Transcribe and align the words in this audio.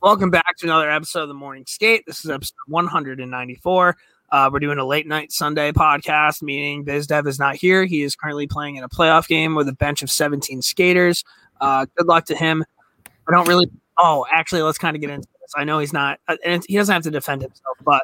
Welcome 0.00 0.30
back 0.30 0.56
to 0.58 0.66
another 0.66 0.88
episode 0.88 1.22
of 1.22 1.28
the 1.28 1.34
Morning 1.34 1.64
Skate. 1.66 2.04
This 2.06 2.24
is 2.24 2.30
episode 2.30 2.54
194. 2.68 3.96
Uh, 4.30 4.50
we're 4.52 4.60
doing 4.60 4.78
a 4.78 4.84
late 4.84 5.08
night 5.08 5.32
Sunday 5.32 5.72
podcast, 5.72 6.40
meaning 6.40 6.84
BizDev 6.84 7.26
is 7.26 7.40
not 7.40 7.56
here. 7.56 7.84
He 7.84 8.02
is 8.02 8.14
currently 8.14 8.46
playing 8.46 8.76
in 8.76 8.84
a 8.84 8.88
playoff 8.88 9.26
game 9.26 9.56
with 9.56 9.68
a 9.68 9.72
bench 9.72 10.04
of 10.04 10.10
17 10.10 10.62
skaters. 10.62 11.24
Uh, 11.60 11.86
good 11.96 12.06
luck 12.06 12.26
to 12.26 12.36
him. 12.36 12.64
I 13.28 13.32
don't 13.32 13.48
really. 13.48 13.68
Oh, 13.98 14.24
actually, 14.30 14.62
let's 14.62 14.78
kind 14.78 14.94
of 14.94 15.00
get 15.00 15.10
into 15.10 15.26
this. 15.40 15.52
I 15.56 15.64
know 15.64 15.80
he's 15.80 15.92
not, 15.92 16.20
uh, 16.28 16.36
and 16.44 16.64
he 16.68 16.76
doesn't 16.76 16.92
have 16.92 17.02
to 17.02 17.10
defend 17.10 17.42
himself, 17.42 17.76
but 17.84 18.02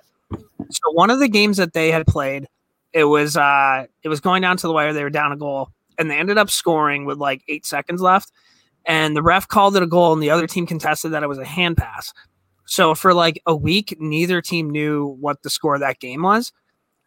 so 0.70 0.90
one 0.92 1.10
of 1.10 1.20
the 1.20 1.28
games 1.28 1.58
that 1.58 1.74
they 1.74 1.92
had 1.92 2.08
played, 2.08 2.48
it 2.92 3.04
was 3.04 3.36
uh, 3.36 3.86
it 4.02 4.08
was 4.08 4.18
going 4.18 4.42
down 4.42 4.56
to 4.56 4.66
the 4.66 4.72
wire. 4.72 4.92
They 4.92 5.04
were 5.04 5.10
down 5.10 5.30
a 5.30 5.36
goal, 5.36 5.70
and 5.96 6.10
they 6.10 6.18
ended 6.18 6.38
up 6.38 6.50
scoring 6.50 7.04
with 7.04 7.18
like 7.18 7.42
eight 7.46 7.64
seconds 7.64 8.00
left 8.00 8.32
and 8.88 9.14
the 9.14 9.22
ref 9.22 9.46
called 9.46 9.76
it 9.76 9.82
a 9.82 9.86
goal 9.86 10.14
and 10.14 10.22
the 10.22 10.30
other 10.30 10.46
team 10.46 10.66
contested 10.66 11.12
that 11.12 11.22
it 11.22 11.28
was 11.28 11.38
a 11.38 11.44
hand 11.44 11.76
pass. 11.76 12.12
So 12.64 12.94
for 12.94 13.14
like 13.14 13.40
a 13.46 13.54
week, 13.54 13.96
neither 14.00 14.40
team 14.40 14.70
knew 14.70 15.16
what 15.20 15.42
the 15.42 15.50
score 15.50 15.74
of 15.74 15.80
that 15.80 16.00
game 16.00 16.22
was. 16.22 16.52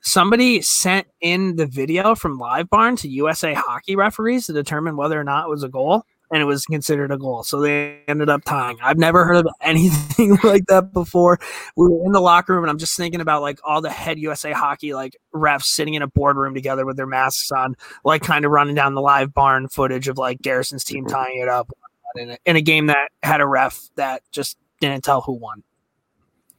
Somebody 0.04 0.62
sent 0.62 1.08
in 1.22 1.58
the 1.58 1.66
video 1.66 2.16
from 2.16 2.40
LiveBarn 2.40 3.00
to 3.00 3.10
USA 3.10 3.54
hockey 3.54 3.96
referees 3.96 4.46
to 4.46 4.54
determine 4.54 4.96
whether 4.96 5.20
or 5.20 5.24
not 5.24 5.46
it 5.46 5.50
was 5.50 5.64
a 5.64 5.70
goal 5.70 6.04
and 6.32 6.42
it 6.42 6.46
was 6.46 6.66
considered 6.66 7.12
a 7.12 7.18
goal. 7.18 7.44
So 7.44 7.60
they 7.60 8.00
ended 8.08 8.30
up 8.30 8.44
tying. 8.46 8.78
I've 8.82 8.98
never 8.98 9.26
heard 9.26 9.46
of 9.46 9.48
anything 9.62 10.38
like 10.44 10.66
that 10.68 10.94
before. 10.94 11.40
We 11.76 11.88
were 11.88 12.06
in 12.06 12.14
the 12.14 12.22
locker 12.22 12.54
room 12.54 12.64
and 12.64 12.72
I'm 12.72 12.78
just 12.78 12.96
thinking 12.96 13.22
about 13.22 13.42
like 13.42 13.60
all 13.64 13.82
the 13.82 13.92
head 13.92 14.18
USA 14.18 14.52
hockey 14.52 14.94
like 14.94 15.16
refs 15.34 15.66
sitting 15.66 15.94
in 15.94 16.02
a 16.02 16.08
boardroom 16.08 16.54
together 16.54 16.86
with 16.86 16.96
their 16.96 17.06
masks 17.06 17.52
on, 17.52 17.76
like 18.04 18.24
kind 18.24 18.46
of 18.46 18.52
running 18.52 18.76
down 18.76 18.96
the 18.96 19.02
live 19.02 19.34
barn 19.34 19.68
footage 19.68 20.08
of 20.08 20.18
like 20.18 20.42
Garrison's 20.42 20.84
team 20.84 21.04
mm-hmm. 21.04 21.14
tying 21.14 21.40
it 21.42 21.50
up 21.50 21.72
in 22.16 22.32
a, 22.32 22.38
in 22.46 22.56
a 22.56 22.62
game 22.62 22.88
that 22.88 23.10
had 23.24 23.42
a 23.42 23.48
ref 23.48 23.90
that 23.96 24.22
just 24.32 24.58
didn't 24.80 25.04
tell 25.04 25.22
who 25.22 25.34
won. 25.34 25.64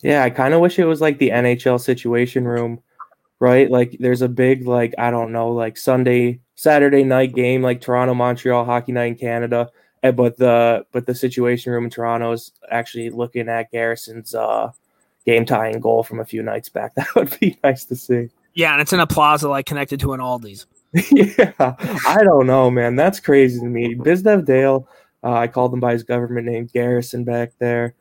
Yeah, 0.03 0.25
I 0.25 0.31
kind 0.31 0.53
of 0.55 0.61
wish 0.61 0.79
it 0.79 0.85
was 0.85 1.01
like 1.01 1.19
the 1.19 1.31
NHL 1.31 1.81
situation 1.81 2.47
room, 2.47 2.83
right? 3.39 3.71
Like 3.71 3.97
there's 4.01 4.23
a 4.23 4.29
big 4.29 4.67
like 4.67 4.95
I 4.99 5.11
don't 5.11 5.33
know, 5.33 5.51
like 5.51 5.77
Sunday 5.77 6.41
Saturday 6.57 7.05
night 7.05 7.35
game 7.35 7.63
like 7.63 7.81
Toronto 7.81 8.15
Montreal 8.15 8.65
hockey 8.65 8.93
night 8.93 9.07
in 9.07 9.15
Canada. 9.17 9.71
Eh, 10.03 10.11
but 10.11 10.37
the 10.37 10.85
but 10.93 11.07
the 11.07 11.15
situation 11.15 11.73
room 11.73 11.85
in 11.85 11.91
Toronto 11.91 12.33
is 12.33 12.53
actually 12.71 13.11
looking 13.11 13.49
at 13.49 13.71
Garrison's 13.71 14.35
uh, 14.35 14.73
game 15.25 15.45
tying 15.45 15.81
goal 15.81 16.03
from 16.03 16.21
a 16.21 16.25
few 16.25 16.43
nights 16.43 16.69
back. 16.69 16.93
That 16.97 17.15
would 17.15 17.39
be 17.41 17.57
nice 17.63 17.85
to 17.87 17.97
see. 17.97 18.29
Yeah, 18.55 18.73
and 18.73 18.83
it's 18.83 18.93
in 18.93 19.01
a 19.01 19.07
plaza 19.07 19.49
like 19.49 19.67
connected 19.67 20.01
to 20.01 20.13
an 20.13 20.21
Aldi's. 20.21 20.67
yeah, 21.11 21.75
I 22.07 22.23
don't 22.23 22.47
know, 22.47 22.71
man. 22.71 22.97
That's 22.97 23.19
crazy 23.19 23.61
to 23.61 23.67
me. 23.67 23.95
Bizdev 23.95 24.45
Dale, 24.45 24.87
uh, 25.25 25.33
I 25.33 25.49
called 25.49 25.73
him 25.73 25.81
by 25.81 25.93
his 25.93 26.03
government 26.03 26.47
name, 26.47 26.69
Garrison, 26.73 27.25
back 27.25 27.53
there 27.59 27.95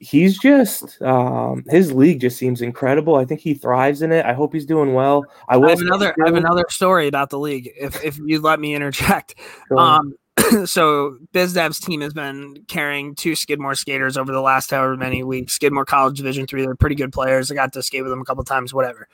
he's 0.00 0.38
just 0.38 1.00
um, 1.02 1.64
his 1.68 1.92
league 1.92 2.20
just 2.20 2.38
seems 2.38 2.62
incredible. 2.62 3.14
I 3.16 3.24
think 3.24 3.40
he 3.40 3.54
thrives 3.54 4.02
in 4.02 4.10
it. 4.10 4.24
I 4.24 4.32
hope 4.32 4.52
he's 4.52 4.66
doing 4.66 4.94
well. 4.94 5.24
I, 5.48 5.56
I 5.56 5.70
have 5.70 5.80
another 5.80 6.14
I 6.20 6.26
have 6.26 6.36
another 6.36 6.64
story 6.68 7.06
about 7.06 7.30
the 7.30 7.38
league 7.38 7.70
if 7.78 8.02
if 8.02 8.18
you 8.18 8.40
let 8.40 8.58
me 8.58 8.74
interject. 8.74 9.34
Sure. 9.68 9.78
Um, 9.78 10.14
so 10.64 11.18
BizDev's 11.32 11.78
team 11.78 12.00
has 12.00 12.14
been 12.14 12.64
carrying 12.66 13.14
two 13.14 13.36
Skidmore 13.36 13.74
skaters 13.74 14.16
over 14.16 14.32
the 14.32 14.40
last 14.40 14.70
however 14.70 14.96
many 14.96 15.22
weeks. 15.22 15.52
Skidmore 15.52 15.84
College 15.84 16.16
Division 16.16 16.46
three, 16.46 16.62
they're 16.62 16.74
pretty 16.74 16.96
good 16.96 17.12
players. 17.12 17.50
I 17.50 17.54
got 17.54 17.72
to 17.74 17.82
skate 17.82 18.02
with 18.02 18.10
them 18.10 18.22
a 18.22 18.24
couple 18.24 18.42
times, 18.44 18.74
whatever. 18.74 19.06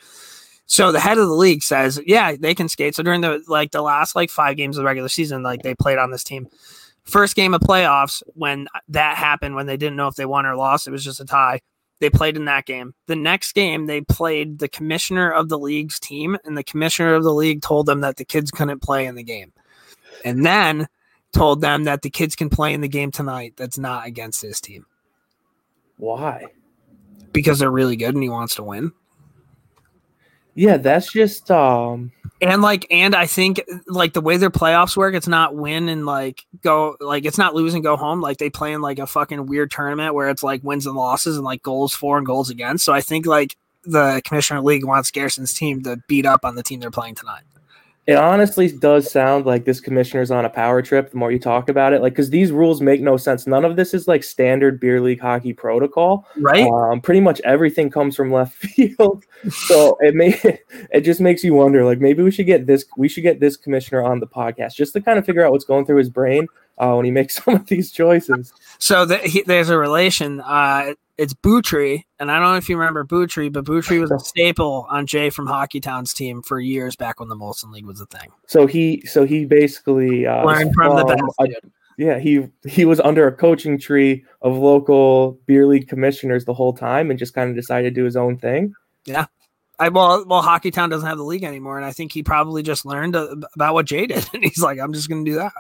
So 0.69 0.91
the 0.91 1.00
head 1.00 1.19
of 1.19 1.28
the 1.28 1.34
league 1.34 1.62
says, 1.62 2.00
yeah, 2.06 2.34
they 2.37 2.53
can 2.55 2.69
skate. 2.69 2.95
So 2.95 3.03
during 3.03 3.21
the 3.21 3.43
like 3.49 3.72
the 3.72 3.83
last 3.83 4.16
like 4.16 4.31
five 4.31 4.56
games 4.56 4.77
of 4.77 4.83
the 4.83 4.87
regular 4.87 5.09
season, 5.09 5.43
like 5.43 5.62
they 5.62 5.75
played 5.75 5.99
on 5.99 6.11
this 6.11 6.25
team 6.25 6.49
first 7.06 7.37
game 7.37 7.55
of 7.55 7.61
playoffs 7.61 8.22
when 8.34 8.69
that 8.89 9.17
happened 9.17 9.55
when 9.55 9.67
they 9.67 9.77
didn't 9.77 9.97
know 9.97 10.09
if 10.09 10.17
they 10.17 10.27
won 10.27 10.47
or 10.47 10.56
lost 10.56 10.87
it 10.87 10.91
was 10.91 11.05
just 11.05 11.21
a 11.21 11.25
tie. 11.25 11.61
They 11.99 12.11
played 12.11 12.37
in 12.37 12.44
that 12.44 12.67
game. 12.67 12.94
The 13.06 13.17
next 13.17 13.55
game 13.55 13.87
they 13.87 14.03
played 14.03 14.59
the 14.59 14.69
commissioner 14.69 15.31
of 15.31 15.49
the 15.49 15.59
league's 15.59 15.99
team 15.99 16.37
and 16.45 16.56
the 16.56 16.65
commissioner 16.65 17.15
of 17.15 17.25
the 17.25 17.33
league 17.33 17.62
told 17.62 17.87
them 17.87 18.00
that 18.00 18.16
the 18.16 18.25
kids 18.25 18.50
couldn't 18.50 18.83
play 18.83 19.06
in 19.06 19.15
the 19.15 19.22
game. 19.22 19.53
And 20.25 20.45
then 20.45 20.89
told 21.33 21.61
them 21.61 21.84
that 21.84 22.03
the 22.03 22.11
kids 22.11 22.37
can 22.37 22.50
play 22.50 22.75
in 22.75 22.81
the 22.81 22.89
game 22.89 23.11
tonight 23.11 23.55
that's 23.56 23.78
not 23.78 24.06
against 24.06 24.43
his 24.43 24.61
team. 24.61 24.87
Why? 25.97 26.47
Because 27.33 27.59
they're 27.59 27.71
really 27.71 27.97
good 27.97 28.15
and 28.15 28.22
he 28.22 28.28
wants 28.28 28.56
to 28.56 28.62
win 28.62 28.93
yeah 30.56 30.77
that's 30.77 31.12
just 31.12 31.50
um 31.50 32.11
and 32.41 32.62
like 32.62 32.87
and 32.91 33.15
i 33.15 33.27
think 33.27 33.62
like 33.87 34.12
the 34.12 34.21
way 34.21 34.37
their 34.37 34.50
playoffs 34.50 34.97
work 34.97 35.15
it's 35.15 35.28
not 35.28 35.55
win 35.55 35.89
and 35.89 36.05
like 36.06 36.44
go 36.62 36.97
like 37.00 37.25
it's 37.25 37.39
not 37.39 37.55
lose 37.55 37.75
and 37.75 37.83
go 37.84 37.97
home. 37.97 38.21
Like 38.21 38.39
they 38.39 38.50
play 38.50 38.72
in 38.72 38.81
like 38.81 38.99
a 38.99 39.06
fucking 39.06 39.47
weird 39.47 39.71
tournament 39.71 40.15
where 40.15 40.28
it's 40.28 40.43
like 40.43 40.62
wins 40.65 40.87
and 40.87 40.97
losses 40.97 41.37
and 41.37 41.45
like 41.45 41.62
goals 41.62 41.95
for 41.95 42.19
and 42.19 42.27
goals 42.27 42.50
against. 42.50 42.84
So 42.84 42.93
i 42.93 43.00
think 43.00 43.27
like 43.27 43.56
the 43.84 44.21
commissioner 44.25 44.61
league 44.61 44.84
wants 44.84 45.12
garrison's 45.12 45.55
team 45.55 45.83
to 45.84 45.97
beat 46.09 46.27
up 46.27 46.45
on 46.45 46.56
the 46.56 46.62
team 46.62 46.81
they're 46.81 46.91
playing 46.91 47.15
tonight 47.15 47.45
it 48.06 48.15
honestly 48.15 48.71
does 48.71 49.11
sound 49.11 49.47
like 49.47 49.65
this 49.65 49.81
commissioner's 49.81 50.31
on 50.31 50.44
a 50.44 50.50
power 50.50 50.81
trip 50.81 51.11
the 51.11 51.17
more 51.17 51.33
you 51.33 51.41
talk 51.41 51.69
about 51.69 51.93
it 51.93 52.00
like 52.00 52.12
because 52.12 52.31
these 52.31 52.53
rules 52.53 52.81
make 52.81 53.00
no 53.00 53.17
sense. 53.17 53.47
None 53.47 53.65
of 53.65 53.77
this 53.77 53.94
is 53.94 54.06
like 54.06 54.22
standard 54.22 54.78
beer 54.78 55.00
league 55.00 55.21
hockey 55.21 55.53
protocol. 55.53 56.27
Right. 56.37 56.69
Um, 56.69 57.00
pretty 57.00 57.21
much 57.21 57.41
everything 57.41 57.91
comes 57.91 58.15
from 58.15 58.33
left 58.33 58.55
field. 58.56 59.25
So 59.50 59.99
it 60.00 60.15
may 60.15 60.39
it 60.93 61.00
just 61.00 61.21
makes 61.21 61.43
you 61.43 61.55
wonder 61.55 61.84
like 61.84 61.99
maybe 61.99 62.22
we 62.22 62.31
should 62.31 62.47
get 62.47 62.66
this 62.66 62.84
we 62.97 63.09
should 63.09 63.22
get 63.22 63.41
this 63.41 63.56
commissioner 63.56 64.05
on 64.05 64.21
the 64.21 64.27
podcast 64.27 64.75
just 64.75 64.93
to 64.93 65.00
kind 65.00 65.19
of 65.19 65.27
figure 65.27 65.45
out 65.45 65.53
what's 65.53 65.65
going 65.65 65.84
through 65.84 65.99
his 65.99 66.11
brain 66.11 66.47
uh, 66.78 66.93
when 66.95 67.05
he 67.05 67.11
makes 67.11 67.34
some 67.45 67.55
of 67.55 67.66
these 67.66 67.91
choices. 67.91 68.53
So 68.78 69.05
the, 69.05 69.19
he, 69.19 69.43
there's 69.43 69.71
a 69.71 69.78
relation 69.78 70.41
uh, 70.41 70.95
it's 71.19 71.34
Boutry, 71.34 72.04
and 72.19 72.31
I 72.31 72.38
don't 72.38 72.50
know 72.50 72.56
if 72.56 72.69
you 72.69 72.77
remember 72.77 73.04
Boutry, 73.04 73.53
but 73.53 73.65
Boutry 73.65 74.00
was 74.00 74.10
a 74.10 74.19
staple 74.25 74.87
on 74.91 75.06
Jay 75.06 75.31
from 75.31 75.47
Hockeytown's 75.47 76.12
team 76.12 76.43
for 76.43 76.60
years 76.60 76.97
back 76.97 77.21
when 77.21 77.28
the 77.28 77.37
Molson 77.37 77.72
League 77.72 77.87
was 77.87 78.00
a 78.00 78.06
thing. 78.06 78.31
So 78.47 78.66
he, 78.66 79.03
so 79.06 79.25
he 79.25 79.44
basically 79.44 80.27
uh, 80.27 80.44
learned 80.44 80.75
from 80.75 80.97
the 80.97 81.04
best. 81.04 81.60
yeah, 81.97 82.19
he 82.19 82.49
he 82.66 82.84
was 82.84 83.00
under 83.00 83.27
a 83.27 83.32
coaching 83.32 83.78
tree 83.78 84.25
of 84.43 84.56
local 84.56 85.38
beer 85.47 85.66
league 85.66 85.88
commissioners 85.88 86.44
the 86.44 86.54
whole 86.54 86.72
time, 86.72 87.10
and 87.10 87.19
just 87.19 87.34
kind 87.34 87.48
of 87.50 87.56
decided 87.56 87.94
to 87.94 88.00
do 88.00 88.04
his 88.04 88.16
own 88.16 88.37
thing. 88.37 88.75
Yeah, 89.06 89.27
I 89.78 89.88
well, 89.88 90.25
well, 90.27 90.43
Hockeytown 90.43 90.91
doesn't 90.91 91.06
have 91.06 91.19
the 91.19 91.25
league 91.25 91.44
anymore, 91.44 91.77
and 91.77 91.87
I 91.87 91.93
think 91.93 92.12
he 92.12 92.22
probably 92.22 92.62
just 92.62 92.87
learned 92.87 93.16
uh, 93.16 93.37
about 93.54 93.75
what 93.75 93.87
Jay 93.87 94.06
did, 94.06 94.28
and 94.34 94.43
he's 94.43 94.62
like, 94.62 94.78
I'm 94.78 94.93
just 94.93 95.09
going 95.09 95.25
to 95.25 95.31
do 95.31 95.37
that. 95.37 95.53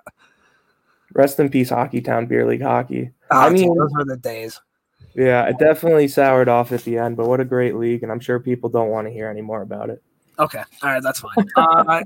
Rest 1.14 1.38
in 1.40 1.48
peace, 1.48 1.70
Hockeytown 1.70 2.28
Beer 2.28 2.46
League 2.46 2.62
hockey. 2.62 3.10
Oh, 3.30 3.38
I 3.38 3.50
mean, 3.50 3.74
those 3.76 3.90
were 3.92 4.04
the 4.04 4.16
days. 4.16 4.60
Yeah, 5.16 5.46
it 5.46 5.58
definitely 5.58 6.08
soured 6.08 6.48
off 6.48 6.72
at 6.72 6.84
the 6.84 6.98
end, 6.98 7.16
but 7.16 7.26
what 7.26 7.40
a 7.40 7.44
great 7.44 7.76
league, 7.76 8.02
and 8.02 8.12
I'm 8.12 8.20
sure 8.20 8.38
people 8.38 8.68
don't 8.68 8.90
want 8.90 9.06
to 9.06 9.12
hear 9.12 9.28
any 9.28 9.40
more 9.40 9.62
about 9.62 9.90
it. 9.90 10.02
Okay, 10.38 10.62
all 10.82 10.90
right, 10.90 11.02
that's 11.02 11.20
fine. 11.20 11.32
uh, 11.56 12.02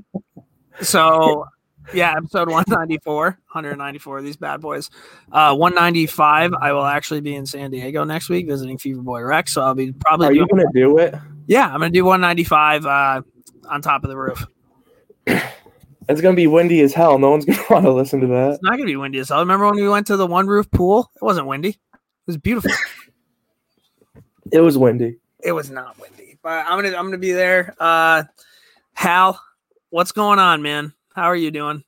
so, 0.81 1.45
yeah, 1.93 2.15
episode 2.15 2.47
194, 2.47 3.23
194 3.23 4.17
of 4.17 4.23
these 4.23 4.37
bad 4.37 4.61
boys. 4.61 4.89
Uh, 5.31 5.53
195, 5.55 6.53
I 6.53 6.71
will 6.71 6.85
actually 6.85 7.19
be 7.19 7.35
in 7.35 7.45
San 7.45 7.71
Diego 7.71 8.05
next 8.05 8.29
week 8.29 8.47
visiting 8.47 8.77
Fever 8.77 9.01
Boy 9.01 9.21
Rex, 9.21 9.51
so 9.51 9.61
I'll 9.61 9.75
be 9.75 9.91
probably. 9.91 10.27
Are 10.27 10.33
you 10.33 10.47
going 10.47 10.65
to 10.65 10.71
do 10.73 10.97
it? 10.97 11.13
Yeah, 11.47 11.67
I'm 11.67 11.79
going 11.79 11.91
to 11.91 11.99
do 11.99 12.05
195 12.05 12.85
uh, 12.85 13.21
on 13.69 13.81
top 13.81 14.05
of 14.05 14.09
the 14.09 14.17
roof. 14.17 14.45
It's 16.09 16.19
gonna 16.19 16.35
be 16.35 16.47
windy 16.47 16.81
as 16.81 16.93
hell. 16.93 17.17
No 17.19 17.31
one's 17.31 17.45
gonna 17.47 17.63
want 17.69 17.85
to 17.85 17.91
listen 17.93 18.19
to 18.21 18.27
that. 18.27 18.53
It's 18.53 18.63
not 18.63 18.71
gonna 18.71 18.85
be 18.85 18.95
windy 18.95 19.19
as 19.19 19.29
hell. 19.29 19.39
Remember 19.39 19.65
when 19.65 19.75
we 19.75 19.87
went 19.87 20.07
to 20.07 20.17
the 20.17 20.27
one 20.27 20.47
roof 20.47 20.69
pool? 20.71 21.09
It 21.15 21.23
wasn't 21.23 21.47
windy. 21.47 21.69
It 21.69 21.99
was 22.27 22.37
beautiful. 22.37 22.71
It 24.51 24.61
was 24.61 24.77
windy. 24.77 25.17
It 25.43 25.53
was 25.53 25.69
not 25.69 25.99
windy, 25.99 26.37
but 26.41 26.65
I'm 26.67 26.81
gonna 26.81 26.95
I'm 26.95 27.05
gonna 27.05 27.17
be 27.17 27.31
there. 27.31 27.75
Uh, 27.79 28.23
Hal, 28.93 29.41
what's 29.89 30.11
going 30.11 30.39
on, 30.39 30.61
man? 30.61 30.93
How 31.15 31.23
are 31.23 31.35
you 31.35 31.51
doing? 31.51 31.83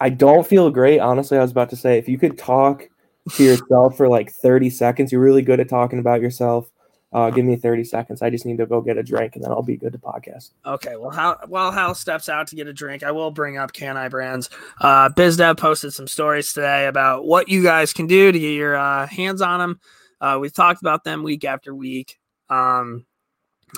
I 0.00 0.10
don't 0.10 0.46
feel 0.46 0.70
great. 0.70 0.98
Honestly, 0.98 1.38
I 1.38 1.42
was 1.42 1.52
about 1.52 1.70
to 1.70 1.76
say 1.76 1.98
if 1.98 2.08
you 2.08 2.18
could 2.18 2.36
talk 2.36 2.88
to 3.32 3.44
yourself 3.44 3.96
for 3.96 4.08
like 4.08 4.30
30 4.30 4.70
seconds, 4.70 5.12
you're 5.12 5.20
really 5.20 5.42
good 5.42 5.60
at 5.60 5.68
talking 5.68 5.98
about 5.98 6.20
yourself. 6.20 6.70
Uh, 7.12 7.30
give 7.30 7.44
me 7.44 7.54
30 7.54 7.84
seconds. 7.84 8.22
I 8.22 8.30
just 8.30 8.44
need 8.44 8.58
to 8.58 8.66
go 8.66 8.80
get 8.80 8.98
a 8.98 9.02
drink 9.02 9.36
and 9.36 9.44
then 9.44 9.52
I'll 9.52 9.62
be 9.62 9.76
good 9.76 9.92
to 9.92 9.98
podcast. 9.98 10.50
Okay. 10.66 10.96
Well, 10.96 11.10
how, 11.10 11.38
while 11.46 11.70
Hal 11.70 11.94
steps 11.94 12.28
out 12.28 12.48
to 12.48 12.56
get 12.56 12.66
a 12.66 12.72
drink, 12.72 13.04
I 13.04 13.12
will 13.12 13.30
bring 13.30 13.56
up 13.56 13.72
CaniBrands. 13.72 14.50
Uh, 14.80 15.08
BizDev 15.10 15.56
posted 15.56 15.92
some 15.92 16.08
stories 16.08 16.52
today 16.52 16.88
about 16.88 17.24
what 17.24 17.48
you 17.48 17.62
guys 17.62 17.92
can 17.92 18.08
do 18.08 18.32
to 18.32 18.38
get 18.38 18.54
your 18.54 18.74
uh, 18.74 19.06
hands 19.06 19.40
on 19.40 19.60
them. 19.60 19.80
Uh, 20.20 20.38
we've 20.40 20.52
talked 20.52 20.80
about 20.80 21.04
them 21.04 21.22
week 21.22 21.44
after 21.44 21.74
week. 21.74 22.18
Um, 22.48 23.06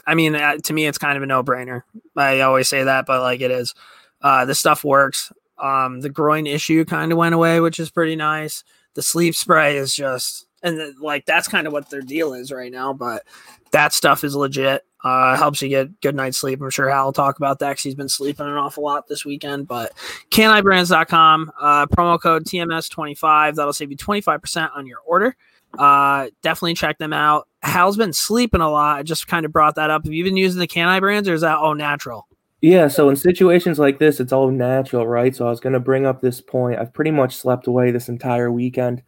I 0.07 0.15
mean, 0.15 0.35
uh, 0.35 0.59
to 0.59 0.73
me, 0.73 0.87
it's 0.87 0.99
kind 0.99 1.17
of 1.17 1.23
a 1.23 1.27
no 1.27 1.43
brainer. 1.43 1.83
I 2.17 2.41
always 2.41 2.69
say 2.69 2.85
that, 2.85 3.07
but 3.07 3.21
like 3.21 3.41
it 3.41 3.51
is. 3.51 3.75
Uh, 4.21 4.45
this 4.45 4.59
stuff 4.59 4.85
works. 4.85 5.33
Um, 5.59 6.01
the 6.01 6.11
groin 6.11 6.47
issue 6.47 6.85
kind 6.85 7.13
of 7.13 7.19
went 7.19 7.35
away, 7.35 7.61
which 7.61 7.79
is 7.79 7.91
pretty 7.91 8.17
nice. 8.17 8.65
The 8.95 9.03
sleep 9.03 9.35
spray 9.35 9.77
is 9.77 9.95
just, 9.95 10.47
and 10.63 10.79
the, 10.79 10.95
like 11.01 11.27
that's 11.27 11.49
kind 11.49 11.67
of 11.67 11.73
what 11.73 11.91
their 11.91 12.01
deal 12.01 12.35
is 12.35 12.51
right 12.51 12.73
now. 12.73 12.93
But 12.93 13.25
that 13.73 13.93
stuff 13.93 14.25
is 14.25 14.35
legit. 14.35 14.85
Uh, 15.05 15.37
helps 15.37 15.63
you 15.63 15.69
get 15.69 16.01
good 16.01 16.17
night's 16.17 16.39
sleep. 16.39 16.61
I'm 16.61 16.71
sure 16.71 16.89
Hal 16.89 17.07
will 17.07 17.13
talk 17.13 17.37
about 17.37 17.61
that 17.61 17.71
because 17.71 17.83
he's 17.85 17.95
been 17.95 18.09
sleeping 18.09 18.47
an 18.47 18.55
awful 18.55 18.83
lot 18.83 19.07
this 19.07 19.25
weekend. 19.25 19.69
But 19.69 19.93
canibrands.com, 20.31 21.53
uh, 21.61 21.87
promo 21.87 22.21
code 22.21 22.45
TMS25. 22.45 23.55
That'll 23.55 23.73
save 23.73 23.91
you 23.91 23.97
25% 23.97 24.71
on 24.75 24.87
your 24.87 24.99
order. 25.07 25.37
Uh, 25.79 26.29
definitely 26.43 26.75
check 26.75 26.99
them 26.99 27.13
out. 27.13 27.49
Hal's 27.63 27.97
been 27.97 28.13
sleeping 28.13 28.61
a 28.61 28.71
lot. 28.71 28.99
I 28.99 29.03
just 29.03 29.27
kind 29.29 29.45
of 29.45 29.53
brought 29.53 29.75
that 29.77 29.91
up. 29.91 30.05
Have 30.05 30.13
you 30.13 30.25
been 30.25 30.37
using 30.37 30.61
the 30.61 30.67
Canine 30.67 31.01
brands 31.01 31.29
or 31.29 31.35
is 31.35 31.41
that 31.41 31.59
all 31.59 31.75
natural? 31.75 32.27
Yeah, 32.63 32.89
so 32.89 33.11
in 33.11 33.17
situations 33.17 33.79
like 33.79 33.99
this, 33.99 34.19
it's 34.19 34.33
all 34.33 34.51
natural, 34.51 35.07
right? 35.07 35.37
So 35.37 35.47
I 35.47 35.51
was 35.51 35.61
going 35.61 35.75
to 35.75 35.81
bring 35.81 36.07
up 36.07 36.21
this 36.21 36.41
point. 36.41 36.79
I've 36.79 36.93
pretty 36.93 37.11
much 37.11 37.37
slept 37.37 37.67
away 37.67 37.91
this 37.91 38.09
entire 38.09 38.51
weekend. 38.51 39.03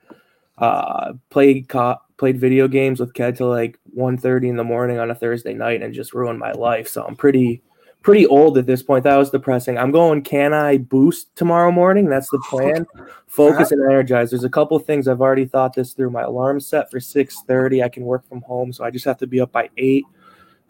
Uh, 0.59 1.15
played 1.31 1.69
co- 1.69 1.97
played 2.19 2.39
video 2.39 2.69
games 2.69 3.01
with 3.01 3.15
Ked 3.15 3.37
till 3.37 3.49
like 3.49 3.79
1.30 3.97 4.49
in 4.49 4.57
the 4.57 4.65
morning 4.65 4.99
on 4.99 5.11
a 5.11 5.15
Thursday 5.15 5.55
night 5.55 5.83
and 5.83 5.95
just 5.95 6.13
ruined 6.13 6.39
my 6.39 6.53
life. 6.53 6.89
So 6.89 7.05
I'm 7.05 7.17
pretty 7.17 7.63
pretty 8.09 8.27
old 8.27 8.57
at 8.57 8.65
this 8.65 8.83
point. 8.83 9.05
That 9.05 9.17
was 9.17 9.29
depressing. 9.29 9.77
I'm 9.77 9.91
going 9.91 10.23
can 10.23 10.55
I 10.55 10.79
boost 10.79 11.37
tomorrow 11.37 11.71
morning? 11.71 12.09
That's 12.09 12.31
the 12.31 12.43
plan. 12.49 12.87
Focus 13.27 13.71
and 13.71 13.85
energize. 13.85 14.31
There's 14.31 14.45
a 14.45 14.49
couple 14.49 14.79
things 14.79 15.07
I've 15.07 15.21
already 15.21 15.45
thought 15.45 15.75
this 15.75 15.93
through. 15.93 16.09
My 16.09 16.23
alarm 16.23 16.59
set 16.61 16.91
for 16.91 17.01
6:30. 17.01 17.85
I 17.85 17.91
can 17.91 18.05
work 18.05 18.27
from 18.27 18.41
home, 18.41 18.73
so 18.73 18.83
I 18.83 18.91
just 18.91 19.05
have 19.05 19.19
to 19.19 19.27
be 19.27 19.43
up 19.43 19.53
by 19.53 19.69
8. 19.77 20.07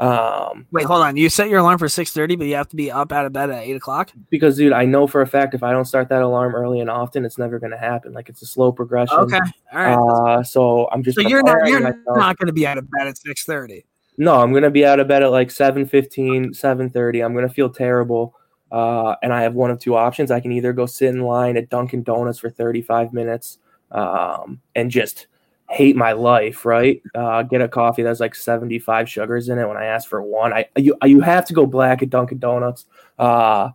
Um, 0.01 0.67
Wait, 0.73 0.85
hold 0.85 1.03
on. 1.03 1.17
You 1.17 1.29
set 1.29 1.49
your 1.49 1.59
alarm 1.61 1.79
for 1.79 1.89
six 1.89 2.13
thirty, 2.13 2.37
but 2.37 2.47
you 2.47 2.55
have 2.55 2.69
to 2.69 2.77
be 2.77 2.89
up 2.89 3.11
out 3.11 3.27
of 3.27 3.33
bed 3.33 3.51
at 3.51 3.65
eight 3.65 3.75
o'clock. 3.75 4.13
because 4.31 4.57
dude, 4.57 4.73
I 4.73 4.85
know 4.85 5.09
for 5.09 5.23
a 5.23 5.27
fact 5.27 5.55
if 5.55 5.65
I 5.65 5.73
don't 5.73 5.87
start 5.87 6.09
that 6.11 6.23
alarm 6.23 6.55
early 6.55 6.79
and 6.79 6.89
often, 6.89 7.25
it's 7.25 7.37
never 7.37 7.59
going 7.59 7.73
to 7.73 7.79
happen. 7.79 8.13
Like 8.13 8.29
it's 8.29 8.41
a 8.41 8.47
slow 8.47 8.71
progression. 8.71 9.17
Okay, 9.17 9.41
all 9.73 9.81
right. 9.81 10.39
Uh, 10.39 10.43
so 10.45 10.89
I'm 10.93 11.03
just 11.03 11.17
so 11.21 11.29
you're 11.29 11.43
not 11.43 11.67
you're 11.67 11.81
not 11.81 12.39
going 12.39 12.47
to 12.47 12.53
be 12.53 12.65
out 12.65 12.79
of 12.79 12.89
bed 12.89 13.09
at 13.09 13.19
six 13.19 13.45
thirty. 13.45 13.87
No, 14.19 14.35
I'm 14.41 14.53
gonna 14.53 14.71
be 14.71 14.85
out 14.85 15.01
of 15.01 15.09
bed 15.09 15.23
at 15.23 15.31
like 15.31 15.49
7:15, 15.51 16.53
7:30. 16.53 17.25
I'm 17.25 17.35
gonna 17.35 17.49
feel 17.49 17.71
terrible. 17.71 18.35
Uh, 18.71 19.15
and 19.23 19.33
I 19.33 19.43
have 19.43 19.55
one 19.55 19.71
of 19.71 19.79
two 19.79 19.97
options. 19.97 20.31
I 20.31 20.41
can 20.41 20.53
either 20.53 20.73
go 20.75 20.85
sit 20.85 21.09
in 21.15 21.23
line 21.23 21.57
at 21.57 21.71
Dunkin' 21.71 22.03
Donuts 22.03 22.39
for 22.39 22.51
35 22.51 23.15
minutes 23.15 23.59
um, 23.93 24.61
and 24.75 24.91
just 24.91 25.29
hate 25.71 25.97
my 25.97 26.13
life, 26.13 26.67
right? 26.67 27.01
Uh, 27.15 27.43
get 27.45 27.63
a 27.63 27.69
coffee 27.69 28.03
that's 28.03 28.21
like 28.21 28.35
75 28.35 29.09
sugars 29.09 29.49
in 29.49 29.59
it 29.59 29.67
when 29.67 29.77
I 29.79 29.87
ask 29.87 30.09
for 30.09 30.21
one. 30.21 30.53
I 30.53 30.67
you 30.77 30.97
you 31.05 31.21
have 31.21 31.47
to 31.47 31.55
go 31.55 31.65
black 31.65 32.03
at 32.03 32.11
Dunkin' 32.11 32.39
Donuts. 32.39 32.87
Uh, 33.19 33.71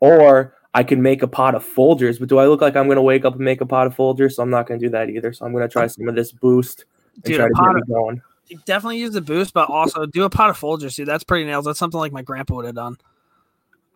or 0.00 0.54
I 0.74 0.82
can 0.82 1.00
make 1.02 1.22
a 1.22 1.28
pot 1.28 1.54
of 1.54 1.64
Folgers, 1.64 2.18
but 2.18 2.28
do 2.28 2.38
I 2.38 2.46
look 2.46 2.60
like 2.60 2.76
I'm 2.76 2.88
gonna 2.88 3.02
wake 3.02 3.24
up 3.24 3.34
and 3.34 3.44
make 3.44 3.60
a 3.60 3.66
pot 3.66 3.86
of 3.86 3.94
Folgers? 3.96 4.32
So 4.32 4.42
I'm 4.42 4.50
not 4.50 4.66
gonna 4.66 4.80
do 4.80 4.90
that 4.90 5.10
either. 5.10 5.32
So 5.34 5.44
I'm 5.44 5.52
gonna 5.52 5.68
try 5.68 5.86
some 5.86 6.08
of 6.08 6.14
this 6.14 6.32
boost 6.32 6.84
and 7.14 7.24
Dude, 7.24 7.36
try 7.36 7.48
to 7.48 7.54
pot 7.54 7.74
get 7.74 7.82
of- 7.82 7.88
me 8.14 8.20
Definitely 8.64 8.98
use 8.98 9.12
the 9.12 9.20
boost, 9.20 9.54
but 9.54 9.68
also 9.68 10.06
do 10.06 10.24
a 10.24 10.30
pot 10.30 10.50
of 10.50 10.58
Folgers, 10.58 10.94
dude. 10.94 11.08
That's 11.08 11.24
pretty 11.24 11.44
nails. 11.44 11.64
That's 11.64 11.78
something 11.78 11.98
like 11.98 12.12
my 12.12 12.22
grandpa 12.22 12.54
would 12.56 12.64
have 12.64 12.74
done. 12.74 12.96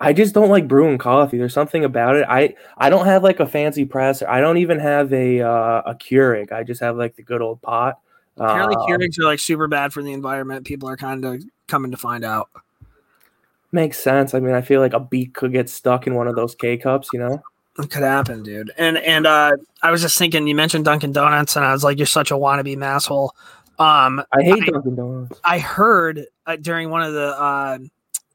I 0.01 0.13
just 0.13 0.35
don't 0.35 0.49
like 0.49 0.67
brewing 0.67 0.97
coffee. 0.99 1.37
There's 1.37 1.53
something 1.53 1.85
about 1.85 2.17
it. 2.17 2.25
I 2.29 2.55
I 2.79 2.89
don't 2.89 3.05
have 3.05 3.23
like 3.23 3.39
a 3.39 3.47
fancy 3.47 3.85
press. 3.85 4.23
I 4.23 4.41
don't 4.41 4.57
even 4.57 4.79
have 4.79 5.13
a 5.13 5.41
uh, 5.43 5.83
a 5.87 5.95
Keurig. 5.95 6.53
I 6.53 6.63
just 6.65 6.81
have 6.81 6.97
like 6.97 7.17
the 7.17 7.23
good 7.23 7.43
old 7.43 7.61
pot. 7.61 7.99
Apparently, 8.39 8.77
Uh, 8.77 8.87
Keurigs 8.87 9.19
are 9.19 9.25
like 9.25 9.39
super 9.41 9.69
bad 9.69 9.93
for 9.93 10.03
the 10.03 10.13
environment. 10.13 10.65
People 10.67 10.89
are 10.89 10.97
kind 10.97 11.25
of 11.25 11.43
coming 11.67 11.91
to 11.91 11.99
find 11.99 12.25
out. 12.25 12.49
makes 13.73 13.99
sense. 13.99 14.33
I 14.35 14.41
mean, 14.41 14.55
I 14.55 14.63
feel 14.63 14.81
like 14.81 14.95
a 14.95 15.01
beak 15.01 15.35
could 15.35 15.53
get 15.53 15.69
stuck 15.69 16.07
in 16.07 16.15
one 16.15 16.27
of 16.29 16.35
those 16.35 16.55
K 16.55 16.77
cups. 16.79 17.11
You 17.13 17.21
know. 17.21 17.43
It 17.79 17.91
could 17.91 18.03
happen, 18.03 18.43
dude. 18.43 18.73
And 18.79 18.99
and 18.99 19.27
uh, 19.27 19.53
I 19.83 19.91
was 19.91 20.01
just 20.03 20.19
thinking, 20.19 20.47
you 20.47 20.55
mentioned 20.55 20.87
Dunkin' 20.87 21.13
Donuts, 21.13 21.57
and 21.57 21.65
I 21.65 21.73
was 21.73 21.85
like, 21.85 21.99
you're 21.99 22.07
such 22.07 22.31
a 22.31 22.35
wannabe 22.35 22.77
masshole. 22.77 23.31
Um, 23.81 24.23
I 24.33 24.43
hate 24.43 24.63
I- 24.63 24.67
Dunkin' 24.67 24.95
Donuts. 24.95 25.41
I 25.43 25.59
heard 25.59 26.27
uh, 26.47 26.57
during 26.57 26.91
one 26.91 27.03
of 27.03 27.15
the 27.15 27.41
uh, 27.41 27.79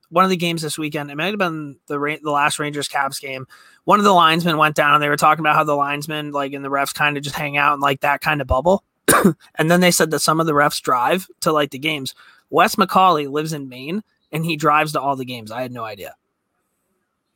one 0.09 0.23
of 0.23 0.29
the 0.29 0.37
games 0.37 0.61
this 0.61 0.77
weekend, 0.77 1.11
it 1.11 1.15
might 1.15 1.27
have 1.27 1.37
been 1.37 1.77
the 1.87 1.99
Ra- 1.99 2.17
the 2.21 2.31
last 2.31 2.57
Rangers 2.57 2.87
Caps 2.87 3.19
game. 3.19 3.47
One 3.83 3.99
of 3.99 4.05
the 4.05 4.13
linesmen 4.13 4.57
went 4.57 4.75
down, 4.75 4.95
and 4.95 5.03
they 5.03 5.09
were 5.09 5.15
talking 5.15 5.41
about 5.41 5.55
how 5.55 5.63
the 5.63 5.75
linesmen, 5.75 6.31
like, 6.31 6.53
and 6.53 6.65
the 6.65 6.69
refs, 6.69 6.93
kind 6.93 7.15
of 7.15 7.23
just 7.23 7.35
hang 7.35 7.57
out 7.57 7.75
in 7.75 7.79
like 7.79 8.01
that 8.01 8.21
kind 8.21 8.41
of 8.41 8.47
bubble. 8.47 8.83
and 9.55 9.69
then 9.69 9.81
they 9.81 9.91
said 9.91 10.09
that 10.11 10.19
some 10.19 10.39
of 10.39 10.47
the 10.47 10.53
refs 10.53 10.81
drive 10.81 11.27
to 11.41 11.51
like 11.51 11.69
the 11.69 11.77
games. 11.79 12.15
Wes 12.49 12.75
McCauley 12.75 13.29
lives 13.29 13.53
in 13.53 13.69
Maine, 13.69 14.03
and 14.31 14.43
he 14.43 14.55
drives 14.55 14.93
to 14.93 15.01
all 15.01 15.15
the 15.15 15.25
games. 15.25 15.51
I 15.51 15.61
had 15.61 15.71
no 15.71 15.83
idea. 15.83 16.15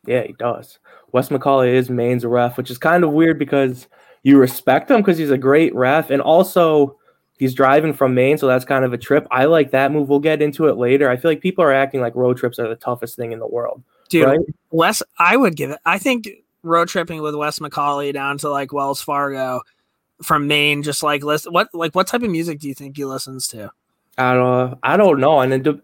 Yeah, 0.05 0.23
he 0.23 0.33
does. 0.33 0.79
Wes 1.11 1.29
McCauley 1.29 1.73
is 1.73 1.89
Maine's 1.89 2.25
ref, 2.25 2.57
which 2.57 2.71
is 2.71 2.77
kind 2.77 3.03
of 3.03 3.11
weird 3.11 3.37
because 3.37 3.87
you 4.23 4.37
respect 4.37 4.89
him 4.89 5.01
because 5.01 5.17
he's 5.17 5.31
a 5.31 5.37
great 5.37 5.75
ref, 5.75 6.09
and 6.09 6.21
also 6.21 6.97
he's 7.39 7.53
driving 7.53 7.93
from 7.93 8.13
Maine, 8.13 8.37
so 8.37 8.45
that's 8.45 8.65
kind 8.65 8.85
of 8.85 8.93
a 8.93 8.97
trip. 8.97 9.25
I 9.31 9.45
like 9.45 9.71
that 9.71 9.91
move. 9.91 10.09
We'll 10.09 10.19
get 10.19 10.41
into 10.41 10.67
it 10.67 10.77
later. 10.77 11.09
I 11.09 11.17
feel 11.17 11.31
like 11.31 11.41
people 11.41 11.63
are 11.63 11.73
acting 11.73 12.01
like 12.01 12.13
road 12.15 12.37
trips 12.37 12.59
are 12.59 12.67
the 12.67 12.75
toughest 12.75 13.15
thing 13.15 13.31
in 13.31 13.39
the 13.39 13.47
world. 13.47 13.81
Dude, 14.09 14.25
right? 14.25 14.39
Wes, 14.69 15.01
I 15.17 15.37
would 15.37 15.55
give 15.55 15.71
it. 15.71 15.79
I 15.85 15.97
think 15.97 16.29
road 16.61 16.89
tripping 16.89 17.21
with 17.21 17.35
Wes 17.35 17.59
McCauley 17.59 18.13
down 18.13 18.37
to 18.39 18.49
like 18.49 18.73
Wells 18.73 19.01
Fargo 19.01 19.61
from 20.21 20.47
Maine, 20.47 20.83
just 20.83 21.01
like 21.01 21.23
listen. 21.23 21.53
What 21.53 21.69
like 21.73 21.95
what 21.95 22.07
type 22.07 22.21
of 22.21 22.29
music 22.29 22.59
do 22.59 22.67
you 22.67 22.75
think 22.75 22.97
he 22.97 23.05
listens 23.05 23.47
to? 23.49 23.71
I 24.17 24.33
don't. 24.33 24.77
I 24.83 24.97
don't 24.97 25.19
know. 25.19 25.39
And 25.39 25.65
it, 25.65 25.81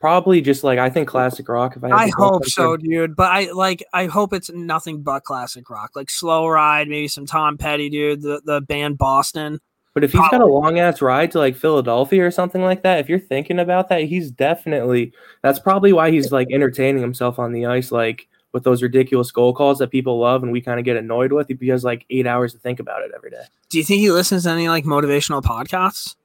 probably 0.00 0.40
just 0.40 0.64
like 0.64 0.78
I 0.78 0.90
think 0.90 1.08
classic 1.08 1.48
rock. 1.48 1.76
If 1.76 1.84
I, 1.84 1.90
I 1.90 2.10
hope 2.16 2.46
so, 2.46 2.76
dude. 2.76 3.16
But 3.16 3.30
I 3.30 3.50
like 3.52 3.84
I 3.92 4.06
hope 4.06 4.32
it's 4.32 4.50
nothing 4.50 5.02
but 5.02 5.24
classic 5.24 5.68
rock, 5.68 5.90
like 5.94 6.10
Slow 6.10 6.46
Ride, 6.46 6.88
maybe 6.88 7.08
some 7.08 7.26
Tom 7.26 7.58
Petty, 7.58 7.90
dude. 7.90 8.22
The 8.22 8.40
the 8.44 8.60
band 8.60 8.98
Boston. 8.98 9.60
But 9.94 10.02
if 10.02 10.12
he's 10.12 10.28
got 10.28 10.40
a 10.40 10.46
long 10.46 10.80
ass 10.80 11.00
ride 11.00 11.30
to 11.30 11.38
like 11.38 11.54
Philadelphia 11.54 12.26
or 12.26 12.30
something 12.32 12.62
like 12.62 12.82
that, 12.82 12.98
if 12.98 13.08
you're 13.08 13.20
thinking 13.20 13.60
about 13.60 13.88
that, 13.88 14.02
he's 14.02 14.30
definitely. 14.30 15.12
That's 15.42 15.60
probably 15.60 15.92
why 15.92 16.10
he's 16.10 16.32
like 16.32 16.48
entertaining 16.50 17.00
himself 17.00 17.38
on 17.38 17.52
the 17.52 17.66
ice, 17.66 17.92
like 17.92 18.28
with 18.52 18.64
those 18.64 18.82
ridiculous 18.82 19.30
goal 19.30 19.54
calls 19.54 19.78
that 19.78 19.90
people 19.90 20.18
love 20.18 20.42
and 20.42 20.50
we 20.50 20.60
kind 20.60 20.80
of 20.80 20.84
get 20.84 20.96
annoyed 20.96 21.32
with. 21.32 21.48
He 21.48 21.68
has 21.68 21.84
like 21.84 22.04
eight 22.10 22.26
hours 22.26 22.52
to 22.54 22.58
think 22.58 22.80
about 22.80 23.02
it 23.02 23.12
every 23.14 23.30
day. 23.30 23.44
Do 23.68 23.78
you 23.78 23.84
think 23.84 24.00
he 24.00 24.10
listens 24.10 24.42
to 24.44 24.50
any 24.50 24.68
like 24.68 24.84
motivational 24.84 25.42
podcasts? 25.42 26.16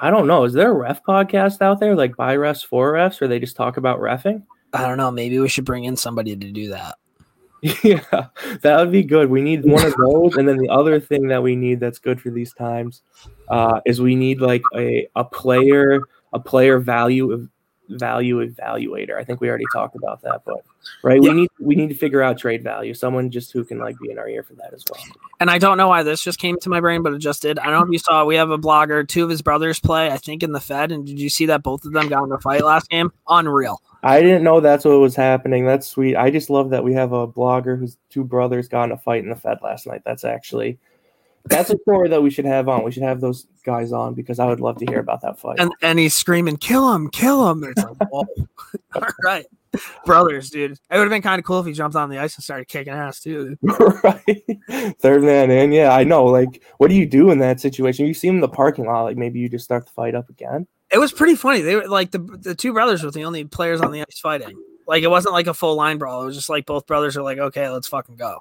I 0.00 0.10
don't 0.10 0.26
know. 0.26 0.42
Is 0.42 0.52
there 0.52 0.70
a 0.70 0.74
ref 0.74 1.04
podcast 1.04 1.62
out 1.62 1.78
there 1.78 1.94
like 1.94 2.16
by 2.16 2.36
refs 2.36 2.66
for 2.66 2.92
refs, 2.92 3.22
or 3.22 3.28
they 3.28 3.38
just 3.38 3.54
talk 3.54 3.76
about 3.76 4.00
refing? 4.00 4.42
I 4.72 4.82
don't 4.82 4.96
know. 4.96 5.12
Maybe 5.12 5.38
we 5.38 5.48
should 5.48 5.64
bring 5.64 5.84
in 5.84 5.96
somebody 5.96 6.34
to 6.34 6.50
do 6.50 6.70
that. 6.70 6.96
yeah, 7.84 8.00
that 8.62 8.76
would 8.78 8.90
be 8.90 9.04
good. 9.04 9.30
We 9.30 9.40
need 9.40 9.64
one 9.64 9.84
of 9.86 9.94
those, 9.94 10.36
and 10.36 10.48
then 10.48 10.56
the 10.56 10.68
other 10.68 10.98
thing 10.98 11.28
that 11.28 11.42
we 11.42 11.54
need 11.54 11.78
that's 11.78 11.98
good 12.00 12.20
for 12.20 12.30
these 12.30 12.52
times 12.52 13.02
uh, 13.48 13.80
is 13.86 14.00
we 14.00 14.16
need 14.16 14.40
like 14.40 14.62
a 14.74 15.08
a 15.14 15.24
player 15.24 16.00
a 16.32 16.40
player 16.40 16.80
value 16.80 17.48
value 17.88 18.44
evaluator. 18.46 19.16
I 19.18 19.22
think 19.24 19.40
we 19.40 19.48
already 19.48 19.66
talked 19.72 19.94
about 19.96 20.22
that, 20.22 20.42
but 20.44 20.56
right, 21.04 21.22
Yeah. 21.22 21.30
we 21.30 21.40
need 21.42 21.50
we 21.60 21.74
need 21.76 21.88
to 21.90 21.94
figure 21.94 22.22
out 22.22 22.36
trade 22.38 22.64
value. 22.64 22.94
Someone 22.94 23.30
just 23.30 23.52
who 23.52 23.64
can 23.64 23.78
like 23.78 23.96
be 24.00 24.10
in 24.10 24.18
our 24.18 24.28
ear 24.28 24.42
for 24.42 24.54
that 24.54 24.72
as 24.74 24.82
well. 24.90 25.00
And 25.38 25.48
I 25.50 25.58
don't 25.58 25.76
know 25.76 25.88
why 25.88 26.02
this 26.02 26.20
just 26.22 26.38
came 26.38 26.56
to 26.62 26.68
my 26.68 26.80
brain, 26.80 27.02
but 27.02 27.12
it 27.12 27.18
just 27.18 27.42
did. 27.42 27.58
I 27.58 27.66
don't 27.66 27.74
know 27.74 27.86
if 27.86 27.92
you 27.92 27.98
saw. 27.98 28.24
We 28.24 28.36
have 28.36 28.50
a 28.50 28.58
blogger. 28.58 29.06
Two 29.06 29.24
of 29.24 29.30
his 29.30 29.42
brothers 29.42 29.78
play, 29.78 30.10
I 30.10 30.16
think, 30.16 30.42
in 30.42 30.52
the 30.52 30.60
Fed. 30.60 30.90
And 30.90 31.06
did 31.06 31.20
you 31.20 31.28
see 31.28 31.46
that 31.46 31.62
both 31.62 31.84
of 31.84 31.92
them 31.92 32.08
got 32.08 32.24
in 32.24 32.32
a 32.32 32.38
fight 32.40 32.64
last 32.64 32.88
game? 32.88 33.12
Unreal. 33.28 33.80
I 34.02 34.20
didn't 34.20 34.42
know 34.42 34.60
that's 34.60 34.84
what 34.84 34.98
was 34.98 35.14
happening. 35.14 35.64
That's 35.64 35.86
sweet. 35.86 36.16
I 36.16 36.30
just 36.30 36.50
love 36.50 36.70
that 36.70 36.82
we 36.82 36.92
have 36.94 37.12
a 37.12 37.28
blogger 37.28 37.78
whose 37.78 37.96
two 38.10 38.24
brothers 38.24 38.68
got 38.68 38.84
in 38.84 38.92
a 38.92 38.96
fight 38.96 39.22
in 39.22 39.30
the 39.30 39.36
Fed 39.36 39.58
last 39.62 39.86
night. 39.86 40.02
That's 40.04 40.24
actually 40.24 40.78
that's 41.46 41.70
a 41.70 41.78
story 41.78 42.08
that 42.08 42.22
we 42.22 42.30
should 42.30 42.44
have 42.44 42.68
on. 42.68 42.84
We 42.84 42.92
should 42.92 43.02
have 43.02 43.20
those 43.20 43.46
guys 43.64 43.92
on 43.92 44.14
because 44.14 44.38
I 44.38 44.46
would 44.46 44.60
love 44.60 44.78
to 44.78 44.86
hear 44.86 45.00
about 45.00 45.20
that 45.22 45.38
fight. 45.38 45.58
And 45.58 45.72
and 45.82 45.98
he's 45.98 46.14
screaming, 46.14 46.56
"Kill 46.56 46.92
him! 46.92 47.10
Kill 47.10 47.50
him!" 47.50 47.64
It's 47.64 47.82
like, 47.82 48.10
whoa. 48.10 48.24
All 48.94 49.02
right, 49.24 49.46
brothers, 50.04 50.50
dude. 50.50 50.72
It 50.72 50.78
would 50.90 51.00
have 51.00 51.10
been 51.10 51.22
kind 51.22 51.38
of 51.38 51.44
cool 51.44 51.60
if 51.60 51.66
he 51.66 51.72
jumped 51.72 51.96
on 51.96 52.10
the 52.10 52.18
ice 52.18 52.36
and 52.36 52.44
started 52.44 52.68
kicking 52.68 52.92
ass 52.92 53.20
too. 53.20 53.56
right, 53.62 54.44
third 55.00 55.22
man 55.22 55.50
in. 55.50 55.72
Yeah, 55.72 55.90
I 55.92 56.04
know. 56.04 56.24
Like, 56.24 56.62
what 56.78 56.88
do 56.88 56.94
you 56.94 57.06
do 57.06 57.30
in 57.30 57.38
that 57.38 57.60
situation? 57.60 58.06
You 58.06 58.14
see 58.14 58.28
him 58.28 58.36
in 58.36 58.40
the 58.40 58.48
parking 58.48 58.86
lot. 58.86 59.02
Like, 59.02 59.16
maybe 59.16 59.40
you 59.40 59.48
just 59.48 59.64
start 59.64 59.86
the 59.86 59.92
fight 59.92 60.14
up 60.14 60.28
again. 60.28 60.66
It 60.92 60.98
was 60.98 61.12
pretty 61.12 61.36
funny. 61.36 61.62
They 61.62 61.76
were 61.76 61.88
like 61.88 62.10
the 62.10 62.18
the 62.18 62.54
two 62.54 62.72
brothers 62.72 63.02
were 63.02 63.10
the 63.10 63.24
only 63.24 63.44
players 63.44 63.80
on 63.80 63.92
the 63.92 64.02
ice 64.02 64.18
fighting. 64.20 64.60
Like 64.86 65.02
it 65.02 65.08
wasn't 65.08 65.34
like 65.34 65.46
a 65.46 65.54
full 65.54 65.74
line 65.74 65.98
brawl. 65.98 66.22
It 66.22 66.26
was 66.26 66.36
just 66.36 66.48
like 66.48 66.66
both 66.66 66.86
brothers 66.86 67.16
are 67.16 67.22
like, 67.22 67.38
"Okay, 67.38 67.68
let's 67.68 67.88
fucking 67.88 68.16
go." 68.16 68.40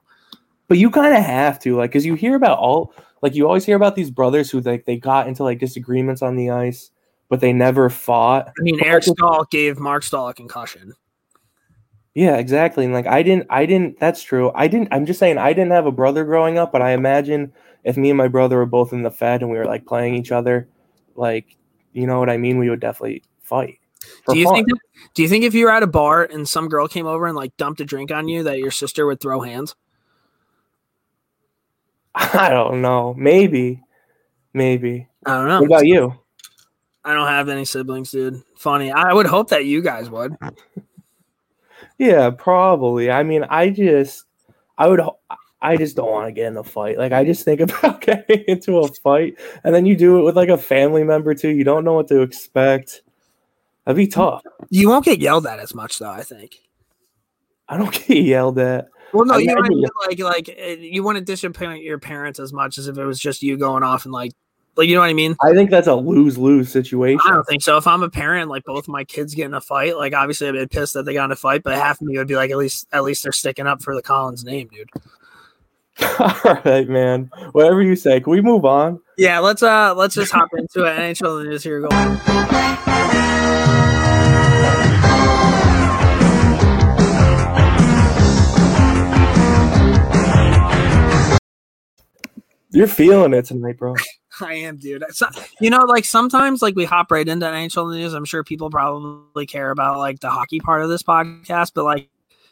But 0.67 0.77
you 0.77 0.89
kind 0.89 1.13
of 1.13 1.23
have 1.23 1.59
to, 1.59 1.75
like, 1.75 1.89
because 1.89 2.05
you 2.05 2.15
hear 2.15 2.35
about 2.35 2.57
all, 2.57 2.93
like, 3.21 3.35
you 3.35 3.45
always 3.45 3.65
hear 3.65 3.75
about 3.75 3.95
these 3.95 4.09
brothers 4.09 4.49
who 4.49 4.61
like 4.61 4.85
they 4.85 4.95
got 4.97 5.27
into 5.27 5.43
like 5.43 5.59
disagreements 5.59 6.21
on 6.21 6.35
the 6.35 6.49
ice, 6.49 6.91
but 7.29 7.39
they 7.39 7.53
never 7.53 7.89
fought. 7.89 8.47
I 8.47 8.61
mean, 8.61 8.79
Eric 8.83 9.03
Staal 9.03 9.45
gave 9.51 9.79
Marc 9.79 10.03
Staal 10.03 10.29
a 10.29 10.33
concussion. 10.33 10.93
Yeah, 12.13 12.37
exactly. 12.37 12.85
And 12.85 12.93
like 12.93 13.07
I 13.07 13.23
didn't 13.23 13.47
I 13.49 13.65
didn't 13.65 13.99
that's 13.99 14.21
true. 14.21 14.51
I 14.53 14.67
didn't 14.67 14.89
I'm 14.91 15.05
just 15.05 15.19
saying 15.19 15.37
I 15.37 15.53
didn't 15.53 15.71
have 15.71 15.85
a 15.85 15.91
brother 15.91 16.25
growing 16.25 16.57
up, 16.57 16.71
but 16.71 16.81
I 16.81 16.91
imagine 16.91 17.53
if 17.83 17.95
me 17.95 18.09
and 18.09 18.17
my 18.17 18.27
brother 18.27 18.57
were 18.57 18.65
both 18.65 18.91
in 18.91 19.03
the 19.03 19.11
Fed 19.11 19.41
and 19.41 19.49
we 19.49 19.57
were 19.57 19.65
like 19.65 19.85
playing 19.85 20.15
each 20.15 20.31
other, 20.31 20.67
like 21.15 21.55
you 21.93 22.07
know 22.07 22.19
what 22.19 22.29
I 22.29 22.37
mean, 22.37 22.57
we 22.57 22.69
would 22.69 22.79
definitely 22.79 23.23
fight. 23.41 23.79
Do 24.27 24.37
you 24.37 24.45
fun. 24.45 24.55
think? 24.55 24.67
Do 25.13 25.21
you 25.21 25.29
think 25.29 25.43
if 25.43 25.53
you 25.53 25.65
were 25.65 25.71
at 25.71 25.83
a 25.83 25.87
bar 25.87 26.23
and 26.23 26.47
some 26.47 26.67
girl 26.67 26.87
came 26.87 27.05
over 27.05 27.27
and 27.27 27.35
like 27.35 27.55
dumped 27.57 27.81
a 27.81 27.85
drink 27.85 28.11
on 28.11 28.27
you, 28.27 28.43
that 28.43 28.59
your 28.59 28.71
sister 28.71 29.05
would 29.05 29.19
throw 29.19 29.41
hands? 29.41 29.75
I 32.15 32.49
don't 32.49 32.81
know. 32.81 33.13
Maybe. 33.13 33.83
Maybe. 34.53 35.07
I 35.25 35.37
don't 35.37 35.47
know. 35.47 35.59
What 35.61 35.65
about 35.67 35.87
you? 35.87 36.15
I 37.03 37.13
don't 37.13 37.27
have 37.27 37.49
any 37.49 37.65
siblings, 37.65 38.11
dude. 38.11 38.41
Funny. 38.57 38.91
I 38.91 39.13
would 39.13 39.25
hope 39.25 39.49
that 39.49 39.65
you 39.65 39.81
guys 39.81 40.09
would. 40.09 40.35
Yeah, 42.01 42.31
probably. 42.31 43.11
I 43.11 43.21
mean, 43.21 43.43
I 43.43 43.69
just 43.69 44.25
I 44.75 44.87
would 44.87 45.01
I 45.61 45.77
just 45.77 45.95
don't 45.95 46.09
want 46.09 46.27
to 46.27 46.31
get 46.31 46.47
in 46.47 46.57
a 46.57 46.63
fight. 46.63 46.97
Like 46.97 47.11
I 47.11 47.23
just 47.23 47.45
think 47.45 47.59
about 47.61 48.01
getting 48.01 48.43
into 48.47 48.79
a 48.79 48.87
fight, 48.87 49.35
and 49.63 49.73
then 49.73 49.85
you 49.85 49.95
do 49.95 50.19
it 50.19 50.23
with 50.23 50.35
like 50.35 50.49
a 50.49 50.57
family 50.57 51.03
member 51.03 51.33
too. 51.33 51.49
You 51.49 51.63
don't 51.63 51.83
know 51.83 51.93
what 51.93 52.07
to 52.09 52.21
expect. 52.21 53.01
That'd 53.85 53.97
be 53.97 54.07
tough. 54.07 54.43
You 54.69 54.89
won't 54.89 55.05
get 55.05 55.19
yelled 55.19 55.47
at 55.47 55.59
as 55.59 55.73
much 55.73 55.99
though. 55.99 56.09
I 56.09 56.23
think. 56.23 56.57
I 57.67 57.77
don't 57.77 57.91
get 58.07 58.23
yelled 58.23 58.59
at. 58.59 58.87
Well, 59.13 59.25
no, 59.25 59.35
I 59.35 59.39
you 59.39 59.47
mean, 59.47 59.57
I 59.57 59.67
be 59.67 60.23
like 60.23 60.47
like 60.47 60.57
uh, 60.61 60.69
you 60.79 61.03
wouldn't 61.03 61.25
disappoint 61.25 61.83
your 61.83 61.99
parents 61.99 62.39
as 62.39 62.53
much 62.53 62.77
as 62.77 62.87
if 62.87 62.97
it 62.97 63.05
was 63.05 63.19
just 63.19 63.43
you 63.43 63.57
going 63.57 63.83
off 63.83 64.05
and 64.05 64.13
like 64.13 64.31
like 64.77 64.87
you 64.87 64.95
know 64.95 65.01
what 65.01 65.09
I 65.09 65.13
mean. 65.13 65.35
I 65.41 65.53
think 65.53 65.69
that's 65.69 65.87
a 65.87 65.95
lose 65.95 66.37
lose 66.37 66.71
situation. 66.71 67.19
I 67.25 67.31
don't 67.31 67.43
think 67.43 67.61
so. 67.61 67.75
If 67.77 67.87
I'm 67.87 68.03
a 68.03 68.09
parent, 68.09 68.49
like 68.49 68.63
both 68.63 68.87
my 68.87 69.03
kids 69.03 69.35
get 69.35 69.45
in 69.45 69.53
a 69.53 69.61
fight, 69.61 69.97
like 69.97 70.13
obviously 70.13 70.47
I'd 70.47 70.53
be 70.53 70.65
pissed 70.65 70.93
that 70.93 71.03
they 71.03 71.13
got 71.13 71.25
in 71.25 71.31
a 71.31 71.35
fight, 71.35 71.63
but 71.63 71.75
half 71.75 71.99
of 71.99 72.07
me 72.07 72.17
would 72.17 72.27
be 72.27 72.35
like, 72.35 72.51
at 72.51 72.57
least 72.57 72.87
at 72.93 73.03
least 73.03 73.23
they're 73.23 73.33
sticking 73.33 73.67
up 73.67 73.81
for 73.81 73.93
the 73.95 74.01
Collins 74.01 74.45
name, 74.45 74.69
dude. 74.71 74.89
All 76.19 76.61
right, 76.65 76.87
man. 76.87 77.29
Whatever 77.51 77.81
you 77.81 77.95
say. 77.95 78.19
Can 78.19 78.31
we 78.31 78.41
move 78.41 78.65
on? 78.65 78.99
Yeah, 79.17 79.39
let's 79.39 79.61
uh 79.61 79.93
let's 79.95 80.15
just 80.15 80.31
hop 80.31 80.49
into 80.57 80.85
it. 80.85 80.97
NHL 80.97 81.43
news 81.43 81.63
here. 81.63 81.81
Go. 81.81 81.89
You're 92.73 92.87
feeling 92.87 93.33
it 93.33 93.45
tonight, 93.45 93.77
bro. 93.77 93.95
I 94.41 94.53
am, 94.53 94.77
dude. 94.77 95.03
So, 95.11 95.27
you 95.59 95.69
know, 95.69 95.79
like 95.79 96.05
sometimes 96.05 96.61
like 96.61 96.75
we 96.75 96.85
hop 96.85 97.11
right 97.11 97.27
into 97.27 97.45
NHL 97.45 97.93
news. 97.93 98.13
I'm 98.13 98.23
sure 98.23 98.45
people 98.45 98.69
probably 98.69 99.45
care 99.45 99.71
about 99.71 99.97
like 99.97 100.21
the 100.21 100.29
hockey 100.29 100.61
part 100.61 100.81
of 100.81 100.89
this 100.89 101.03
podcast, 101.03 101.73
but 101.75 101.83
like 101.83 102.09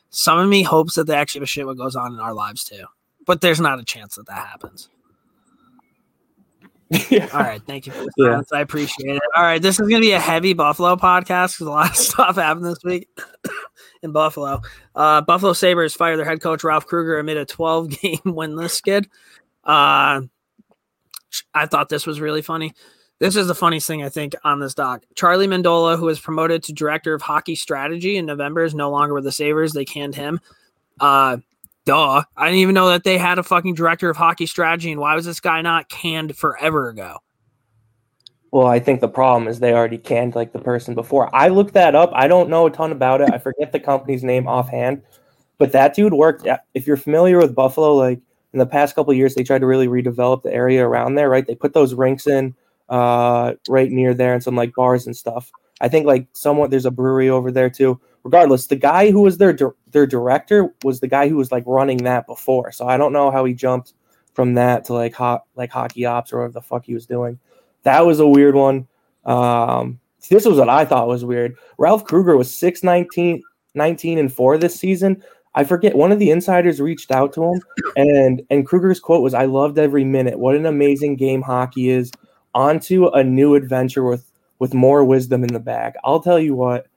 some 0.10 0.38
of 0.38 0.50
me 0.50 0.62
hopes 0.62 0.96
that 0.96 1.08
they 1.08 1.16
actually 1.16 1.40
give 1.40 1.44
a 1.44 1.48
shit 1.48 1.66
what 1.66 1.78
goes 1.78 1.96
on 1.96 2.14
in 2.14 2.20
our 2.20 2.34
lives 2.34 2.66
too. 2.66 2.84
But 3.30 3.42
there's 3.42 3.62
not 3.62 3.78
a 3.78 3.84
chance 3.84 4.16
that 4.16 4.26
that 4.26 4.48
happens. 4.48 4.90
yeah. 7.12 7.30
All 7.32 7.42
right, 7.42 7.62
thank 7.62 7.86
you 7.86 7.92
for 7.92 8.06
the 8.06 8.12
Yeah. 8.18 8.42
I 8.52 8.62
appreciate 8.62 9.18
it. 9.18 9.22
All 9.36 9.44
right, 9.44 9.62
this 9.62 9.80
is 9.80 9.88
gonna 9.88 10.02
be 10.02 10.14
a 10.14 10.20
heavy 10.20 10.54
Buffalo 10.54 10.96
podcast 10.96 11.54
because 11.54 11.68
a 11.68 11.70
lot 11.70 11.92
of 11.92 11.96
stuff 11.96 12.38
happened 12.38 12.66
this 12.66 12.84
week 12.84 13.08
in 14.02 14.14
Buffalo. 14.14 14.62
Uh, 14.96 15.22
Buffalo 15.22 15.54
Sabres 15.54 15.94
fired 15.94 16.18
their 16.18 16.26
head 16.26 16.42
coach 16.42 16.64
Ralph 16.64 16.88
Krueger 16.88 17.20
amid 17.20 17.38
a 17.38 17.46
12 17.46 17.90
game 17.90 18.18
winless 18.26 18.72
skid. 18.72 19.08
Uh, 19.64 20.22
I 21.54 21.68
thought 21.68 21.90
this 21.90 22.08
was 22.08 22.20
really 22.20 22.42
funny. 22.42 22.74
This 23.20 23.36
is 23.36 23.46
the 23.46 23.54
funniest 23.54 23.86
thing 23.86 24.02
I 24.02 24.10
think 24.10 24.34
on 24.44 24.60
this 24.60 24.74
doc. 24.74 25.04
Charlie 25.14 25.46
Mendola, 25.46 26.00
who 26.00 26.06
was 26.06 26.20
promoted 26.20 26.64
to 26.64 26.74
director 26.74 27.14
of 27.14 27.22
hockey 27.22 27.54
strategy 27.54 28.18
in 28.18 28.26
November, 28.26 28.64
is 28.64 28.74
no 28.74 28.90
longer 28.90 29.14
with 29.14 29.24
the 29.24 29.32
Sabres. 29.32 29.74
They 29.74 29.86
canned 29.86 30.16
him. 30.16 30.40
Uh, 31.00 31.38
duh. 31.86 32.24
I 32.38 32.46
didn't 32.46 32.60
even 32.60 32.76
know 32.76 32.90
that 32.90 33.04
they 33.04 33.18
had 33.18 33.40
a 33.40 33.44
fucking 33.44 33.76
director 33.76 34.10
of 34.10 34.18
hockey 34.18 34.46
strategy. 34.46 34.92
And 34.92 35.02
why 35.02 35.16
was 35.16 35.26
this 35.26 35.40
guy 35.40 35.62
not 35.62 35.90
canned 35.90 36.36
forever 36.36 36.90
ago? 36.90 37.18
Well, 38.52 38.68
I 38.68 38.80
think 38.80 39.02
the 39.02 39.08
problem 39.08 39.48
is 39.48 39.60
they 39.60 39.74
already 39.74 39.98
canned 39.98 40.36
like 40.36 40.54
the 40.54 40.60
person 40.60 40.96
before. 40.96 41.34
I 41.36 41.50
looked 41.50 41.74
that 41.76 41.96
up. 41.96 42.10
I 42.14 42.28
don't 42.28 42.50
know 42.50 42.66
a 42.66 42.72
ton 42.72 42.92
about 42.92 43.22
it. 43.22 43.32
I 43.32 43.38
forget 43.38 43.72
the 43.72 43.80
company's 43.80 44.24
name 44.24 44.48
offhand, 44.48 45.04
but 45.60 45.72
that 45.74 45.94
dude 45.94 46.14
worked. 46.14 46.48
At, 46.48 46.66
if 46.74 46.88
you're 46.88 46.98
familiar 46.98 47.38
with 47.38 47.54
Buffalo, 47.54 47.94
like 47.96 48.20
in 48.54 48.60
the 48.60 48.66
past 48.66 48.96
couple 48.96 49.14
years, 49.14 49.36
they 49.36 49.44
tried 49.44 49.60
to 49.60 49.68
really 49.68 49.88
redevelop 49.88 50.42
the 50.42 50.52
area 50.52 50.86
around 50.86 51.14
there. 51.14 51.30
Right, 51.30 51.46
they 51.46 51.54
put 51.54 51.74
those 51.74 51.94
rinks 51.94 52.26
in 52.26 52.56
uh, 52.90 53.54
right 53.68 53.92
near 53.92 54.16
there 54.16 54.34
and 54.34 54.44
some 54.44 54.56
like 54.56 54.74
bars 54.74 55.06
and 55.06 55.16
stuff. 55.16 55.52
I 55.82 55.88
think 55.88 56.08
like 56.08 56.28
somewhat 56.34 56.72
there's 56.72 56.88
a 56.88 56.92
brewery 56.92 57.30
over 57.30 57.52
there 57.52 57.70
too. 57.70 58.02
Regardless, 58.24 58.68
the 58.68 58.76
guy 58.76 59.12
who 59.12 59.22
was 59.22 59.38
their 59.38 59.54
dir- 59.54 59.76
their 59.92 60.06
director 60.06 60.74
was 60.84 61.00
the 61.00 61.08
guy 61.08 61.30
who 61.30 61.38
was 61.38 61.52
like 61.52 61.64
running 61.66 62.04
that 62.04 62.28
before. 62.28 62.72
So 62.72 62.88
I 62.88 62.98
don't 62.98 63.14
know 63.14 63.32
how 63.32 63.46
he 63.46 63.54
jumped 63.54 63.94
from 64.34 64.54
that 64.56 64.86
to 64.86 64.94
like 64.94 65.14
hot 65.14 65.46
like 65.56 65.72
hockey 65.72 66.06
ops 66.06 66.32
or 66.32 66.38
whatever 66.38 66.54
the 66.54 66.62
fuck 66.62 66.86
he 66.86 66.94
was 66.94 67.06
doing. 67.06 67.40
That 67.84 68.06
was 68.06 68.20
a 68.20 68.28
weird 68.28 68.56
one. 68.56 68.88
Um, 69.26 70.00
this 70.30 70.46
was 70.46 70.58
what 70.58 70.70
I 70.70 70.86
thought 70.86 71.08
was 71.08 71.26
weird. 71.26 71.56
Ralph 71.78 72.06
Krueger 72.06 72.36
was 72.38 72.56
6 72.56 72.84
19, 72.84 73.42
19 73.74 74.18
and 74.18 74.34
4 74.34 74.58
this 74.58 74.76
season. 74.76 75.24
I 75.56 75.64
forget 75.64 75.96
one 75.96 76.12
of 76.12 76.20
the 76.20 76.30
insiders 76.30 76.80
reached 76.80 77.12
out 77.12 77.34
to 77.34 77.44
him 77.44 77.62
and 77.96 78.42
and 78.50 78.68
Krueger's 78.68 79.00
quote 79.00 79.24
was 79.24 79.34
I 79.34 79.46
loved 79.46 79.80
every 79.80 80.04
minute. 80.04 80.38
What 80.38 80.56
an 80.56 80.66
amazing 80.66 81.16
game 81.16 81.42
hockey 81.42 81.90
is. 81.90 82.12
Onto 82.56 83.08
a 83.08 83.24
new 83.24 83.56
adventure 83.56 84.04
with 84.04 84.32
with 84.60 84.74
more 84.74 85.04
wisdom 85.04 85.44
in 85.44 85.54
the 85.54 85.60
bag. 85.60 85.94
I'll 86.04 86.20
tell 86.20 86.40
you 86.40 86.56
what. 86.56 86.88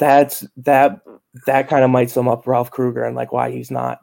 That's 0.00 0.44
that 0.56 0.98
that 1.46 1.68
kind 1.68 1.84
of 1.84 1.90
might 1.90 2.10
sum 2.10 2.26
up 2.26 2.46
Ralph 2.46 2.72
Krueger 2.72 3.04
and 3.04 3.14
like 3.14 3.32
why 3.32 3.52
he's 3.52 3.70
not 3.70 4.00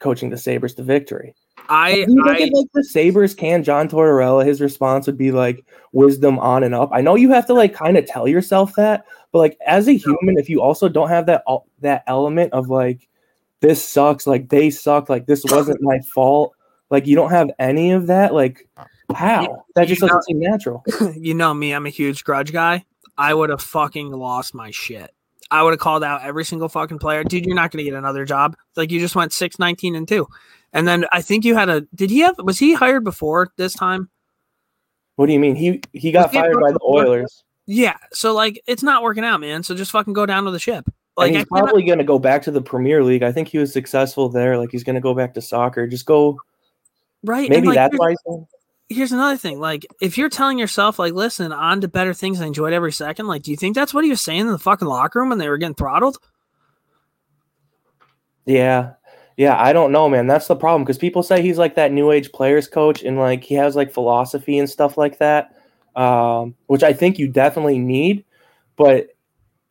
coaching 0.00 0.30
the 0.30 0.38
Sabres 0.38 0.74
to 0.74 0.82
victory. 0.84 1.34
I, 1.68 1.90
I 1.90 2.36
if 2.38 2.52
like 2.52 2.66
the 2.72 2.84
Sabres 2.84 3.34
can 3.34 3.64
John 3.64 3.88
Tortorella, 3.88 4.46
his 4.46 4.60
response 4.60 5.06
would 5.06 5.18
be 5.18 5.32
like 5.32 5.64
wisdom 5.92 6.38
on 6.38 6.62
and 6.62 6.74
up. 6.74 6.90
I 6.92 7.00
know 7.00 7.16
you 7.16 7.30
have 7.32 7.46
to 7.46 7.54
like 7.54 7.74
kind 7.74 7.96
of 7.96 8.06
tell 8.06 8.28
yourself 8.28 8.74
that, 8.76 9.04
but 9.32 9.38
like 9.40 9.58
as 9.66 9.88
a 9.88 9.96
human, 9.96 10.38
if 10.38 10.48
you 10.48 10.62
also 10.62 10.88
don't 10.88 11.08
have 11.08 11.26
that 11.26 11.42
that 11.80 12.04
element 12.06 12.52
of 12.52 12.68
like 12.68 13.08
this 13.60 13.84
sucks, 13.84 14.26
like 14.26 14.50
they 14.50 14.70
suck, 14.70 15.08
like 15.08 15.26
this 15.26 15.44
wasn't 15.50 15.82
my 15.82 15.98
fault, 16.14 16.54
like 16.90 17.06
you 17.06 17.16
don't 17.16 17.30
have 17.30 17.50
any 17.58 17.90
of 17.90 18.06
that, 18.06 18.32
like 18.34 18.68
how 19.14 19.64
that 19.74 19.88
just 19.88 20.00
You 20.02 20.06
know- 20.06 20.12
doesn't 20.14 20.24
seem 20.24 20.38
natural. 20.40 20.84
you 21.16 21.34
know 21.34 21.52
me, 21.54 21.72
I'm 21.72 21.86
a 21.86 21.90
huge 21.90 22.22
grudge 22.22 22.52
guy. 22.52 22.84
I 23.16 23.34
would 23.34 23.50
have 23.50 23.62
fucking 23.62 24.12
lost 24.12 24.54
my 24.54 24.70
shit. 24.70 25.10
I 25.50 25.62
would 25.62 25.72
have 25.72 25.80
called 25.80 26.04
out 26.04 26.22
every 26.22 26.44
single 26.44 26.68
fucking 26.68 26.98
player. 26.98 27.24
Dude, 27.24 27.46
you're 27.46 27.54
not 27.54 27.70
going 27.70 27.84
to 27.84 27.90
get 27.90 27.96
another 27.96 28.24
job. 28.24 28.56
Like 28.76 28.90
you 28.90 29.00
just 29.00 29.16
went 29.16 29.32
6 29.32 29.58
19 29.58 29.94
and 29.94 30.06
2. 30.06 30.26
And 30.72 30.86
then 30.86 31.06
I 31.12 31.22
think 31.22 31.44
you 31.44 31.54
had 31.56 31.68
a 31.68 31.82
did 31.94 32.10
he 32.10 32.20
have 32.20 32.36
was 32.38 32.58
he 32.58 32.74
hired 32.74 33.04
before 33.04 33.50
this 33.56 33.72
time? 33.74 34.10
What 35.16 35.26
do 35.26 35.32
you 35.32 35.40
mean? 35.40 35.56
He 35.56 35.80
he 35.92 36.12
got 36.12 36.30
he 36.30 36.38
fired 36.38 36.60
by 36.60 36.72
the? 36.72 36.80
Oilers. 36.84 37.42
Yeah. 37.66 37.96
So 38.12 38.34
like 38.34 38.62
it's 38.66 38.82
not 38.82 39.02
working 39.02 39.24
out, 39.24 39.40
man. 39.40 39.62
So 39.62 39.74
just 39.74 39.90
fucking 39.90 40.12
go 40.12 40.26
down 40.26 40.44
to 40.44 40.50
the 40.50 40.58
ship. 40.58 40.88
Like 41.16 41.28
and 41.28 41.38
he's 41.38 41.46
cannot- 41.46 41.64
probably 41.64 41.84
going 41.84 41.98
to 41.98 42.04
go 42.04 42.18
back 42.18 42.42
to 42.42 42.50
the 42.50 42.62
Premier 42.62 43.02
League. 43.02 43.22
I 43.22 43.32
think 43.32 43.48
he 43.48 43.58
was 43.58 43.72
successful 43.72 44.28
there. 44.28 44.58
Like 44.58 44.70
he's 44.70 44.84
going 44.84 44.94
to 44.94 45.00
go 45.00 45.14
back 45.14 45.34
to 45.34 45.42
soccer. 45.42 45.86
Just 45.86 46.06
go. 46.06 46.38
right. 47.24 47.46
and, 47.46 47.50
Maybe 47.50 47.68
like, 47.68 47.74
that's 47.74 47.98
why. 47.98 48.14
Here's 48.90 49.12
another 49.12 49.36
thing. 49.36 49.60
Like, 49.60 49.86
if 50.00 50.16
you're 50.16 50.30
telling 50.30 50.58
yourself, 50.58 50.98
like, 50.98 51.12
listen, 51.12 51.52
on 51.52 51.82
to 51.82 51.88
better 51.88 52.14
things, 52.14 52.40
I 52.40 52.46
enjoyed 52.46 52.72
every 52.72 52.92
second. 52.92 53.26
Like, 53.26 53.42
do 53.42 53.50
you 53.50 53.56
think 53.56 53.74
that's 53.74 53.92
what 53.92 54.04
he 54.04 54.10
was 54.10 54.22
saying 54.22 54.40
in 54.40 54.46
the 54.46 54.58
fucking 54.58 54.88
locker 54.88 55.20
room 55.20 55.28
when 55.28 55.38
they 55.38 55.48
were 55.48 55.58
getting 55.58 55.74
throttled? 55.74 56.16
Yeah. 58.46 58.94
Yeah, 59.36 59.56
I 59.56 59.72
don't 59.72 59.92
know, 59.92 60.08
man. 60.08 60.26
That's 60.26 60.48
the 60.48 60.56
problem 60.56 60.82
because 60.82 60.98
people 60.98 61.22
say 61.22 61.42
he's 61.42 61.58
like 61.58 61.76
that 61.76 61.92
new 61.92 62.10
age 62.10 62.32
players 62.32 62.66
coach 62.66 63.04
and 63.04 63.16
like 63.18 63.44
he 63.44 63.54
has 63.54 63.76
like 63.76 63.92
philosophy 63.92 64.58
and 64.58 64.68
stuff 64.68 64.98
like 64.98 65.18
that, 65.18 65.54
um, 65.94 66.56
which 66.66 66.82
I 66.82 66.92
think 66.92 67.20
you 67.20 67.28
definitely 67.28 67.78
need. 67.78 68.24
But 68.74 69.10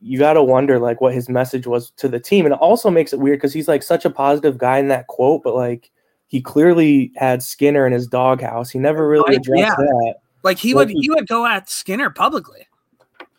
you 0.00 0.18
got 0.18 0.34
to 0.34 0.42
wonder 0.42 0.78
like 0.78 1.02
what 1.02 1.12
his 1.12 1.28
message 1.28 1.66
was 1.66 1.90
to 1.92 2.08
the 2.08 2.18
team, 2.18 2.46
and 2.46 2.54
it 2.54 2.60
also 2.60 2.88
makes 2.88 3.12
it 3.12 3.18
weird 3.18 3.38
because 3.38 3.52
he's 3.52 3.68
like 3.68 3.82
such 3.82 4.06
a 4.06 4.10
positive 4.10 4.56
guy 4.56 4.78
in 4.78 4.88
that 4.88 5.06
quote, 5.06 5.42
but 5.42 5.54
like 5.54 5.90
he 6.28 6.40
clearly 6.40 7.10
had 7.16 7.42
Skinner 7.42 7.86
in 7.86 7.92
his 7.92 8.06
doghouse. 8.06 8.70
He 8.70 8.78
never 8.78 9.08
really 9.08 9.36
addressed 9.36 9.58
yeah. 9.60 9.74
that, 9.76 10.14
Like, 10.42 10.58
he 10.58 10.74
would 10.74 10.90
he- 10.90 11.00
he 11.00 11.10
would 11.10 11.26
go 11.26 11.44
at 11.46 11.68
Skinner 11.68 12.10
publicly. 12.10 12.66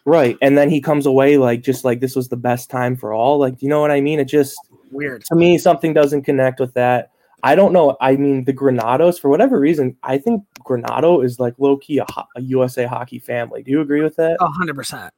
right? 0.05 0.37
And 0.41 0.57
then 0.57 0.69
he 0.69 0.81
comes 0.81 1.05
away 1.05 1.37
like 1.37 1.61
just 1.61 1.85
like 1.85 1.99
this 1.99 2.15
was 2.15 2.29
the 2.29 2.37
best 2.37 2.69
time 2.69 2.95
for 2.95 3.13
all. 3.13 3.37
Like, 3.37 3.61
you 3.61 3.69
know 3.69 3.79
what 3.81 3.91
I 3.91 4.01
mean? 4.01 4.19
It 4.19 4.25
just 4.25 4.57
Weird. 4.91 5.23
to 5.25 5.35
me 5.35 5.57
something 5.59 5.93
doesn't 5.93 6.23
connect 6.23 6.59
with 6.59 6.73
that 6.73 7.11
i 7.43 7.53
don't 7.55 7.71
know 7.71 7.95
i 8.01 8.15
mean 8.17 8.43
the 8.43 8.51
Granatos 8.51 9.17
for 9.19 9.29
whatever 9.29 9.59
reason 9.59 9.95
i 10.03 10.17
think 10.17 10.43
Granato 10.65 11.23
is 11.23 11.39
like 11.39 11.53
low-key 11.59 11.99
a, 11.99 12.05
ho- 12.11 12.25
a 12.35 12.41
usa 12.41 12.85
hockey 12.85 13.19
family 13.19 13.61
do 13.63 13.69
you 13.71 13.81
agree 13.81 14.01
with 14.01 14.15
that 14.17 14.35
A 14.41 14.47
hundred 14.47 14.75
percent. 14.75 15.13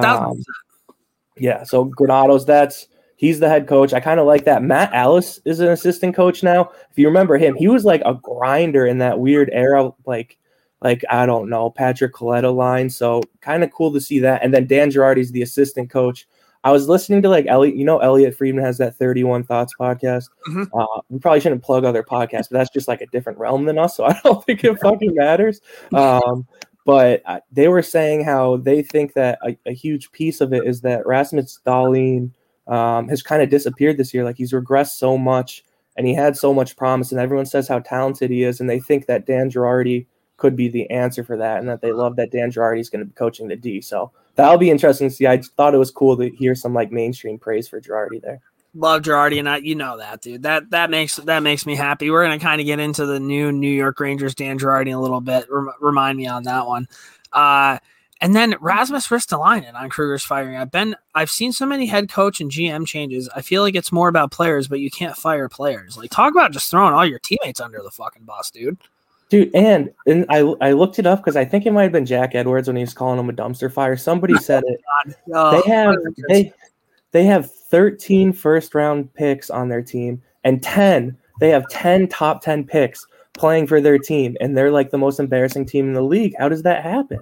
Thousand 0.00 0.24
Um, 0.24 0.30
percent. 0.36 0.46
yeah 1.36 1.62
so 1.64 1.84
Granatos 1.84 2.46
that's 2.46 2.86
he's 3.18 3.40
the 3.40 3.48
head 3.48 3.68
coach 3.68 3.92
i 3.92 4.00
kind 4.00 4.18
of 4.18 4.26
like 4.26 4.44
that 4.44 4.62
matt 4.62 4.90
ellis 4.94 5.38
is 5.44 5.60
an 5.60 5.68
assistant 5.68 6.16
coach 6.16 6.42
now 6.42 6.70
if 6.90 6.98
you 6.98 7.06
remember 7.06 7.36
him 7.36 7.54
he 7.54 7.68
was 7.68 7.84
like 7.84 8.02
a 8.06 8.14
grinder 8.14 8.86
in 8.86 8.98
that 8.98 9.20
weird 9.20 9.50
era 9.52 9.90
like 10.06 10.38
like 10.80 11.04
i 11.10 11.26
don't 11.26 11.50
know 11.50 11.68
patrick 11.68 12.14
Kaleta 12.14 12.54
line 12.54 12.88
so 12.88 13.22
kind 13.40 13.62
of 13.62 13.70
cool 13.72 13.92
to 13.92 14.00
see 14.00 14.20
that 14.20 14.42
and 14.42 14.54
then 14.54 14.66
dan 14.66 14.90
girardi's 14.90 15.32
the 15.32 15.42
assistant 15.42 15.90
coach 15.90 16.26
I 16.64 16.72
was 16.72 16.88
listening 16.88 17.22
to 17.22 17.28
like 17.28 17.46
Elliotte, 17.46 17.76
you 17.76 17.84
know, 17.84 17.98
Elliotte 17.98 18.36
Friedman 18.36 18.64
has 18.64 18.78
that 18.78 18.96
31 18.96 19.44
Thoughts 19.44 19.74
podcast. 19.78 20.28
Mhm. 20.48 20.66
Uh, 20.74 21.00
we 21.08 21.18
probably 21.18 21.40
shouldn't 21.40 21.62
plug 21.62 21.84
other 21.84 22.02
podcasts, 22.02 22.48
but 22.50 22.58
that's 22.58 22.70
just 22.70 22.88
like 22.88 23.00
a 23.00 23.06
different 23.06 23.38
realm 23.38 23.64
than 23.64 23.78
us. 23.78 23.96
So 23.96 24.04
I 24.06 24.20
don't 24.24 24.44
think 24.44 24.64
it 24.64 24.78
fucking 24.80 25.14
matters. 25.14 25.60
Um, 25.94 26.46
but 26.84 27.22
uh, 27.26 27.40
they 27.52 27.68
were 27.68 27.82
saying 27.82 28.24
how 28.24 28.56
they 28.56 28.82
think 28.82 29.12
that 29.12 29.38
a, 29.46 29.56
a 29.66 29.72
huge 29.72 30.10
piece 30.10 30.40
of 30.40 30.52
it 30.52 30.66
is 30.66 30.80
that 30.80 31.06
Rasmus 31.06 31.60
Dahlin 31.64 32.30
um, 32.68 33.08
has 33.08 33.22
kind 33.22 33.42
of 33.42 33.50
disappeared 33.50 33.96
this 33.96 34.14
year. 34.14 34.24
Like 34.24 34.36
he's 34.36 34.52
regressed 34.52 34.98
so 34.98 35.18
much 35.18 35.64
and 35.98 36.06
he 36.06 36.14
had 36.14 36.36
so 36.36 36.54
much 36.54 36.76
promise, 36.76 37.10
and 37.10 37.20
everyone 37.20 37.44
says 37.44 37.66
how 37.66 37.80
talented 37.80 38.30
he 38.30 38.44
is. 38.44 38.60
And 38.60 38.70
they 38.70 38.78
think 38.78 39.06
that 39.06 39.26
Dan 39.26 39.50
Girardi 39.50 40.06
could 40.36 40.54
be 40.54 40.68
the 40.68 40.88
answer 40.90 41.24
for 41.24 41.36
that, 41.36 41.58
and 41.58 41.68
that 41.68 41.80
they 41.80 41.92
love 41.92 42.14
that 42.16 42.30
Dan 42.30 42.52
Girardi 42.52 42.78
is 42.78 42.88
going 42.88 43.00
to 43.00 43.06
be 43.06 43.14
coaching 43.14 43.48
the 43.48 43.56
D. 43.56 43.80
So 43.80 44.12
that'll 44.36 44.58
be 44.58 44.70
interesting 44.70 45.08
to 45.08 45.14
see. 45.14 45.26
I 45.26 45.38
thought 45.38 45.74
it 45.74 45.78
was 45.78 45.90
cool 45.90 46.16
to 46.16 46.30
hear 46.30 46.54
some 46.54 46.72
like 46.72 46.92
mainstream 46.92 47.36
praise 47.36 47.66
for 47.66 47.80
Girardi 47.80 48.22
there. 48.22 48.40
Love 48.74 49.02
Girardi, 49.02 49.40
and 49.40 49.48
I, 49.48 49.56
you 49.56 49.74
know 49.74 49.96
that, 49.96 50.22
dude. 50.22 50.44
That 50.44 50.70
that 50.70 50.88
makes 50.88 51.16
that 51.16 51.42
makes 51.42 51.66
me 51.66 51.74
happy. 51.74 52.10
We're 52.10 52.22
gonna 52.22 52.38
kind 52.38 52.60
of 52.60 52.66
get 52.66 52.78
into 52.78 53.04
the 53.04 53.18
new 53.18 53.50
New 53.50 53.66
York 53.66 53.98
Rangers, 53.98 54.36
Dan 54.36 54.56
Girardi, 54.56 54.94
a 54.94 54.98
little 54.98 55.20
bit. 55.20 55.46
Rem- 55.50 55.72
remind 55.80 56.16
me 56.16 56.28
on 56.28 56.44
that 56.44 56.66
one. 56.66 56.86
Uh, 57.32 57.78
and 58.20 58.34
then 58.34 58.52
hmm. 58.52 58.64
Rasmus 58.64 59.08
Ristolainen 59.08 59.74
on 59.74 59.90
Krueger's 59.90 60.24
firing. 60.24 60.56
I've 60.56 60.70
been, 60.70 60.96
I've 61.14 61.30
seen 61.30 61.52
so 61.52 61.66
many 61.66 61.86
head 61.86 62.08
coach 62.08 62.40
and 62.40 62.50
GM 62.50 62.86
changes. 62.86 63.28
I 63.34 63.42
feel 63.42 63.62
like 63.62 63.74
it's 63.74 63.92
more 63.92 64.08
about 64.08 64.32
players, 64.32 64.68
but 64.68 64.80
you 64.80 64.90
can't 64.90 65.16
fire 65.16 65.48
players. 65.48 65.96
Like 65.96 66.10
talk 66.10 66.32
about 66.32 66.52
just 66.52 66.70
throwing 66.70 66.94
all 66.94 67.06
your 67.06 67.18
teammates 67.20 67.60
under 67.60 67.80
the 67.82 67.90
fucking 67.90 68.24
bus, 68.24 68.50
dude. 68.50 68.78
Dude, 69.28 69.54
and 69.54 69.92
and 70.06 70.24
I 70.30 70.38
I 70.60 70.72
looked 70.72 70.98
it 70.98 71.06
up 71.06 71.18
because 71.18 71.36
I 71.36 71.44
think 71.44 71.66
it 71.66 71.72
might 71.72 71.82
have 71.82 71.92
been 71.92 72.06
Jack 72.06 72.34
Edwards 72.34 72.66
when 72.66 72.76
he 72.76 72.82
was 72.82 72.94
calling 72.94 73.18
him 73.18 73.28
a 73.28 73.32
dumpster 73.32 73.70
fire. 73.70 73.94
Somebody 73.94 74.34
oh 74.34 74.38
said 74.38 74.64
it. 74.66 74.80
Oh, 75.34 75.50
they 75.50 75.70
have 75.70 75.94
they 76.28 76.52
they 77.12 77.24
have 77.24 77.52
13 77.52 78.32
first 78.32 78.74
round 78.74 79.12
picks 79.12 79.50
on 79.50 79.68
their 79.68 79.82
team 79.82 80.22
and 80.44 80.62
10 80.62 81.16
they 81.40 81.50
have 81.50 81.68
10 81.68 82.08
top 82.08 82.42
10 82.42 82.64
picks 82.64 83.06
playing 83.34 83.66
for 83.66 83.80
their 83.80 83.98
team 83.98 84.34
and 84.40 84.56
they're 84.56 84.70
like 84.70 84.90
the 84.90 84.98
most 84.98 85.20
embarrassing 85.20 85.66
team 85.66 85.86
in 85.86 85.92
the 85.92 86.02
league. 86.02 86.34
How 86.38 86.48
does 86.48 86.62
that 86.62 86.82
happen? 86.82 87.20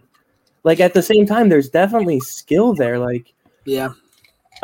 Like 0.66 0.80
at 0.80 0.94
the 0.94 1.02
same 1.02 1.26
time, 1.26 1.48
there's 1.48 1.68
definitely 1.68 2.18
skill 2.18 2.74
there. 2.74 2.98
Like 2.98 3.32
yeah. 3.64 3.90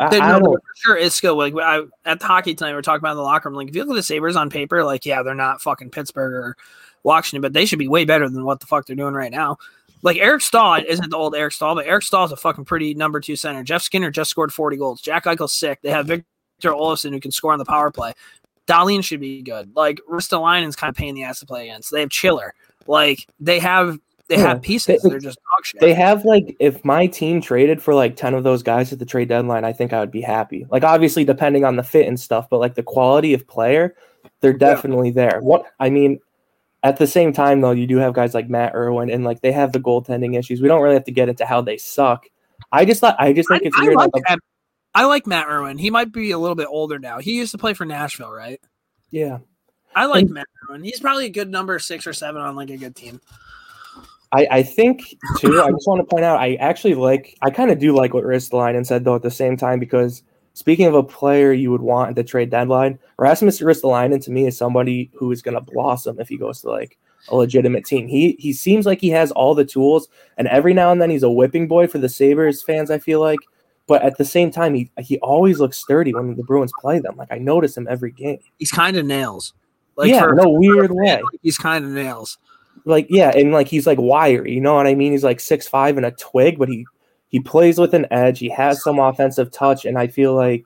I, 0.01 0.09
There- 0.09 0.21
I 0.21 0.37
no, 0.37 0.57
sure 0.75 0.97
is 0.97 1.13
skill. 1.13 1.37
Like 1.37 1.55
I, 1.55 1.83
at 2.05 2.19
the 2.19 2.25
hockey 2.25 2.53
tonight, 2.53 2.73
we 2.73 2.77
are 2.77 2.81
talking 2.81 2.99
about 2.99 3.11
in 3.11 3.17
the 3.17 3.23
locker 3.23 3.47
room. 3.47 3.55
Like 3.55 3.69
if 3.69 3.75
you 3.75 3.83
look 3.85 3.91
at 3.91 3.99
the 3.99 4.03
Sabres 4.03 4.35
on 4.35 4.49
paper, 4.49 4.83
like 4.83 5.05
yeah, 5.05 5.23
they're 5.23 5.33
not 5.33 5.61
fucking 5.61 5.91
Pittsburgh 5.91 6.33
or 6.33 6.57
Washington, 7.03 7.41
but 7.41 7.53
they 7.53 7.65
should 7.65 7.79
be 7.79 7.87
way 7.87 8.03
better 8.03 8.27
than 8.27 8.43
what 8.43 8.59
the 8.59 8.65
fuck 8.65 8.85
they're 8.85 8.97
doing 8.97 9.13
right 9.13 9.31
now. 9.31 9.57
Like 10.01 10.17
Eric 10.17 10.41
Staal 10.41 10.83
isn't 10.85 11.09
the 11.09 11.15
old 11.15 11.35
Eric 11.35 11.53
Staal, 11.53 11.73
but 11.73 11.85
Eric 11.87 12.03
Staal 12.03 12.25
is 12.25 12.33
a 12.33 12.35
fucking 12.35 12.65
pretty 12.65 12.93
number 12.95 13.21
two 13.21 13.37
center. 13.37 13.63
Jeff 13.63 13.81
Skinner 13.81 14.11
just 14.11 14.29
scored 14.29 14.51
40 14.51 14.75
goals. 14.75 15.01
Jack 15.01 15.23
Eichel's 15.23 15.53
sick. 15.53 15.79
They 15.83 15.91
have 15.91 16.07
Victor 16.07 16.25
Olofsson 16.65 17.11
who 17.11 17.21
can 17.21 17.31
score 17.31 17.53
on 17.53 17.59
the 17.59 17.65
power 17.65 17.91
play. 17.91 18.11
Dahlin 18.67 19.05
should 19.05 19.21
be 19.21 19.41
good. 19.41 19.73
Like 19.73 20.01
Ristolainen's 20.09 20.75
kind 20.75 20.89
of 20.89 20.97
pain 20.97 21.09
in 21.09 21.15
the 21.15 21.23
ass 21.23 21.39
to 21.39 21.45
play 21.45 21.69
against. 21.69 21.93
They 21.93 22.01
have 22.01 22.09
Chiller. 22.09 22.53
Like 22.87 23.25
they 23.39 23.59
have 23.59 23.97
they 24.35 24.41
Yeah. 24.41 24.47
have 24.49 24.61
pieces. 24.61 25.01
They- 25.01 25.11
are 25.15 25.19
just 25.19 25.37
they 25.79 25.93
have 25.93 26.25
like 26.25 26.55
if 26.59 26.83
my 26.83 27.07
team 27.07 27.41
traded 27.41 27.81
for 27.81 27.93
like 27.93 28.15
10 28.15 28.33
of 28.33 28.43
those 28.43 28.63
guys 28.63 28.91
at 28.93 28.99
the 28.99 29.05
trade 29.05 29.29
deadline, 29.29 29.63
I 29.65 29.73
think 29.73 29.93
I 29.93 29.99
would 29.99 30.11
be 30.11 30.21
happy. 30.21 30.65
Like 30.69 30.83
obviously 30.83 31.23
depending 31.25 31.65
on 31.65 31.75
the 31.75 31.83
fit 31.83 32.07
and 32.07 32.19
stuff, 32.19 32.49
but 32.49 32.59
like 32.59 32.75
the 32.75 32.83
quality 32.83 33.33
of 33.33 33.47
player, 33.47 33.95
they're 34.41 34.53
definitely 34.53 35.11
there. 35.11 35.39
What 35.41 35.65
I 35.79 35.89
mean, 35.89 36.19
at 36.83 36.97
the 36.97 37.07
same 37.07 37.31
time 37.33 37.61
though, 37.61 37.71
you 37.71 37.87
do 37.87 37.97
have 37.97 38.13
guys 38.13 38.33
like 38.33 38.49
Matt 38.49 38.73
Irwin 38.75 39.09
and 39.09 39.23
like 39.23 39.41
they 39.41 39.51
have 39.51 39.71
the 39.71 39.79
goaltending 39.79 40.37
issues. 40.37 40.61
We 40.61 40.67
don't 40.67 40.81
really 40.81 40.95
have 40.95 41.05
to 41.05 41.11
get 41.11 41.29
into 41.29 41.45
how 41.45 41.61
they 41.61 41.77
suck. 41.77 42.25
I 42.71 42.85
just 42.85 42.99
thought 43.01 43.15
I 43.19 43.33
just 43.33 43.49
think 43.49 43.63
I, 43.63 43.67
it's 43.67 43.77
I 43.77 43.83
weird. 43.83 43.95
like 43.95 44.09
like, 44.13 44.39
I 44.95 45.05
like 45.05 45.25
Matt 45.27 45.47
Irwin. 45.47 45.77
He 45.77 45.89
might 45.89 46.11
be 46.11 46.31
a 46.31 46.37
little 46.39 46.55
bit 46.55 46.67
older 46.69 46.99
now. 46.99 47.19
He 47.19 47.33
used 47.37 47.51
to 47.51 47.57
play 47.57 47.73
for 47.73 47.85
Nashville, 47.85 48.31
right? 48.31 48.59
yeah. 49.11 49.39
I 49.95 50.05
like 50.07 50.23
And- 50.25 50.33
Matt 50.33 50.47
Irwin. 50.69 50.83
He's 50.83 50.99
probably 50.99 51.27
a 51.27 51.29
good 51.29 51.49
number 51.51 51.77
six 51.77 52.07
or 52.07 52.13
seven 52.13 52.41
on 52.41 52.55
like 52.55 52.71
a 52.71 52.77
good 52.77 52.95
team. 52.95 53.21
I, 54.33 54.47
I 54.49 54.63
think 54.63 55.15
too. 55.37 55.61
I 55.61 55.69
just 55.69 55.87
want 55.87 55.99
to 55.99 56.05
point 56.05 56.25
out. 56.25 56.39
I 56.39 56.55
actually 56.55 56.95
like. 56.95 57.37
I 57.43 57.51
kind 57.51 57.69
of 57.69 57.79
do 57.79 57.95
like 57.95 58.13
what 58.13 58.23
Ristolainen 58.23 58.85
said 58.85 59.05
though. 59.05 59.15
At 59.15 59.21
the 59.21 59.31
same 59.31 59.55
time, 59.55 59.79
because 59.79 60.23
speaking 60.53 60.87
of 60.87 60.95
a 60.95 61.03
player 61.03 61.53
you 61.53 61.69
would 61.71 61.81
want 61.81 62.09
at 62.09 62.15
the 62.15 62.23
trade 62.23 62.49
deadline, 62.49 62.97
Rasmus 63.17 63.61
Ristolainen 63.61 64.23
to 64.23 64.31
me 64.31 64.47
is 64.47 64.57
somebody 64.57 65.11
who 65.13 65.31
is 65.31 65.43
going 65.43 65.53
to 65.55 65.61
blossom 65.61 66.19
if 66.19 66.29
he 66.29 66.37
goes 66.37 66.61
to 66.61 66.69
like 66.69 66.97
a 67.29 67.35
legitimate 67.35 67.85
team. 67.85 68.07
He 68.07 68.35
he 68.39 68.53
seems 68.53 68.87
like 68.87 68.99
he 68.99 69.09
has 69.11 69.31
all 69.31 69.53
the 69.53 69.65
tools, 69.65 70.07
and 70.37 70.47
every 70.47 70.73
now 70.73 70.91
and 70.91 70.99
then 70.99 71.11
he's 71.11 71.23
a 71.23 71.31
whipping 71.31 71.67
boy 71.67 71.85
for 71.85 71.99
the 71.99 72.09
Sabres 72.09 72.63
fans. 72.63 72.89
I 72.89 72.97
feel 72.97 73.21
like, 73.21 73.39
but 73.85 74.01
at 74.01 74.17
the 74.17 74.25
same 74.25 74.49
time, 74.49 74.73
he 74.73 74.89
he 74.99 75.19
always 75.19 75.59
looks 75.59 75.77
sturdy 75.77 76.11
when 76.11 76.35
the 76.35 76.43
Bruins 76.43 76.73
play 76.81 76.97
them. 76.97 77.17
Like 77.17 77.31
I 77.31 77.37
notice 77.37 77.77
him 77.77 77.87
every 77.87 78.11
game. 78.11 78.39
He's 78.57 78.71
kind 78.71 78.97
of 78.97 79.05
nails. 79.05 79.53
Like 79.95 80.09
yeah, 80.09 80.21
for, 80.21 80.33
in 80.33 80.39
a 80.39 80.49
weird 80.49 80.91
way. 80.91 81.21
he's 81.43 81.57
kind 81.57 81.85
of 81.85 81.91
nails. 81.91 82.39
Like 82.85 83.07
yeah, 83.09 83.31
and 83.35 83.51
like 83.51 83.67
he's 83.67 83.87
like 83.87 83.99
wiry, 83.99 84.53
you 84.53 84.61
know 84.61 84.75
what 84.75 84.87
I 84.87 84.95
mean? 84.95 85.11
He's 85.11 85.23
like 85.23 85.39
six 85.39 85.67
five 85.67 85.97
and 85.97 86.05
a 86.05 86.11
twig, 86.11 86.59
but 86.59 86.69
he 86.69 86.85
he 87.29 87.39
plays 87.39 87.79
with 87.79 87.93
an 87.93 88.07
edge. 88.11 88.39
He 88.39 88.49
has 88.49 88.83
some 88.83 88.99
offensive 88.99 89.51
touch, 89.51 89.85
and 89.85 89.97
I 89.97 90.07
feel 90.07 90.35
like 90.35 90.65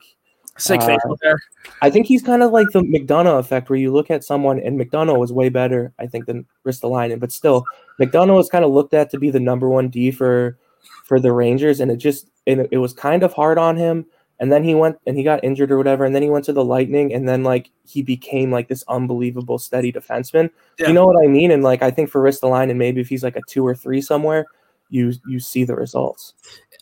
Sick 0.58 0.80
Uh, 0.80 0.98
there. 1.22 1.40
I 1.82 1.90
think 1.90 2.06
he's 2.06 2.22
kind 2.22 2.42
of 2.42 2.50
like 2.50 2.66
the 2.72 2.82
McDonagh 2.82 3.38
effect, 3.38 3.70
where 3.70 3.78
you 3.78 3.92
look 3.92 4.10
at 4.10 4.24
someone 4.24 4.58
and 4.58 4.78
McDonagh 4.78 5.18
was 5.18 5.32
way 5.32 5.48
better, 5.48 5.92
I 6.00 6.06
think, 6.06 6.26
than 6.26 6.46
Ristolainen, 6.66 7.20
but 7.20 7.30
still, 7.30 7.64
McDonagh 8.00 8.34
was 8.34 8.48
kind 8.48 8.64
of 8.64 8.72
looked 8.72 8.92
at 8.92 9.10
to 9.10 9.18
be 9.18 9.30
the 9.30 9.40
number 9.40 9.68
one 9.68 9.88
D 9.88 10.10
for 10.10 10.58
for 11.04 11.20
the 11.20 11.32
Rangers, 11.32 11.78
and 11.80 11.90
it 11.90 11.96
just 11.96 12.28
it, 12.46 12.68
it 12.72 12.78
was 12.78 12.92
kind 12.92 13.22
of 13.22 13.32
hard 13.32 13.56
on 13.56 13.76
him. 13.76 14.04
And 14.40 14.52
then 14.52 14.62
he 14.62 14.74
went 14.74 14.98
and 15.06 15.16
he 15.16 15.24
got 15.24 15.42
injured 15.42 15.72
or 15.72 15.76
whatever, 15.76 16.04
and 16.04 16.14
then 16.14 16.22
he 16.22 16.30
went 16.30 16.44
to 16.44 16.52
the 16.52 16.64
Lightning, 16.64 17.12
and 17.12 17.28
then 17.28 17.42
like 17.42 17.70
he 17.84 18.02
became 18.02 18.52
like 18.52 18.68
this 18.68 18.84
unbelievable 18.88 19.58
steady 19.58 19.92
defenseman. 19.92 20.50
Yeah. 20.78 20.88
You 20.88 20.94
know 20.94 21.06
what 21.06 21.24
I 21.24 21.26
mean? 21.26 21.50
And 21.50 21.62
like 21.62 21.82
I 21.82 21.90
think 21.90 22.08
for 22.10 22.22
Ristolainen 22.22 22.76
maybe 22.76 23.00
if 23.00 23.08
he's 23.08 23.24
like 23.24 23.36
a 23.36 23.42
two 23.48 23.66
or 23.66 23.74
three 23.74 24.00
somewhere, 24.00 24.46
you 24.90 25.12
you 25.26 25.40
see 25.40 25.64
the 25.64 25.74
results. 25.74 26.34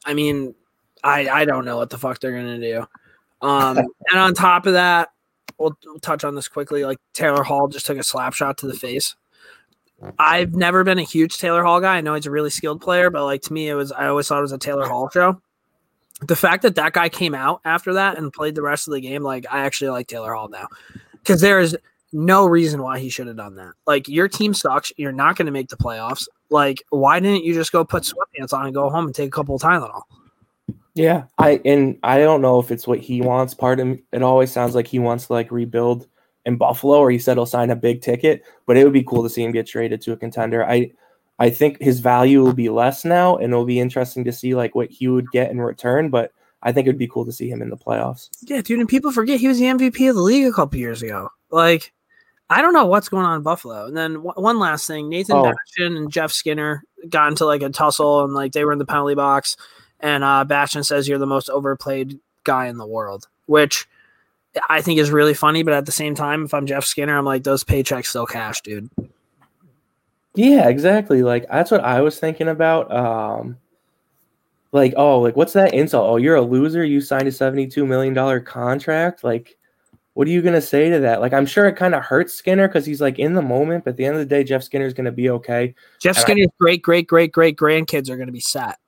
I 0.04 0.12
mean, 0.14 0.54
I 1.02 1.28
I 1.28 1.44
don't 1.44 1.64
know 1.64 1.78
what 1.78 1.90
the 1.90 1.98
fuck 1.98 2.20
they're 2.20 2.36
gonna 2.36 2.60
do. 2.60 2.86
Um, 3.40 3.78
and 4.10 4.20
on 4.20 4.34
top 4.34 4.66
of 4.66 4.74
that, 4.74 5.10
we'll, 5.58 5.76
we'll 5.84 6.00
touch 6.00 6.24
on 6.24 6.34
this 6.34 6.48
quickly. 6.48 6.84
Like 6.84 6.98
Taylor 7.14 7.42
Hall 7.42 7.68
just 7.68 7.86
took 7.86 7.98
a 7.98 8.02
slap 8.02 8.34
shot 8.34 8.58
to 8.58 8.66
the 8.66 8.74
face. 8.74 9.16
I've 10.18 10.54
never 10.54 10.84
been 10.84 10.98
a 10.98 11.02
huge 11.04 11.38
Taylor 11.38 11.64
Hall 11.64 11.80
guy. 11.80 11.96
I 11.96 12.00
know 12.02 12.14
he's 12.14 12.26
a 12.26 12.30
really 12.30 12.50
skilled 12.50 12.82
player, 12.82 13.08
but 13.08 13.24
like 13.24 13.42
to 13.42 13.52
me, 13.52 13.68
it 13.68 13.74
was 13.74 13.92
I 13.92 14.08
always 14.08 14.28
thought 14.28 14.38
it 14.38 14.42
was 14.42 14.52
a 14.52 14.58
Taylor 14.58 14.86
Hall 14.86 15.08
show. 15.08 15.40
The 16.22 16.36
fact 16.36 16.62
that 16.62 16.76
that 16.76 16.92
guy 16.92 17.08
came 17.08 17.34
out 17.34 17.60
after 17.64 17.92
that 17.94 18.16
and 18.16 18.32
played 18.32 18.54
the 18.54 18.62
rest 18.62 18.88
of 18.88 18.94
the 18.94 19.00
game, 19.00 19.22
like 19.22 19.44
I 19.50 19.60
actually 19.60 19.90
like 19.90 20.06
Taylor 20.06 20.34
Hall 20.34 20.48
now 20.48 20.68
because 21.12 21.40
there 21.40 21.60
is 21.60 21.76
no 22.12 22.46
reason 22.46 22.82
why 22.82 22.98
he 22.98 23.10
should 23.10 23.26
have 23.26 23.36
done 23.36 23.56
that. 23.56 23.72
Like 23.86 24.08
your 24.08 24.28
team 24.28 24.54
sucks. 24.54 24.92
You're 24.96 25.12
not 25.12 25.36
going 25.36 25.46
to 25.46 25.52
make 25.52 25.68
the 25.68 25.76
playoffs. 25.76 26.26
Like 26.48 26.82
why 26.90 27.20
didn't 27.20 27.44
you 27.44 27.52
just 27.52 27.72
go 27.72 27.84
put 27.84 28.04
sweatpants 28.04 28.52
on 28.52 28.64
and 28.64 28.74
go 28.74 28.88
home 28.88 29.06
and 29.06 29.14
take 29.14 29.28
a 29.28 29.30
couple 29.30 29.56
of 29.56 29.62
Tylenol? 29.62 30.02
Yeah, 30.94 31.24
I 31.36 31.60
and 31.66 31.98
I 32.02 32.18
don't 32.20 32.40
know 32.40 32.58
if 32.58 32.70
it's 32.70 32.86
what 32.86 33.00
he 33.00 33.20
wants. 33.20 33.52
Part 33.52 33.80
of 33.80 33.98
it 34.12 34.22
always 34.22 34.50
sounds 34.50 34.74
like 34.74 34.86
he 34.86 34.98
wants 34.98 35.26
to 35.26 35.34
like 35.34 35.52
rebuild 35.52 36.06
in 36.46 36.56
Buffalo, 36.56 36.96
or 36.98 37.10
he 37.10 37.18
said 37.18 37.36
he'll 37.36 37.44
sign 37.44 37.68
a 37.68 37.76
big 37.76 38.00
ticket. 38.00 38.42
But 38.66 38.78
it 38.78 38.84
would 38.84 38.94
be 38.94 39.02
cool 39.02 39.22
to 39.22 39.28
see 39.28 39.42
him 39.42 39.52
get 39.52 39.66
traded 39.66 40.00
to 40.00 40.12
a 40.12 40.16
contender. 40.16 40.64
I 40.64 40.92
I 41.38 41.50
think 41.50 41.80
his 41.80 42.00
value 42.00 42.42
will 42.42 42.54
be 42.54 42.68
less 42.70 43.04
now, 43.04 43.36
and 43.36 43.52
it'll 43.52 43.64
be 43.66 43.80
interesting 43.80 44.24
to 44.24 44.32
see 44.32 44.54
like 44.54 44.74
what 44.74 44.90
he 44.90 45.08
would 45.08 45.30
get 45.30 45.50
in 45.50 45.60
return. 45.60 46.08
But 46.10 46.32
I 46.62 46.72
think 46.72 46.86
it'd 46.86 46.98
be 46.98 47.08
cool 47.08 47.26
to 47.26 47.32
see 47.32 47.48
him 47.50 47.60
in 47.62 47.68
the 47.70 47.76
playoffs. 47.76 48.30
Yeah, 48.42 48.62
dude, 48.62 48.80
and 48.80 48.88
people 48.88 49.12
forget 49.12 49.38
he 49.40 49.48
was 49.48 49.58
the 49.58 49.66
MVP 49.66 50.08
of 50.08 50.16
the 50.16 50.22
league 50.22 50.46
a 50.46 50.52
couple 50.52 50.78
years 50.78 51.02
ago. 51.02 51.28
Like, 51.50 51.92
I 52.48 52.62
don't 52.62 52.72
know 52.72 52.86
what's 52.86 53.08
going 53.10 53.26
on 53.26 53.36
in 53.36 53.42
Buffalo. 53.42 53.86
And 53.86 53.96
then 53.96 54.14
w- 54.14 54.32
one 54.34 54.58
last 54.58 54.86
thing, 54.86 55.08
Nathan 55.10 55.36
Oh. 55.36 55.42
Bastian 55.52 55.96
and 55.96 56.10
Jeff 56.10 56.32
Skinner 56.32 56.82
got 57.08 57.28
into 57.28 57.44
like 57.44 57.62
a 57.62 57.68
tussle, 57.68 58.24
and 58.24 58.32
like 58.32 58.52
they 58.52 58.64
were 58.64 58.72
in 58.72 58.78
the 58.78 58.86
penalty 58.86 59.14
box. 59.14 59.56
And 60.00 60.24
uh, 60.24 60.44
Bastian 60.44 60.84
says 60.84 61.06
you're 61.08 61.18
the 61.18 61.26
most 61.26 61.50
overplayed 61.50 62.18
guy 62.44 62.66
in 62.66 62.78
the 62.78 62.86
world, 62.86 63.28
which 63.46 63.86
I 64.70 64.80
think 64.80 64.98
is 65.00 65.10
really 65.10 65.34
funny. 65.34 65.62
But 65.62 65.74
at 65.74 65.86
the 65.86 65.92
same 65.92 66.14
time, 66.14 66.44
if 66.46 66.54
I'm 66.54 66.66
Jeff 66.66 66.84
Skinner, 66.84 67.16
I'm 67.16 67.24
like 67.26 67.44
those 67.44 67.62
paychecks 67.64 68.06
still 68.06 68.26
cash, 68.26 68.60
dude. 68.62 68.88
Yeah, 70.36 70.68
exactly. 70.68 71.22
Like 71.22 71.46
that's 71.50 71.70
what 71.70 71.82
I 71.82 72.00
was 72.00 72.18
thinking 72.18 72.48
about. 72.48 72.94
Um 72.94 73.58
like, 74.72 74.92
oh, 74.96 75.20
like 75.20 75.36
what's 75.36 75.54
that 75.54 75.74
insult? 75.74 76.08
Oh, 76.08 76.16
you're 76.16 76.36
a 76.36 76.42
loser. 76.42 76.84
You 76.84 77.00
signed 77.00 77.26
a 77.26 77.30
$72 77.30 77.86
million 77.86 78.44
contract. 78.44 79.24
Like, 79.24 79.56
what 80.12 80.28
are 80.28 80.30
you 80.30 80.42
gonna 80.42 80.60
say 80.60 80.90
to 80.90 81.00
that? 81.00 81.20
Like, 81.20 81.32
I'm 81.32 81.46
sure 81.46 81.66
it 81.66 81.76
kind 81.76 81.94
of 81.94 82.02
hurts 82.02 82.34
Skinner 82.34 82.68
because 82.68 82.86
he's 82.86 83.00
like 83.00 83.18
in 83.18 83.34
the 83.34 83.42
moment, 83.42 83.84
but 83.84 83.90
at 83.90 83.96
the 83.96 84.04
end 84.04 84.14
of 84.14 84.20
the 84.20 84.26
day, 84.26 84.44
Jeff 84.44 84.62
Skinner's 84.62 84.94
gonna 84.94 85.12
be 85.12 85.30
okay. 85.30 85.74
Jeff. 86.00 86.16
Skinner's 86.16 86.48
great, 86.60 86.82
great, 86.82 87.06
great, 87.06 87.32
great 87.32 87.56
grandkids 87.56 88.08
are 88.08 88.16
going 88.16 88.28
to 88.28 88.32
be 88.32 88.40
set. 88.40 88.78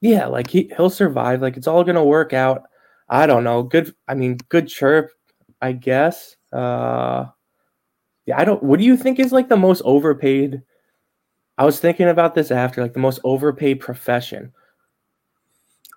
Yeah, 0.00 0.26
like 0.26 0.48
he 0.48 0.72
he'll 0.76 0.90
survive. 0.90 1.42
Like 1.42 1.56
it's 1.56 1.66
all 1.66 1.84
gonna 1.84 2.04
work 2.04 2.32
out. 2.32 2.64
I 3.08 3.26
don't 3.26 3.44
know. 3.44 3.62
Good 3.62 3.94
I 4.08 4.14
mean, 4.14 4.38
good 4.48 4.68
chirp, 4.68 5.10
I 5.60 5.72
guess. 5.72 6.36
Uh 6.52 7.26
yeah, 8.30 8.40
I 8.40 8.44
don't 8.44 8.62
what 8.62 8.78
do 8.78 8.84
you 8.84 8.96
think 8.96 9.18
is 9.18 9.32
like 9.32 9.48
the 9.48 9.56
most 9.56 9.82
overpaid? 9.84 10.62
I 11.58 11.64
was 11.64 11.80
thinking 11.80 12.08
about 12.08 12.34
this 12.34 12.50
after, 12.50 12.80
like 12.80 12.94
the 12.94 13.00
most 13.00 13.20
overpaid 13.24 13.80
profession. 13.80 14.52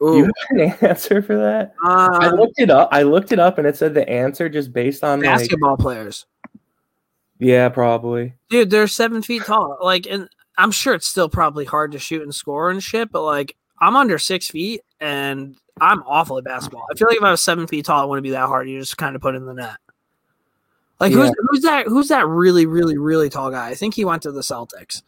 Do 0.01 0.17
you 0.17 0.23
have 0.25 0.33
an 0.49 0.59
answer 0.89 1.21
for 1.21 1.37
that? 1.37 1.75
I 1.83 2.27
um, 2.27 2.35
looked 2.35 2.59
it 2.59 2.69
up. 2.69 2.89
I 2.91 3.03
looked 3.03 3.31
it 3.31 3.39
up 3.39 3.57
and 3.59 3.67
it 3.67 3.77
said 3.77 3.93
the 3.93 4.07
answer 4.09 4.49
just 4.49 4.73
based 4.73 5.03
on 5.03 5.19
like 5.19 5.29
basketball 5.29 5.77
players. 5.77 6.25
Yeah, 7.39 7.69
probably. 7.69 8.33
dude 8.49 8.69
they're 8.69 8.87
seven 8.87 9.21
feet 9.21 9.43
tall 9.43 9.77
like 9.81 10.07
and 10.07 10.29
i'm 10.57 10.71
sure 10.71 10.93
it's 10.93 11.07
still 11.07 11.27
probably 11.27 11.65
hard 11.65 11.91
to 11.91 11.99
shoot 11.99 12.21
and 12.21 12.33
score 12.33 12.69
and 12.69 12.81
shit 12.81 13.11
but 13.11 13.23
like 13.23 13.57
i'm 13.81 13.97
under 13.97 14.17
six 14.17 14.47
feet 14.47 14.81
and 15.01 15.57
i'm 15.81 16.03
awful 16.03 16.37
at 16.37 16.45
basketball 16.45 16.85
i 16.89 16.97
feel 16.97 17.07
like 17.09 17.17
if 17.17 17.23
i 17.23 17.31
was 17.31 17.41
seven 17.41 17.67
feet 17.67 17.85
tall 17.85 18.03
it 18.03 18.07
wouldn't 18.07 18.23
be 18.23 18.29
that 18.29 18.47
hard 18.47 18.69
you 18.69 18.79
just 18.79 18.97
kind 18.97 19.15
of 19.15 19.21
put 19.21 19.33
it 19.33 19.39
in 19.39 19.45
the 19.45 19.53
net 19.53 19.77
like 21.03 21.13
who's 21.13 21.29
Yeah. 21.29 21.33
who's 21.49 21.61
that 21.61 21.87
who's 21.87 22.07
that 22.07 22.27
really 22.27 22.65
really 22.65 22.97
really 22.97 23.29
tall 23.29 23.51
guy 23.51 23.69
i 23.69 23.75
think 23.75 23.93
he 23.93 24.05
went 24.05 24.21
to 24.23 24.31
the 24.31 24.41
celtics 24.41 25.01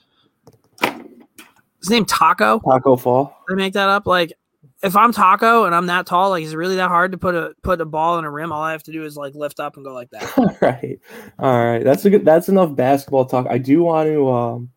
his 1.80 1.90
name 1.90 2.06
taco 2.06 2.60
Taco 2.60 2.96
Fall. 2.96 3.38
Did 3.48 3.56
I 3.56 3.58
make 3.58 3.74
that 3.74 3.90
up 3.90 4.06
like 4.06 4.34
if 4.84 4.96
I'm 4.96 5.12
Taco 5.12 5.66
and 5.66 5.74
I'm 5.74 5.88
that 5.88 6.06
tall, 6.06 6.30
like 6.30 6.44
is 6.44 6.54
it 6.54 6.58
really 6.58 6.76
that 6.76 6.90
hard 6.90 7.12
to 7.14 7.18
put 7.18 7.34
a 7.34 7.54
put 7.64 7.82
a 7.82 7.86
ball 7.86 8.20
in 8.20 8.26
a 8.26 8.30
rim? 8.30 8.52
All 8.52 8.62
I 8.62 8.72
have 8.72 8.84
to 8.84 8.92
do 8.92 9.04
is 9.04 9.18
like 9.18 9.34
lift 9.34 9.60
up 9.60 9.78
and 9.78 9.86
go 9.86 9.94
like 9.94 10.10
that. 10.12 10.38
All 10.38 10.58
right, 10.62 11.00
all 11.40 11.66
right. 11.66 11.84
That's 11.84 12.06
a 12.06 12.10
good. 12.10 12.26
That's 12.26 12.50
enough 12.50 12.76
basketball 12.76 13.26
talk. 13.26 13.48
I 13.50 13.58
do 13.58 13.84
want 13.84 14.08
to. 14.08 14.30
Um, 14.30 14.70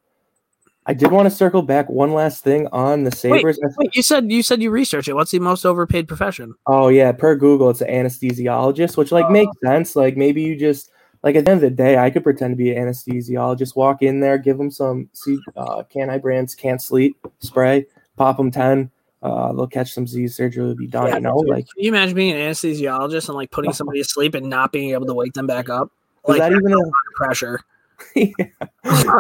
I 0.87 0.95
did 0.95 1.11
want 1.11 1.27
to 1.27 1.31
circle 1.31 1.61
back 1.61 1.91
one 1.91 2.15
last 2.15 2.43
thing 2.43 2.69
on 2.69 3.05
the 3.05 3.11
Sabres. 3.11 3.59
Wait, 3.63 3.75
wait, 3.77 3.97
you 3.97 4.03
said 4.03 4.31
you 4.33 4.43
said 4.43 4.63
you 4.63 4.71
researched 4.71 5.09
it. 5.09 5.15
What's 5.15 5.31
the 5.33 5.41
most 5.41 5.67
overpaid 5.67 6.09
profession? 6.09 6.55
Oh 6.67 6.89
yeah, 6.89 7.13
per 7.13 7.37
Google, 7.37 7.69
it's 7.69 7.83
an 7.83 7.89
anesthesiologist, 7.89 8.97
which 8.97 9.13
like 9.13 9.31
makes 9.31 9.53
sense. 9.65 9.95
Like 9.97 10.17
maybe 10.17 10.43
you 10.43 10.57
just 10.57 10.91
like 11.23 11.37
at 11.37 11.45
the 11.45 11.51
end 11.51 11.63
of 11.63 11.71
the 11.71 11.77
day, 11.77 11.99
I 11.99 12.11
could 12.11 12.23
pretend 12.23 12.53
to 12.53 12.57
be 12.57 12.75
an 12.75 12.87
anesthesiologist, 12.87 13.77
walk 13.77 14.03
in 14.03 14.21
there, 14.21 14.39
give 14.39 14.59
them 14.59 14.71
some 14.71 15.09
uh, 15.57 15.83
CaniBrands 15.95 16.57
can't 16.57 16.81
sleep 16.81 17.17
spray, 17.41 17.87
pop 18.17 18.37
them 18.37 18.51
ten. 18.51 18.91
Uh, 19.21 19.53
they'll 19.53 19.67
catch 19.67 19.93
some 19.93 20.07
Z 20.07 20.29
surgery 20.29 20.65
will 20.65 20.77
be 20.77 20.87
done. 20.87 21.09
Yeah, 21.09 21.15
you 21.17 21.21
know, 21.23 21.37
like 21.37 21.67
Can 21.67 21.85
you 21.85 21.89
imagine 21.89 22.15
being 22.15 22.35
an 22.35 22.41
anesthesiologist 22.41 23.29
and 23.29 23.37
like 23.37 23.51
putting 23.51 23.73
somebody 23.73 24.01
to 24.01 24.09
sleep 24.09 24.35
and 24.35 24.49
not 24.49 24.71
being 24.71 24.91
able 24.91 25.07
to 25.07 25.15
wake 25.15 25.33
them 25.33 25.47
back 25.47 25.69
up? 25.69 25.89
is 25.89 26.29
Like 26.29 26.39
that 26.39 26.53
even 26.53 26.73
a 26.73 26.79
pressure. 27.17 27.61
yeah. 28.15 28.27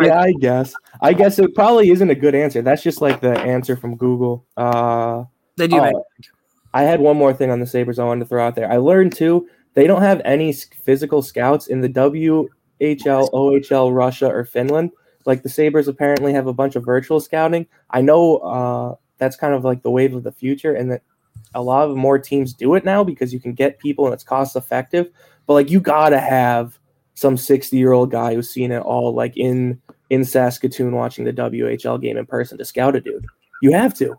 yeah, 0.01 0.21
I 0.21 0.33
guess. 0.39 0.73
I 1.01 1.13
guess 1.13 1.41
it 1.41 1.53
probably 1.55 1.91
isn't 1.91 2.11
a 2.11 2.15
good 2.15 2.37
answer. 2.37 2.63
That's 2.63 2.83
just 2.83 3.01
like 3.01 3.21
the 3.21 3.37
answer 3.41 3.77
from 3.77 3.97
Google. 3.97 4.45
Uh, 4.57 5.25
They 5.57 5.67
do 5.67 5.79
oh, 5.79 5.83
make 5.83 5.95
I 6.75 6.83
had 6.83 7.01
one 7.01 7.17
more 7.17 7.33
thing 7.33 7.51
on 7.51 7.61
the 7.61 7.67
Sabres 7.67 7.99
I 7.99 8.05
wanted 8.05 8.25
to 8.25 8.29
throw 8.29 8.47
out 8.47 8.55
there. 8.55 8.71
I 8.71 8.77
learned 8.77 9.17
too, 9.17 9.49
they 9.79 9.87
don't 9.87 10.03
have 10.03 10.21
any 10.25 10.53
physical 10.53 11.23
scouts 11.23 11.69
in 11.69 11.81
the 11.81 11.89
WHL, 11.89 12.49
OHL, 12.81 13.95
Russia, 13.95 14.27
or 14.27 14.45
Finland. 14.45 14.91
Like 15.25 15.45
the 15.45 15.49
Sabres 15.49 15.87
apparently 15.87 16.33
have 16.33 16.49
a 16.49 16.53
bunch 16.53 16.75
of 16.75 16.85
virtual 16.85 17.21
scouting. 17.21 17.65
I 17.91 18.01
know 18.01 18.39
uh, 18.39 18.97
that's 19.19 19.37
kind 19.37 19.55
of 19.55 19.63
like 19.63 19.85
the 19.85 19.91
wave 19.93 20.17
of 20.17 20.25
the 20.25 20.33
future, 20.33 20.75
and 20.75 20.91
that 20.91 21.03
a 21.55 21.63
lot 21.63 21.89
of 21.89 21.97
more 21.97 22.19
teams 22.19 22.53
do 22.53 22.75
it 22.75 22.85
now 22.85 23.05
because 23.05 23.33
you 23.33 23.39
can 23.39 23.53
get 23.53 23.79
people 23.79 24.05
and 24.07 24.13
it's 24.13 24.25
cost 24.25 24.57
effective. 24.57 25.13
But 25.47 25.55
like 25.55 25.71
you 25.71 25.79
gotta 25.79 26.19
have 26.19 26.77
some 27.15 27.37
60 27.37 27.77
year 27.77 27.93
old 27.93 28.11
guy 28.11 28.35
who's 28.35 28.51
seen 28.51 28.73
it 28.73 28.83
all 28.83 29.15
like 29.15 29.37
in 29.37 29.81
in 30.11 30.25
Saskatoon 30.25 30.97
watching 30.97 31.25
the 31.25 31.33
WHL 31.33 32.03
game 32.03 32.17
in 32.17 32.27
person 32.27 32.59
to 32.59 32.65
scout 32.65 32.97
a 32.97 33.01
dude. 33.01 33.27
You 33.63 33.71
have 33.75 33.95
to. 33.99 34.17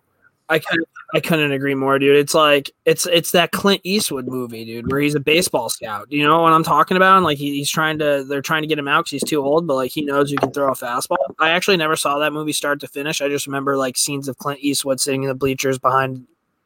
I 0.49 0.59
couldn't 0.59 0.87
I 1.13 1.19
couldn't 1.19 1.51
agree 1.51 1.75
more, 1.75 1.97
dude. 1.99 2.15
It's 2.15 2.33
like 2.33 2.71
it's 2.85 3.05
it's 3.07 3.31
that 3.31 3.51
Clint 3.51 3.81
Eastwood 3.83 4.27
movie, 4.27 4.65
dude, 4.65 4.91
where 4.91 4.99
he's 5.01 5.15
a 5.15 5.19
baseball 5.19 5.69
scout. 5.69 6.07
You 6.11 6.23
know 6.23 6.41
what 6.41 6.53
I'm 6.53 6.63
talking 6.63 6.97
about? 6.97 7.17
And 7.17 7.23
like 7.25 7.37
he, 7.37 7.55
he's 7.57 7.69
trying 7.69 7.99
to 7.99 8.23
they're 8.27 8.41
trying 8.41 8.63
to 8.63 8.67
get 8.67 8.79
him 8.79 8.87
out 8.87 9.05
because 9.05 9.11
he's 9.11 9.23
too 9.29 9.41
old, 9.43 9.67
but 9.67 9.75
like 9.75 9.91
he 9.91 10.01
knows 10.01 10.31
you 10.31 10.37
can 10.37 10.51
throw 10.51 10.71
a 10.71 10.75
fastball. 10.75 11.17
I 11.39 11.51
actually 11.51 11.77
never 11.77 11.95
saw 11.95 12.19
that 12.19 12.33
movie 12.33 12.53
start 12.53 12.79
to 12.81 12.87
finish. 12.87 13.21
I 13.21 13.27
just 13.29 13.47
remember 13.47 13.77
like 13.77 13.97
scenes 13.97 14.27
of 14.27 14.37
Clint 14.37 14.59
Eastwood 14.61 14.99
sitting 14.99 15.23
in 15.23 15.29
the 15.29 15.35
bleachers 15.35 15.77
behind 15.77 16.25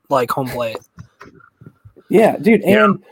like 0.09 0.31
home 0.31 0.47
plate. 0.49 0.77
Yeah, 2.09 2.37
dude, 2.37 2.61
Yeah. 2.63 2.85
and 2.85 3.03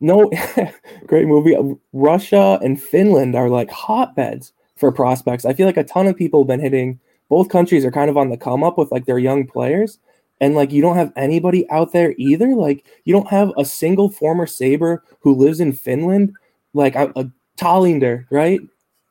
no 0.00 0.30
great 1.06 1.26
movie. 1.26 1.56
Russia 1.92 2.58
and 2.62 2.80
Finland 2.80 3.34
are 3.34 3.48
like 3.48 3.70
hotbeds 3.70 4.52
for 4.76 4.92
prospects. 4.92 5.44
I 5.44 5.52
feel 5.54 5.66
like 5.66 5.76
a 5.76 5.84
ton 5.84 6.06
of 6.06 6.16
people 6.16 6.40
have 6.42 6.48
been 6.48 6.60
hitting 6.60 7.00
both 7.28 7.48
countries 7.48 7.84
are 7.84 7.90
kind 7.90 8.08
of 8.08 8.16
on 8.16 8.28
the 8.30 8.36
come 8.36 8.62
up 8.62 8.78
with 8.78 8.92
like 8.92 9.06
their 9.06 9.18
young 9.18 9.46
players. 9.46 9.98
And 10.40 10.54
like 10.54 10.70
you 10.70 10.82
don't 10.82 10.96
have 10.96 11.12
anybody 11.16 11.68
out 11.70 11.92
there 11.92 12.14
either. 12.18 12.48
Like 12.54 12.84
you 13.04 13.12
don't 13.12 13.28
have 13.28 13.52
a 13.56 13.64
single 13.64 14.10
former 14.10 14.46
Saber 14.46 15.02
who 15.20 15.34
lives 15.34 15.60
in 15.60 15.72
Finland. 15.72 16.32
Like 16.74 16.94
a, 16.94 17.10
a 17.16 17.30
Tallinder, 17.56 18.26
right? 18.30 18.60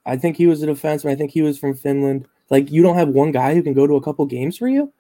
I 0.06 0.18
think 0.18 0.38
he 0.38 0.46
was 0.46 0.62
a 0.62 0.68
defenseman. 0.68 1.12
I 1.12 1.16
think 1.16 1.32
he 1.32 1.42
was 1.42 1.58
from 1.58 1.74
Finland. 1.74 2.28
Like 2.50 2.72
you 2.72 2.84
don't 2.84 2.98
have 2.98 3.10
one 3.10 3.32
guy 3.32 3.56
who 3.56 3.64
can 3.64 3.74
go 3.74 3.88
to 3.88 3.96
a 3.96 4.02
couple 4.02 4.26
games 4.26 4.58
for 4.58 4.68
you. 4.68 4.94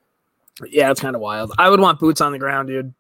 Yeah, 0.68 0.90
it's 0.90 1.02
kind 1.02 1.16
of 1.16 1.22
wild. 1.22 1.52
I 1.58 1.70
would 1.70 1.80
want 1.80 2.00
boots 2.00 2.22
on 2.22 2.32
the 2.32 2.40
ground, 2.40 2.70
dude. 2.70 2.94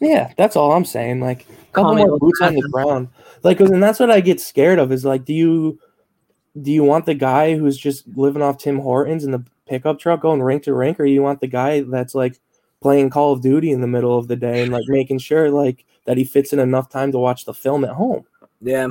Yeah, 0.00 0.32
that's 0.38 0.56
all 0.56 0.72
I'm 0.72 0.84
saying. 0.84 1.20
Like, 1.20 1.46
Call 1.72 1.84
couple 1.84 2.06
more 2.06 2.18
boots 2.18 2.40
on 2.40 2.54
the 2.54 2.68
ground. 2.72 3.08
like 3.42 3.60
and 3.60 3.82
that's 3.82 4.00
what 4.00 4.10
I 4.10 4.20
get 4.20 4.40
scared 4.40 4.78
of 4.78 4.92
is 4.92 5.04
like, 5.04 5.24
do 5.24 5.34
you 5.34 5.78
do 6.60 6.72
you 6.72 6.82
want 6.82 7.06
the 7.06 7.14
guy 7.14 7.56
who's 7.56 7.76
just 7.76 8.06
living 8.16 8.42
off 8.42 8.58
Tim 8.58 8.78
Hortons 8.78 9.24
and 9.24 9.34
the 9.34 9.44
pickup 9.70 10.00
truck 10.00 10.20
going 10.20 10.42
rank 10.42 10.64
to 10.64 10.74
rank, 10.74 11.00
or 11.00 11.06
you 11.06 11.22
want 11.22 11.40
the 11.40 11.46
guy 11.46 11.80
that's 11.80 12.14
like 12.14 12.38
playing 12.82 13.08
Call 13.08 13.32
of 13.32 13.40
Duty 13.40 13.70
in 13.70 13.80
the 13.80 13.86
middle 13.86 14.18
of 14.18 14.28
the 14.28 14.36
day 14.36 14.62
and 14.62 14.72
like 14.72 14.84
making 14.88 15.18
sure 15.18 15.50
like 15.50 15.86
that 16.04 16.18
he 16.18 16.24
fits 16.24 16.52
in 16.52 16.58
enough 16.58 16.90
time 16.90 17.12
to 17.12 17.18
watch 17.18 17.44
the 17.44 17.54
film 17.54 17.84
at 17.84 17.90
home? 17.94 18.24
Yeah. 18.60 18.88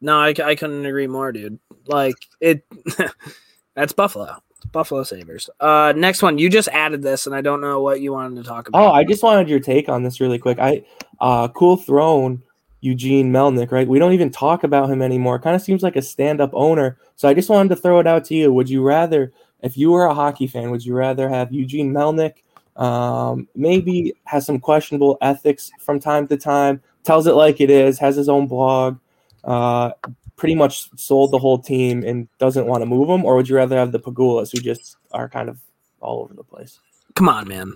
No, 0.00 0.18
I, 0.18 0.34
I 0.44 0.54
couldn't 0.54 0.84
agree 0.84 1.06
more, 1.06 1.32
dude. 1.32 1.58
Like 1.86 2.16
it 2.40 2.64
that's 3.74 3.92
Buffalo. 3.92 4.36
It's 4.50 4.66
Buffalo 4.66 5.04
Sabres. 5.04 5.48
Uh 5.60 5.92
next 5.96 6.22
one. 6.22 6.38
You 6.38 6.50
just 6.50 6.68
added 6.68 7.02
this 7.02 7.26
and 7.26 7.34
I 7.34 7.40
don't 7.40 7.60
know 7.60 7.80
what 7.80 8.00
you 8.00 8.12
wanted 8.12 8.42
to 8.42 8.48
talk 8.48 8.68
about. 8.68 8.82
Oh, 8.82 8.92
I 8.92 9.04
just 9.04 9.22
wanted 9.22 9.48
your 9.48 9.60
take 9.60 9.88
on 9.88 10.02
this 10.02 10.20
really 10.20 10.38
quick. 10.38 10.58
I 10.58 10.84
uh 11.20 11.48
cool 11.48 11.76
throne 11.76 12.42
Eugene 12.80 13.32
Melnyk, 13.32 13.72
right? 13.72 13.88
We 13.88 13.98
don't 13.98 14.12
even 14.12 14.30
talk 14.30 14.62
about 14.62 14.88
him 14.88 15.02
anymore. 15.02 15.38
Kind 15.38 15.56
of 15.56 15.62
seems 15.62 15.82
like 15.82 15.96
a 15.96 16.02
stand-up 16.02 16.50
owner. 16.52 16.96
So 17.16 17.28
I 17.28 17.34
just 17.34 17.50
wanted 17.50 17.70
to 17.70 17.76
throw 17.76 17.98
it 17.98 18.06
out 18.06 18.24
to 18.26 18.34
you. 18.34 18.52
Would 18.52 18.70
you 18.70 18.82
rather 18.82 19.32
if 19.62 19.76
you 19.76 19.90
were 19.90 20.06
a 20.06 20.14
hockey 20.14 20.46
fan, 20.46 20.70
would 20.70 20.84
you 20.84 20.94
rather 20.94 21.28
have 21.28 21.52
Eugene 21.52 21.92
Melnyk 21.92 22.34
um 22.76 23.48
maybe 23.56 24.14
has 24.24 24.46
some 24.46 24.60
questionable 24.60 25.18
ethics 25.20 25.70
from 25.80 25.98
time 25.98 26.28
to 26.28 26.36
time, 26.36 26.80
tells 27.02 27.26
it 27.26 27.32
like 27.32 27.60
it 27.60 27.70
is, 27.70 27.98
has 27.98 28.14
his 28.16 28.28
own 28.28 28.46
blog, 28.46 28.98
uh 29.44 29.90
pretty 30.36 30.54
much 30.54 30.88
sold 30.96 31.32
the 31.32 31.38
whole 31.38 31.58
team 31.58 32.04
and 32.04 32.28
doesn't 32.38 32.66
want 32.66 32.80
to 32.80 32.86
move 32.86 33.08
them 33.08 33.24
or 33.24 33.34
would 33.34 33.48
you 33.48 33.56
rather 33.56 33.76
have 33.76 33.90
the 33.90 33.98
Pegulas 33.98 34.52
who 34.52 34.62
just 34.62 34.96
are 35.10 35.28
kind 35.28 35.48
of 35.48 35.58
all 36.00 36.20
over 36.22 36.32
the 36.34 36.44
place? 36.44 36.78
Come 37.14 37.28
on, 37.28 37.48
man. 37.48 37.74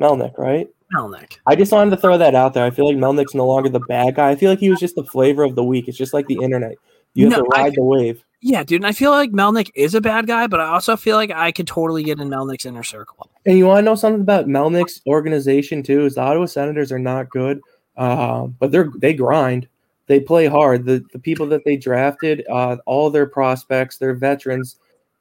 Melnyk, 0.00 0.38
right? 0.38 0.68
Melnyk. 0.94 1.38
I 1.46 1.54
just 1.54 1.72
wanted 1.72 1.90
to 1.90 1.96
throw 1.96 2.18
that 2.18 2.34
out 2.34 2.54
there. 2.54 2.64
I 2.64 2.70
feel 2.70 2.86
like 2.86 2.96
Melnyk's 2.96 3.34
no 3.34 3.46
longer 3.46 3.68
the 3.68 3.80
bad 3.80 4.14
guy. 4.14 4.30
I 4.30 4.36
feel 4.36 4.50
like 4.50 4.58
he 4.58 4.70
was 4.70 4.80
just 4.80 4.94
the 4.94 5.04
flavor 5.04 5.42
of 5.42 5.54
the 5.54 5.64
week. 5.64 5.88
It's 5.88 5.98
just 5.98 6.14
like 6.14 6.26
the 6.26 6.38
internet. 6.42 6.76
You 7.14 7.28
have 7.30 7.38
No, 7.38 7.44
to 7.44 7.50
I- 7.56 7.62
ride 7.62 7.74
the 7.74 7.82
wave. 7.82 8.22
Yeah, 8.44 8.64
dude. 8.64 8.80
And 8.80 8.86
I 8.88 8.92
feel 8.92 9.12
like 9.12 9.30
Melnyk 9.30 9.70
is 9.76 9.94
a 9.94 10.00
bad 10.00 10.26
guy, 10.26 10.48
but 10.48 10.58
I 10.58 10.66
also 10.66 10.96
feel 10.96 11.16
like 11.16 11.30
I 11.30 11.52
could 11.52 11.68
totally 11.68 12.02
get 12.02 12.18
in 12.18 12.28
Melnyk's 12.28 12.66
inner 12.66 12.82
circle. 12.82 13.30
And 13.46 13.56
you 13.56 13.66
want 13.66 13.78
to 13.78 13.82
know 13.84 13.94
something 13.94 14.20
about 14.20 14.46
Melnyk's 14.48 15.00
organization 15.06 15.84
too? 15.84 16.06
Is 16.06 16.16
the 16.16 16.22
Ottawa 16.22 16.46
Senators 16.46 16.90
are 16.90 16.98
not 16.98 17.30
good, 17.30 17.60
um, 17.96 18.56
but 18.58 18.72
they're 18.72 18.90
they 18.98 19.14
grind. 19.14 19.68
They 20.08 20.18
play 20.18 20.46
hard. 20.46 20.86
The 20.86 21.04
the 21.12 21.20
people 21.20 21.46
that 21.48 21.64
they 21.64 21.76
drafted, 21.76 22.44
uh, 22.50 22.78
all 22.84 23.10
their 23.10 23.26
prospects, 23.26 23.98
their 23.98 24.14
veterans, 24.14 24.76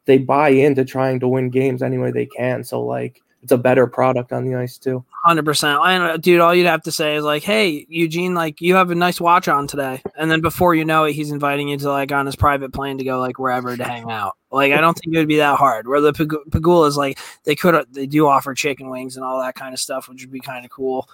they 0.05 0.17
buy 0.17 0.49
into 0.49 0.83
trying 0.83 1.19
to 1.19 1.27
win 1.27 1.51
games 1.51 1.83
any 1.83 1.99
way 1.99 2.09
they 2.09 2.25
can. 2.25 2.63
So 2.63 2.81
like 2.83 3.21
it's 3.43 3.51
a 3.51 3.57
better 3.57 3.87
product 3.87 4.31
on 4.31 4.45
the 4.45 4.55
ice 4.55 4.77
too. 4.77 5.03
Hundred 5.23 5.45
percent. 5.45 5.79
And 5.83 6.21
dude, 6.21 6.41
all 6.41 6.53
you'd 6.53 6.67
have 6.67 6.83
to 6.83 6.91
say 6.91 7.15
is 7.15 7.23
like, 7.23 7.43
"Hey, 7.43 7.85
Eugene, 7.89 8.33
like 8.35 8.61
you 8.61 8.75
have 8.75 8.91
a 8.91 8.95
nice 8.95 9.19
watch 9.19 9.47
on 9.47 9.67
today," 9.67 10.01
and 10.15 10.29
then 10.29 10.41
before 10.41 10.75
you 10.75 10.85
know 10.85 11.05
it, 11.05 11.13
he's 11.13 11.31
inviting 11.31 11.69
you 11.69 11.77
to 11.77 11.89
like 11.89 12.11
on 12.11 12.25
his 12.25 12.35
private 12.35 12.71
plane 12.73 12.97
to 12.99 13.03
go 13.03 13.19
like 13.19 13.39
wherever 13.39 13.75
to 13.75 13.83
hang 13.83 14.09
out. 14.09 14.37
Like, 14.51 14.73
I 14.73 14.81
don't 14.81 14.93
think 14.97 15.15
it 15.15 15.17
would 15.17 15.27
be 15.27 15.37
that 15.37 15.57
hard. 15.57 15.87
Where 15.87 16.01
the 16.01 16.13
Pag- 16.13 16.49
Pegulas, 16.49 16.97
like, 16.97 17.17
they 17.45 17.55
could 17.55 17.85
they 17.93 18.05
do 18.05 18.27
offer 18.27 18.53
chicken 18.53 18.89
wings 18.89 19.15
and 19.15 19.25
all 19.25 19.39
that 19.41 19.55
kind 19.55 19.73
of 19.73 19.79
stuff, 19.79 20.09
which 20.09 20.21
would 20.21 20.31
be 20.31 20.41
kind 20.41 20.65
of 20.65 20.71
cool. 20.71 21.07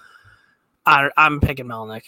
I, 0.84 1.10
I'm 1.16 1.40
picking 1.40 1.66
Melnyk. 1.66 2.04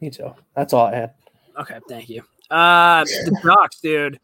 Me 0.00 0.10
too. 0.10 0.34
That's 0.54 0.72
all 0.72 0.86
I 0.86 0.94
had. 0.96 1.14
Okay, 1.58 1.78
thank 1.88 2.08
you. 2.08 2.22
Uh, 2.50 3.04
the 3.04 3.40
Ducks, 3.42 3.80
dude. 3.80 4.20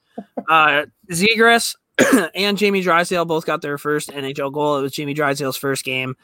Uh, 0.48 0.86
Zegras 1.10 1.76
and 2.34 2.56
Jamie 2.58 2.82
Drysdale 2.82 3.24
both 3.24 3.46
got 3.46 3.62
their 3.62 3.78
first 3.78 4.10
NHL 4.10 4.52
goal. 4.52 4.78
It 4.78 4.82
was 4.82 4.92
Jamie 4.92 5.14
Drysdale's 5.14 5.56
first 5.56 5.84
game. 5.84 6.16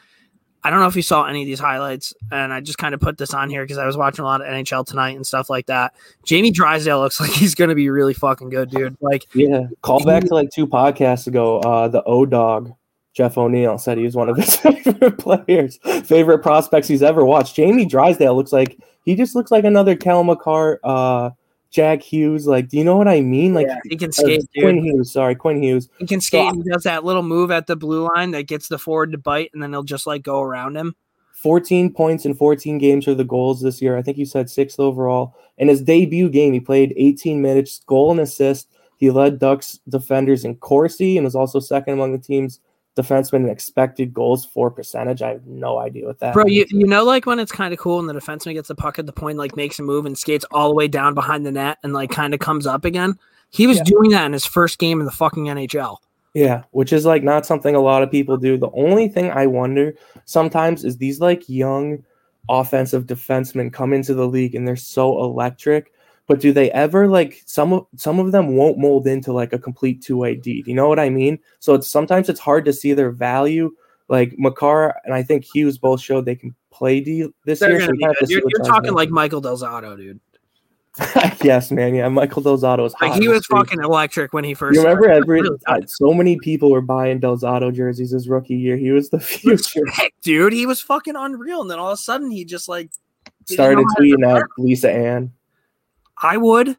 I 0.63 0.69
don't 0.69 0.79
know 0.79 0.87
if 0.87 0.95
you 0.95 1.01
saw 1.01 1.25
any 1.25 1.43
of 1.43 1.45
these 1.45 1.59
highlights, 1.59 2.13
and 2.31 2.51
I 2.51 2.59
just 2.61 2.77
kind 2.77 2.93
of 2.93 2.99
put 2.99 3.17
this 3.17 3.33
on 3.33 3.49
here 3.49 3.63
because 3.63 3.77
I 3.77 3.85
was 3.85 3.95
watching 3.95 4.23
a 4.23 4.25
lot 4.25 4.41
of 4.41 4.47
NHL 4.47 4.85
tonight 4.85 5.15
and 5.15 5.25
stuff 5.25 5.49
like 5.49 5.67
that. 5.67 5.93
Jamie 6.25 6.51
Drysdale 6.51 6.99
looks 6.99 7.19
like 7.21 7.31
he's 7.31 7.55
going 7.55 7.69
to 7.69 7.75
be 7.75 7.89
really 7.89 8.13
fucking 8.13 8.49
good, 8.49 8.69
dude. 8.69 8.97
Like, 8.99 9.27
Yeah, 9.33 9.67
call 9.81 10.03
back 10.03 10.23
to 10.25 10.33
like 10.33 10.49
two 10.51 10.67
podcasts 10.67 11.27
ago. 11.27 11.59
Uh, 11.59 11.87
the 11.87 12.03
O 12.03 12.25
Dog, 12.25 12.73
Jeff 13.13 13.37
O'Neill 13.37 13.77
said 13.77 13.97
he 13.97 14.03
was 14.03 14.15
one 14.15 14.29
of 14.29 14.37
his 14.37 14.55
favorite 14.57 15.17
players, 15.17 15.77
favorite 16.03 16.39
prospects 16.39 16.87
he's 16.87 17.03
ever 17.03 17.23
watched. 17.23 17.55
Jamie 17.55 17.85
Drysdale 17.85 18.35
looks 18.35 18.51
like 18.51 18.77
he 19.05 19.15
just 19.15 19.35
looks 19.35 19.51
like 19.51 19.63
another 19.63 19.95
Cale 19.95 20.23
Makar, 20.23 20.79
uh, 20.83 21.29
Jack 21.69 22.01
Hughes. 22.01 22.47
Like, 22.47 22.69
do 22.69 22.77
you 22.77 22.83
know 22.83 22.97
what 22.97 23.07
I 23.07 23.21
mean? 23.21 23.53
Like 23.53 23.67
yeah, 23.67 23.79
he 23.89 23.97
can 23.97 24.09
uh, 24.09 24.13
skate, 24.13 24.45
Quinn. 24.57 24.83
Hughes. 24.83 25.11
Sorry, 25.11 25.35
Quinn 25.35 25.61
Hughes. 25.61 25.89
He 25.99 26.05
can 26.05 26.21
skate. 26.21 26.47
and 26.47 26.63
he 26.63 26.69
does 26.69 26.83
that 26.83 27.03
little 27.03 27.23
move 27.23 27.51
at 27.51 27.67
the 27.67 27.75
blue 27.75 28.07
line 28.15 28.31
that 28.31 28.43
gets 28.43 28.67
the 28.67 28.79
forward 28.79 29.11
to 29.11 29.17
bite, 29.17 29.51
and 29.53 29.61
then 29.61 29.71
he'll 29.71 29.83
just 29.83 30.07
like 30.07 30.23
go 30.23 30.41
around 30.41 30.75
him. 30.75 30.95
14 31.33 31.93
points 31.93 32.25
in 32.25 32.33
14 32.33 32.79
games 32.79 33.07
are 33.07 33.13
the 33.13 33.23
goals 33.23 33.61
this 33.61 33.79
year. 33.81 33.95
I 33.95 34.01
think 34.01 34.17
you 34.17 34.25
said 34.25 34.49
sixth 34.49 34.79
overall. 34.79 35.35
In 35.59 35.67
his 35.67 35.81
debut 35.81 36.29
game, 36.29 36.51
he 36.51 36.59
played 36.59 36.93
18 36.97 37.41
minutes, 37.41 37.81
goal 37.85 38.11
and 38.11 38.19
assist. 38.19 38.67
He 38.97 39.11
led 39.11 39.37
Ducks 39.37 39.79
defenders 39.87 40.43
in 40.45 40.55
Corsi 40.55 41.17
and 41.17 41.25
was 41.25 41.35
also 41.35 41.59
second 41.59 41.93
among 41.93 42.11
the 42.11 42.17
team's 42.17 42.59
defensemen 42.97 43.43
in 43.43 43.49
expected 43.49 44.13
goals 44.13 44.45
for 44.45 44.69
percentage. 44.69 45.21
I 45.21 45.29
have 45.29 45.45
no 45.45 45.77
idea 45.77 46.05
what 46.05 46.19
that 46.19 46.33
Bro, 46.33 46.47
you, 46.47 46.65
you 46.69 46.85
know, 46.87 47.03
like 47.03 47.25
when 47.25 47.39
it's 47.39 47.51
kind 47.51 47.73
of 47.73 47.79
cool 47.79 47.99
and 47.99 48.09
the 48.09 48.13
defenseman 48.13 48.53
gets 48.53 48.67
the 48.67 48.75
puck 48.75 48.99
at 48.99 49.05
the 49.05 49.13
point, 49.13 49.37
like 49.37 49.55
makes 49.55 49.79
a 49.79 49.83
move 49.83 50.05
and 50.05 50.17
skates 50.17 50.45
all 50.51 50.69
the 50.69 50.75
way 50.75 50.87
down 50.87 51.13
behind 51.13 51.45
the 51.45 51.51
net 51.51 51.77
and 51.83 51.93
like 51.93 52.09
kind 52.11 52.33
of 52.33 52.39
comes 52.39 52.67
up 52.67 52.83
again. 52.85 53.17
He 53.49 53.67
was 53.67 53.77
Yeah. 53.77 53.83
doing 53.83 54.09
that 54.11 54.25
in 54.25 54.33
his 54.33 54.45
first 54.45 54.79
game 54.79 54.99
in 54.99 55.05
the 55.05 55.11
fucking 55.11 55.45
NHL. 55.45 55.97
Yeah, 56.33 56.63
which 56.71 56.91
is 56.93 57.05
like 57.05 57.23
not 57.23 57.45
something 57.45 57.73
a 57.73 57.79
lot 57.79 58.03
of 58.03 58.11
people 58.11 58.37
do. 58.37 58.57
The 58.57 58.69
only 58.71 59.07
thing 59.07 59.31
I 59.31 59.47
wonder 59.47 59.93
sometimes 60.25 60.83
is 60.83 60.97
these 60.97 61.19
like 61.19 61.47
young 61.47 62.03
offensive 62.49 63.05
defensemen 63.05 63.73
come 63.73 63.93
into 63.93 64.13
the 64.13 64.27
league 64.27 64.53
and 64.55 64.67
they're 64.67 64.75
so 64.75 65.19
electric, 65.23 65.91
but 66.27 66.39
do 66.39 66.51
they 66.51 66.69
ever 66.71 67.07
like 67.07 67.41
some 67.45 67.73
of 67.73 67.87
some 67.95 68.19
of 68.19 68.31
them 68.31 68.55
won't 68.55 68.77
mold 68.77 69.07
into 69.07 69.31
like 69.33 69.53
a 69.53 69.59
complete 69.59 70.01
two-way 70.01 70.35
D. 70.35 70.61
Do 70.61 70.69
you 70.69 70.75
know 70.75 70.89
what 70.89 70.99
I 70.99 71.09
mean? 71.09 71.39
So 71.59 71.73
it's 71.73 71.87
sometimes 71.87 72.29
it's 72.29 72.39
hard 72.39 72.65
to 72.65 72.73
see 72.73 72.93
their 72.93 73.11
value. 73.11 73.71
Like 74.09 74.35
Makar 74.37 74.95
and 75.05 75.13
I 75.13 75.23
think 75.23 75.43
Hughes 75.43 75.77
both 75.77 76.01
showed 76.01 76.25
they 76.25 76.35
can 76.35 76.55
play 76.69 76.99
D 76.99 77.27
this 77.45 77.59
They're 77.59 77.71
year. 77.71 77.81
so 77.81 77.91
be 77.91 77.97
we 77.97 78.03
have 78.03 78.13
to 78.13 78.19
good. 78.19 78.27
see 78.27 78.33
You're, 78.35 78.43
you're 78.47 78.65
talking 78.65 78.93
like 78.93 79.09
Michael 79.09 79.41
Del 79.41 79.57
Zotto, 79.57 79.97
dude. 79.97 80.19
yes, 81.43 81.71
man. 81.71 81.93
Yeah, 81.93 82.09
Michael 82.09 82.41
Del 82.41 82.57
Zotto 82.57 82.85
is 82.85 82.95
Like 83.01 83.21
he 83.21 83.27
was 83.27 83.45
fucking 83.45 83.81
electric 83.81 84.33
when 84.33 84.43
he 84.43 84.53
first. 84.53 84.75
You 84.75 84.81
remember 84.81 85.09
every 85.09 85.41
Really 85.41 85.57
uh, 85.67 85.81
so 85.85 86.13
many 86.13 86.37
people 86.39 86.71
were 86.71 86.81
buying 86.81 87.19
Del 87.19 87.37
Zotto 87.37 87.73
jerseys 87.73 88.11
his 88.11 88.27
rookie 88.27 88.55
year. 88.55 88.75
He 88.77 88.91
was 88.91 89.09
the 89.09 89.19
future. 89.21 89.85
Heck, 89.93 90.13
dude, 90.21 90.53
he 90.53 90.65
was 90.65 90.81
fucking 90.81 91.15
unreal, 91.15 91.61
and 91.61 91.69
then 91.69 91.79
all 91.79 91.89
of 91.89 91.93
a 91.93 91.97
sudden 91.97 92.31
he 92.31 92.43
just 92.45 92.67
like 92.67 92.89
Started 93.45 93.77
know 93.77 93.85
how 93.87 93.95
to 93.95 94.01
tweeting 94.01 94.25
out 94.25 94.43
Lisa 94.57 94.91
Ann. 94.91 95.31
I 96.21 96.37
would. 96.37 96.77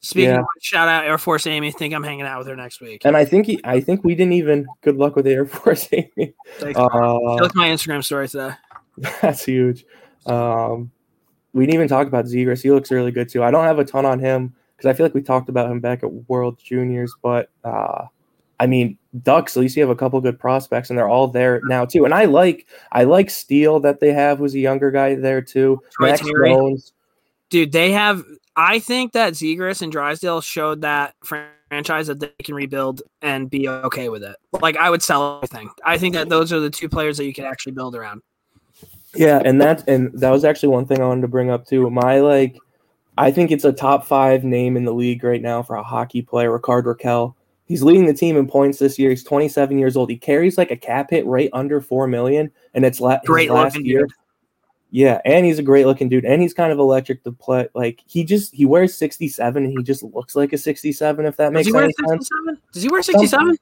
Speaking 0.00 0.30
Yeah. 0.30 0.40
of 0.40 0.46
shout 0.60 0.88
out 0.88 1.04
Air 1.04 1.18
Force 1.18 1.46
Amy. 1.46 1.72
Think 1.72 1.92
I'm 1.92 2.04
hanging 2.04 2.24
out 2.24 2.38
with 2.38 2.46
her 2.46 2.56
next 2.56 2.80
week. 2.80 3.02
And 3.04 3.16
I 3.16 3.24
think 3.24 3.46
he, 3.46 3.60
I 3.64 3.80
think 3.80 4.04
we 4.04 4.14
didn't 4.14 4.34
even. 4.34 4.66
Good 4.82 4.96
luck 4.96 5.16
with 5.16 5.26
Air 5.26 5.44
Force 5.46 5.88
Amy. 5.92 6.34
Thanks. 6.58 6.78
Uh, 6.78 7.44
at 7.44 7.54
my 7.54 7.68
Instagram 7.68 8.04
story 8.04 8.28
today. 8.28 8.52
that's 9.22 9.44
huge. 9.44 9.84
Um, 10.26 10.90
we 11.52 11.64
didn't 11.66 11.74
even 11.74 11.88
talk 11.88 12.06
about 12.06 12.26
Zegras. 12.26 12.62
He 12.62 12.70
looks 12.70 12.90
really 12.90 13.10
good 13.10 13.28
too. 13.28 13.42
I 13.42 13.50
don't 13.50 13.64
have 13.64 13.78
a 13.78 13.84
ton 13.84 14.04
on 14.06 14.18
him 14.20 14.54
because 14.76 14.88
I 14.88 14.92
feel 14.96 15.04
like 15.06 15.14
we 15.14 15.22
talked 15.22 15.48
about 15.48 15.70
him 15.70 15.80
back 15.80 16.02
at 16.04 16.12
World 16.28 16.58
Juniors, 16.62 17.12
but 17.22 17.50
uh, 17.64 18.04
I 18.60 18.66
mean 18.66 18.98
Ducks. 19.22 19.56
At 19.56 19.60
least 19.60 19.76
you 19.76 19.82
have 19.82 19.90
a 19.90 19.96
couple 19.96 20.20
good 20.20 20.38
prospects, 20.38 20.90
and 20.90 20.98
they're 20.98 21.08
all 21.08 21.26
there 21.26 21.60
now 21.64 21.84
too. 21.84 22.04
And 22.04 22.14
I 22.14 22.26
like, 22.26 22.66
I 22.92 23.04
like 23.04 23.30
Steel 23.30 23.80
that 23.80 23.98
they 24.00 24.12
have, 24.12 24.38
who's 24.38 24.54
a 24.54 24.60
younger 24.60 24.90
guy 24.92 25.16
there 25.16 25.42
too. 25.42 25.82
Troy 25.92 26.10
Max 26.10 26.20
Terry. 26.20 26.50
Jones. 26.50 26.92
Dude, 27.50 27.72
they 27.72 27.90
have. 27.92 28.22
I 28.58 28.80
think 28.80 29.12
that 29.12 29.34
Zegras 29.34 29.82
and 29.82 29.92
Drysdale 29.92 30.40
showed 30.40 30.80
that 30.80 31.14
franchise 31.22 32.08
that 32.08 32.18
they 32.18 32.32
can 32.42 32.56
rebuild 32.56 33.02
and 33.22 33.48
be 33.48 33.68
okay 33.68 34.08
with 34.08 34.24
it. 34.24 34.34
Like 34.50 34.76
I 34.76 34.90
would 34.90 35.00
sell 35.00 35.36
everything. 35.36 35.70
I 35.86 35.96
think 35.96 36.16
that 36.16 36.28
those 36.28 36.52
are 36.52 36.58
the 36.58 36.68
two 36.68 36.88
players 36.88 37.18
that 37.18 37.24
you 37.24 37.32
can 37.32 37.44
actually 37.44 37.72
build 37.72 37.94
around. 37.94 38.20
Yeah, 39.14 39.40
and 39.44 39.60
that 39.60 39.88
and 39.88 40.12
that 40.12 40.30
was 40.30 40.44
actually 40.44 40.70
one 40.70 40.86
thing 40.86 41.00
I 41.00 41.06
wanted 41.06 41.20
to 41.22 41.28
bring 41.28 41.50
up 41.50 41.66
too. 41.66 41.88
My 41.88 42.18
like, 42.18 42.58
I 43.16 43.30
think 43.30 43.52
it's 43.52 43.64
a 43.64 43.72
top 43.72 44.04
five 44.04 44.42
name 44.42 44.76
in 44.76 44.84
the 44.84 44.92
league 44.92 45.22
right 45.22 45.40
now 45.40 45.62
for 45.62 45.76
a 45.76 45.82
hockey 45.84 46.22
player, 46.22 46.52
Rickard 46.52 46.84
Rakell. 46.84 47.34
He's 47.66 47.84
leading 47.84 48.06
the 48.06 48.14
team 48.14 48.36
in 48.36 48.48
points 48.48 48.80
this 48.80 48.98
year. 48.98 49.10
He's 49.10 49.22
27 49.22 49.78
years 49.78 49.96
old. 49.96 50.10
He 50.10 50.16
carries 50.16 50.58
like 50.58 50.72
a 50.72 50.76
cap 50.76 51.10
hit 51.10 51.24
right 51.26 51.50
under 51.52 51.80
four 51.80 52.08
million, 52.08 52.50
and 52.74 52.84
it's 52.84 52.98
la- 52.98 53.20
Great 53.24 53.52
last 53.52 53.78
year. 53.78 54.00
dude. 54.00 54.12
Yeah, 54.90 55.20
and 55.24 55.44
he's 55.44 55.58
a 55.58 55.62
great 55.62 55.86
looking 55.86 56.08
dude, 56.08 56.24
and 56.24 56.40
he's 56.40 56.54
kind 56.54 56.72
of 56.72 56.78
electric 56.78 57.22
to 57.24 57.32
play. 57.32 57.68
Like 57.74 58.02
he 58.06 58.24
just 58.24 58.54
he 58.54 58.64
wears 58.64 58.96
67, 58.96 59.62
and 59.62 59.72
he 59.72 59.82
just 59.82 60.02
looks 60.02 60.34
like 60.34 60.52
a 60.52 60.58
67. 60.58 61.26
If 61.26 61.36
that 61.36 61.44
Does 61.44 61.52
makes 61.52 61.66
he 61.66 61.72
wear 61.72 61.84
any 61.84 61.94
sense. 62.08 62.28
Does 62.72 62.82
he 62.82 62.88
wear 62.88 63.02
67? 63.02 63.58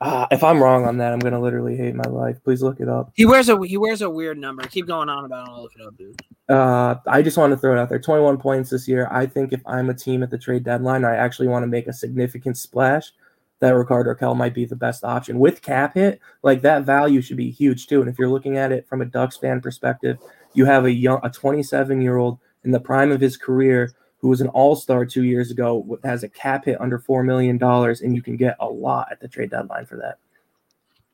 Uh, 0.00 0.26
if 0.30 0.44
I'm 0.44 0.62
wrong 0.62 0.84
on 0.84 0.98
that, 0.98 1.12
I'm 1.12 1.18
gonna 1.18 1.40
literally 1.40 1.76
hate 1.76 1.94
my 1.94 2.08
life. 2.08 2.36
Please 2.44 2.62
look 2.62 2.80
it 2.80 2.88
up. 2.88 3.10
He 3.14 3.24
wears 3.24 3.48
a 3.48 3.58
he 3.64 3.76
wears 3.76 4.02
a 4.02 4.10
weird 4.10 4.38
number. 4.38 4.62
Keep 4.64 4.86
going 4.86 5.08
on 5.08 5.24
about 5.24 5.48
it. 5.48 5.50
I'll 5.52 5.62
look 5.62 5.72
it 5.76 5.84
up, 5.84 5.96
dude. 5.96 6.22
Uh, 6.48 6.96
I 7.06 7.20
just 7.20 7.36
want 7.36 7.52
to 7.52 7.56
throw 7.56 7.74
it 7.74 7.78
out 7.78 7.88
there. 7.88 7.98
21 7.98 8.38
points 8.38 8.70
this 8.70 8.86
year. 8.86 9.08
I 9.10 9.26
think 9.26 9.52
if 9.52 9.60
I'm 9.66 9.90
a 9.90 9.94
team 9.94 10.22
at 10.22 10.30
the 10.30 10.38
trade 10.38 10.64
deadline, 10.64 11.04
I 11.04 11.16
actually 11.16 11.48
want 11.48 11.64
to 11.64 11.66
make 11.66 11.88
a 11.88 11.92
significant 11.92 12.56
splash. 12.56 13.12
That 13.60 13.70
Ricardo 13.70 14.14
Rakell 14.14 14.36
might 14.36 14.54
be 14.54 14.66
the 14.66 14.76
best 14.76 15.02
option 15.02 15.40
with 15.40 15.62
cap 15.62 15.94
hit. 15.94 16.20
Like 16.44 16.62
that 16.62 16.84
value 16.84 17.20
should 17.20 17.36
be 17.36 17.50
huge 17.50 17.88
too. 17.88 18.00
And 18.00 18.08
if 18.08 18.16
you're 18.16 18.28
looking 18.28 18.56
at 18.56 18.70
it 18.70 18.86
from 18.88 19.00
a 19.02 19.04
Ducks 19.04 19.36
fan 19.36 19.60
perspective, 19.60 20.18
you 20.58 20.64
have 20.64 20.84
a 20.84 20.92
young, 20.92 21.20
a 21.22 21.30
27 21.30 22.02
year 22.02 22.16
old 22.16 22.38
in 22.64 22.72
the 22.72 22.80
prime 22.80 23.12
of 23.12 23.20
his 23.20 23.36
career 23.36 23.92
who 24.18 24.28
was 24.28 24.40
an 24.40 24.48
All 24.48 24.74
Star 24.74 25.06
two 25.06 25.22
years 25.22 25.52
ago 25.52 25.98
has 26.02 26.24
a 26.24 26.28
cap 26.28 26.64
hit 26.64 26.80
under 26.80 26.98
four 26.98 27.22
million 27.22 27.56
dollars, 27.56 28.00
and 28.00 28.14
you 28.16 28.20
can 28.20 28.36
get 28.36 28.56
a 28.58 28.66
lot 28.66 29.08
at 29.12 29.20
the 29.20 29.28
trade 29.28 29.50
deadline 29.50 29.86
for 29.86 29.96
that. 29.96 30.18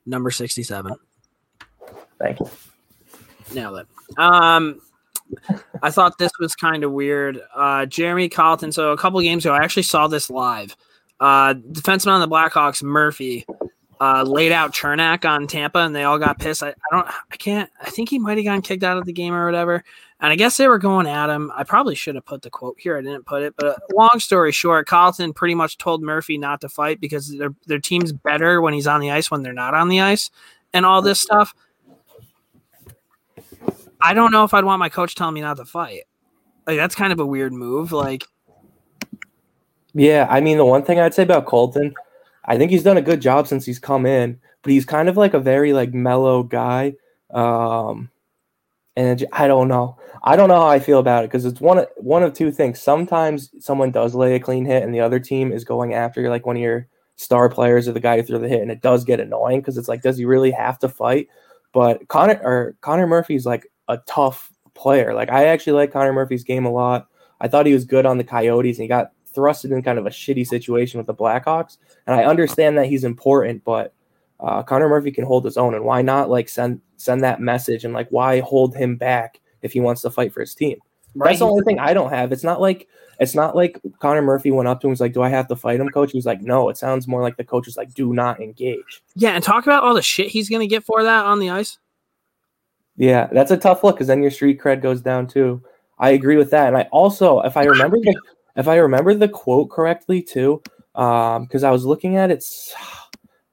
Number 0.06 0.30
67. 0.30 0.94
Thank 2.18 2.40
you. 2.40 2.50
Nailed 3.52 3.80
it. 3.80 4.18
Um, 4.18 4.80
I 5.82 5.90
thought 5.90 6.16
this 6.16 6.32
was 6.40 6.54
kind 6.54 6.82
of 6.82 6.92
weird. 6.92 7.40
Uh, 7.54 7.84
Jeremy 7.84 8.30
Colton. 8.30 8.72
So 8.72 8.92
a 8.92 8.96
couple 8.96 9.20
games 9.20 9.44
ago, 9.44 9.54
I 9.54 9.62
actually 9.62 9.82
saw 9.82 10.08
this 10.08 10.30
live. 10.30 10.74
Uh, 11.20 11.54
defenseman 11.54 12.12
on 12.12 12.20
the 12.20 12.28
Blackhawks, 12.28 12.82
Murphy, 12.82 13.46
uh, 14.00 14.22
laid 14.22 14.52
out 14.52 14.72
Cernak 14.72 15.28
on 15.28 15.46
Tampa, 15.46 15.78
and 15.78 15.94
they 15.94 16.04
all 16.04 16.18
got 16.18 16.38
pissed. 16.38 16.62
I, 16.62 16.70
I 16.70 16.74
don't, 16.90 17.06
I 17.06 17.36
can't. 17.36 17.70
I 17.80 17.90
think 17.90 18.08
he 18.08 18.18
might 18.18 18.38
have 18.38 18.44
gotten 18.44 18.62
kicked 18.62 18.82
out 18.82 18.98
of 18.98 19.04
the 19.04 19.12
game 19.12 19.34
or 19.34 19.46
whatever. 19.46 19.84
And 20.20 20.32
I 20.32 20.36
guess 20.36 20.56
they 20.56 20.68
were 20.68 20.78
going 20.78 21.06
at 21.06 21.28
him. 21.28 21.52
I 21.54 21.64
probably 21.64 21.94
should 21.94 22.14
have 22.14 22.24
put 22.24 22.42
the 22.42 22.50
quote 22.50 22.78
here. 22.78 22.96
I 22.96 23.02
didn't 23.02 23.26
put 23.26 23.42
it. 23.42 23.54
But 23.56 23.66
uh, 23.66 23.76
long 23.94 24.18
story 24.18 24.52
short, 24.52 24.88
Colton 24.88 25.32
pretty 25.32 25.54
much 25.54 25.76
told 25.76 26.02
Murphy 26.02 26.38
not 26.38 26.60
to 26.62 26.68
fight 26.68 27.00
because 27.00 27.36
their 27.36 27.54
their 27.66 27.78
team's 27.78 28.12
better 28.12 28.60
when 28.60 28.74
he's 28.74 28.86
on 28.86 29.00
the 29.00 29.10
ice 29.10 29.30
when 29.30 29.42
they're 29.42 29.52
not 29.52 29.74
on 29.74 29.88
the 29.88 30.00
ice, 30.00 30.30
and 30.72 30.86
all 30.86 31.02
this 31.02 31.20
stuff. 31.20 31.54
I 34.00 34.12
don't 34.12 34.32
know 34.32 34.44
if 34.44 34.54
I'd 34.54 34.64
want 34.64 34.80
my 34.80 34.88
coach 34.88 35.14
telling 35.14 35.34
me 35.34 35.40
not 35.40 35.56
to 35.56 35.64
fight. 35.64 36.02
Like 36.66 36.76
that's 36.76 36.94
kind 36.94 37.12
of 37.12 37.20
a 37.20 37.26
weird 37.26 37.52
move. 37.52 37.92
Like 37.92 38.24
Yeah, 39.94 40.26
I 40.30 40.40
mean 40.40 40.58
the 40.58 40.64
one 40.64 40.84
thing 40.84 41.00
I'd 41.00 41.14
say 41.14 41.22
about 41.22 41.46
Colton, 41.46 41.94
I 42.44 42.58
think 42.58 42.70
he's 42.70 42.82
done 42.82 42.96
a 42.96 43.02
good 43.02 43.20
job 43.20 43.46
since 43.46 43.64
he's 43.64 43.78
come 43.78 44.06
in, 44.06 44.38
but 44.62 44.72
he's 44.72 44.84
kind 44.84 45.08
of 45.08 45.16
like 45.16 45.34
a 45.34 45.40
very 45.40 45.72
like 45.72 45.94
mellow 45.94 46.42
guy. 46.42 46.94
Um 47.30 48.10
and 48.96 49.26
I 49.32 49.48
don't 49.48 49.68
know. 49.68 49.98
I 50.22 50.36
don't 50.36 50.48
know 50.48 50.60
how 50.60 50.68
I 50.68 50.78
feel 50.78 51.00
about 51.00 51.24
it 51.24 51.30
because 51.30 51.44
it's 51.44 51.60
one 51.60 51.78
of 51.78 51.88
one 51.96 52.22
of 52.22 52.32
two 52.32 52.52
things. 52.52 52.80
Sometimes 52.80 53.50
someone 53.58 53.90
does 53.90 54.14
lay 54.14 54.34
a 54.34 54.40
clean 54.40 54.64
hit 54.64 54.82
and 54.82 54.94
the 54.94 55.00
other 55.00 55.18
team 55.18 55.52
is 55.52 55.64
going 55.64 55.94
after 55.94 56.28
like 56.30 56.46
one 56.46 56.56
of 56.56 56.62
your 56.62 56.88
star 57.16 57.48
players 57.48 57.86
or 57.88 57.92
the 57.92 58.00
guy 58.00 58.16
who 58.16 58.22
threw 58.22 58.38
the 58.38 58.48
hit, 58.48 58.62
and 58.62 58.70
it 58.70 58.82
does 58.82 59.04
get 59.04 59.20
annoying 59.20 59.60
because 59.60 59.76
it's 59.78 59.88
like, 59.88 60.02
does 60.02 60.18
he 60.18 60.24
really 60.24 60.50
have 60.50 60.78
to 60.80 60.88
fight? 60.88 61.28
But 61.72 62.08
Connor 62.08 62.40
or 62.42 62.76
Connor 62.80 63.06
Murphy's 63.06 63.46
like 63.46 63.66
a 63.88 63.98
tough 64.06 64.52
player. 64.74 65.14
Like 65.14 65.30
I 65.30 65.46
actually 65.46 65.74
like 65.74 65.92
Connor 65.92 66.12
Murphy's 66.12 66.44
game 66.44 66.64
a 66.64 66.70
lot. 66.70 67.08
I 67.40 67.48
thought 67.48 67.66
he 67.66 67.74
was 67.74 67.84
good 67.84 68.06
on 68.06 68.18
the 68.18 68.24
Coyotes, 68.24 68.78
and 68.78 68.84
he 68.84 68.88
got 68.88 69.12
thrusted 69.34 69.72
in 69.72 69.82
kind 69.82 69.98
of 69.98 70.06
a 70.06 70.10
shitty 70.10 70.46
situation 70.46 70.98
with 70.98 71.06
the 71.06 71.14
Blackhawks. 71.14 71.78
And 72.06 72.14
I 72.14 72.24
understand 72.24 72.78
that 72.78 72.86
he's 72.86 73.04
important, 73.04 73.64
but 73.64 73.92
uh, 74.40 74.62
Connor 74.62 74.88
Murphy 74.88 75.10
can 75.10 75.24
hold 75.24 75.44
his 75.44 75.56
own, 75.56 75.74
and 75.74 75.84
why 75.84 76.02
not 76.02 76.30
like 76.30 76.48
send 76.48 76.80
send 76.96 77.22
that 77.22 77.40
message 77.40 77.84
and 77.84 77.94
like 77.94 78.08
why 78.10 78.40
hold 78.40 78.74
him 78.74 78.96
back 78.96 79.40
if 79.62 79.72
he 79.72 79.80
wants 79.80 80.02
to 80.02 80.10
fight 80.10 80.32
for 80.32 80.40
his 80.40 80.54
team? 80.54 80.78
That's 81.14 81.38
the 81.38 81.46
only 81.46 81.64
thing 81.64 81.78
I 81.78 81.94
don't 81.94 82.10
have. 82.10 82.32
It's 82.32 82.42
not 82.42 82.60
like 82.60 82.88
it's 83.20 83.34
not 83.34 83.54
like 83.54 83.80
Connor 84.00 84.22
Murphy 84.22 84.50
went 84.50 84.68
up 84.68 84.80
to 84.80 84.86
him 84.86 84.88
and 84.88 84.92
was 84.92 85.00
like, 85.00 85.12
"Do 85.12 85.22
I 85.22 85.28
have 85.28 85.46
to 85.48 85.56
fight 85.56 85.80
him, 85.80 85.88
coach?" 85.88 86.10
He 86.10 86.18
was 86.18 86.26
like, 86.26 86.42
"No." 86.42 86.68
It 86.68 86.76
sounds 86.76 87.06
more 87.06 87.22
like 87.22 87.36
the 87.36 87.44
coach 87.44 87.66
was 87.66 87.76
like, 87.76 87.94
"Do 87.94 88.12
not 88.12 88.40
engage." 88.40 89.02
Yeah, 89.14 89.30
and 89.30 89.44
talk 89.44 89.64
about 89.64 89.84
all 89.84 89.94
the 89.94 90.02
shit 90.02 90.28
he's 90.28 90.48
gonna 90.50 90.66
get 90.66 90.84
for 90.84 91.02
that 91.02 91.24
on 91.24 91.38
the 91.38 91.50
ice. 91.50 91.78
Yeah, 92.96 93.28
that's 93.32 93.50
a 93.50 93.56
tough 93.56 93.84
look 93.84 93.96
because 93.96 94.08
then 94.08 94.22
your 94.22 94.30
street 94.30 94.60
cred 94.60 94.82
goes 94.82 95.00
down 95.00 95.26
too. 95.26 95.62
I 95.98 96.10
agree 96.10 96.36
with 96.36 96.50
that, 96.50 96.68
and 96.68 96.76
I 96.76 96.82
also, 96.90 97.40
if 97.40 97.56
I 97.56 97.64
remember 97.64 97.98
the, 97.98 98.14
if 98.56 98.68
I 98.68 98.76
remember 98.76 99.14
the 99.14 99.28
quote 99.28 99.70
correctly 99.70 100.22
too, 100.22 100.62
um, 100.94 101.44
because 101.44 101.64
I 101.64 101.70
was 101.70 101.84
looking 101.84 102.16
at 102.16 102.30
it, 102.30 102.44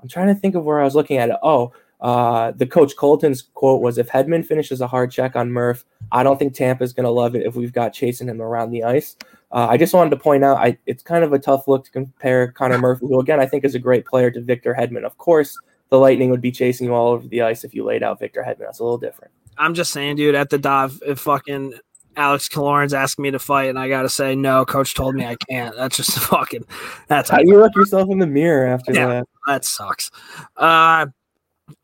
I'm 0.01 0.07
trying 0.07 0.27
to 0.27 0.35
think 0.35 0.55
of 0.55 0.63
where 0.63 0.79
I 0.79 0.83
was 0.83 0.95
looking 0.95 1.17
at 1.17 1.29
it. 1.29 1.37
Oh, 1.43 1.73
uh, 1.99 2.51
the 2.51 2.65
coach 2.65 2.95
Colton's 2.95 3.43
quote 3.53 3.81
was, 3.81 3.97
"If 3.97 4.09
Hedman 4.09 4.45
finishes 4.45 4.81
a 4.81 4.87
hard 4.87 5.11
check 5.11 5.35
on 5.35 5.51
Murph, 5.51 5.85
I 6.11 6.23
don't 6.23 6.39
think 6.39 6.53
Tampa's 6.53 6.93
going 6.93 7.05
to 7.05 7.11
love 7.11 7.35
it 7.35 7.45
if 7.45 7.55
we've 7.55 7.73
got 7.73 7.93
chasing 7.93 8.27
him 8.27 8.41
around 8.41 8.71
the 8.71 8.83
ice." 8.83 9.15
Uh, 9.51 9.67
I 9.69 9.77
just 9.77 9.93
wanted 9.93 10.11
to 10.11 10.17
point 10.17 10.43
out, 10.43 10.57
I 10.57 10.77
it's 10.85 11.03
kind 11.03 11.23
of 11.23 11.33
a 11.33 11.39
tough 11.39 11.67
look 11.67 11.83
to 11.85 11.91
compare 11.91 12.51
Connor 12.51 12.79
Murphy, 12.79 13.05
who 13.07 13.19
again 13.19 13.39
I 13.39 13.45
think 13.45 13.63
is 13.65 13.75
a 13.75 13.79
great 13.79 14.05
player, 14.05 14.31
to 14.31 14.41
Victor 14.41 14.73
Hedman. 14.73 15.03
Of 15.03 15.17
course, 15.17 15.57
the 15.89 15.99
Lightning 15.99 16.29
would 16.29 16.41
be 16.41 16.51
chasing 16.51 16.87
you 16.87 16.93
all 16.93 17.09
over 17.09 17.27
the 17.27 17.41
ice 17.41 17.63
if 17.63 17.75
you 17.75 17.83
laid 17.83 18.01
out 18.01 18.19
Victor 18.19 18.41
Hedman. 18.41 18.59
That's 18.59 18.79
a 18.79 18.83
little 18.83 18.97
different. 18.97 19.31
I'm 19.57 19.73
just 19.73 19.91
saying, 19.91 20.15
dude, 20.15 20.35
at 20.35 20.49
the 20.49 20.57
dive, 20.57 20.99
if 21.05 21.19
fucking 21.19 21.73
Alex 22.17 22.50
Killorn's 22.50 22.93
asking 22.93 23.24
me 23.24 23.32
to 23.32 23.39
fight 23.39 23.69
and 23.69 23.80
I 23.80 23.88
gotta 23.88 24.10
say 24.10 24.36
no, 24.36 24.65
coach 24.65 24.93
told 24.95 25.15
me 25.15 25.26
I 25.26 25.36
can't. 25.50 25.76
That's 25.76 25.97
just 25.97 26.17
fucking 26.19 26.65
that's 27.08 27.30
How 27.30 27.39
you 27.39 27.58
look 27.60 27.76
yourself 27.76 28.10
in 28.10 28.19
the 28.19 28.28
mirror 28.28 28.67
after 28.67 28.93
Yeah. 28.93 29.08
that? 29.08 29.28
that 29.47 29.65
sucks. 29.65 30.12
Uh 30.58 31.08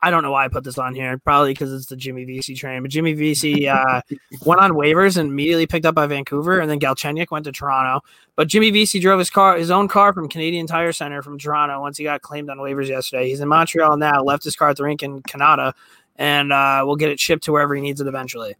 I 0.02 0.10
don't 0.10 0.22
know 0.22 0.32
why 0.32 0.44
I 0.44 0.48
put 0.48 0.64
this 0.64 0.76
on 0.76 0.94
here. 0.94 1.16
Probably 1.18 1.52
because 1.52 1.72
it's 1.72 1.86
the 1.86 1.96
Jimmy 1.96 2.24
Vesey 2.26 2.54
train. 2.54 2.82
But 2.82 2.90
Jimmy 2.90 3.14
Vesey 3.14 3.66
uh, 3.68 4.02
went 4.44 4.60
on 4.60 4.72
waivers 4.72 5.16
and 5.16 5.30
immediately 5.30 5.66
picked 5.66 5.86
up 5.86 5.94
by 5.94 6.06
Vancouver, 6.06 6.60
and 6.60 6.70
then 6.70 6.78
Galchenyuk 6.78 7.30
went 7.30 7.46
to 7.46 7.52
Toronto. 7.52 8.04
But 8.36 8.48
Jimmy 8.48 8.70
Vesey 8.70 9.00
drove 9.00 9.18
his 9.18 9.30
car, 9.30 9.56
his 9.56 9.70
own 9.70 9.88
car, 9.88 10.12
from 10.12 10.28
Canadian 10.28 10.66
Tire 10.66 10.92
Center 10.92 11.22
from 11.22 11.38
Toronto 11.38 11.80
once 11.80 11.96
he 11.96 12.04
got 12.04 12.20
claimed 12.20 12.50
on 12.50 12.58
waivers 12.58 12.88
yesterday. 12.88 13.28
He's 13.30 13.40
in 13.40 13.48
Montreal 13.48 13.96
now. 13.96 14.22
Left 14.22 14.44
his 14.44 14.56
car 14.56 14.68
at 14.68 14.76
the 14.76 14.84
rink 14.84 15.02
in 15.02 15.22
Canada, 15.22 15.74
and 16.16 16.52
uh, 16.52 16.82
we'll 16.84 16.96
get 16.96 17.08
it 17.08 17.18
shipped 17.18 17.44
to 17.44 17.52
wherever 17.52 17.74
he 17.74 17.80
needs 17.80 18.00
it 18.02 18.06
eventually. 18.06 18.56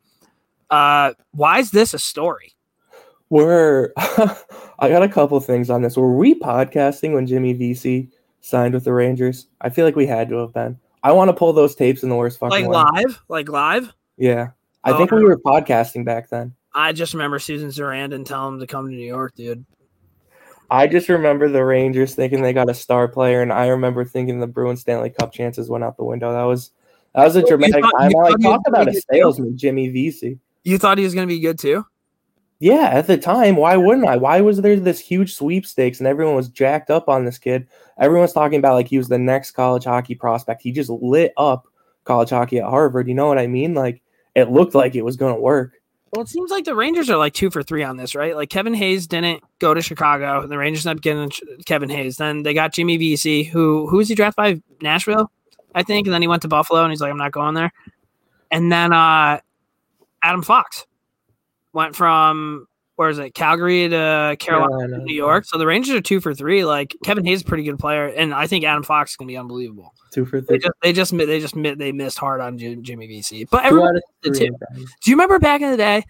Uh, 0.70 1.12
why 1.32 1.58
is 1.58 1.70
this 1.70 1.94
a 1.94 1.98
story? 1.98 2.52
We're 3.30 3.92
I 3.96 4.88
got 4.88 5.02
a 5.02 5.08
couple 5.08 5.38
things 5.40 5.70
on 5.70 5.82
this. 5.82 5.96
Were 5.96 6.16
we 6.16 6.34
podcasting 6.34 7.12
when 7.14 7.26
Jimmy 7.26 7.52
Vesey 7.52 8.10
signed 8.40 8.74
with 8.74 8.84
the 8.84 8.92
Rangers? 8.92 9.46
I 9.60 9.68
feel 9.70 9.84
like 9.84 9.96
we 9.96 10.06
had 10.06 10.28
to 10.30 10.36
have 10.36 10.52
been. 10.54 10.78
I 11.02 11.12
want 11.12 11.28
to 11.28 11.34
pull 11.34 11.52
those 11.52 11.74
tapes 11.74 12.02
in 12.02 12.08
the 12.08 12.16
worst 12.16 12.38
fucking 12.38 12.66
Like 12.66 12.94
way. 12.94 13.02
live, 13.04 13.22
like 13.28 13.48
live. 13.48 13.92
Yeah. 14.16 14.48
I 14.84 14.92
Oh, 14.92 14.98
think 14.98 15.10
we 15.10 15.22
were 15.24 15.36
podcasting 15.38 16.04
back 16.04 16.30
then. 16.30 16.54
I 16.74 16.92
just 16.92 17.12
remember 17.12 17.38
Susan 17.38 17.68
Sarandon 17.68 18.24
telling 18.24 18.54
him 18.54 18.60
to 18.60 18.66
come 18.66 18.86
to 18.86 18.94
New 18.94 19.06
York, 19.06 19.34
dude. 19.34 19.64
I 20.70 20.86
just 20.86 21.08
remember 21.08 21.48
the 21.48 21.64
Rangers 21.64 22.14
thinking 22.14 22.42
they 22.42 22.52
got 22.52 22.68
a 22.70 22.74
star 22.74 23.08
player, 23.08 23.40
and 23.42 23.52
I 23.52 23.68
remember 23.68 24.04
thinking 24.04 24.38
the 24.38 24.46
Bruins 24.46 24.82
Stanley 24.82 25.10
Cup 25.10 25.32
chances 25.32 25.68
went 25.70 25.82
out 25.84 25.96
the 25.96 26.04
window. 26.04 26.32
That 26.32 26.42
was 26.44 26.72
that 27.14 27.24
was 27.24 27.36
a 27.36 27.42
dramatic 27.46 27.82
thought- 27.82 27.92
time. 27.98 28.12
I 28.16 28.20
like 28.20 28.40
thought 28.40 28.42
talk 28.42 28.60
about 28.68 28.88
a 28.88 29.00
salesman, 29.10 29.56
Jimmy 29.56 29.88
Vesey. 29.88 30.38
You 30.68 30.76
thought 30.76 30.98
he 30.98 31.04
was 31.04 31.14
going 31.14 31.26
to 31.26 31.34
be 31.34 31.40
good 31.40 31.58
too? 31.58 31.86
Yeah, 32.60 32.90
at 32.92 33.06
the 33.06 33.16
time, 33.16 33.56
why 33.56 33.76
wouldn't 33.76 34.06
I? 34.06 34.18
Why 34.18 34.42
was 34.42 34.60
there 34.60 34.78
this 34.78 35.00
huge 35.00 35.34
sweepstakes 35.34 35.98
and 35.98 36.06
everyone 36.06 36.34
was 36.34 36.50
jacked 36.50 36.90
up 36.90 37.08
on 37.08 37.24
this 37.24 37.38
kid? 37.38 37.66
Everyone's 37.98 38.34
talking 38.34 38.58
about 38.58 38.74
like 38.74 38.86
he 38.86 38.98
was 38.98 39.08
the 39.08 39.18
next 39.18 39.52
college 39.52 39.84
hockey 39.84 40.14
prospect. 40.14 40.60
He 40.60 40.70
just 40.70 40.90
lit 40.90 41.32
up 41.38 41.68
college 42.04 42.28
hockey 42.28 42.58
at 42.58 42.68
Harvard. 42.68 43.08
You 43.08 43.14
know 43.14 43.26
what 43.26 43.38
I 43.38 43.46
mean? 43.46 43.72
Like 43.72 44.02
it 44.34 44.50
looked 44.50 44.74
like 44.74 44.94
it 44.94 45.06
was 45.06 45.16
going 45.16 45.34
to 45.34 45.40
work. 45.40 45.72
Well, 46.12 46.22
it 46.22 46.28
seems 46.28 46.50
like 46.50 46.66
the 46.66 46.74
Rangers 46.74 47.08
are 47.08 47.16
like 47.16 47.32
two 47.32 47.50
for 47.50 47.62
three 47.62 47.82
on 47.82 47.96
this, 47.96 48.14
right? 48.14 48.36
Like 48.36 48.50
Kevin 48.50 48.74
Hayes 48.74 49.06
didn't 49.06 49.42
go 49.60 49.72
to 49.72 49.80
Chicago, 49.80 50.42
and 50.42 50.52
the 50.52 50.58
Rangers 50.58 50.86
ended 50.86 50.98
up 50.98 51.02
getting 51.02 51.64
Kevin 51.64 51.88
Hayes. 51.88 52.18
Then 52.18 52.42
they 52.42 52.52
got 52.52 52.74
Jimmy 52.74 52.98
Vesey, 52.98 53.44
who 53.44 53.86
who 53.86 53.96
was 53.96 54.08
he 54.10 54.14
drafted 54.14 54.36
by 54.36 54.62
Nashville, 54.82 55.30
I 55.74 55.82
think, 55.82 56.06
and 56.06 56.12
then 56.12 56.20
he 56.20 56.28
went 56.28 56.42
to 56.42 56.48
Buffalo, 56.48 56.82
and 56.82 56.92
he's 56.92 57.00
like, 57.00 57.10
I'm 57.10 57.16
not 57.16 57.32
going 57.32 57.54
there. 57.54 57.72
And 58.50 58.70
then 58.70 58.92
uh 58.92 59.40
Adam 60.22 60.42
Fox 60.42 60.86
went 61.72 61.94
from 61.94 62.66
where 62.96 63.10
is 63.10 63.18
it, 63.20 63.32
Calgary 63.32 63.88
to 63.88 64.36
Carolina, 64.40 64.78
Carolina. 64.78 64.98
New 65.04 65.14
York. 65.14 65.44
So 65.44 65.56
the 65.56 65.66
Rangers 65.66 65.94
are 65.94 66.00
two 66.00 66.20
for 66.20 66.34
three. 66.34 66.64
Like 66.64 66.96
Kevin 67.04 67.24
Hayes 67.24 67.38
is 67.38 67.42
a 67.42 67.44
pretty 67.44 67.62
good 67.62 67.78
player, 67.78 68.06
and 68.08 68.34
I 68.34 68.48
think 68.48 68.64
Adam 68.64 68.82
Fox 68.82 69.12
is 69.12 69.16
gonna 69.16 69.28
be 69.28 69.36
unbelievable. 69.36 69.94
Two 70.12 70.24
for 70.24 70.40
They 70.40 70.58
three. 70.58 70.58
just 70.58 70.72
they 70.82 70.92
just 70.92 71.16
they 71.16 71.40
just 71.40 71.78
they 71.78 71.92
missed 71.92 72.18
hard 72.18 72.40
on 72.40 72.58
Jim, 72.58 72.82
Jimmy 72.82 73.06
Vesey, 73.06 73.44
but 73.44 73.64
everyone 73.64 74.00
did 74.22 74.34
too. 74.34 74.48
do 74.74 75.10
you 75.10 75.14
remember 75.14 75.38
back 75.38 75.60
in 75.60 75.70
the 75.70 75.76
day? 75.76 76.02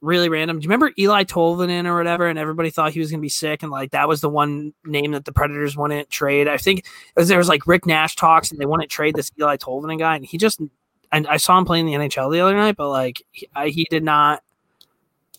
Really 0.00 0.30
random. 0.30 0.58
Do 0.58 0.64
you 0.64 0.68
remember 0.68 0.90
Eeli 0.98 1.26
Tolvanen 1.26 1.86
or 1.86 1.96
whatever? 1.96 2.26
And 2.26 2.38
everybody 2.38 2.70
thought 2.70 2.92
he 2.92 2.98
was 2.98 3.10
going 3.10 3.20
to 3.20 3.22
be 3.22 3.28
sick, 3.28 3.62
and 3.62 3.70
like 3.70 3.92
that 3.92 4.08
was 4.08 4.20
the 4.20 4.28
one 4.28 4.72
name 4.84 5.12
that 5.12 5.26
the 5.26 5.32
Predators 5.32 5.76
wouldn't 5.76 6.10
trade. 6.10 6.48
I 6.48 6.56
think 6.56 6.86
was, 7.14 7.28
there 7.28 7.38
was 7.38 7.48
like 7.48 7.66
Rick 7.68 7.86
Nash 7.86 8.16
talks, 8.16 8.50
and 8.50 8.58
they 8.58 8.66
wouldn't 8.66 8.90
trade 8.90 9.14
this 9.14 9.30
Eeli 9.38 9.58
Tolvanen 9.58 9.98
guy, 9.98 10.16
and 10.16 10.24
he 10.24 10.38
just. 10.38 10.60
And 11.12 11.26
I 11.26 11.36
saw 11.36 11.58
him 11.58 11.64
playing 11.64 11.86
the 11.86 11.92
NHL 11.92 12.32
the 12.32 12.40
other 12.40 12.56
night, 12.56 12.76
but 12.76 12.88
like 12.88 13.22
he, 13.32 13.46
I, 13.54 13.68
he 13.68 13.86
did 13.90 14.02
not 14.02 14.42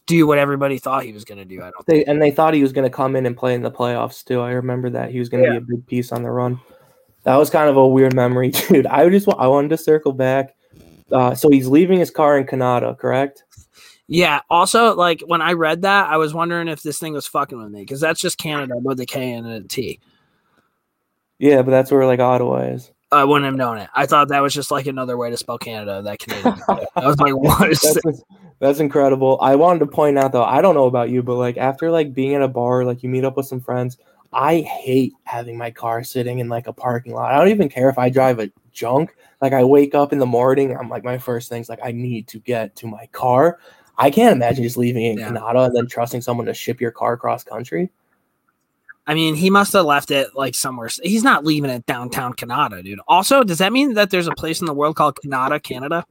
do 0.05 0.27
what 0.27 0.38
everybody 0.38 0.77
thought 0.77 1.03
he 1.03 1.13
was 1.13 1.25
going 1.25 1.39
to 1.39 1.45
do. 1.45 1.59
I 1.62 1.71
don't. 1.71 1.86
think. 1.86 2.05
They 2.05 2.12
and 2.12 2.21
they 2.21 2.29
thought 2.31 2.53
he 2.53 2.62
was 2.62 2.73
going 2.73 2.83
to 2.89 2.95
come 2.95 3.15
in 3.15 3.25
and 3.25 3.36
play 3.36 3.55
in 3.55 3.62
the 3.63 3.71
playoffs 3.71 4.23
too. 4.23 4.39
I 4.41 4.51
remember 4.51 4.89
that 4.91 5.09
he 5.12 5.19
was 5.19 5.29
going 5.29 5.43
to 5.43 5.49
Yeah. 5.53 5.59
be 5.59 5.63
a 5.73 5.77
big 5.77 5.88
piece 5.88 6.12
on 6.12 6.23
the 6.23 6.29
run. 6.29 6.59
That 7.23 7.38
was 7.38 7.49
kind 7.49 7.69
of 7.69 7.77
a 7.77 7.88
weird 7.88 8.13
memory, 8.13 8.49
dude. 8.69 8.86
I 8.86 9.07
just 9.09 9.27
wa- 9.27 9.36
I 9.39 9.47
wanted 9.47 9.69
to 9.69 9.77
circle 9.77 10.12
back. 10.13 10.55
Uh, 11.12 11.33
so 11.36 11.49
he's 11.49 11.67
leaving 11.67 11.99
his 11.99 12.12
car 12.12 12.38
in 12.38 12.45
Canada, 12.45 12.95
correct? 12.99 13.43
Yeah. 14.07 14.41
Also, 14.49 14.93
like 14.95 15.21
when 15.25 15.41
I 15.41 15.53
read 15.53 15.83
that, 15.83 16.09
I 16.09 16.17
was 16.17 16.33
wondering 16.33 16.67
if 16.67 16.83
this 16.83 16.99
thing 16.99 17.13
was 17.13 17.25
fucking 17.27 17.57
with 17.57 17.71
me 17.71 17.79
because 17.81 18.01
that's 18.01 18.19
just 18.19 18.38
Canada 18.38 18.75
with 18.77 18.99
a 18.99 19.05
K 19.05 19.31
and 19.33 19.47
a 19.47 19.62
T. 19.63 19.99
Yeah, 21.39 21.62
but 21.62 21.71
that's 21.71 21.91
where 21.91 22.05
like 22.05 22.19
Ottawa 22.19 22.57
is. 22.73 22.91
I 23.13 23.23
wouldn't 23.23 23.45
have 23.45 23.56
known 23.56 23.78
it. 23.78 23.89
I 23.93 24.06
thought 24.06 24.30
that 24.30 24.41
was 24.41 24.54
just 24.54 24.71
like 24.71 24.88
another 24.88 25.17
way 25.17 25.30
to 25.30 25.38
spell 25.38 25.58
Canada. 25.58 26.02
That 26.02 26.19
Canadian. 26.19 26.56
I 26.95 27.06
was 27.08 27.19
like, 27.19 27.36
what 27.36 27.69
is? 27.69 27.82
That's, 28.04 28.23
that's 28.60 28.80
incredible. 28.80 29.38
I 29.41 29.56
wanted 29.56 29.80
to 29.80 29.88
point 29.88 30.17
out 30.17 30.32
though, 30.32 30.43
I 30.43 30.62
don't 30.62 30.76
know 30.76 30.86
about 30.88 31.10
you, 31.10 31.21
but 31.23 31.36
like 31.36 31.58
after 31.58 31.91
like 31.91 32.13
being 32.13 32.34
at 32.36 32.41
a 32.41 32.47
bar, 32.47 32.86
like 32.86 33.04
you 33.04 33.10
meet 33.10 33.26
up 33.26 33.38
with 33.38 33.45
some 33.45 33.60
friends, 33.60 33.97
I 34.32 34.62
hate 34.62 35.13
having 35.26 35.58
my 35.58 35.69
car 35.69 36.04
sitting 36.04 36.39
in 36.39 36.49
like 36.49 36.67
a 36.67 36.73
parking 36.73 37.13
lot. 37.13 37.32
I 37.32 37.38
don't 37.38 37.49
even 37.49 37.69
care 37.69 37.89
if 37.89 37.97
I 37.97 38.10
drive 38.10 38.39
a 38.39 38.52
junk. 38.71 39.15
Like 39.41 39.54
I 39.54 39.63
wake 39.63 39.93
up 39.93 40.13
in 40.13 40.19
the 40.19 40.26
morning, 40.26 40.76
I'm 40.76 40.89
like 40.89 41.04
my 41.04 41.17
first 41.17 41.49
thing's 41.49 41.69
like 41.69 41.80
I 41.84 41.91
need 41.91 42.28
to 42.30 42.39
get 42.39 42.76
to 42.78 42.88
my 42.88 43.06
car. 43.08 43.60
I 43.97 44.10
can't 44.10 44.36
imagine 44.36 44.63
just 44.63 44.78
leaving 44.78 45.06
in 45.06 45.19
Yeah. 45.19 45.28
Canada 45.28 45.60
and 45.63 45.76
then 45.76 45.88
trusting 45.88 46.21
someone 46.21 46.47
to 46.47 46.54
ship 46.54 46.82
your 46.82 46.91
car 46.91 47.13
across 47.13 47.43
country. 47.43 47.91
I 49.05 49.13
mean, 49.13 49.35
he 49.35 49.49
must 49.49 49.73
have 49.73 49.85
left 49.85 50.11
it 50.11 50.29
like 50.33 50.55
somewhere. 50.55 50.89
He's 51.01 51.23
not 51.23 51.43
leaving 51.45 51.69
it 51.69 51.85
downtown 51.85 52.33
Canada, 52.33 52.81
dude. 52.81 52.99
Also, 53.07 53.43
does 53.43 53.57
that 53.57 53.73
mean 53.73 53.95
that 53.95 54.11
there's 54.11 54.27
a 54.27 54.35
place 54.35 54.61
in 54.61 54.65
the 54.65 54.73
world 54.73 54.95
called 54.95 55.19
Canada, 55.21 55.59
Canada? 55.59 56.05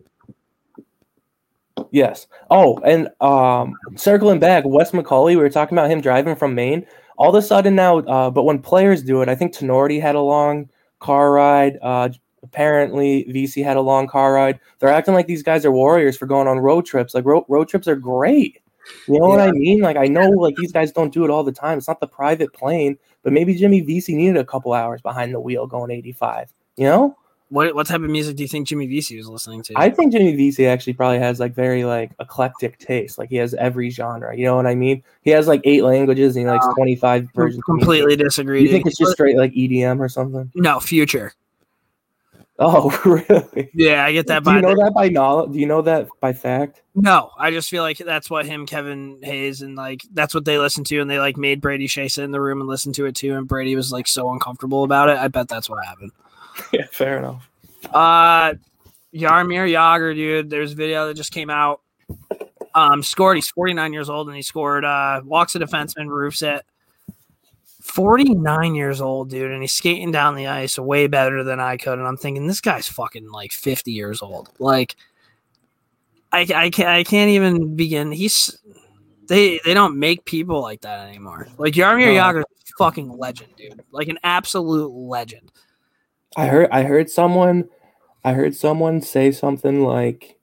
Yes. 1.91 2.27
Oh, 2.51 2.79
and 2.85 3.09
um, 3.21 3.75
circling 3.97 4.41
back, 4.41 4.65
Wes 4.67 4.93
McCauley, 4.93 5.31
we 5.31 5.37
were 5.37 5.51
talking 5.51 5.77
about 5.77 5.91
him 5.91 6.01
driving 6.01 6.37
from 6.37 6.55
Maine. 6.55 6.87
All 7.17 7.31
of 7.31 7.35
a 7.35 7.47
sudden 7.47 7.75
now, 7.75 7.99
uh, 8.01 8.31
but 8.31 8.45
when 8.45 8.59
players 8.59 9.03
do 9.03 9.23
it, 9.23 9.29
I 9.29 9.35
think 9.35 9.55
Tenorti 9.55 10.01
had 10.01 10.15
a 10.15 10.21
long 10.21 10.69
car 10.99 11.33
ride. 11.33 11.79
Uh, 11.83 12.09
apparently, 12.43 13.25
Vesey 13.25 13.63
had 13.63 13.77
a 13.77 13.81
long 13.83 14.07
car 14.07 14.33
ride. 14.33 14.59
They're 14.79 14.89
acting 14.89 15.15
like 15.15 15.27
these 15.27 15.43
guys 15.43 15.65
are 15.65 15.73
warriors 15.73 16.17
for 16.17 16.27
going 16.27 16.49
on 16.49 16.59
road 16.59 16.87
trips. 16.87 17.15
Like 17.15 17.25
road 17.25 17.45
road 17.49 17.69
trips 17.69 17.87
are 17.87 17.97
great. 17.97 18.62
You 19.07 19.19
know 19.21 19.29
what 19.29 19.41
I 19.41 19.51
mean? 19.53 19.81
Like 19.81 19.97
I 19.97 20.07
know, 20.07 20.29
like 20.31 20.57
these 20.57 20.73
guys 20.73 20.93
don't 20.93 21.13
do 21.13 21.25
it 21.25 21.31
all 21.31 21.45
the 21.45 21.53
time. 21.53 21.79
It's 21.79 21.89
not 21.89 22.01
the 22.01 22.07
private 22.09 22.53
plane, 22.53 22.99
but 23.23 23.33
maybe 23.33 23.55
Jimmy 23.55 23.81
Vesey 23.81 24.15
needed 24.15 24.37
a 24.37 24.45
couple 24.45 24.73
hours 24.73 25.01
behind 25.03 25.33
the 25.35 25.41
wheel 25.41 25.67
going 25.67 25.91
85. 25.91 26.53
You 26.77 26.87
know? 26.87 27.17
What 27.49 27.75
what 27.75 27.87
type 27.87 28.01
of 28.01 28.09
music 28.09 28.37
do 28.37 28.43
you 28.43 28.49
think 28.49 28.67
Jimmy 28.67 28.87
Vesey 28.87 29.19
was 29.19 29.29
listening 29.29 29.63
to? 29.65 29.75
I 29.77 29.91
think 29.91 30.11
Jimmy 30.13 30.35
Vesey 30.35 30.67
actually 30.67 30.95
probably 30.95 31.19
has 31.19 31.39
like 31.39 31.55
very 31.55 31.85
like 31.85 32.11
eclectic 32.19 32.79
taste. 32.79 33.19
Like 33.19 33.29
he 33.29 33.37
has 33.37 33.53
every 33.53 33.91
genre. 33.91 34.35
You 34.35 34.47
know 34.47 34.57
what 34.57 34.67
I 34.67 34.75
mean? 34.75 35.03
He 35.21 35.31
has 35.33 35.47
like 35.47 35.61
eight 35.65 35.85
languages 35.85 36.35
and 36.35 36.47
he 36.47 36.51
likes 36.51 36.65
No. 36.67 36.73
25 36.73 37.29
versions. 37.35 37.63
completely 37.65 38.17
disagree. 38.17 38.63
You 38.63 38.69
think 38.71 38.87
it's 38.87 38.97
just 38.97 39.13
straight 39.13 39.37
like 39.37 39.53
EDM 39.53 40.01
or 40.01 40.09
something? 40.09 40.51
no 40.55 40.81
future? 40.81 41.35
Oh, 42.65 42.91
really? 43.29 43.71
Yeah, 43.75 44.05
I 44.05 44.13
get 44.13 44.29
that. 44.29 44.45
By 44.45 44.53
Do 44.53 44.57
you 44.59 44.63
by 44.63 44.69
know 44.75 44.85
that 44.85 44.95
by 44.95 45.09
knowledge? 45.09 45.53
Do 45.53 45.59
you 45.59 45.67
know 45.67 45.83
that 45.83 46.09
by 46.21 46.33
fact? 46.33 46.83
No, 46.95 47.31
I 47.37 47.51
just 47.51 47.69
feel 47.69 47.83
like 47.83 47.99
that's 47.99 48.31
what 48.31 48.47
him, 48.47 48.67
Kevin 48.67 49.19
Hayes, 49.23 49.63
and 49.63 49.75
like 49.75 50.03
that's 50.13 50.35
what 50.35 50.45
they 50.45 50.59
listened 50.59 50.87
to, 50.87 51.01
and 51.01 51.11
they 51.11 51.19
like 51.19 51.37
made 51.37 51.61
Brady 51.61 51.89
Skjei 51.89 52.11
sit 52.11 52.25
in 52.25 52.31
the 52.31 52.41
room 52.41 52.61
and 52.61 52.69
listen 52.69 52.93
to 52.95 53.07
it 53.07 53.17
too, 53.17 53.35
and 53.35 53.49
Brady 53.49 53.75
was 53.75 53.91
like 53.91 54.07
so 54.07 54.31
uncomfortable 54.31 54.85
about 54.85 55.09
it. 55.09 55.19
I 55.19 55.29
bet 55.29 55.49
that's 55.49 55.69
what 55.69 55.85
happened. 55.85 56.13
Yeah, 56.71 56.85
fair 56.91 57.17
enough. 57.17 57.49
Uh, 57.91 58.53
Jaromir 59.15 59.71
Jagr, 59.73 60.15
dude. 60.15 60.51
There's 60.51 60.73
a 60.73 60.75
video 60.75 61.07
that 61.07 61.15
just 61.15 61.33
came 61.33 61.49
out. 61.49 61.81
Um, 62.75 63.03
scored. 63.03 63.39
He's 63.39 63.49
49 63.49 63.93
years 63.95 64.11
old, 64.11 64.29
and 64.29 64.37
he 64.37 64.43
scored. 64.43 64.85
Uh, 64.85 65.23
walks 65.25 65.55
a 65.55 65.61
defenseman, 65.61 66.09
roofs 66.09 66.43
it. 66.43 66.63
49 67.83 68.77
years 68.77 69.01
old, 69.01 69.29
dude, 69.29 69.51
and 69.51 69.61
he's 69.61 69.73
skating 69.73 70.13
down 70.13 70.37
the 70.37 70.47
ice 70.47 70.79
way 70.79 71.09
better 71.09 71.43
than 71.43 71.59
I 71.59 71.77
could. 71.77 71.99
And 71.99 72.07
I'm 72.07 72.17
thinking, 72.17 72.47
this 72.47 72.61
guy's 72.61 72.87
fucking 72.87 73.29
like 73.31 73.51
50 73.51 73.91
years 73.91 74.23
old. 74.23 74.51
Like, 74.61 74.95
I, 76.31 76.47
I 76.55 76.71
can't, 76.71 76.89
I 76.89 77.03
can't 77.03 77.31
even 77.31 77.75
begin. 77.75 78.13
He's 78.13 78.57
they 79.27 79.61
they 79.65 79.75
don't 79.75 79.99
make 79.99 80.25
people 80.25 80.63
like 80.63 80.83
that 80.83 81.09
anymore. 81.09 81.49
Like 81.59 81.75
Jaromir 81.75 82.15
No. 82.15 82.21
Jagr, 82.23 82.45
fucking 82.79 83.19
legend, 83.19 83.51
dude. 83.57 83.83
Like 83.91 84.09
an 84.09 84.19
absolute 84.23 84.93
legend. 84.93 85.51
I 86.37 86.47
heard 86.47 86.69
I 86.71 86.85
heard 86.85 87.11
someone 87.11 87.69
I 88.25 88.33
heard 88.33 88.55
someone 88.55 89.01
say 89.01 89.33
something 89.33 89.83
like 89.83 90.39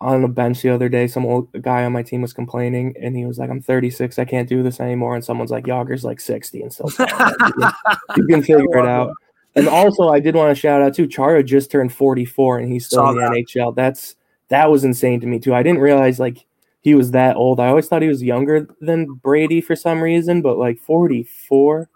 on 0.00 0.22
the 0.22 0.28
bench 0.28 0.62
the 0.62 0.70
other 0.70 0.88
day, 0.88 1.06
some 1.06 1.24
old 1.24 1.50
guy 1.62 1.84
on 1.84 1.92
my 1.92 2.02
team 2.02 2.20
was 2.22 2.32
complaining 2.32 2.94
and 3.00 3.16
he 3.16 3.24
was 3.24 3.38
like, 3.38 3.50
I'm 3.50 3.60
36, 3.60 4.18
I 4.18 4.24
can't 4.24 4.48
do 4.48 4.62
this 4.62 4.80
anymore. 4.80 5.14
And 5.14 5.24
someone's 5.24 5.50
like, 5.50 5.64
Jagr's 5.66 6.04
like 6.04 6.20
60 6.20 6.62
and 6.62 6.72
still 6.72 6.86
playing." 6.90 7.10
you, 7.10 7.52
can, 7.54 7.72
you 8.16 8.26
can 8.26 8.42
figure 8.42 8.78
it 8.78 8.86
out. 8.86 9.12
And 9.54 9.68
also 9.68 10.08
I 10.08 10.20
did 10.20 10.34
want 10.34 10.54
to 10.54 10.60
shout 10.60 10.82
out 10.82 10.94
too, 10.94 11.06
Chara 11.06 11.42
just 11.42 11.70
turned 11.70 11.92
44 11.92 12.58
and 12.58 12.72
he's 12.72 12.86
still 12.86 13.04
Saw 13.04 13.10
in 13.10 13.16
the 13.16 13.22
that. 13.22 13.30
NHL. 13.32 13.74
That's 13.74 14.16
that 14.48 14.70
was 14.70 14.84
insane 14.84 15.20
to 15.20 15.26
me 15.26 15.38
too. 15.38 15.54
I 15.54 15.62
didn't 15.62 15.80
realize 15.80 16.18
like 16.18 16.44
he 16.82 16.94
was 16.94 17.12
that 17.12 17.36
old. 17.36 17.60
I 17.60 17.68
always 17.68 17.88
thought 17.88 18.02
he 18.02 18.08
was 18.08 18.22
younger 18.22 18.68
than 18.80 19.06
Brady 19.14 19.60
for 19.60 19.74
some 19.74 20.02
reason, 20.02 20.42
but 20.42 20.58
like 20.58 20.78
44. 20.80 21.88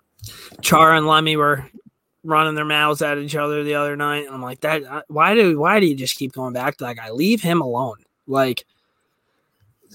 Chara 0.62 0.96
and 0.96 1.06
Lemmy 1.06 1.36
were 1.36 1.68
running 2.24 2.54
their 2.54 2.64
mouths 2.64 3.00
at 3.02 3.18
each 3.18 3.36
other 3.36 3.62
the 3.64 3.74
other 3.74 3.96
night. 3.96 4.26
And 4.26 4.34
I'm 4.34 4.42
like, 4.42 4.60
that 4.60 4.84
uh, 4.84 5.02
why 5.08 5.34
do 5.34 5.58
why 5.58 5.80
do 5.80 5.86
you 5.86 5.94
just 5.94 6.16
keep 6.16 6.32
going 6.32 6.52
back 6.52 6.76
to 6.78 6.84
that 6.84 6.96
guy? 6.96 7.10
Leave 7.10 7.42
him 7.42 7.60
alone. 7.60 7.96
Like 8.26 8.64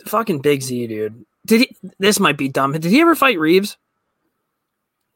fucking 0.06 0.40
Big 0.40 0.62
Z, 0.62 0.88
dude. 0.88 1.26
Did 1.46 1.62
he 1.62 1.78
this 2.00 2.20
might 2.20 2.38
be 2.38 2.48
dumb. 2.50 2.72
Did 2.74 2.86
he 2.86 3.02
ever 3.02 3.16
fight 3.16 3.38
Reaves? 3.40 3.78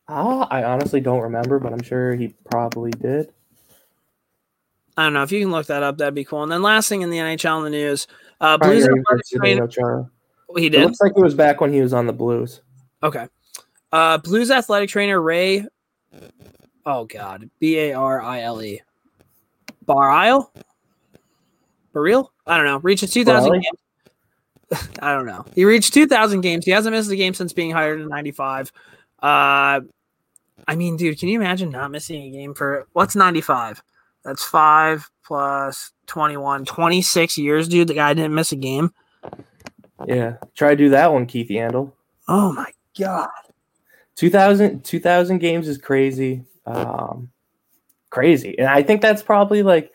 Ah, 0.10 0.48
I 0.50 0.64
honestly 0.64 1.02
don't 1.02 1.22
remember, 1.22 1.60
but 1.60 1.74
I'm 1.74 1.82
sure 1.84 2.16
he 2.16 2.34
probably 2.50 2.92
did. 2.92 3.30
I 4.96 5.04
don't 5.04 5.14
know. 5.14 5.24
If 5.24 5.32
you 5.32 5.42
can 5.42 5.52
look 5.52 5.68
that 5.68 5.84
up, 5.84 5.98
that'd 5.98 6.16
be 6.16 6.24
cool. 6.24 6.44
And 6.44 6.52
then 6.52 6.62
last 6.62 6.90
thing 6.90 7.02
in 7.02 7.10
the 7.10 7.18
NHL 7.18 7.58
in 7.60 7.64
the 7.66 7.70
news, 7.70 8.08
uh 8.42 8.58
Blues 8.58 8.86
athletic 8.88 9.26
trainer. 9.68 9.68
He 10.56 10.68
It 10.68 10.70
did. 10.70 10.82
looks 10.86 11.02
like 11.02 11.12
it 11.16 11.22
was 11.22 11.36
back 11.36 11.60
when 11.62 11.74
he 11.74 11.82
was 11.82 11.94
on 11.94 12.08
the 12.08 12.14
Blues. 12.14 12.62
Okay. 13.04 13.28
Uh 13.92 14.18
Blues 14.18 14.50
athletic 14.52 14.90
trainer 14.90 15.22
Ray. 15.22 15.66
Oh 16.88 17.04
God. 17.04 17.50
B 17.60 17.78
A 17.80 17.94
R 17.94 18.22
I 18.22 18.42
L 18.44 18.64
E. 18.64 18.82
Bar 19.86 20.10
Isle? 20.10 20.54
Baril? 21.94 22.30
I 22.46 22.56
don't 22.56 22.66
know. 22.66 22.78
Reached 22.78 23.12
2,000 23.12 23.62
I 25.02 25.14
don't 25.14 25.26
know. 25.26 25.46
He 25.54 25.66
reached 25.66 25.94
2,000 25.94 26.40
games. 26.40 26.64
He 26.64 26.72
hasn't 26.72 26.96
missed 26.96 27.12
a 27.12 27.16
game 27.18 27.34
since 27.34 27.52
being 27.52 27.72
hired 27.72 28.00
in 28.00 28.08
95. 28.08 28.72
Uh, 29.22 29.82
I 30.66 30.76
mean, 30.76 30.96
dude, 30.96 31.20
can 31.20 31.28
you 31.28 31.40
imagine 31.40 31.72
not 31.72 31.92
missing 31.92 32.24
a 32.24 32.30
game 32.30 32.54
for 32.54 32.88
what's 32.94 33.18
95? 33.18 33.84
That's 34.24 34.46
five 34.46 35.10
plus 35.26 35.92
21, 36.08 36.64
26 36.64 37.38
years, 37.38 37.68
dude. 37.68 37.90
The 37.90 37.96
guy 37.96 38.14
didn't 38.14 38.34
miss 38.34 38.54
a 38.54 38.58
game. 38.58 38.94
Yeah. 40.06 40.38
Try 40.56 40.70
to 40.70 40.76
do 40.78 40.90
that 40.90 41.12
one, 41.12 41.26
Keith 41.26 41.50
Yandle. 41.50 41.92
Oh 42.30 42.54
my 42.54 42.72
God. 42.98 43.30
2000, 44.16 44.86
2000 44.86 45.38
games 45.40 45.68
is 45.68 45.78
crazy. 45.78 46.46
Um, 46.68 47.30
crazy. 48.10 48.58
And 48.58 48.68
I 48.68 48.84
think 48.84 49.02
that's 49.02 49.24
probably 49.24 49.64
like, 49.64 49.92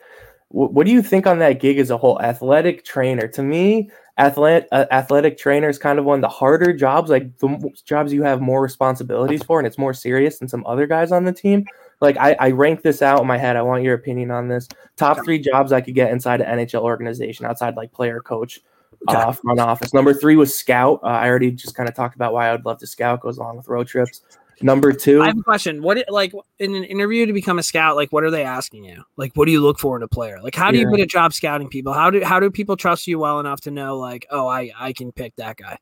what, 0.49 0.73
what 0.73 0.85
do 0.85 0.91
you 0.91 1.01
think 1.01 1.27
on 1.27 1.39
that 1.39 1.59
gig 1.59 1.77
as 1.79 1.89
a 1.89 1.97
whole? 1.97 2.21
Athletic 2.21 2.83
trainer. 2.85 3.27
To 3.29 3.43
me, 3.43 3.89
athletic 4.19 4.67
uh, 4.71 4.85
athletic 4.91 5.37
trainer 5.37 5.69
is 5.69 5.79
kind 5.79 5.97
of 5.97 6.05
one 6.05 6.19
of 6.19 6.21
the 6.21 6.29
harder 6.29 6.71
jobs 6.71 7.09
like 7.09 7.35
the 7.39 7.71
jobs 7.83 8.13
you 8.13 8.21
have 8.21 8.41
more 8.41 8.61
responsibilities 8.61 9.41
for 9.41 9.59
and 9.59 9.65
it's 9.65 9.79
more 9.79 9.93
serious 9.93 10.37
than 10.37 10.47
some 10.47 10.63
other 10.67 10.85
guys 10.87 11.11
on 11.11 11.23
the 11.23 11.33
team. 11.33 11.65
Like 11.99 12.17
I, 12.17 12.35
I 12.39 12.51
rank 12.51 12.81
this 12.81 13.01
out 13.01 13.21
in 13.21 13.27
my 13.27 13.37
head. 13.37 13.55
I 13.55 13.61
want 13.61 13.83
your 13.83 13.93
opinion 13.93 14.29
on 14.29 14.47
this. 14.47 14.67
Top 14.97 15.23
three 15.23 15.39
jobs 15.39 15.71
i 15.71 15.81
could 15.81 15.95
get 15.95 16.11
inside 16.11 16.41
an 16.41 16.59
nhl 16.59 16.81
organization 16.81 17.45
outside 17.45 17.75
like 17.75 17.91
player 17.91 18.19
coach 18.19 18.59
uh, 19.07 19.31
front 19.31 19.59
office. 19.59 19.93
Number 19.93 20.13
three 20.13 20.35
was 20.35 20.55
scout. 20.55 20.99
Uh, 21.03 21.07
i 21.07 21.27
already 21.27 21.51
just 21.51 21.75
kind 21.75 21.89
of 21.89 21.95
talked 21.95 22.15
about 22.15 22.33
why 22.33 22.47
i 22.47 22.51
would 22.51 22.65
love 22.65 22.79
to 22.79 22.87
scout 22.87 23.21
goes 23.21 23.37
along 23.37 23.57
with 23.57 23.67
road 23.67 23.87
trips 23.87 24.21
number 24.63 24.91
two 24.93 25.21
I 25.21 25.27
have 25.27 25.37
a 25.37 25.43
question. 25.43 25.81
What 25.83 26.03
like 26.09 26.33
in 26.59 26.73
an 26.75 26.83
interview 26.83 27.25
to 27.25 27.33
become 27.33 27.59
a 27.59 27.63
scout? 27.63 27.95
Like, 27.95 28.11
what 28.11 28.23
are 28.23 28.31
they 28.31 28.43
asking 28.43 28.85
you? 28.85 29.03
Like, 29.17 29.31
what 29.35 29.45
do 29.45 29.51
you 29.51 29.61
look 29.61 29.77
for 29.79 29.95
in 29.97 30.03
a 30.03 30.07
player? 30.07 30.39
Like, 30.41 30.55
how 30.55 30.71
do 30.71 30.77
you 30.77 30.89
Yeah. 30.89 30.97
get 30.97 31.03
a 31.03 31.07
job 31.07 31.33
scouting 31.33 31.67
people? 31.69 31.93
How 31.93 32.09
do 32.09 32.23
how 32.23 32.39
do 32.39 32.49
people 32.49 32.75
trust 32.77 33.05
you 33.07 33.19
well 33.19 33.39
enough 33.39 33.61
to 33.61 33.71
know 33.71 33.97
like, 33.97 34.25
oh, 34.31 34.47
I 34.47 34.71
I 34.79 34.93
can 34.93 35.11
pick 35.11 35.35
that 35.35 35.57
guy? 35.57 35.77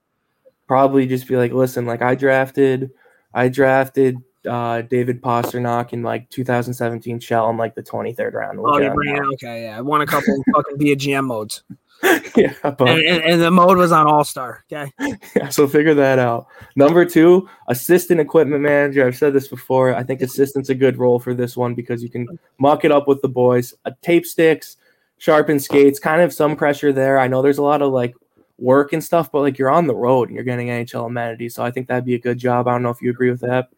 probably 0.67 1.05
just 1.05 1.27
be 1.27 1.35
like, 1.35 1.51
listen, 1.51 1.85
like 1.85 2.01
I 2.01 2.15
drafted, 2.15 2.91
I 3.33 3.49
drafted 3.49 4.15
uh, 4.49 4.81
David 4.83 5.21
Pastrnak 5.21 5.91
in 5.91 6.01
like 6.01 6.29
2017 6.29 7.19
Shell 7.19 7.49
in 7.49 7.57
like 7.57 7.75
the 7.75 7.83
23rd 7.83 8.33
round. 8.33 8.57
We'll 8.57 8.75
Oh, 8.75 8.77
you 8.77 8.85
him 8.85 8.93
bring 8.93 9.17
it. 9.17 9.23
Okay, 9.33 9.63
yeah. 9.63 9.77
I 9.77 9.81
won 9.81 9.99
a 9.99 10.05
couple 10.05 10.33
fucking 10.55 10.77
via 10.77 10.95
GM 10.95 11.25
modes, 11.25 11.63
yeah, 12.35 12.53
but 12.63 12.81
and, 12.81 13.01
and, 13.01 13.23
and 13.23 13.41
the 13.41 13.51
mode 13.51 13.77
was 13.77 13.91
on 13.91 14.07
All 14.07 14.23
Star. 14.23 14.63
Okay. 14.71 14.91
yeah, 15.35 15.49
so 15.49 15.67
figure 15.67 15.93
that 15.93 16.17
out. 16.17 16.47
Number 16.75 17.05
two, 17.05 17.47
assistant 17.67 18.19
equipment 18.19 18.61
manager. 18.61 19.05
I've 19.05 19.17
said 19.17 19.33
this 19.33 19.47
before. 19.47 19.93
I 19.93 20.03
think 20.03 20.21
assistant's 20.21 20.69
a 20.69 20.75
good 20.75 20.97
role 20.97 21.19
for 21.19 21.33
this 21.33 21.55
one 21.55 21.75
because 21.75 22.01
you 22.01 22.09
can 22.09 22.27
muck 22.57 22.85
it 22.85 22.91
up 22.91 23.07
with 23.07 23.21
the 23.21 23.29
boys. 23.29 23.73
Uh, 23.85 23.91
tape 24.01 24.25
sticks, 24.25 24.77
sharpen 25.17 25.59
skates, 25.59 25.99
kind 25.99 26.21
of 26.21 26.33
some 26.33 26.55
pressure 26.55 26.91
there. 26.91 27.19
I 27.19 27.27
know 27.27 27.41
there's 27.41 27.59
a 27.59 27.63
lot 27.63 27.81
of 27.81 27.91
like 27.91 28.15
work 28.57 28.93
and 28.93 29.03
stuff, 29.03 29.31
but 29.31 29.41
like 29.41 29.57
you're 29.57 29.71
on 29.71 29.87
the 29.87 29.95
road 29.95 30.29
and 30.29 30.35
you're 30.35 30.43
getting 30.43 30.67
NHL 30.67 31.07
amenities. 31.07 31.55
So 31.55 31.63
I 31.63 31.71
think 31.71 31.87
that'd 31.87 32.05
be 32.05 32.15
a 32.15 32.19
good 32.19 32.37
job. 32.37 32.67
I 32.67 32.71
don't 32.71 32.83
know 32.83 32.89
if 32.89 33.01
you 33.01 33.11
agree 33.11 33.29
with 33.29 33.41
that. 33.41 33.69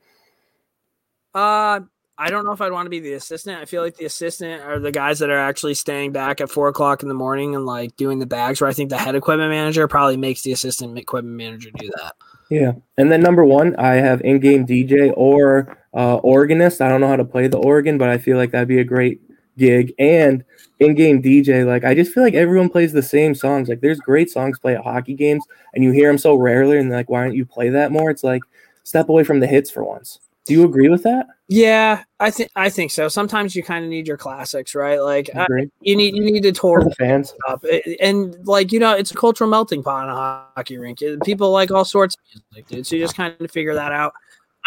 Uh, 1.33 1.81
I 2.17 2.29
don't 2.29 2.45
know 2.45 2.51
if 2.51 2.61
I'd 2.61 2.71
want 2.71 2.85
to 2.85 2.91
be 2.91 2.99
the 2.99 3.13
assistant. 3.13 3.59
I 3.59 3.65
feel 3.65 3.81
like 3.81 3.97
the 3.97 4.05
assistant 4.05 4.61
are 4.61 4.79
the 4.79 4.91
guys 4.91 5.19
that 5.19 5.31
are 5.31 5.39
actually 5.39 5.73
staying 5.73 6.11
back 6.11 6.41
at 6.41 6.49
four 6.49 6.67
o'clock 6.67 7.01
in 7.01 7.09
the 7.09 7.15
morning 7.15 7.55
and 7.55 7.65
like 7.65 7.95
doing 7.97 8.19
the 8.19 8.27
bags. 8.27 8.61
Where 8.61 8.69
I 8.69 8.73
think 8.73 8.89
the 8.89 8.97
head 8.97 9.15
equipment 9.15 9.49
manager 9.49 9.87
probably 9.87 10.17
makes 10.17 10.43
the 10.43 10.51
assistant 10.51 10.97
equipment 10.97 11.35
manager 11.35 11.71
do 11.75 11.89
that. 11.97 12.13
Yeah. 12.49 12.73
And 12.97 13.11
then 13.11 13.21
number 13.21 13.43
one, 13.43 13.75
I 13.77 13.95
have 13.95 14.21
in-game 14.21 14.67
DJ 14.67 15.11
or 15.17 15.77
uh, 15.95 16.17
organist. 16.17 16.81
I 16.81 16.89
don't 16.89 17.01
know 17.01 17.07
how 17.07 17.15
to 17.15 17.25
play 17.25 17.47
the 17.47 17.57
organ, 17.57 17.97
but 17.97 18.09
I 18.09 18.19
feel 18.19 18.37
like 18.37 18.51
that'd 18.51 18.67
be 18.67 18.79
a 18.79 18.83
great 18.83 19.19
gig. 19.57 19.93
And 19.97 20.43
in-game 20.79 21.23
DJ, 21.23 21.65
like 21.65 21.83
I 21.83 21.95
just 21.95 22.13
feel 22.13 22.23
like 22.23 22.35
everyone 22.35 22.69
plays 22.69 22.93
the 22.93 23.01
same 23.01 23.33
songs. 23.33 23.69
Like 23.69 23.81
there's 23.81 23.99
great 23.99 24.29
songs 24.29 24.59
played 24.59 24.77
at 24.77 24.83
hockey 24.83 25.15
games, 25.15 25.43
and 25.73 25.83
you 25.83 25.91
hear 25.91 26.09
them 26.09 26.17
so 26.17 26.35
rarely, 26.35 26.77
and 26.77 26.91
like 26.91 27.09
why 27.09 27.23
don't 27.23 27.35
you 27.35 27.45
play 27.45 27.69
that 27.69 27.91
more? 27.91 28.09
It's 28.11 28.23
like 28.23 28.41
step 28.83 29.09
away 29.09 29.23
from 29.23 29.39
the 29.39 29.47
hits 29.47 29.71
for 29.71 29.83
once. 29.83 30.19
Do 30.45 30.53
you 30.53 30.65
agree 30.65 30.89
with 30.89 31.03
that? 31.03 31.27
Yeah, 31.47 32.03
I 32.19 32.29
think 32.31 32.49
I 32.55 32.69
think 32.69 32.91
so. 32.91 33.07
Sometimes 33.07 33.55
you 33.55 33.63
kind 33.63 33.85
of 33.85 33.89
need 33.89 34.07
your 34.07 34.17
classics, 34.17 34.75
right? 34.75 34.99
Like 34.99 35.29
uh, 35.35 35.43
Agree. 35.43 35.69
you 35.81 35.95
need 35.95 36.15
you 36.15 36.21
need 36.23 36.43
to 36.43 36.51
tour 36.51 36.81
For 36.81 36.89
the 36.89 36.95
fans. 36.95 37.33
up, 37.47 37.63
and 38.01 38.35
like 38.45 38.71
you 38.73 38.79
know, 38.79 38.93
it's 38.93 39.11
a 39.11 39.15
cultural 39.15 39.49
melting 39.49 39.83
pot 39.83 40.03
in 40.03 40.09
a 40.09 40.13
hockey 40.15 40.77
rink. 40.77 40.99
People 41.23 41.51
like 41.51 41.71
all 41.71 41.85
sorts 41.85 42.15
of 42.35 42.41
music, 42.51 42.67
dude. 42.67 42.85
So 42.87 42.95
you 42.97 43.01
just 43.03 43.15
kind 43.15 43.35
of 43.39 43.51
figure 43.51 43.73
that 43.75 43.91
out. 43.93 44.13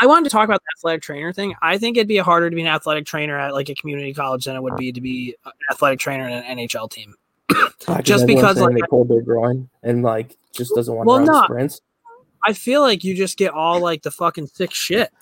I 0.01 0.07
wanted 0.07 0.24
to 0.24 0.31
talk 0.31 0.45
about 0.47 0.61
the 0.61 0.79
athletic 0.79 1.03
trainer 1.03 1.33
thing. 1.33 1.55
I 1.62 1.77
think 1.79 1.97
it'd 1.97 2.09
be 2.09 2.18
harder 2.18 2.49
to 2.51 2.55
be 2.57 2.62
an 2.62 2.68
athletic 2.68 3.05
trainer 3.07 3.39
at 3.39 3.53
like 3.55 3.68
a 3.68 3.74
community 3.74 4.12
college 4.14 4.45
than 4.45 4.55
it 4.57 4.62
would 4.62 4.77
be 4.77 4.93
to 4.93 5.01
be 5.01 5.35
an 5.47 5.53
athletic 5.70 5.99
trainer 5.99 6.27
in 6.27 6.33
an 6.35 6.59
NHL 6.59 6.91
team. 6.91 7.14
Just 8.03 8.27
because, 8.27 8.59
like, 8.61 8.74
they 8.74 8.81
pulled 8.91 9.09
their 9.09 9.22
groin 9.22 9.68
and 9.83 10.03
like 10.03 10.37
just 10.53 10.74
doesn't 10.74 10.95
want 10.95 11.07
Well, 11.07 11.18
to 11.18 11.24
run 11.24 11.33
no. 11.33 11.43
sprints. 11.45 11.81
I 12.47 12.53
feel 12.53 12.81
like 12.81 13.05
you 13.05 13.14
just 13.14 13.37
get 13.39 13.53
all 13.53 13.81
like 13.81 14.03
the 14.03 14.11
fucking 14.11 14.47
sick 14.49 14.72
shit. 14.72 15.12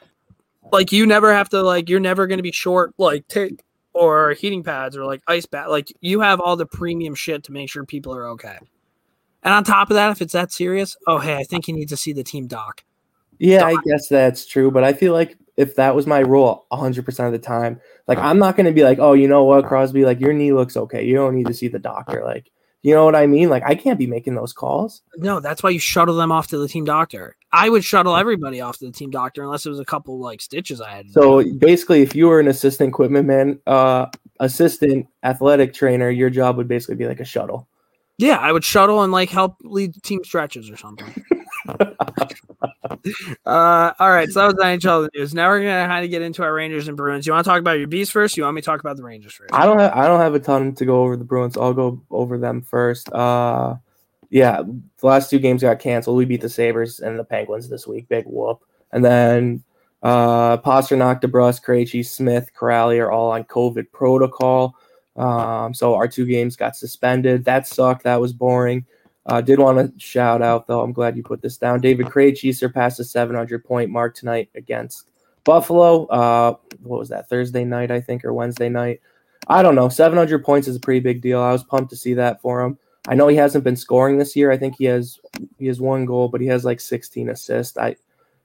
Like 0.75 0.91
you 0.91 1.07
never 1.07 1.33
have 1.33 1.49
to 1.51 1.63
like 1.63 1.89
you're 1.89 2.01
never 2.01 2.27
going 2.27 2.39
to 2.39 2.43
be 2.43 2.53
short 2.53 2.95
like 2.99 3.27
tape 3.29 3.63
or 3.93 4.33
heating 4.33 4.65
pads 4.65 4.97
or 4.97 5.05
like 5.05 5.23
ice 5.29 5.47
bath. 5.47 5.69
Like 5.69 5.93
you 6.01 6.21
have 6.21 6.41
all 6.41 6.57
the 6.57 6.67
premium 6.67 7.15
shit 7.15 7.45
to 7.45 7.53
make 7.53 7.71
sure 7.71 7.85
people 7.85 8.15
are 8.15 8.29
okay. 8.31 8.59
And 9.45 9.55
on 9.55 9.63
top 9.63 9.91
of 9.91 9.95
that, 9.95 10.11
if 10.11 10.21
it's 10.21 10.33
that 10.33 10.53
serious, 10.53 10.97
oh 11.07 11.19
hey, 11.19 11.37
I 11.37 11.45
think 11.45 11.69
you 11.69 11.75
need 11.75 11.89
to 11.91 11.97
see 11.97 12.13
the 12.13 12.25
team 12.25 12.49
doc. 12.49 12.83
Yeah, 13.39 13.65
I 13.65 13.77
guess 13.85 14.09
that's 14.09 14.47
true, 14.47 14.71
but 14.71 14.85
I 14.85 14.93
feel 14.93 15.13
like 15.13 15.37
if 15.57 15.77
that 15.77 15.95
was 15.95 16.07
my 16.07 16.23
role 16.23 16.67
100% 16.73 17.27
of 17.27 17.33
the 17.33 17.39
time, 17.39 17.81
like 18.09 18.19
I'm 18.19 18.39
not 18.39 18.57
going 18.57 18.67
to 18.67 18.73
be 18.73 18.83
like, 18.83 18.99
"Oh, 18.99 19.13
you 19.13 19.29
know 19.29 19.45
what, 19.45 19.67
Crosby, 19.67 20.05
like 20.05 20.21
your 20.21 20.33
knee 20.33 20.53
looks 20.53 20.77
okay. 20.77 21.05
You 21.05 21.15
don't 21.15 21.35
need 21.35 21.47
to 21.47 21.55
see 21.55 21.69
the 21.69 21.79
doctor." 21.79 22.25
Like, 22.25 22.51
you 22.83 22.95
know 22.95 23.05
what 23.05 23.15
I 23.15 23.27
mean? 23.27 23.49
Like 23.49 23.63
I 23.65 23.75
can't 23.75 23.99
be 23.99 24.07
making 24.07 24.35
those 24.35 24.53
calls. 24.53 25.03
No, 25.17 25.41
that's 25.41 25.63
why 25.63 25.71
you 25.71 25.79
shuttle 25.79 26.17
them 26.17 26.33
off 26.33 26.49
to 26.49 26.59
the 26.59 26.69
team 26.69 26.85
doctor. 26.85 27.37
I 27.55 27.69
would 27.69 27.85
shuttle 27.85 28.17
everybody 28.17 28.61
off 28.61 28.79
to 28.79 28.87
the 28.87 28.91
team 28.91 29.11
doctor 29.11 29.45
unless 29.45 29.65
it 29.65 29.71
was 29.71 29.79
a 29.79 29.85
couple 29.85 30.19
like 30.19 30.41
stitches 30.41 30.81
I 30.81 30.91
had. 30.91 31.11
So 31.11 31.41
do. 31.41 31.55
basically, 31.55 32.03
if 32.03 32.17
you 32.17 32.27
were 32.27 32.41
an 32.41 32.49
assistant 32.49 32.89
equipment 32.89 33.29
man, 33.29 33.61
uh 33.69 34.07
assistant 34.41 35.07
athletic 35.23 35.73
trainer, 35.73 36.11
your 36.11 36.31
job 36.31 36.57
would 36.57 36.67
basically 36.67 36.97
be 36.97 37.07
like 37.07 37.21
a 37.21 37.25
shuttle. 37.25 37.69
yeah, 38.19 38.39
I 38.39 38.51
would 38.51 38.65
shuttle 38.65 39.03
and 39.03 39.13
like 39.13 39.31
help 39.31 39.55
lead 39.63 40.03
team 40.03 40.25
stretches 40.25 40.69
or 40.69 40.77
something. 40.77 41.07
uh, 43.47 43.93
all 43.99 44.11
right, 44.11 44.29
so 44.29 44.41
that 44.41 44.47
was 44.47 44.57
NHL 44.57 45.09
news. 45.15 45.33
Now 45.33 45.49
we're 45.49 45.61
gonna 45.61 45.87
kind 45.87 46.05
of 46.05 46.11
get 46.11 46.23
into 46.23 46.43
our 46.43 46.53
Rangers 46.53 46.89
and 46.89 46.97
Bruins. 46.97 47.25
You 47.25 47.35
want 47.35 47.45
to 47.45 47.49
talk 47.49 47.61
about 47.61 47.79
your 47.79 47.87
bees 47.87 48.11
first? 48.11 48.37
You 48.37 48.43
want 48.43 48.57
me 48.57 48.63
to 48.63 48.67
talk 48.67 48.81
about 48.81 48.97
the 48.97 49.05
Rangers 49.05 49.33
first? 49.33 49.55
I 49.55 49.65
don't 49.65 49.79
have 49.79 49.93
I 49.93 50.09
don't 50.09 50.21
have 50.21 50.35
a 50.35 50.41
ton 50.41 50.75
to 50.75 50.85
go 50.85 51.03
over 51.03 51.17
the 51.17 51.25
Bruins. 51.25 51.57
I'll 51.57 51.73
go 51.73 52.03
over 52.11 52.37
them 52.37 52.63
first. 52.63 53.13
Uh 53.13 53.77
yeah, 54.35 54.63
the 54.63 55.07
last 55.07 55.31
two 55.31 55.39
games 55.39 55.63
got 55.63 55.79
canceled. 55.79 56.17
We 56.17 56.25
beat 56.25 56.41
the 56.41 56.49
Sabres 56.49 56.99
and 56.99 57.17
the 57.17 57.23
Penguins 57.23 57.69
this 57.69 57.87
week. 57.87 58.09
Big 58.09 58.25
whoop. 58.27 58.65
And 58.91 59.05
then 59.05 59.63
uh 60.03 60.57
Pastrnak, 60.57 61.21
DeBrusk, 61.21 61.65
Krejci, 61.65 62.05
Smith, 62.05 62.51
Corrali 62.53 63.01
are 63.01 63.13
all 63.13 63.31
on 63.31 63.45
COVID 63.45 63.93
protocol. 63.93 64.75
Um, 65.15 65.73
so 65.73 65.95
our 65.95 66.09
two 66.09 66.27
games 66.27 66.57
got 66.57 66.75
suspended. 66.75 67.45
That 67.45 67.69
sucked. 67.69 68.03
That 68.03 68.21
was 68.21 68.33
boring. 68.33 68.85
Uh, 69.25 69.41
did 69.41 69.61
want 69.61 69.79
to 69.79 70.01
shout 70.05 70.43
out 70.43 70.67
though. 70.67 70.81
I'm 70.81 70.93
glad 70.93 71.17
you 71.17 71.23
put 71.23 71.41
this 71.41 71.57
down. 71.57 71.81
David 71.81 72.07
Krejci 72.07 72.53
surpassed 72.53 72.99
the 72.99 73.05
700 73.05 73.65
point 73.65 73.89
mark 73.89 74.17
tonight 74.17 74.51
against 74.57 75.11
Buffalo. 75.45 76.07
Uh, 76.07 76.57
what 76.83 76.99
was 76.99 77.11
that? 77.11 77.29
Thursday 77.29 77.65
night, 77.65 77.93
I 77.93 78.01
think, 78.01 78.25
or 78.25 78.35
Wednesday 78.35 78.69
night. 78.69 79.01
I 79.47 79.63
don't 79.63 79.77
know. 79.77 79.89
700 79.89 80.45
points 80.45 80.67
is 80.67 80.75
a 80.75 80.81
pretty 80.81 80.99
big 80.99 81.23
deal. 81.23 81.41
I 81.41 81.53
was 81.53 81.63
pumped 81.63 81.91
to 81.91 81.97
see 81.97 82.15
that 82.15 82.41
for 82.41 82.61
him. 82.61 82.79
I 83.07 83.15
know 83.15 83.29
he 83.29 83.37
hasn't 83.37 83.65
been 83.65 83.77
scoring 83.77 84.19
this 84.19 84.35
year. 84.35 84.51
I 84.51 84.57
think 84.57 84.77
he 84.77 84.85
has 84.87 85.19
he 85.59 85.67
has 85.67 85.81
one 85.81 86.05
goal, 86.07 86.29
but 86.29 86.41
he 86.41 86.47
has 86.49 86.65
like 86.65 86.81
16 86.81 87.29
assists. 87.29 87.77
I 87.77 87.97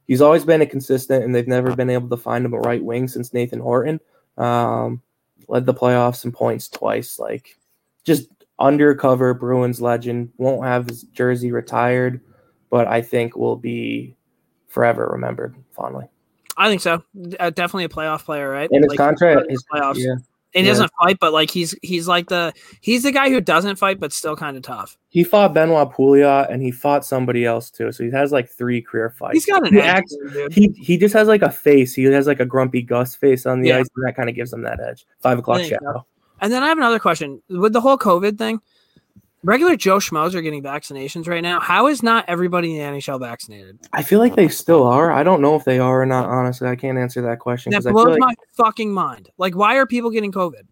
he's 0.07 0.21
always 0.21 0.43
been 0.43 0.61
a 0.61 0.65
consistent, 0.65 1.23
and 1.23 1.33
they've 1.33 1.47
never 1.47 1.75
been 1.75 1.89
able 1.89 2.09
to 2.09 2.17
find 2.17 2.45
him 2.45 2.53
a 2.53 2.59
right 2.59 2.83
wing 2.83 3.07
since 3.07 3.33
Nathan 3.33 3.59
Horton. 3.59 3.99
Um, 4.37 5.01
led 5.47 5.65
the 5.65 5.73
playoffs 5.73 6.25
in 6.25 6.31
points 6.31 6.67
twice. 6.67 7.19
Like 7.19 7.57
just 8.03 8.27
undercover 8.59 9.33
Bruins 9.33 9.81
legend. 9.81 10.31
Won't 10.37 10.65
have 10.65 10.87
his 10.87 11.03
jersey 11.03 11.51
retired, 11.51 12.19
but 12.69 12.87
I 12.87 13.01
think 13.01 13.35
will 13.35 13.55
be 13.55 14.15
forever 14.67 15.09
remembered 15.11 15.55
fondly. 15.71 16.05
I 16.57 16.67
think 16.67 16.81
so. 16.81 17.01
Uh, 17.39 17.49
definitely 17.51 17.85
a 17.85 17.89
playoff 17.89 18.25
player, 18.25 18.49
right? 18.49 18.69
And 18.69 18.83
his 18.83 18.89
Like, 18.89 18.97
contract, 18.97 19.49
his 19.49 19.63
playoffs. 19.71 19.95
yeah, 19.97 20.15
he 20.53 20.61
yeah. 20.61 20.67
doesn't 20.67 20.91
fight, 21.01 21.17
but 21.19 21.31
like 21.33 21.51
he's 21.51 21.75
he's 21.81 22.07
like 22.07 22.27
the 22.29 22.53
he's 22.81 23.03
the 23.03 23.11
guy 23.11 23.29
who 23.29 23.39
doesn't 23.39 23.75
fight, 23.75 23.99
but 23.99 24.11
still 24.11 24.35
kind 24.35 24.57
of 24.57 24.63
tough. 24.63 24.97
he 25.09 25.23
fought 25.23 25.53
Benoit 25.53 25.91
Pouliot 25.91 26.51
and 26.51 26.61
he 26.61 26.71
fought 26.71 27.05
somebody 27.05 27.45
else 27.45 27.69
too. 27.69 27.91
So 27.91 28.03
he 28.03 28.11
has 28.11 28.31
like 28.31 28.49
three 28.49 28.81
career 28.81 29.09
fights. 29.11 29.33
He's 29.33 29.45
got 29.45 29.67
an 29.67 30.03
He 30.51 30.67
he 30.67 30.67
he 30.81 30.97
just 30.97 31.13
has 31.13 31.27
like 31.27 31.41
a 31.41 31.51
face. 31.51 31.93
He 31.93 32.03
has 32.03 32.27
like 32.27 32.39
a 32.39 32.45
grumpy 32.45 32.81
Gus 32.81 33.15
face 33.15 33.45
on 33.45 33.61
the 33.61 33.69
Yeah. 33.69 33.79
ice, 33.79 33.87
and 33.95 34.07
that 34.07 34.15
kind 34.15 34.29
of 34.29 34.35
gives 34.35 34.51
him 34.51 34.63
that 34.63 34.79
edge. 34.79 35.05
Five 35.19 35.39
o'clock 35.39 35.61
shadow. 35.61 36.05
And 36.41 36.51
then 36.51 36.63
I 36.63 36.67
have 36.67 36.77
another 36.77 36.99
question 36.99 37.41
with 37.49 37.73
the 37.73 37.81
whole 37.81 37.97
COVID 37.97 38.37
thing. 38.37 38.61
Regular 39.43 39.77
Joe 39.77 39.97
Schmoes 39.97 40.33
are 40.33 40.41
getting 40.41 40.61
vaccinations 40.61 41.27
right 41.27 41.41
now. 41.41 41.61
How 41.61 41.87
is 41.87 42.03
not 42.03 42.25
everybody 42.27 42.77
in 42.77 42.93
the 42.93 42.99
NHL 42.99 43.19
vaccinated? 43.21 43.79
I 43.93 44.03
feel 44.03 44.19
like 44.19 44.35
they 44.35 44.49
still 44.49 44.83
are. 44.83 45.11
I 45.11 45.23
don't 45.23 45.41
know 45.41 45.55
if 45.55 45.63
they 45.63 45.79
are 45.79 46.01
or 46.01 46.05
not. 46.05 46.27
Honestly, 46.29 46.67
I 46.67 46.75
can't 46.75 46.97
answer 46.97 47.21
that 47.21 47.39
question 47.39 47.71
That 47.71 47.79
because 47.79 47.87
I 47.87 47.89
feel 47.91 48.03
blows 48.03 48.17
like 48.19 48.19
my 48.19 48.33
fucking 48.53 48.91
mind. 48.91 49.29
Like, 49.37 49.55
why 49.55 49.77
are 49.77 49.85
people 49.85 50.11
getting 50.11 50.33
COVID? 50.33 50.63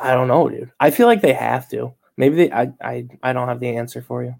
I 0.00 0.14
don't 0.14 0.28
know, 0.28 0.48
dude. 0.48 0.70
I 0.78 0.90
feel 0.90 1.06
like 1.06 1.22
they 1.22 1.32
have 1.32 1.68
to. 1.70 1.94
Maybe 2.18 2.36
they. 2.36 2.52
I 2.52 2.72
I 2.82 3.08
I 3.22 3.32
don't 3.32 3.48
have 3.48 3.60
the 3.60 3.76
answer 3.76 4.02
for 4.02 4.22
you. 4.22 4.34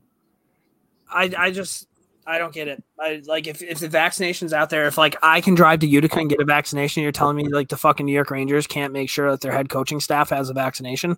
I 1.10 1.32
I 1.36 1.50
just 1.50 1.88
I 2.26 2.36
don't 2.36 2.52
get 2.52 2.68
it. 2.68 2.84
I 3.00 3.22
like 3.24 3.46
if, 3.46 3.62
if 3.62 3.78
the 3.78 3.88
vaccination's 3.88 4.52
out 4.52 4.68
there, 4.68 4.86
if 4.86 4.98
like 4.98 5.16
I 5.22 5.40
can 5.40 5.54
drive 5.54 5.80
to 5.80 5.86
Utica 5.86 6.18
and 6.18 6.28
get 6.28 6.40
a 6.40 6.44
vaccination, 6.44 7.02
you're 7.02 7.12
telling 7.12 7.36
me 7.36 7.48
like 7.48 7.68
the 7.68 7.76
fucking 7.78 8.04
New 8.04 8.12
York 8.12 8.30
Rangers 8.30 8.66
can't 8.66 8.92
make 8.92 9.08
sure 9.08 9.30
that 9.30 9.40
their 9.40 9.52
head 9.52 9.70
coaching 9.70 10.00
staff 10.00 10.28
has 10.28 10.50
a 10.50 10.54
vaccination. 10.54 11.16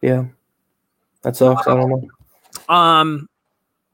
Yeah, 0.00 0.26
that 1.22 1.36
sucks. 1.36 1.66
I 1.66 1.74
don't 1.74 1.90
know. 1.90 2.74
Um, 2.74 3.28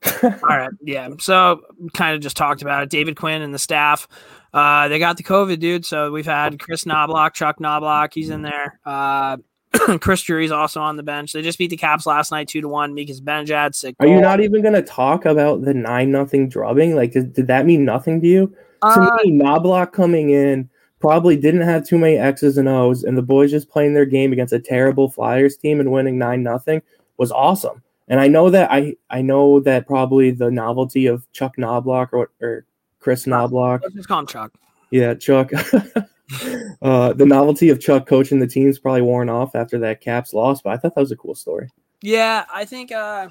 all 0.23 0.31
right, 0.47 0.69
yeah. 0.81 1.09
So 1.19 1.61
kind 1.93 2.15
of 2.15 2.21
just 2.21 2.37
talked 2.37 2.61
about 2.61 2.83
it. 2.83 2.89
David 2.89 3.15
Quinn 3.15 3.41
and 3.41 3.53
the 3.53 3.59
staff, 3.59 4.07
uh, 4.53 4.87
they 4.87 4.99
got 4.99 5.17
the 5.17 5.23
COVID, 5.23 5.59
dude. 5.59 5.85
So 5.85 6.11
we've 6.11 6.25
had 6.25 6.59
Kris 6.59 6.83
Knoblauch, 6.83 7.33
Chuck 7.33 7.59
Knoblauch, 7.59 8.13
he's 8.13 8.29
in 8.29 8.41
there. 8.41 8.79
Uh, 8.85 9.37
Chris 9.99 10.21
Drury's 10.21 10.51
also 10.51 10.81
on 10.81 10.97
the 10.97 11.03
bench. 11.03 11.33
They 11.33 11.41
just 11.41 11.57
beat 11.57 11.69
the 11.69 11.77
Caps 11.77 12.05
last 12.05 12.31
night, 12.31 12.47
two 12.47 12.61
to 12.61 12.67
one. 12.67 12.93
Mika 12.93 13.13
Zibanejad, 13.13 13.75
sick. 13.75 13.95
Are 13.99 14.07
you 14.07 14.21
not 14.21 14.39
even 14.39 14.61
going 14.61 14.73
to 14.73 14.81
talk 14.81 15.25
about 15.25 15.63
the 15.63 15.73
nine 15.73 16.11
nothing 16.11 16.47
drubbing? 16.47 16.95
Like, 16.95 17.11
did, 17.11 17.33
did 17.33 17.47
that 17.47 17.65
mean 17.65 17.83
nothing 17.83 18.21
to 18.21 18.27
you? 18.27 18.55
Uh, 18.81 18.95
to 18.95 19.25
me, 19.25 19.31
Knoblauch 19.39 19.91
coming 19.91 20.29
in 20.29 20.69
probably 20.99 21.35
didn't 21.35 21.61
have 21.61 21.85
too 21.85 21.97
many 21.97 22.17
X's 22.17 22.57
and 22.57 22.67
O's, 22.67 23.03
and 23.03 23.17
the 23.17 23.21
boys 23.21 23.51
just 23.51 23.69
playing 23.69 23.93
their 23.93 24.05
game 24.05 24.31
against 24.31 24.53
a 24.53 24.59
terrible 24.59 25.09
Flyers 25.09 25.57
team 25.57 25.79
and 25.79 25.91
winning 25.91 26.17
nine 26.17 26.43
nothing 26.43 26.81
was 27.17 27.31
awesome. 27.31 27.83
And 28.07 28.19
I 28.19 28.27
know 28.27 28.49
that 28.49 28.71
I 28.71 28.95
I 29.09 29.21
know 29.21 29.59
that 29.61 29.87
probably 29.87 30.31
the 30.31 30.49
novelty 30.49 31.07
of 31.07 31.29
Chuck 31.33 31.57
Knoblauch 31.57 32.09
or 32.13 32.31
or 32.41 32.65
Kris 32.99 33.25
Knoblauch, 33.25 33.81
Let's 33.81 33.95
just 33.95 34.07
call 34.07 34.19
him 34.19 34.27
Chuck. 34.27 34.53
yeah, 34.91 35.13
Chuck. 35.13 35.51
uh, 36.81 37.13
the 37.13 37.25
novelty 37.25 37.69
of 37.69 37.79
Chuck 37.79 38.07
coaching 38.07 38.39
the 38.39 38.47
team's 38.47 38.79
probably 38.79 39.01
worn 39.01 39.29
off 39.29 39.55
after 39.55 39.77
that 39.79 40.01
Caps 40.01 40.33
loss, 40.33 40.61
but 40.61 40.71
I 40.71 40.77
thought 40.77 40.95
that 40.95 41.01
was 41.01 41.11
a 41.11 41.17
cool 41.17 41.35
story. 41.35 41.69
Yeah, 42.01 42.45
I 42.53 42.65
think. 42.65 42.91
uh 42.91 43.29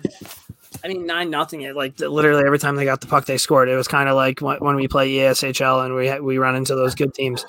I 0.85 0.89
mean, 0.89 1.07
nine 1.07 1.31
nothing. 1.31 1.63
It 1.63 1.75
like 1.75 1.99
literally 1.99 2.45
every 2.45 2.59
time 2.59 2.77
they 2.77 2.85
got 2.85 3.01
the 3.01 3.07
puck, 3.07 3.27
they 3.27 3.39
scored. 3.39 3.69
It 3.69 3.77
was 3.77 3.89
kind 3.89 4.09
of 4.09 4.17
like 4.17 4.41
when, 4.41 4.77
we 4.77 4.89
play 4.89 5.11
EASHL 5.11 5.85
and 5.85 5.95
we 5.95 6.21
we 6.21 6.39
run 6.39 6.57
into 6.57 6.75
those 6.75 6.95
good 6.95 7.15
teams. 7.15 7.45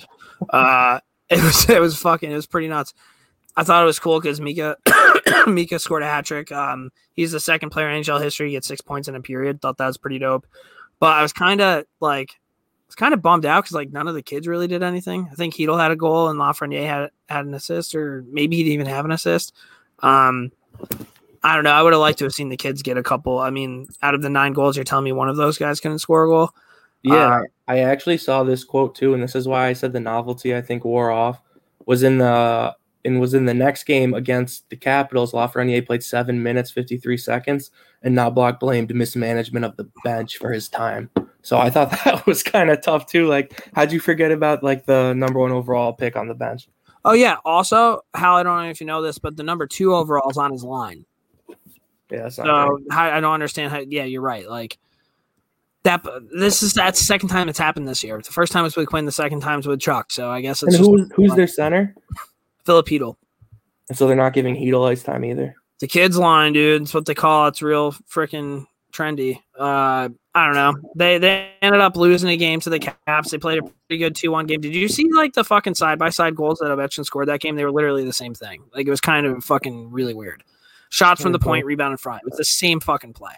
Uh, 0.50 1.00
it 1.30 1.44
was 1.44 1.70
it 1.70 1.82
was 1.82 1.98
fucking. 1.98 2.32
It 2.32 2.36
was 2.36 2.48
pretty 2.48 2.68
nuts. 2.68 2.94
I 3.58 3.64
thought 3.64 3.82
it 3.82 3.88
was 3.88 4.00
cool 4.00 4.22
because 4.22 4.40
Mika 4.40 4.78
Mika 5.48 5.80
scored 5.80 6.04
a 6.04 6.06
hat 6.06 6.26
trick. 6.26 6.52
Um, 6.52 6.92
he's 7.14 7.32
the 7.32 7.40
second 7.40 7.72
player 7.72 7.90
in 7.90 8.02
NHL 8.02 8.22
history 8.22 8.48
to 8.48 8.52
get 8.52 8.64
six 8.64 8.80
points 8.82 9.08
in 9.08 9.16
a 9.16 9.22
period. 9.22 9.62
Thought 9.62 9.78
that 9.78 9.88
was 9.88 9.98
pretty 9.98 10.20
dope. 10.20 10.46
But 11.00 11.14
I 11.14 11.22
was 11.24 11.34
kind 11.34 11.60
of 11.60 11.86
like, 12.00 12.32
I 12.32 12.88
was 12.88 12.96
kind 12.96 13.14
of 13.14 13.22
bummed 13.22 13.46
out 13.46 13.64
because 13.64 13.76
like 13.76 13.92
none 13.92 14.08
of 14.08 14.14
the 14.14 14.22
kids 14.22 14.48
really 14.48 14.68
did 14.68 14.84
anything. 14.84 15.28
I 15.32 15.36
think 15.36 15.56
Chytil 15.56 15.80
had 15.80 15.92
a 15.92 15.96
goal 15.96 16.30
and 16.30 16.40
Lafreniere 16.40 16.88
had 16.88 17.10
had 17.28 17.46
an 17.46 17.54
assist, 17.56 17.96
or 17.96 18.24
maybe 18.30 18.56
he 18.56 18.64
didn't 18.64 18.76
even 18.76 18.86
have 18.88 19.06
an 19.06 19.12
assist. 19.12 19.54
Um, 20.00 20.52
I 21.44 21.56
don't 21.56 21.64
know. 21.64 21.72
I 21.72 21.82
would 21.82 21.94
have 21.94 22.00
liked 22.00 22.20
to 22.20 22.26
have 22.26 22.34
seen 22.34 22.50
the 22.50 22.58
kids 22.58 22.84
get 22.84 22.98
a 22.98 23.04
couple. 23.04 23.40
I 23.40 23.50
mean, 23.50 23.88
out 24.04 24.14
of 24.14 24.22
the 24.22 24.30
nine 24.30 24.54
goals, 24.54 24.76
you're 24.76 24.84
telling 24.84 25.06
me 25.06 25.12
one 25.12 25.30
of 25.30 25.36
those 25.38 25.58
guys 25.58 25.80
couldn't 25.80 26.00
score 26.00 26.26
a 26.26 26.28
goal. 26.28 26.52
Yeah, 27.04 27.38
Uh, 27.38 27.42
I 27.68 27.80
actually 27.80 28.18
saw 28.18 28.44
this 28.44 28.64
quote 28.64 28.96
too, 28.96 29.14
and 29.14 29.22
this 29.24 29.36
is 29.36 29.48
why 29.48 29.68
I 29.68 29.74
said 29.74 29.94
the 29.94 30.00
novelty 30.00 30.56
I 30.56 30.62
think 30.62 30.84
wore 30.84 31.12
off 31.12 31.42
was 31.86 32.04
in 32.04 32.18
the 32.18 32.76
and 33.08 33.22
was 33.22 33.34
in 33.34 33.46
the 33.46 33.54
next 33.54 33.86
game 33.86 34.14
against 34.14 34.70
the 34.70 34.76
Capitals. 34.76 35.32
Lafreniere 35.32 35.86
played 35.86 36.04
seven 36.04 36.44
minutes 36.44 36.70
fifty 36.70 36.98
three 36.98 37.18
seconds, 37.18 37.72
and 38.04 38.16
Knoblauch 38.16 38.60
blamed 38.60 38.94
mismanagement 38.94 39.66
of 39.66 39.78
the 39.78 39.90
bench 40.04 40.38
for 40.38 40.52
his 40.52 40.68
time. 40.68 41.10
So 41.42 41.58
I 41.58 41.70
thought 41.70 41.92
that 42.06 42.28
was 42.28 42.44
kind 42.44 42.70
of 42.70 42.82
tough 42.82 43.08
too. 43.08 43.26
Like, 43.28 43.70
how'd 43.74 43.94
you 43.94 44.02
forget 44.02 44.32
about 44.32 44.62
like 44.62 44.86
the 44.86 45.14
number 45.14 45.40
one 45.40 45.54
overall 45.54 45.94
pick 45.94 46.18
on 46.18 46.28
the 46.28 46.36
bench? 46.36 46.68
Oh 47.06 47.14
yeah. 47.14 47.38
Also, 47.46 48.02
Hal, 48.14 48.36
I 48.36 48.44
don't 48.44 48.64
know 48.64 48.70
if 48.70 48.82
you 48.82 48.88
know 48.88 49.02
this, 49.02 49.18
but 49.18 49.38
the 49.38 49.44
number 49.44 49.66
two 49.66 49.96
overall 49.96 50.30
is 50.30 50.38
on 50.38 50.52
his 50.52 50.64
line. 50.64 51.06
Yeah, 52.12 52.24
that's 52.24 52.38
not 52.38 52.46
So 52.46 52.80
how, 52.92 53.10
I 53.10 53.22
don't 53.22 53.34
understand 53.34 53.72
how. 53.72 53.80
Yeah, 53.80 54.04
you're 54.04 54.22
right. 54.22 54.50
Like 54.50 54.78
that. 55.84 56.06
This 56.38 56.62
is 56.62 56.74
that's 56.74 57.00
the 57.00 57.06
second 57.06 57.30
time 57.30 57.48
it's 57.48 57.58
happened 57.60 57.88
this 57.88 58.04
year. 58.04 58.22
The 58.22 58.32
first 58.32 58.52
time 58.52 58.64
was 58.64 58.76
with 58.76 58.90
Quinn. 58.90 59.06
The 59.06 59.12
second 59.14 59.40
time 59.40 59.58
was 59.58 59.68
with 59.68 59.80
Chuck. 59.80 60.12
So 60.12 60.30
I 60.30 60.42
guess 60.42 60.62
And 60.62 60.74
it's 60.74 60.86
who's 60.86 61.10
who's 61.16 61.34
their 61.36 61.48
center? 61.48 61.96
Filipino. 62.68 63.18
And 63.90 63.98
so 63.98 64.06
they're 64.06 64.16
not 64.16 64.34
giving 64.34 64.56
Chytil 64.56 64.88
ice 64.88 65.02
time 65.02 65.26
either. 65.26 65.56
The 65.80 65.88
kids 65.88 66.18
line, 66.18 66.54
dude. 66.54 66.84
It's 66.84 66.94
what 66.94 67.06
they 67.06 67.16
call 67.16 67.46
it. 67.46 67.50
It's 67.50 67.62
real 67.62 67.94
freaking 67.94 68.68
trendy. 68.92 69.40
Uh, 69.58 70.10
I 70.36 70.46
don't 70.46 70.56
know. 70.56 70.92
They 70.96 71.18
they 71.18 71.52
ended 71.62 71.82
up 71.82 71.96
losing 71.96 72.30
a 72.30 72.38
game 72.38 72.60
to 72.62 72.70
the 72.70 72.80
Caps. 72.80 73.32
They 73.32 73.38
played 73.38 73.60
a 73.60 73.62
pretty 73.62 73.98
good 73.98 74.16
two 74.16 74.32
one 74.32 74.46
game. 74.46 74.62
Did 74.62 74.76
you 74.76 74.88
see 74.88 75.08
like 75.14 75.34
the 75.34 75.44
fucking 75.44 75.76
side 75.76 75.98
by 75.98 76.10
side 76.10 76.36
goals 76.36 76.60
that 76.60 76.66
Ovechkin 76.66 77.06
scored 77.06 77.30
that 77.30 77.40
game? 77.40 77.56
They 77.56 77.64
were 77.64 77.72
literally 77.72 78.04
the 78.04 78.14
same 78.14 78.34
thing. 78.34 78.64
Like 78.74 78.86
it 78.86 78.90
was 78.90 79.02
kind 79.02 79.26
of 79.26 79.44
fucking 79.44 79.92
really 79.92 80.14
weird. 80.14 80.44
Shots 80.90 81.22
from 81.22 81.32
the 81.32 81.40
point, 81.40 81.66
rebound 81.66 81.92
in 81.92 81.98
front. 81.98 82.22
It 82.24 82.30
was 82.30 82.38
the 82.38 82.46
same 82.46 82.80
fucking 82.80 83.14
play. 83.14 83.34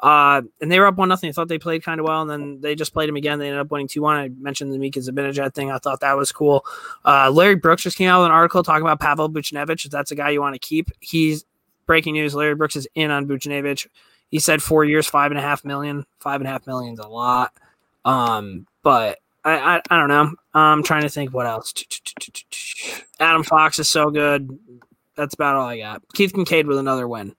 Uh, 0.00 0.42
and 0.60 0.70
they 0.70 0.78
were 0.78 0.86
up 0.86 0.96
one 0.96 1.08
nothing. 1.08 1.28
I 1.28 1.32
thought 1.32 1.48
they 1.48 1.58
played 1.58 1.82
kind 1.82 1.98
of 1.98 2.06
well, 2.06 2.22
and 2.22 2.30
then 2.30 2.60
they 2.60 2.74
just 2.74 2.92
played 2.92 3.08
him 3.08 3.16
again. 3.16 3.38
They 3.38 3.46
ended 3.48 3.60
up 3.60 3.70
winning 3.70 3.88
two 3.88 4.02
one. 4.02 4.16
I 4.16 4.28
mentioned 4.28 4.72
the 4.72 4.78
Mika 4.78 5.00
Zibanejad 5.00 5.54
thing. 5.54 5.70
I 5.70 5.78
thought 5.78 6.00
that 6.00 6.16
was 6.16 6.30
cool. 6.30 6.64
Uh, 7.04 7.30
Larry 7.30 7.56
Brooks 7.56 7.82
just 7.82 7.96
came 7.96 8.08
out 8.08 8.20
with 8.20 8.26
an 8.26 8.32
article 8.32 8.62
talking 8.62 8.82
about 8.82 9.00
Pavel 9.00 9.28
Buchnevich. 9.28 9.84
If 9.84 9.90
that's 9.90 10.10
a 10.12 10.14
guy 10.14 10.30
you 10.30 10.40
want 10.40 10.54
to 10.54 10.60
keep, 10.60 10.90
he's 11.00 11.44
breaking 11.86 12.14
news. 12.14 12.34
Larry 12.34 12.54
Brooks 12.54 12.76
is 12.76 12.86
in 12.94 13.10
on 13.10 13.26
Buchnevich. 13.26 13.88
He 14.30 14.38
said 14.38 14.62
four 14.62 14.84
years, 14.84 15.06
five 15.06 15.32
and 15.32 15.38
a 15.38 15.42
half 15.42 15.64
million. 15.64 16.04
Five 16.20 16.40
and 16.40 16.48
a 16.48 16.50
half 16.52 16.66
million 16.66 16.92
is 16.92 17.00
a 17.00 17.08
lot. 17.08 17.52
Um, 18.04 18.66
but 18.82 19.18
I, 19.44 19.52
I, 19.52 19.82
I 19.90 19.98
don't 19.98 20.08
know. 20.08 20.34
I'm 20.54 20.82
trying 20.82 21.02
to 21.02 21.08
think 21.08 21.32
what 21.32 21.46
else. 21.46 21.72
Adam 23.18 23.42
Fox 23.42 23.78
is 23.78 23.90
so 23.90 24.10
good. 24.10 24.58
That's 25.16 25.34
about 25.34 25.56
all 25.56 25.66
I 25.66 25.78
got. 25.78 26.02
Keith 26.14 26.32
Kinkaid 26.32 26.66
with 26.66 26.78
another 26.78 27.08
win. 27.08 27.34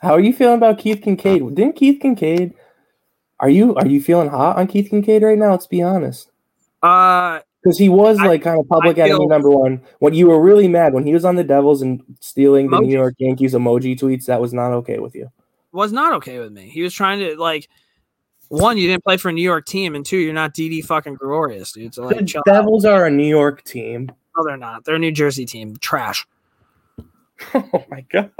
How 0.00 0.12
are 0.12 0.20
you 0.20 0.32
feeling 0.32 0.56
about 0.56 0.78
Keith 0.78 1.00
Kinkaid? 1.00 1.54
Didn't 1.54 1.76
Keith 1.76 2.00
Kinkaid? 2.02 2.54
Are 3.38 3.50
you 3.50 3.74
are 3.76 3.86
you 3.86 4.02
feeling 4.02 4.28
hot 4.28 4.56
on 4.56 4.66
Keith 4.66 4.90
Kinkaid 4.90 5.22
right 5.22 5.38
now? 5.38 5.50
Let's 5.52 5.66
be 5.66 5.82
honest, 5.82 6.30
Uh, 6.82 7.40
because 7.62 7.78
he 7.78 7.88
was 7.88 8.18
I- 8.18 8.26
like 8.26 8.42
kind 8.42 8.58
of 8.58 8.68
public 8.68 8.98
I 8.98 9.08
enemy 9.08 9.26
number 9.26 9.50
one. 9.50 9.82
When 9.98 10.14
you 10.14 10.28
were 10.28 10.40
really 10.40 10.68
mad 10.68 10.92
when 10.94 11.04
he 11.06 11.12
was 11.14 11.24
on 11.24 11.36
the 11.36 11.44
Devils 11.44 11.82
and 11.82 12.02
stealing 12.20 12.70
the 12.70 12.80
New 12.80 12.92
York 12.92 13.14
Yankees 13.18 13.54
emoji 13.54 13.98
tweets, 13.98 14.26
that 14.26 14.40
was 14.40 14.52
not 14.54 14.72
okay 14.72 14.98
with 14.98 15.14
you. 15.14 15.30
was 15.72 15.92
not 15.92 16.12
okay 16.14 16.38
with 16.40 16.52
me. 16.52 16.68
He 16.68 16.82
was 16.82 16.92
trying 16.92 17.18
to 17.20 17.36
like 17.40 17.68
one, 18.48 18.76
you 18.76 18.88
didn't 18.88 19.04
play 19.04 19.16
for 19.16 19.28
a 19.28 19.32
New 19.32 19.42
York 19.42 19.64
team, 19.66 19.94
and 19.94 20.04
two, 20.04 20.16
you're 20.16 20.32
not 20.34 20.52
Didi 20.54 20.82
fucking 20.82 21.14
Gregorius, 21.14 21.70
dude. 21.72 21.94
So 21.94 22.04
like, 22.04 22.18
The 22.18 22.24
chill 22.24 22.40
out. 22.40 22.52
Devils 22.52 22.84
are 22.84 23.06
a 23.06 23.10
New 23.10 23.28
York 23.28 23.62
team. 23.62 24.10
No, 24.36 24.44
they're 24.44 24.56
not. 24.56 24.84
They're 24.84 24.96
a 24.96 24.98
New 24.98 25.12
Jersey 25.12 25.46
team. 25.46 25.76
Trash. 25.76 26.26
Oh 27.54 27.84
my 27.90 28.04
god! 28.12 28.30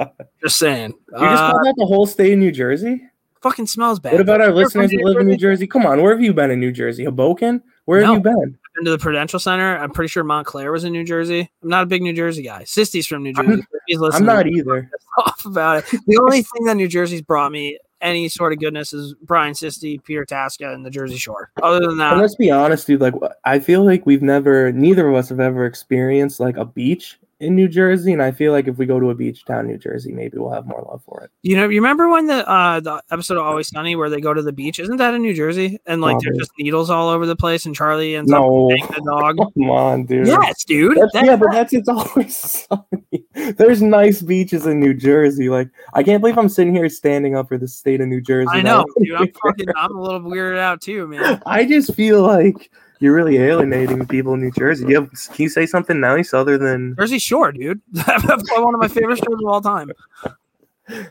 Just 0.42 0.58
saying. 0.58 0.92
You 1.12 1.18
just 1.20 1.42
called 1.42 1.66
out 1.66 1.74
the 1.76 1.86
whole 1.86 2.06
state 2.06 2.32
of 2.34 2.38
New 2.38 2.52
Jersey. 2.52 3.02
fucking 3.42 3.66
smells 3.66 3.98
bad. 4.00 4.12
What 4.12 4.20
about 4.20 4.40
our 4.40 4.52
listeners 4.52 4.90
who 4.90 5.02
live 5.04 5.16
in 5.18 5.26
New 5.26 5.36
Jersey? 5.36 5.66
Come 5.66 5.86
on, 5.86 6.02
where 6.02 6.12
have 6.12 6.22
you 6.22 6.32
been 6.34 6.50
in 6.50 6.60
New 6.60 6.72
Jersey? 6.72 7.04
Hoboken? 7.04 7.62
Where 7.86 8.04
have 8.04 8.14
you 8.14 8.20
been? 8.20 8.58
Been 8.76 8.84
to 8.84 8.90
the 8.92 8.98
Prudential 8.98 9.40
Center. 9.40 9.76
I'm 9.78 9.90
pretty 9.90 10.08
sure 10.08 10.22
Montclair 10.22 10.70
was 10.70 10.84
in 10.84 10.92
New 10.92 11.04
Jersey. 11.04 11.50
I'm 11.62 11.68
not 11.68 11.82
a 11.82 11.86
big 11.86 12.02
New 12.02 12.12
Jersey 12.12 12.42
guy. 12.42 12.62
Sisty's 12.64 13.06
from 13.06 13.22
New 13.24 13.32
I'm- 13.36 13.46
Jersey. 13.48 13.62
He's 13.86 14.00
I'm 14.00 14.24
not 14.24 14.46
either. 14.46 14.90
off 15.18 15.44
about 15.44 15.78
it. 15.78 16.00
The 16.06 16.18
only 16.18 16.42
thing 16.42 16.64
that 16.66 16.76
New 16.76 16.86
Jersey's 16.88 17.22
brought 17.22 17.50
me 17.50 17.78
any 18.00 18.28
sort 18.28 18.52
of 18.52 18.60
goodness 18.60 18.92
is 18.94 19.14
Brian 19.22 19.52
Sisty, 19.52 20.02
Peter 20.02 20.24
Tasca, 20.24 20.72
and 20.72 20.86
the 20.86 20.90
Jersey 20.90 21.16
Shore. 21.18 21.50
Other 21.62 21.80
than 21.80 21.90
And 21.90 22.00
that, 22.00 22.16
let's 22.16 22.36
be 22.36 22.50
honest, 22.50 22.86
dude. 22.86 23.00
Like, 23.00 23.14
I 23.44 23.58
feel 23.58 23.84
like 23.84 24.06
we've 24.06 24.22
never, 24.22 24.72
neither 24.72 25.08
of 25.08 25.16
us 25.16 25.28
have 25.28 25.40
ever 25.40 25.66
experienced 25.66 26.40
like 26.40 26.56
a 26.56 26.64
beach 26.64 27.18
in 27.40 27.54
New 27.56 27.68
Jersey, 27.68 28.12
and 28.12 28.22
I 28.22 28.30
feel 28.30 28.52
like 28.52 28.68
if 28.68 28.76
we 28.78 28.86
go 28.86 29.00
to 29.00 29.10
a 29.10 29.14
beach 29.14 29.44
town, 29.44 29.66
New 29.66 29.78
Jersey, 29.78 30.12
maybe 30.12 30.38
we'll 30.38 30.50
have 30.52 30.66
more 30.66 30.84
love 30.88 31.02
for 31.04 31.22
it. 31.24 31.30
you 31.42 31.56
know, 31.56 31.62
you 31.68 31.80
remember 31.80 32.08
when 32.08 32.26
the 32.26 32.48
uh 32.48 32.80
the 32.80 33.02
episode 33.10 33.38
of 33.38 33.44
Always 33.46 33.68
Sunny 33.68 33.96
where 33.96 34.10
they 34.10 34.20
go 34.20 34.32
to 34.34 34.42
the 34.42 34.52
beach? 34.52 34.78
Isn't 34.78 34.98
that 34.98 35.14
in 35.14 35.22
New 35.22 35.34
Jersey? 35.34 35.78
And 35.86 36.00
like 36.00 36.18
there's 36.20 36.36
just 36.38 36.52
needles 36.58 36.90
all 36.90 37.08
over 37.08 37.26
the 37.26 37.36
place, 37.36 37.66
and 37.66 37.74
Charlie 37.74 38.14
ends 38.16 38.30
up 38.32 38.40
No, 38.40 38.68
banging 38.68 38.86
the 38.88 39.10
dog. 39.10 39.36
come 39.54 39.70
on, 39.70 40.04
dude. 40.04 40.26
yes, 40.26 40.64
dude. 40.64 40.92
That's- 40.96 41.10
That's 41.14 41.26
yeah, 41.26 41.36
but 41.36 41.50
that's 41.52 41.72
it's 41.72 41.88
always 41.88 42.36
sunny. 42.36 43.24
There's 43.56 43.80
nice 43.82 44.20
beaches 44.22 44.66
in 44.66 44.78
New 44.80 44.92
Jersey. 44.94 45.48
Like, 45.48 45.68
I 45.94 46.02
can't 46.02 46.20
believe 46.20 46.36
I'm 46.38 46.48
sitting 46.48 46.74
here 46.74 46.88
standing 46.88 47.36
up 47.36 47.48
for 47.48 47.56
the 47.58 47.66
state 47.68 48.00
of 48.00 48.08
New 48.08 48.20
Jersey. 48.20 48.48
I 48.52 48.60
know, 48.62 48.84
dude. 49.02 49.14
I'm 49.16 49.32
fucking. 49.42 49.66
I'm 49.76 49.96
a 49.96 50.00
little 50.00 50.20
weirded 50.20 50.58
out 50.58 50.80
too, 50.82 51.06
man. 51.08 51.40
I 51.46 51.64
just 51.64 51.94
feel 51.94 52.22
like 52.22 52.70
you're 53.00 53.14
really 53.14 53.38
alienating 53.38 54.06
people 54.06 54.34
in 54.34 54.40
New 54.40 54.52
Jersey. 54.52 54.86
You 54.86 55.00
have, 55.00 55.10
can 55.10 55.42
you 55.42 55.48
say 55.48 55.66
something 55.66 55.98
nice 55.98 56.32
other 56.32 56.58
than? 56.58 56.94
Jersey 56.98 57.18
Shore, 57.18 57.50
dude. 57.50 57.80
That's 57.92 58.24
one 58.24 58.74
of 58.74 58.80
my 58.80 58.88
favorite 58.88 59.18
shows 59.18 59.38
of 59.42 59.46
all 59.46 59.60
time. 59.60 59.90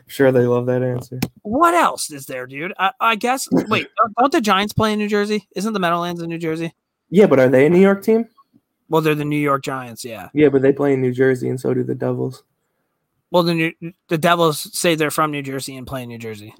Sure, 0.06 0.30
they 0.30 0.46
love 0.46 0.66
that 0.66 0.82
answer. 0.82 1.18
What 1.42 1.74
else 1.74 2.10
is 2.10 2.26
there, 2.26 2.46
dude? 2.46 2.72
I, 2.78 2.92
I 3.00 3.16
guess. 3.16 3.48
Wait, 3.68 3.88
don't, 3.96 4.14
don't 4.16 4.32
the 4.32 4.40
Giants 4.40 4.72
play 4.72 4.92
in 4.92 4.98
New 4.98 5.08
Jersey? 5.08 5.48
Isn't 5.56 5.72
the 5.72 5.80
Meadowlands 5.80 6.22
in 6.22 6.28
New 6.28 6.38
Jersey? 6.38 6.74
Yeah, 7.10 7.26
but 7.26 7.40
are 7.40 7.48
they 7.48 7.66
a 7.66 7.70
New 7.70 7.80
York 7.80 8.02
team? 8.04 8.28
Well, 8.88 9.02
they're 9.02 9.14
the 9.14 9.24
New 9.24 9.38
York 9.38 9.62
Giants, 9.62 10.04
yeah. 10.04 10.28
Yeah, 10.32 10.48
but 10.48 10.62
they 10.62 10.72
play 10.72 10.92
in 10.92 11.00
New 11.00 11.12
Jersey, 11.12 11.48
and 11.48 11.58
so 11.58 11.74
do 11.74 11.82
the 11.82 11.94
Devils. 11.94 12.44
Well, 13.30 13.42
the 13.42 13.54
New, 13.54 13.92
the 14.08 14.18
Devils 14.18 14.76
say 14.78 14.94
they're 14.94 15.10
from 15.10 15.30
New 15.30 15.42
Jersey 15.42 15.76
and 15.76 15.86
play 15.86 16.02
in 16.02 16.08
New 16.08 16.18
Jersey. 16.18 16.54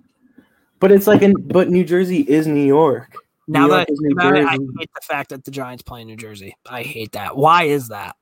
But 0.78 0.93
it's 0.93 1.07
like, 1.07 1.22
in, 1.22 1.35
but 1.49 1.68
New 1.68 1.85
Jersey 1.85 2.20
is 2.20 2.47
New 2.47 2.64
York. 2.64 3.12
Now 3.51 3.69
that 3.69 3.81
I 3.81 3.85
think 3.85 4.13
about 4.13 4.37
it, 4.37 4.45
I 4.47 4.53
hate 4.53 4.91
the 4.95 5.01
fact 5.03 5.31
that 5.31 5.45
the 5.45 5.51
Giants 5.51 5.83
play 5.83 6.03
in 6.03 6.07
New 6.07 6.17
Jersey. 6.17 6.55
I 6.69 6.83
hate 6.83 7.13
that. 7.13 7.37
Why 7.37 7.65
is 7.65 7.89
that? 7.89 8.17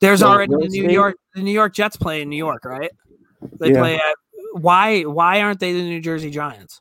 There's 0.00 0.22
Well, 0.22 0.32
already 0.32 0.52
the 0.56 0.68
New 0.68 0.88
York. 0.90 1.16
The 1.34 1.42
New 1.42 1.52
York 1.52 1.74
Jets 1.74 1.96
play 1.96 2.22
in 2.22 2.28
New 2.28 2.36
York, 2.36 2.64
right? 2.64 2.90
They 3.58 3.72
Yeah. 3.72 3.80
play 3.80 3.94
at. 3.96 4.14
Why? 4.52 5.02
Why 5.02 5.40
aren't 5.40 5.60
they 5.60 5.72
the 5.72 5.82
New 5.82 6.00
Jersey 6.00 6.30
Giants? 6.30 6.80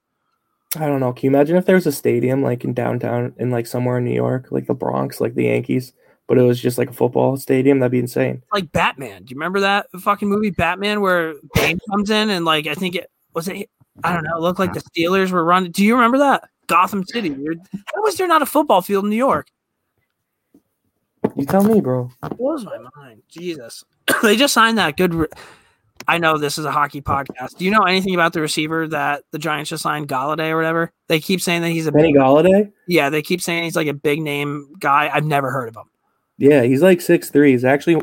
I 0.76 0.88
don't 0.88 1.00
know. 1.00 1.14
Can 1.14 1.26
you 1.26 1.36
imagine 1.36 1.56
if 1.56 1.66
there 1.66 1.76
was 1.76 1.88
a 1.88 1.92
stadium 1.92 2.42
like 2.42 2.64
in 2.64 2.74
downtown 2.74 3.34
in 3.38 3.52
like 3.52 3.68
somewhere 3.68 3.98
in 3.98 4.06
New 4.06 4.14
York, 4.14 4.48
like 4.52 4.68
the 4.68 4.74
Bronx, 4.74 5.22
like 5.22 5.36
the 5.36 5.46
Yankees, 5.46 5.94
but 6.28 6.38
it 6.38 6.42
was 6.44 6.60
just 6.60 6.78
like 6.78 6.90
a 6.90 6.94
football 6.94 7.38
stadium? 7.38 7.80
That'd 7.80 7.92
be 7.92 8.00
insane. 8.00 8.44
Like 8.52 8.72
Batman. 8.72 9.24
Do 9.24 9.32
you 9.32 9.38
remember 9.38 9.60
that 9.62 9.88
fucking 10.00 10.28
movie 10.30 10.50
Batman 10.52 11.02
where 11.02 11.36
Bane 11.56 11.80
comes 11.90 12.10
in 12.10 12.30
and 12.30 12.46
like 12.46 12.68
I 12.68 12.76
think 12.76 12.96
it 12.96 13.10
was 13.34 13.48
it 13.48 13.70
I 14.04 14.14
don't 14.14 14.24
know, 14.24 14.38
it 14.38 14.42
looked 14.42 14.60
like 14.60 14.74
the 14.74 14.82
Steelers 14.82 15.32
were 15.32 15.46
running. 15.46 15.72
Do 15.72 15.86
you 15.86 15.94
remember 15.94 16.18
that? 16.20 16.50
Gotham 16.68 17.06
City. 17.06 17.30
How 17.30 18.02
was 18.02 18.16
there 18.18 18.28
not 18.28 18.42
a 18.42 18.46
football 18.46 18.82
field 18.82 19.04
in 19.06 19.10
New 19.10 19.16
York? 19.16 19.48
You 21.36 21.46
tell 21.46 21.64
me, 21.64 21.82
bro. 21.82 22.12
blows 22.38 22.66
my 22.66 22.78
mind. 22.96 23.22
Jesus. 23.28 23.84
they 24.24 24.36
just 24.36 24.54
signed 24.54 24.78
that 24.78 24.98
good 24.98 25.14
re- 25.14 25.28
I 26.08 26.18
know 26.18 26.38
this 26.38 26.58
is 26.58 26.66
a 26.66 26.72
hockey 26.72 27.02
podcast. 27.02 27.58
Do 27.58 27.66
you 27.66 27.72
know 27.72 27.84
anything 27.84 28.14
about 28.14 28.34
the 28.34 28.42
receiver 28.42 28.88
that 28.90 29.24
the 29.32 29.40
Giants 29.40 29.70
just 29.70 29.84
signed, 29.84 30.10
Golladay 30.10 30.50
or 30.50 30.58
whatever? 30.58 30.92
They 31.08 31.20
keep 31.20 31.40
saying 31.40 31.62
that 31.62 31.70
he's 31.70 31.88
a 31.88 31.92
Benny 31.92 32.12
big, 32.12 32.22
Golladay. 32.22 32.72
yeah. 32.88 33.10
They 33.10 33.22
keep 33.22 33.42
saying 33.42 33.64
he's 33.64 33.76
like 33.76 33.88
a 33.88 33.94
big 33.94 34.22
name 34.22 34.74
guy. 34.80 35.10
I've 35.14 35.26
never 35.26 35.50
heard 35.50 35.70
of 35.70 35.78
him. 35.78 35.84
Yeah, 36.38 36.64
he's 36.64 36.82
like 36.82 37.00
six 37.00 37.30
three. 37.30 37.52
He's 37.52 37.64
actually 37.64 38.02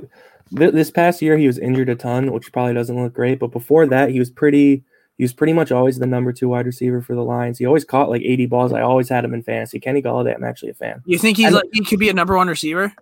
th- 0.56 0.72
this 0.72 0.90
past 0.90 1.20
year 1.20 1.36
he 1.36 1.46
was 1.46 1.58
injured 1.58 1.88
a 1.88 1.94
ton, 1.96 2.32
which 2.32 2.52
probably 2.52 2.74
doesn't 2.74 3.00
look 3.00 3.12
great. 3.12 3.38
But 3.38 3.48
before 3.48 3.86
that, 3.86 4.10
he 4.10 4.18
was 4.18 4.30
pretty. 4.30 4.84
He 5.20 5.24
was 5.24 5.34
pretty 5.34 5.52
much 5.52 5.70
always 5.70 5.98
the 5.98 6.06
number 6.06 6.32
two 6.32 6.48
wide 6.48 6.64
receiver 6.64 7.02
for 7.02 7.14
the 7.14 7.20
Lions. 7.22 7.58
He 7.58 7.66
always 7.66 7.84
caught 7.84 8.08
like 8.08 8.22
eighty 8.22 8.46
balls. 8.46 8.72
I 8.72 8.80
always 8.80 9.06
had 9.10 9.22
him 9.22 9.34
in 9.34 9.42
fantasy. 9.42 9.78
Kenny 9.78 10.00
Golladay, 10.00 10.34
I'm 10.34 10.42
actually 10.44 10.70
a 10.70 10.74
fan. 10.74 11.02
You 11.04 11.18
think 11.18 11.36
he's 11.36 11.48
And- 11.48 11.56
like 11.56 11.66
he 11.74 11.84
could 11.84 11.98
be 11.98 12.08
a 12.08 12.14
number 12.14 12.34
one 12.34 12.48
receiver? 12.48 12.94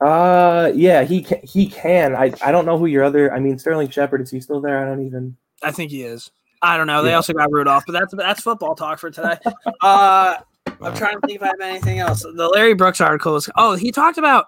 Uh, 0.00 0.72
yeah, 0.74 1.04
he 1.04 1.22
can. 1.22 1.38
He 1.44 1.68
can. 1.68 2.16
I 2.16 2.32
I 2.42 2.50
don't 2.50 2.66
know 2.66 2.76
who 2.76 2.86
your 2.86 3.04
other. 3.04 3.32
I 3.32 3.38
mean, 3.38 3.60
Sterling 3.60 3.90
Shepard 3.90 4.20
is 4.22 4.30
he 4.32 4.40
still 4.40 4.60
there? 4.60 4.82
I 4.82 4.84
don't 4.86 5.06
even. 5.06 5.36
I 5.62 5.70
think 5.70 5.92
he 5.92 6.02
is. 6.02 6.32
I 6.62 6.76
don't 6.76 6.88
know. 6.88 7.00
They 7.04 7.10
Yeah. 7.10 7.14
also 7.16 7.32
got 7.32 7.52
Rudolph, 7.52 7.84
but 7.86 7.92
that's 7.92 8.12
that's 8.12 8.40
football 8.40 8.74
talk 8.74 8.98
for 8.98 9.12
today. 9.12 9.36
Uh, 9.82 10.34
I'm 10.82 10.94
trying 10.96 11.14
to 11.14 11.20
think 11.28 11.36
if 11.36 11.42
I 11.44 11.46
have 11.46 11.60
anything 11.60 12.00
else. 12.00 12.22
The 12.22 12.48
Larry 12.48 12.74
Brooks 12.74 13.00
article 13.00 13.36
is. 13.36 13.48
Oh, 13.56 13.76
he 13.76 13.92
talked 13.92 14.18
about. 14.18 14.46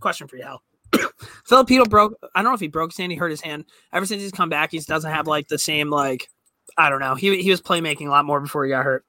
Question 0.00 0.28
for 0.28 0.36
you, 0.36 0.42
Hal. 0.44 0.62
Filipino 1.44 1.84
broke. 1.84 2.18
I 2.34 2.42
don't 2.42 2.50
know 2.50 2.54
if 2.54 2.60
he 2.60 2.68
broke 2.68 2.90
his 2.90 2.98
hand. 2.98 3.12
He 3.12 3.18
hurt 3.18 3.30
his 3.30 3.40
hand. 3.40 3.64
Ever 3.92 4.06
since 4.06 4.22
he's 4.22 4.32
come 4.32 4.48
back, 4.48 4.70
he 4.72 4.78
doesn't 4.80 5.10
have 5.10 5.26
like 5.26 5.48
the 5.48 5.58
same 5.58 5.90
like. 5.90 6.28
I 6.76 6.90
don't 6.90 7.00
know. 7.00 7.14
He 7.14 7.42
he 7.42 7.50
was 7.50 7.62
playmaking 7.62 8.06
a 8.06 8.10
lot 8.10 8.24
more 8.24 8.40
before 8.40 8.64
he 8.64 8.70
got 8.70 8.84
hurt. 8.84 9.04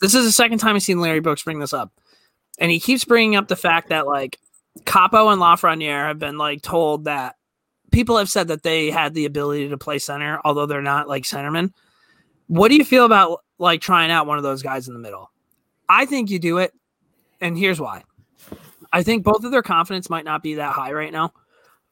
This 0.00 0.14
is 0.14 0.24
the 0.24 0.32
second 0.32 0.58
time 0.58 0.76
I've 0.76 0.82
seen 0.82 1.00
Larry 1.00 1.20
Brooks 1.20 1.42
bring 1.42 1.60
this 1.60 1.72
up, 1.72 1.92
and 2.58 2.70
he 2.70 2.80
keeps 2.80 3.04
bringing 3.04 3.36
up 3.36 3.48
the 3.48 3.56
fact 3.56 3.90
that 3.90 4.06
like 4.06 4.38
Kaapo 4.80 5.32
and 5.32 5.40
Lafreniere 5.40 6.06
have 6.06 6.18
been 6.18 6.38
like 6.38 6.62
told 6.62 7.04
that 7.04 7.36
people 7.90 8.16
have 8.16 8.28
said 8.28 8.48
that 8.48 8.62
they 8.62 8.90
had 8.90 9.14
the 9.14 9.26
ability 9.26 9.68
to 9.68 9.78
play 9.78 9.98
center, 9.98 10.40
although 10.44 10.66
they're 10.66 10.82
not 10.82 11.08
like 11.08 11.24
centermen. 11.24 11.72
What 12.46 12.68
do 12.68 12.76
you 12.76 12.84
feel 12.84 13.04
about 13.04 13.40
like 13.58 13.80
trying 13.80 14.10
out 14.10 14.26
one 14.26 14.38
of 14.38 14.44
those 14.44 14.62
guys 14.62 14.88
in 14.88 14.94
the 14.94 15.00
middle? 15.00 15.30
I 15.88 16.06
think 16.06 16.30
you 16.30 16.38
do 16.38 16.58
it, 16.58 16.72
and 17.40 17.58
here's 17.58 17.80
why. 17.80 18.04
I 18.92 19.02
think 19.02 19.24
both 19.24 19.44
of 19.44 19.52
their 19.52 19.62
confidence 19.62 20.10
might 20.10 20.24
not 20.24 20.42
be 20.42 20.54
that 20.54 20.72
high 20.72 20.92
right 20.92 21.12
now. 21.12 21.32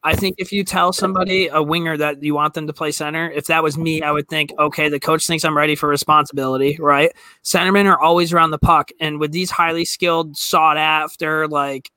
I 0.04 0.14
think 0.14 0.36
if 0.38 0.52
you 0.52 0.62
tell 0.62 0.92
somebody 0.92 1.48
a 1.48 1.60
winger 1.60 1.96
that 1.96 2.22
you 2.22 2.32
want 2.32 2.54
them 2.54 2.68
to 2.68 2.72
play 2.72 2.92
center, 2.92 3.30
if 3.30 3.46
that 3.46 3.64
was 3.64 3.76
me, 3.76 4.00
I 4.00 4.12
would 4.12 4.28
think, 4.28 4.52
okay, 4.56 4.88
the 4.88 5.00
coach 5.00 5.26
thinks 5.26 5.44
I'm 5.44 5.56
ready 5.56 5.74
for 5.74 5.88
responsibility, 5.88 6.76
right? 6.80 7.10
Centermen 7.42 7.86
are 7.86 8.00
always 8.00 8.32
around 8.32 8.52
the 8.52 8.58
puck, 8.58 8.90
and 9.00 9.18
with 9.18 9.32
these 9.32 9.50
highly 9.50 9.84
skilled, 9.84 10.36
sought 10.36 10.76
after, 10.76 11.48
like 11.48 11.90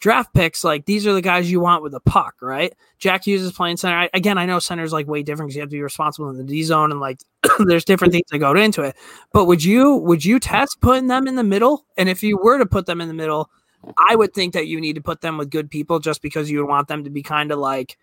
draft 0.00 0.32
picks, 0.34 0.64
like 0.64 0.86
these 0.86 1.06
are 1.06 1.12
the 1.12 1.22
guys 1.22 1.50
you 1.50 1.60
want 1.60 1.82
with 1.82 1.92
the 1.92 2.00
puck, 2.00 2.34
right? 2.40 2.72
Jack 2.98 3.26
Hughes 3.26 3.42
is 3.42 3.52
playing 3.52 3.76
center. 3.76 3.96
I, 3.96 4.10
again, 4.14 4.38
I 4.38 4.46
know 4.46 4.58
center 4.58 4.84
is 4.84 4.92
like 4.92 5.06
way 5.06 5.22
different 5.22 5.48
because 5.48 5.56
you 5.56 5.62
have 5.62 5.70
to 5.70 5.76
be 5.76 5.82
responsible 5.82 6.30
in 6.30 6.36
the 6.36 6.44
D 6.44 6.62
zone 6.62 6.90
and 6.90 7.00
like 7.00 7.20
there's 7.58 7.84
different 7.84 8.12
things 8.12 8.26
that 8.30 8.38
go 8.38 8.54
into 8.54 8.82
it. 8.82 8.96
But 9.32 9.46
would 9.46 9.64
you 9.64 9.96
would 9.96 10.24
you 10.24 10.38
test 10.38 10.80
putting 10.80 11.08
them 11.08 11.26
in 11.26 11.36
the 11.36 11.44
middle? 11.44 11.86
And 11.96 12.08
if 12.08 12.22
you 12.22 12.38
were 12.38 12.58
to 12.58 12.66
put 12.66 12.86
them 12.86 13.00
in 13.00 13.08
the 13.08 13.14
middle, 13.14 13.50
I 13.96 14.16
would 14.16 14.34
think 14.34 14.54
that 14.54 14.66
you 14.66 14.80
need 14.80 14.94
to 14.94 15.00
put 15.00 15.20
them 15.20 15.38
with 15.38 15.50
good 15.50 15.70
people 15.70 15.98
just 15.98 16.22
because 16.22 16.50
you 16.50 16.58
would 16.58 16.68
want 16.68 16.88
them 16.88 17.04
to 17.04 17.10
be 17.10 17.22
kind 17.22 17.52
of 17.52 17.58
like 17.58 17.98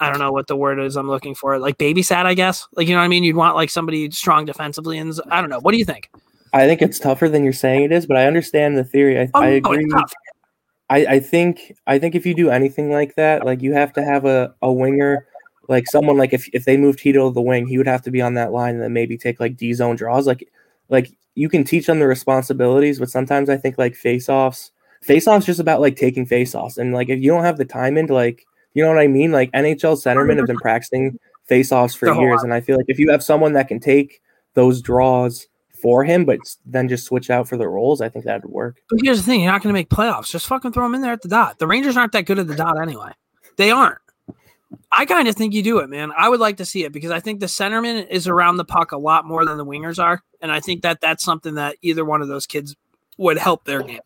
I 0.00 0.10
don't 0.10 0.18
know 0.18 0.32
what 0.32 0.48
the 0.48 0.56
word 0.56 0.80
is 0.80 0.96
I'm 0.96 1.08
looking 1.08 1.34
for, 1.34 1.58
like 1.58 1.78
babysat, 1.78 2.26
I 2.26 2.34
guess. 2.34 2.66
Like 2.74 2.88
you 2.88 2.94
know 2.94 3.00
what 3.00 3.06
I 3.06 3.08
mean? 3.08 3.24
You'd 3.24 3.36
want 3.36 3.54
like 3.54 3.70
somebody 3.70 4.10
strong 4.10 4.44
defensively, 4.44 4.98
and 4.98 5.12
I 5.30 5.40
don't 5.40 5.50
know. 5.50 5.60
What 5.60 5.72
do 5.72 5.78
you 5.78 5.84
think? 5.84 6.10
I 6.52 6.66
think 6.66 6.82
it's 6.82 6.98
tougher 6.98 7.28
than 7.28 7.42
you're 7.42 7.52
saying 7.52 7.84
it 7.84 7.92
is, 7.92 8.06
but 8.06 8.16
I 8.16 8.26
understand 8.26 8.76
the 8.76 8.84
theory. 8.84 9.18
I, 9.18 9.28
Oh, 9.34 9.42
I 9.42 9.48
agree. 9.48 9.86
I, 10.90 11.06
I 11.06 11.20
think 11.20 11.74
I 11.86 11.98
think 11.98 12.14
if 12.14 12.26
you 12.26 12.34
do 12.34 12.50
anything 12.50 12.90
like 12.90 13.14
that, 13.16 13.44
like 13.44 13.62
you 13.62 13.72
have 13.72 13.92
to 13.94 14.04
have 14.04 14.24
a, 14.24 14.54
a 14.62 14.70
winger, 14.70 15.26
like 15.68 15.86
someone 15.88 16.16
like 16.16 16.32
if, 16.32 16.48
if 16.52 16.64
they 16.64 16.76
moved 16.76 16.98
Tito 16.98 17.28
to 17.28 17.34
the 17.34 17.40
wing, 17.40 17.66
he 17.66 17.78
would 17.78 17.86
have 17.86 18.02
to 18.02 18.10
be 18.10 18.20
on 18.20 18.34
that 18.34 18.52
line 18.52 18.74
and 18.74 18.82
then 18.82 18.92
maybe 18.92 19.16
take 19.16 19.40
like 19.40 19.56
D 19.56 19.72
zone 19.72 19.96
draws. 19.96 20.26
Like 20.26 20.48
like 20.88 21.16
you 21.34 21.48
can 21.48 21.64
teach 21.64 21.86
them 21.86 21.98
the 21.98 22.06
responsibilities, 22.06 22.98
but 22.98 23.10
sometimes 23.10 23.48
I 23.48 23.56
think 23.56 23.78
like 23.78 23.94
face 23.94 24.28
offs, 24.28 24.70
face 25.04 25.26
offs 25.26 25.46
just 25.46 25.60
about 25.60 25.80
like 25.80 25.96
taking 25.96 26.26
face 26.26 26.54
offs. 26.54 26.78
And 26.78 26.92
like 26.92 27.08
if 27.08 27.20
you 27.20 27.30
don't 27.30 27.44
have 27.44 27.58
the 27.58 27.64
time 27.64 27.96
into 27.96 28.14
like 28.14 28.46
you 28.74 28.82
know 28.82 28.88
what 28.88 28.98
I 28.98 29.06
mean? 29.06 29.30
Like 29.32 29.52
NHL 29.52 29.96
centermen 29.96 30.36
have 30.36 30.46
been 30.46 30.56
practicing 30.56 31.18
face 31.44 31.70
offs 31.70 31.94
for 31.94 32.12
years. 32.12 32.42
And 32.42 32.52
I 32.52 32.60
feel 32.60 32.76
like 32.76 32.86
if 32.88 32.98
you 32.98 33.10
have 33.10 33.22
someone 33.22 33.52
that 33.52 33.68
can 33.68 33.78
take 33.80 34.20
those 34.54 34.82
draws 34.82 35.46
for 35.80 36.04
him, 36.04 36.24
but 36.24 36.40
then 36.66 36.88
just 36.88 37.06
switch 37.06 37.30
out 37.30 37.48
for 37.48 37.56
the 37.56 37.68
roles, 37.68 38.00
I 38.00 38.08
think 38.08 38.24
that 38.24 38.42
would 38.42 38.52
work. 38.52 38.82
But 38.90 39.00
here's 39.02 39.18
the 39.18 39.24
thing: 39.24 39.42
you're 39.42 39.52
not 39.52 39.62
going 39.62 39.72
to 39.72 39.78
make 39.78 39.90
playoffs. 39.90 40.30
Just 40.30 40.46
fucking 40.46 40.72
throw 40.72 40.84
them 40.84 40.94
in 40.94 41.02
there 41.02 41.12
at 41.12 41.22
the 41.22 41.28
dot. 41.28 41.58
The 41.58 41.66
Rangers 41.66 41.96
aren't 41.96 42.12
that 42.12 42.26
good 42.26 42.38
at 42.38 42.48
the 42.48 42.56
dot 42.56 42.80
anyway. 42.80 43.12
They 43.56 43.70
aren't. 43.70 43.98
I 44.90 45.06
kind 45.06 45.28
of 45.28 45.36
think 45.36 45.54
you 45.54 45.62
do 45.62 45.78
it, 45.78 45.88
man. 45.88 46.10
I 46.16 46.28
would 46.28 46.40
like 46.40 46.56
to 46.56 46.64
see 46.64 46.84
it 46.84 46.92
because 46.92 47.12
I 47.12 47.20
think 47.20 47.38
the 47.38 47.46
centerman 47.46 48.08
is 48.08 48.26
around 48.26 48.56
the 48.56 48.64
puck 48.64 48.90
a 48.90 48.98
lot 48.98 49.24
more 49.24 49.44
than 49.44 49.56
the 49.56 49.64
wingers 49.64 50.02
are, 50.02 50.22
and 50.40 50.50
I 50.50 50.58
think 50.58 50.82
that 50.82 51.00
that's 51.00 51.22
something 51.22 51.54
that 51.54 51.76
either 51.82 52.04
one 52.04 52.22
of 52.22 52.28
those 52.28 52.46
kids 52.46 52.74
would 53.16 53.38
help 53.38 53.64
their 53.64 53.82
game. 53.82 54.00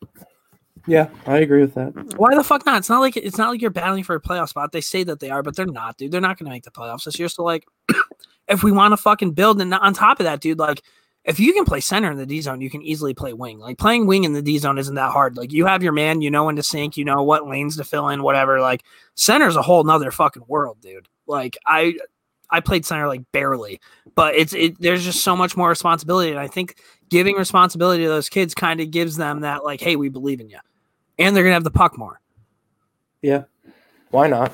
Yeah, 0.89 1.11
I 1.26 1.39
agree 1.39 1.61
with 1.61 1.74
that. 1.74 1.93
Mm-hmm. 1.93 2.16
Why 2.16 2.34
the 2.34 2.43
fuck 2.43 2.64
not? 2.64 2.78
It's 2.78 2.89
not 2.89 3.01
like 3.01 3.16
it's 3.16 3.36
not 3.36 3.51
like 3.51 3.61
you're 3.61 3.70
battling 3.70 4.05
for 4.05 4.16
a 4.16 4.20
playoff 4.20 4.49
spot. 4.49 4.72
They 4.72 4.80
say 4.80 5.05
that 5.05 5.20
they 5.20 5.28
are, 5.28 5.43
but 5.43 5.55
they're 5.55 5.66
not, 5.66 5.99
dude. 5.99 6.11
They're 6.11 6.20
not 6.20 6.39
going 6.39 6.47
to 6.47 6.51
make 6.51 6.64
the 6.64 6.70
playoffs 6.70 7.05
this 7.05 7.18
year. 7.18 7.28
So 7.28 7.45
like, 7.45 7.66
if 8.49 8.62
we 8.62 8.72
want 8.72 8.93
to 8.93 8.97
fucking 8.97 9.32
build, 9.32 9.61
and 9.61 9.72
on 9.74 9.93
top 9.93 10.18
of 10.18 10.24
that, 10.24 10.41
dude, 10.41 10.59
like 10.59 10.82
if 11.24 11.39
you 11.39 11.53
can 11.53 11.66
play 11.66 11.80
center 11.80 12.11
in 12.11 12.16
the 12.16 12.24
D 12.24 12.41
zone, 12.41 12.62
you 12.62 12.70
can 12.70 12.80
easily 12.80 13.12
play 13.12 13.34
wing. 13.34 13.59
Like 13.59 13.76
playing 13.76 14.07
wing 14.07 14.24
in 14.24 14.32
the 14.32 14.41
D 14.41 14.57
zone 14.57 14.78
isn't 14.78 14.95
that 14.95 15.12
hard. 15.12 15.36
Like 15.36 15.53
you 15.53 15.66
have 15.66 15.82
your 15.82 15.93
man, 15.93 16.22
you 16.22 16.30
know 16.30 16.45
when 16.45 16.57
to 16.57 16.62
sink, 16.62 16.97
you 16.97 17.05
know 17.05 17.22
what 17.22 17.47
lanes 17.47 17.76
to 17.76 17.84
fill 17.84 18.09
in, 18.09 18.22
whatever. 18.22 18.59
Like 18.61 18.82
center's 19.14 19.57
a 19.57 19.62
whole 19.62 19.84
nother 19.84 20.11
fucking 20.11 20.45
world, 20.49 20.80
dude. 20.80 21.07
Like 21.26 21.59
I 21.66 21.99
I 22.51 22.61
played 22.61 22.86
center 22.86 23.07
like 23.09 23.30
barely, 23.30 23.78
but 24.14 24.36
it's 24.36 24.55
it 24.55 24.80
there's 24.80 25.05
just 25.05 25.22
so 25.22 25.36
much 25.36 25.55
more 25.55 25.68
responsibility. 25.68 26.30
And 26.30 26.41
I 26.41 26.47
think 26.47 26.76
giving 27.11 27.36
responsibility 27.36 28.05
to 28.05 28.09
those 28.09 28.30
kids 28.30 28.55
kind 28.55 28.80
of 28.80 28.91
gives 28.91 29.16
them 29.16 29.41
that 29.41 29.64
like, 29.64 29.82
hey, 29.82 29.97
we 29.97 30.09
believe 30.09 30.41
in 30.41 30.49
you. 30.49 30.59
And 31.18 31.34
they're 31.34 31.42
gonna 31.44 31.54
have 31.54 31.64
the 31.64 31.70
puck 31.70 31.98
more. 31.98 32.20
Yeah. 33.22 33.44
Why 34.10 34.28
not? 34.28 34.52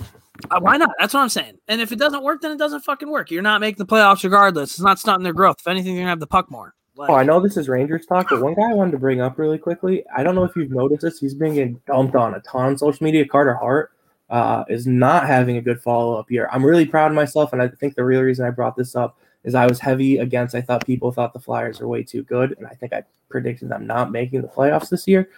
Uh, 0.51 0.61
why 0.61 0.77
not? 0.77 0.91
That's 0.99 1.15
what 1.15 1.21
I'm 1.21 1.29
saying. 1.29 1.59
And 1.69 1.81
if 1.81 1.93
it 1.93 1.99
doesn't 1.99 2.23
work, 2.23 2.41
then 2.41 2.53
it 2.53 2.59
doesn't 2.59 2.81
fucking 2.81 3.09
work. 3.09 3.31
You're 3.31 3.43
not 3.43 3.61
making 3.61 3.79
the 3.79 3.87
playoffs 3.87 4.25
regardless. 4.25 4.73
It's 4.73 4.81
not 4.81 4.99
stunting 4.99 5.23
their 5.23 5.33
growth. 5.33 5.57
If 5.61 5.69
anything, 5.69 5.95
you're 5.95 6.03
gonna 6.03 6.11
have 6.11 6.21
the 6.21 6.27
puck 6.27 6.51
more. 6.51 6.75
Like, 6.97 7.11
Oh, 7.11 7.15
I 7.15 7.25
know 7.25 7.41
this 7.41 7.57
is 7.57 7.69
Rangers 7.69 8.07
talk, 8.07 8.29
but 8.31 8.41
one 8.41 8.55
guy 8.55 8.71
I 8.71 8.75
wanted 8.75 8.93
to 8.93 8.99
bring 8.99 9.21
up 9.21 9.39
really 9.39 9.59
quickly. 9.59 10.05
I 10.17 10.23
don't 10.23 10.35
know 10.35 10.45
if 10.45 10.55
you've 10.55 10.71
noticed 10.71 11.03
this. 11.03 11.19
He's 11.19 11.35
been 11.35 11.55
getting 11.55 11.81
dumped 11.87 12.15
on 12.15 12.35
a 12.35 12.41
ton 12.41 12.67
on 12.67 12.79
social 12.79 13.05
media. 13.05 13.27
Carter 13.27 13.55
Hart 13.55 13.91
uh, 14.31 14.65
is 14.69 14.87
not 14.87 15.27
having 15.27 15.57
a 15.57 15.61
good 15.63 15.81
follow 15.81 16.17
up 16.17 16.31
year. 16.31 16.49
I'm 16.53 16.65
really 16.65 16.87
proud 16.87 17.11
of 17.11 17.15
myself, 17.17 17.53
and 17.53 17.61
I 17.61 17.69
think 17.69 17.95
the 17.95 18.05
real 18.05 18.23
reason 18.23 18.47
I 18.47 18.51
brought 18.51 18.77
this 18.77 18.95
up 18.95 19.19
is 19.43 19.55
I 19.55 19.67
was 19.67 19.81
heavy 19.81 20.19
against. 20.19 20.55
I 20.55 20.61
thought 20.61 20.87
people 20.87 21.11
thought 21.11 21.33
the 21.33 21.41
Flyers 21.41 21.81
are 21.81 21.89
way 21.89 22.03
too 22.05 22.23
good, 22.23 22.55
and 22.59 22.67
I 22.67 22.75
think 22.75 22.93
I 22.93 23.03
predicted 23.29 23.69
them 23.69 23.87
not 23.87 24.13
making 24.13 24.43
the 24.43 24.49
playoffs 24.49 24.89
this 24.89 25.07
year. 25.09 25.29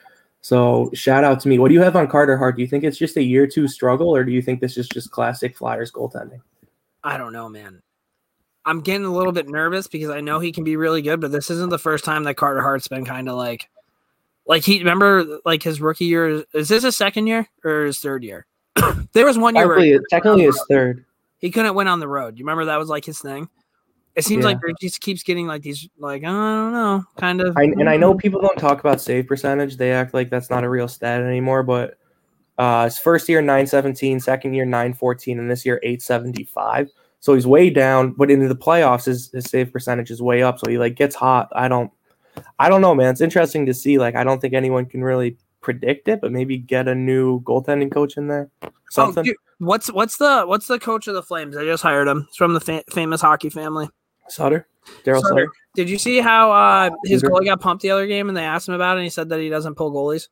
So 0.41 0.91
shout 0.95 1.24
out 1.24 1.41
to 1.41 1.49
me. 1.49 1.59
What 1.59 1.68
do 1.68 1.74
you 1.74 1.82
have 1.82 1.97
on 1.97 2.07
Carter 2.07 2.37
Hart? 2.37 2.57
Do 2.57 2.62
you 2.62 2.68
think 2.68 2.84
it's 2.84 2.99
just 2.99 3.16
a 3.16 3.22
year 3.22 3.47
two 3.47 3.66
struggle, 3.66 4.14
or 4.14 4.24
do 4.24 4.30
you 4.32 4.41
think 4.43 4.61
this 4.61 4.76
is 4.76 4.89
just 4.89 5.11
classic 5.11 5.57
Flyers 5.57 5.91
goaltending? 5.91 6.41
I 7.03 7.16
don't 7.18 7.32
know, 7.32 7.49
man. 7.49 7.82
I'm 8.64 8.80
getting 8.80 9.05
a 9.05 9.12
little 9.12 9.32
bit 9.32 9.49
nervous 9.49 9.87
because 9.87 10.11
I 10.11 10.20
know 10.20 10.41
he 10.41 10.53
can 10.53 10.64
be 10.64 10.76
really 10.76 11.03
good, 11.03 11.20
but 11.20 11.30
this 11.32 11.51
isn't 11.51 11.70
the 11.70 11.78
first 11.78 12.05
time 12.05 12.24
that 12.24 12.37
Carter 12.37 12.61
Hart's 12.62 12.89
been 12.89 13.05
kind 13.05 13.28
of 13.28 13.37
like, 13.37 13.68
like 14.47 14.64
he 14.64 14.78
remember 14.78 15.39
like 15.45 15.62
his 15.62 15.80
rookie 15.80 16.07
year. 16.07 16.45
Is 16.53 16.68
this 16.68 16.82
his 16.82 16.97
second 16.97 17.26
year 17.26 17.49
or 17.64 17.84
his 17.84 17.99
third 18.01 18.24
year? 18.24 18.47
there 19.12 19.24
was 19.26 19.39
one 19.39 19.55
year 19.55 19.66
where 19.68 19.78
Technically, 19.78 20.07
technically 20.11 20.43
his 20.45 20.64
third. 20.68 21.05
he 21.39 21.51
couldn't 21.51 21.74
win 21.74 21.87
on 21.89 22.01
the 22.01 22.09
road. 22.09 22.39
You 22.39 22.45
remember 22.45 22.64
that 22.66 22.78
was 22.78 22.89
like 22.89 23.05
his 23.05 23.20
thing. 23.20 23.49
It 24.16 24.24
seems 24.24 24.44
Yeah. 24.44 24.52
like 24.52 24.58
he 24.66 24.88
just 24.88 25.00
keeps 25.00 25.22
getting 25.22 25.46
like 25.46 25.62
these 25.62 25.88
like 25.98 26.24
I 26.24 26.26
don't 26.28 26.72
know 26.72 27.04
kind 27.18 27.42
of. 27.42 27.54
I, 27.56 27.64
and 27.64 27.88
I 27.88 27.98
know 27.98 28.14
people 28.14 28.40
don't 28.40 28.58
talk 28.58 28.80
about 28.80 29.00
save 29.00 29.26
percentage. 29.26 29.76
They 29.76 29.92
act 29.92 30.14
like 30.14 30.30
that's 30.30 30.48
not 30.48 30.64
a 30.64 30.70
real 30.70 30.88
stat 30.88 31.20
anymore. 31.20 31.62
But 31.62 31.98
uh, 32.58 32.84
his 32.84 32.98
first 32.98 33.28
year 33.28 33.42
917, 33.42 34.20
second 34.20 34.54
year 34.54 34.64
914, 34.64 35.38
and 35.38 35.50
this 35.50 35.66
year 35.66 35.78
875. 35.82 36.88
So 37.20 37.34
he's 37.34 37.46
way 37.46 37.68
down. 37.68 38.12
But 38.12 38.30
in 38.30 38.48
the 38.48 38.56
playoffs, 38.56 39.04
his, 39.04 39.30
his 39.32 39.44
save 39.44 39.70
percentage 39.70 40.10
is 40.10 40.22
way 40.22 40.42
up. 40.42 40.58
So 40.58 40.70
he 40.70 40.78
like 40.78 40.94
gets 40.94 41.14
hot. 41.14 41.50
I 41.54 41.68
don't, 41.68 41.90
I 42.58 42.70
don't 42.70 42.80
know, 42.80 42.94
man. 42.94 43.10
It's 43.10 43.20
interesting 43.20 43.66
to 43.66 43.74
see. 43.74 43.98
Like 43.98 44.14
I 44.14 44.24
don't 44.24 44.40
think 44.40 44.54
anyone 44.54 44.86
can 44.86 45.04
really 45.04 45.36
predict 45.60 46.08
it, 46.08 46.22
but 46.22 46.32
maybe 46.32 46.56
get 46.56 46.88
a 46.88 46.94
new 46.94 47.40
goaltending 47.42 47.92
coach 47.92 48.16
in 48.16 48.28
there. 48.28 48.48
Something. 48.90 49.28
Oh, 49.28 49.32
what's 49.58 49.92
what's 49.92 50.16
the 50.16 50.44
what's 50.46 50.68
the 50.68 50.78
coach 50.78 51.06
of 51.06 51.14
the 51.14 51.22
Flames? 51.22 51.54
I 51.54 51.64
just 51.64 51.82
hired 51.82 52.08
him. 52.08 52.26
He's 52.30 52.36
from 52.36 52.54
the 52.54 52.60
fa- 52.60 52.84
famous 52.90 53.20
hockey 53.20 53.50
family. 53.50 53.90
Sutter. 54.28 54.66
Darryl 55.04 55.20
So- 55.22 55.28
Sutter. 55.28 55.48
Did 55.74 55.90
you 55.90 55.98
see 55.98 56.20
how 56.20 56.52
uh, 56.52 56.90
his 57.04 57.22
goalie 57.22 57.44
got 57.44 57.60
pumped 57.60 57.82
the 57.82 57.90
other 57.90 58.06
game 58.06 58.28
and 58.28 58.36
they 58.36 58.42
asked 58.44 58.66
him 58.66 58.74
about 58.74 58.96
it 58.96 59.00
and 59.00 59.04
he 59.04 59.10
said 59.10 59.28
that 59.28 59.40
he 59.40 59.48
doesn't 59.50 59.74
pull 59.74 59.92
goalies? 59.92 60.28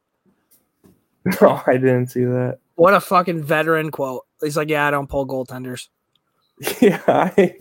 No, 1.40 1.62
I 1.66 1.74
didn't 1.78 2.08
see 2.08 2.24
that. 2.24 2.58
What 2.74 2.92
a 2.94 3.00
fucking 3.00 3.42
veteran 3.42 3.90
quote. 3.90 4.24
He's 4.42 4.56
like, 4.56 4.68
Yeah, 4.68 4.86
I 4.86 4.90
don't 4.90 5.08
pull 5.08 5.26
goaltenders. 5.26 5.88
Yeah, 6.80 7.02
I, 7.08 7.56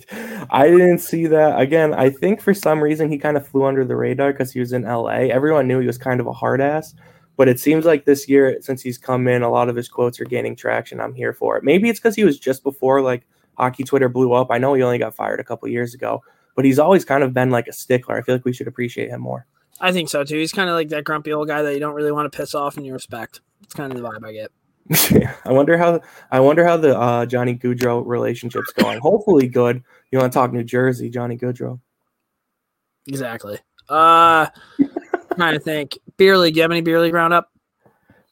I 0.52 0.68
didn't 0.68 1.00
see 1.00 1.26
that. 1.28 1.60
Again, 1.60 1.94
I 1.94 2.10
think 2.10 2.42
for 2.42 2.54
some 2.54 2.82
reason 2.84 3.10
he 3.10 3.18
kind 3.18 3.38
of 3.38 3.48
flew 3.48 3.64
under 3.66 3.84
the 3.86 3.96
radar 3.96 4.32
because 4.32 4.52
he 4.52 4.60
was 4.60 4.72
in 4.72 4.84
LA. 4.84 5.30
Everyone 5.32 5.68
knew 5.68 5.80
he 5.80 5.88
was 5.88 5.98
kind 5.98 6.20
of 6.20 6.28
a 6.28 6.34
hard 6.34 6.62
ass. 6.62 6.94
But 7.36 7.48
it 7.48 7.60
seems 7.60 7.86
like 7.86 8.06
this 8.06 8.30
year, 8.30 8.58
since 8.62 8.82
he's 8.84 9.00
come 9.00 9.28
in, 9.28 9.42
a 9.42 9.50
lot 9.50 9.68
of 9.68 9.76
his 9.76 9.88
quotes 9.90 10.20
are 10.22 10.26
gaining 10.26 10.56
traction. 10.56 11.00
I'm 11.00 11.16
here 11.16 11.34
for 11.34 11.58
it. 11.58 11.64
Maybe 11.64 11.90
it's 11.90 12.00
because 12.00 12.16
he 12.16 12.24
was 12.24 12.38
just 12.38 12.64
before 12.64 13.02
like 13.02 13.26
hockey 13.58 13.84
Twitter 13.84 14.10
blew 14.10 14.34
up. 14.34 14.48
I 14.50 14.58
know 14.58 14.74
he 14.74 14.84
only 14.84 14.98
got 14.98 15.16
fired 15.16 15.40
a 15.40 15.44
couple 15.44 15.68
years 15.68 15.94
ago, 15.94 16.24
but 16.56 16.66
he's 16.66 16.80
always 16.80 17.06
kind 17.06 17.24
of 17.24 17.34
been 17.34 17.50
like 17.50 17.68
a 17.68 17.74
stickler. 17.74 18.18
I 18.18 18.22
feel 18.22 18.36
like 18.36 18.46
we 18.46 18.54
should 18.54 18.68
appreciate 18.68 19.10
him 19.10 19.22
more. 19.22 19.46
I 19.80 19.92
think 19.92 20.10
so 20.10 20.24
too. 20.24 20.38
He's 20.38 20.52
kind 20.52 20.70
of 20.70 20.76
like 20.76 20.90
that 20.90 21.04
grumpy 21.04 21.34
old 21.34 21.48
guy 21.48 21.62
that 21.62 21.74
you 21.74 21.80
don't 21.80 21.96
really 21.96 22.12
want 22.12 22.32
to 22.32 22.36
piss 22.36 22.56
off 22.56 22.78
and 22.78 22.86
you 22.86 22.94
respect. 22.94 23.42
It's 23.64 23.74
kind 23.74 23.92
of 23.92 24.02
the 24.02 24.08
vibe 24.08 24.26
I 24.26 24.32
get. 24.32 24.52
I 25.46 25.52
wonder 25.52 25.78
how 25.78 26.02
I 26.32 26.40
wonder 26.40 26.66
how 26.66 26.78
the 26.78 26.98
uh, 26.98 27.26
Johnny 27.26 27.56
Gaudreau 27.56 28.04
relationship's 28.06 28.74
going. 28.74 29.00
Hopefully 29.00 29.48
good. 29.48 29.82
You 30.12 30.20
want 30.20 30.32
to 30.32 30.38
talk 30.38 30.52
New 30.52 30.64
Jersey, 30.64 31.10
Johnny 31.10 31.38
Gaudreau? 31.38 31.80
Exactly. 33.08 33.60
Uh 33.90 34.48
trying 35.36 35.54
to 35.54 35.60
think. 35.60 35.98
Beer 36.18 36.38
league. 36.38 36.56
You 36.56 36.62
have 36.62 36.72
any 36.72 36.82
beer 36.82 37.02
league 37.02 37.14
roundup? 37.14 37.50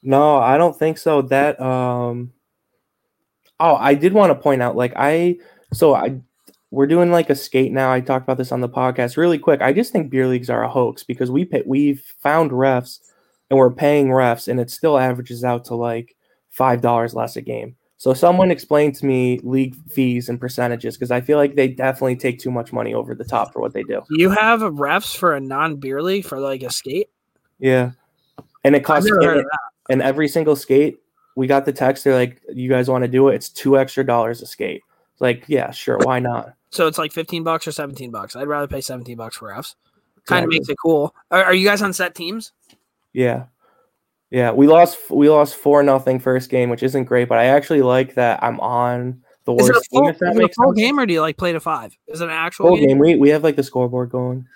No, 0.03 0.37
I 0.37 0.57
don't 0.57 0.77
think 0.77 0.97
so. 0.97 1.21
That 1.23 1.59
um 1.59 2.33
Oh, 3.61 3.75
I 3.75 3.93
did 3.93 4.13
want 4.13 4.31
to 4.31 4.35
point 4.35 4.61
out 4.61 4.75
like 4.75 4.93
I 4.95 5.37
so 5.71 5.93
I 5.95 6.19
we're 6.71 6.87
doing 6.87 7.11
like 7.11 7.29
a 7.29 7.35
skate 7.35 7.71
now. 7.71 7.91
I 7.91 7.99
talked 7.99 8.25
about 8.25 8.37
this 8.37 8.51
on 8.51 8.61
the 8.61 8.69
podcast 8.69 9.17
really 9.17 9.37
quick. 9.37 9.61
I 9.61 9.73
just 9.73 9.91
think 9.91 10.09
beer 10.09 10.27
leagues 10.27 10.49
are 10.49 10.63
a 10.63 10.69
hoax 10.69 11.03
because 11.03 11.29
we 11.29 11.45
pay, 11.45 11.63
we've 11.65 12.01
found 12.19 12.51
refs 12.51 12.99
and 13.49 13.59
we're 13.59 13.71
paying 13.71 14.07
refs 14.07 14.47
and 14.47 14.59
it 14.59 14.71
still 14.71 14.97
averages 14.97 15.43
out 15.43 15.65
to 15.65 15.75
like 15.75 16.15
$5 16.57 17.13
less 17.13 17.35
a 17.35 17.41
game. 17.41 17.75
So 17.97 18.13
someone 18.13 18.49
explain 18.49 18.93
to 18.93 19.05
me 19.05 19.39
league 19.43 19.75
fees 19.91 20.27
and 20.27 20.39
percentages 20.39 20.95
because 20.95 21.11
I 21.11 21.21
feel 21.21 21.37
like 21.37 21.55
they 21.55 21.67
definitely 21.67 22.15
take 22.15 22.39
too 22.39 22.49
much 22.49 22.73
money 22.73 22.93
over 22.95 23.13
the 23.13 23.25
top 23.25 23.53
for 23.53 23.61
what 23.61 23.73
they 23.73 23.83
do. 23.83 24.01
You 24.09 24.31
have 24.31 24.61
refs 24.61 25.15
for 25.15 25.35
a 25.35 25.39
non 25.39 25.75
beer 25.75 26.01
league 26.01 26.25
for 26.25 26.39
like 26.39 26.63
a 26.63 26.71
skate? 26.71 27.09
Yeah. 27.59 27.91
And 28.63 28.75
it 28.75 28.83
costs 28.83 29.07
never 29.07 29.23
heard 29.23 29.37
of 29.39 29.43
that. 29.43 29.59
and 29.89 30.01
every 30.01 30.29
single 30.29 30.55
skate 30.55 30.99
we 31.35 31.47
got 31.47 31.65
the 31.65 31.71
text 31.73 32.03
they're 32.03 32.15
like 32.15 32.41
you 32.53 32.69
guys 32.69 32.89
want 32.89 33.03
to 33.03 33.07
do 33.07 33.29
it 33.29 33.35
it's 33.35 33.49
two 33.49 33.77
extra 33.77 34.05
dollars 34.05 34.41
a 34.41 34.45
skate 34.45 34.81
like 35.19 35.43
yeah 35.47 35.71
sure 35.71 35.97
why 36.03 36.19
not 36.19 36.53
So 36.71 36.87
it's 36.87 36.97
like 36.97 37.11
15 37.11 37.43
bucks 37.43 37.67
or 37.67 37.71
17 37.71 38.11
bucks. 38.11 38.35
I'd 38.35 38.47
rather 38.47 38.67
pay 38.67 38.79
17 38.81 39.17
bucks 39.17 39.37
for 39.37 39.49
refs. 39.49 39.75
Kind 40.25 40.45
of 40.45 40.49
Exactly. 40.49 40.59
makes 40.59 40.69
it 40.69 40.77
cool. 40.81 41.13
Are, 41.31 41.43
are 41.45 41.53
you 41.53 41.67
guys 41.67 41.81
on 41.81 41.93
set 41.93 42.15
teams? 42.15 42.53
yeah 43.13 43.45
yeah 44.29 44.51
we 44.51 44.67
lost 44.67 44.97
we 45.11 45.29
lost 45.29 45.55
four 45.55 45.83
nothing 45.83 46.17
first 46.19 46.49
game 46.49 46.69
which 46.69 46.81
isn't 46.81 47.03
great 47.03 47.27
but 47.27 47.37
i 47.37 47.43
actually 47.45 47.81
like 47.81 48.13
that 48.15 48.41
i'm 48.41 48.57
on 48.61 49.21
the 49.43 49.53
Is 49.55 49.67
it 49.67 49.71
a 49.71 49.73
worst 49.75 49.89
full, 49.91 50.01
team 50.03 50.09
is 50.11 50.37
it 50.37 50.43
a 50.43 50.53
full 50.53 50.71
game 50.71 50.97
or 50.97 51.05
do 51.05 51.13
you 51.13 51.19
like 51.19 51.35
play 51.35 51.51
to 51.51 51.59
five? 51.59 51.97
Is 52.07 52.21
it 52.21 52.25
an 52.25 52.29
actual 52.29 52.67
full 52.67 52.77
game? 52.77 52.87
game 52.87 52.99
we, 52.99 53.15
we 53.15 53.29
have 53.29 53.43
like 53.43 53.55
the 53.57 53.63
scoreboard 53.63 54.09
going 54.11 54.47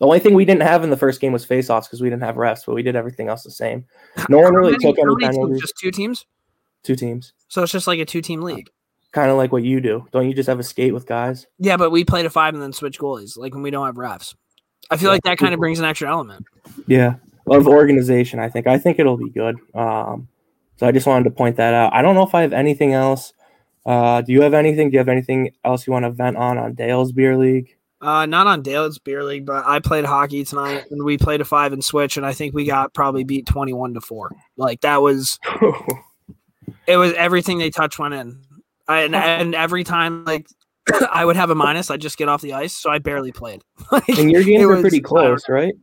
the 0.00 0.06
only 0.06 0.18
thing 0.20 0.34
we 0.34 0.44
didn't 0.44 0.62
have 0.62 0.84
in 0.84 0.90
the 0.90 0.96
first 0.96 1.20
game 1.20 1.32
was 1.32 1.44
face-offs 1.44 1.86
because 1.88 2.00
we 2.00 2.08
didn't 2.10 2.22
have 2.22 2.36
refs 2.36 2.64
but 2.66 2.74
we 2.74 2.82
did 2.82 2.96
everything 2.96 3.28
else 3.28 3.42
the 3.42 3.50
same 3.50 3.84
no 4.28 4.38
one 4.38 4.54
really 4.54 4.76
took 4.78 4.96
any 4.98 5.14
penalties 5.20 5.60
Just 5.60 5.74
two 5.80 5.90
teams? 5.90 6.26
two 6.82 6.94
teams 6.96 7.32
So 7.48 7.62
it's 7.62 7.72
just 7.72 7.86
like 7.86 7.98
a 7.98 8.04
two 8.04 8.20
team 8.22 8.40
league. 8.42 8.68
kind 9.12 9.30
of 9.30 9.36
like 9.36 9.52
what 9.52 9.62
you 9.64 9.80
do 9.80 10.06
don't 10.12 10.26
you 10.28 10.34
just 10.34 10.48
have 10.48 10.58
a 10.60 10.62
skate 10.64 10.94
with 10.94 11.06
guys 11.06 11.46
Yeah, 11.58 11.76
but 11.76 11.90
we 11.90 12.04
play 12.04 12.22
to 12.22 12.30
five 12.30 12.54
and 12.54 12.62
then 12.62 12.72
switch 12.72 12.98
goalies, 12.98 13.36
like 13.36 13.54
when 13.54 13.62
we 13.62 13.70
don't 13.70 13.86
have 13.86 13.96
refs. 13.96 14.34
I 14.90 14.96
feel 14.96 15.08
Yeah. 15.08 15.12
like 15.14 15.22
that 15.24 15.38
kind 15.38 15.52
of 15.54 15.60
brings 15.60 15.78
an 15.78 15.84
extra 15.84 16.08
element. 16.10 16.44
Yeah, 16.86 17.14
of 17.46 17.66
organization. 17.66 18.38
I 18.38 18.48
think. 18.48 18.66
I 18.66 18.78
think 18.78 18.98
it'll 18.98 19.16
be 19.18 19.30
good. 19.30 19.56
Um, 19.74 20.28
so 20.76 20.86
I 20.86 20.92
just 20.92 21.06
wanted 21.06 21.24
to 21.24 21.30
point 21.30 21.56
that 21.56 21.74
out. 21.74 21.92
I 21.92 22.00
don't 22.02 22.14
know 22.14 22.22
if 22.22 22.34
I 22.34 22.42
have 22.42 22.52
anything 22.52 22.92
else. 22.92 23.32
Uh, 23.84 24.20
do 24.22 24.32
you 24.32 24.42
have 24.42 24.54
anything? 24.54 24.88
Do 24.90 24.94
you 24.94 24.98
have 24.98 25.08
anything 25.08 25.50
else 25.64 25.86
you 25.86 25.92
want 25.92 26.04
to 26.04 26.10
vent 26.10 26.36
on 26.36 26.56
on 26.58 26.74
Dale's 26.74 27.12
beer 27.12 27.36
league? 27.36 27.76
Uh, 28.00 28.26
not 28.26 28.46
on 28.46 28.62
Dale's 28.62 28.98
beer 28.98 29.24
league, 29.24 29.44
but 29.44 29.66
I 29.66 29.80
played 29.80 30.04
hockey 30.04 30.44
tonight 30.44 30.84
and 30.90 31.04
we 31.04 31.18
played 31.18 31.40
a 31.40 31.44
five 31.44 31.72
and 31.72 31.84
switch, 31.84 32.16
and 32.16 32.24
I 32.24 32.32
think 32.32 32.54
we 32.54 32.64
got 32.64 32.94
probably 32.94 33.24
beat 33.24 33.46
twenty 33.46 33.72
one 33.72 33.94
to 33.94 34.00
four. 34.00 34.30
Like 34.56 34.82
that 34.82 35.02
was 35.02 35.38
it 36.86 36.96
was 36.96 37.12
everything 37.14 37.58
they 37.58 37.70
touched 37.70 37.98
went 37.98 38.14
in. 38.14 38.40
I, 38.86 39.00
and, 39.00 39.14
and 39.14 39.54
every 39.54 39.82
time 39.82 40.24
like 40.24 40.46
I 41.12 41.24
would 41.24 41.36
have 41.36 41.50
a 41.50 41.54
minus, 41.54 41.90
I'd 41.90 42.00
just 42.00 42.18
get 42.18 42.28
off 42.28 42.40
the 42.40 42.54
ice, 42.54 42.74
so 42.74 42.90
I 42.90 42.98
barely 42.98 43.32
played. 43.32 43.62
Like, 43.92 44.08
and 44.08 44.30
your 44.30 44.44
games 44.44 44.64
are 44.64 44.80
pretty 44.80 45.00
close, 45.00 45.48
right? 45.48 45.74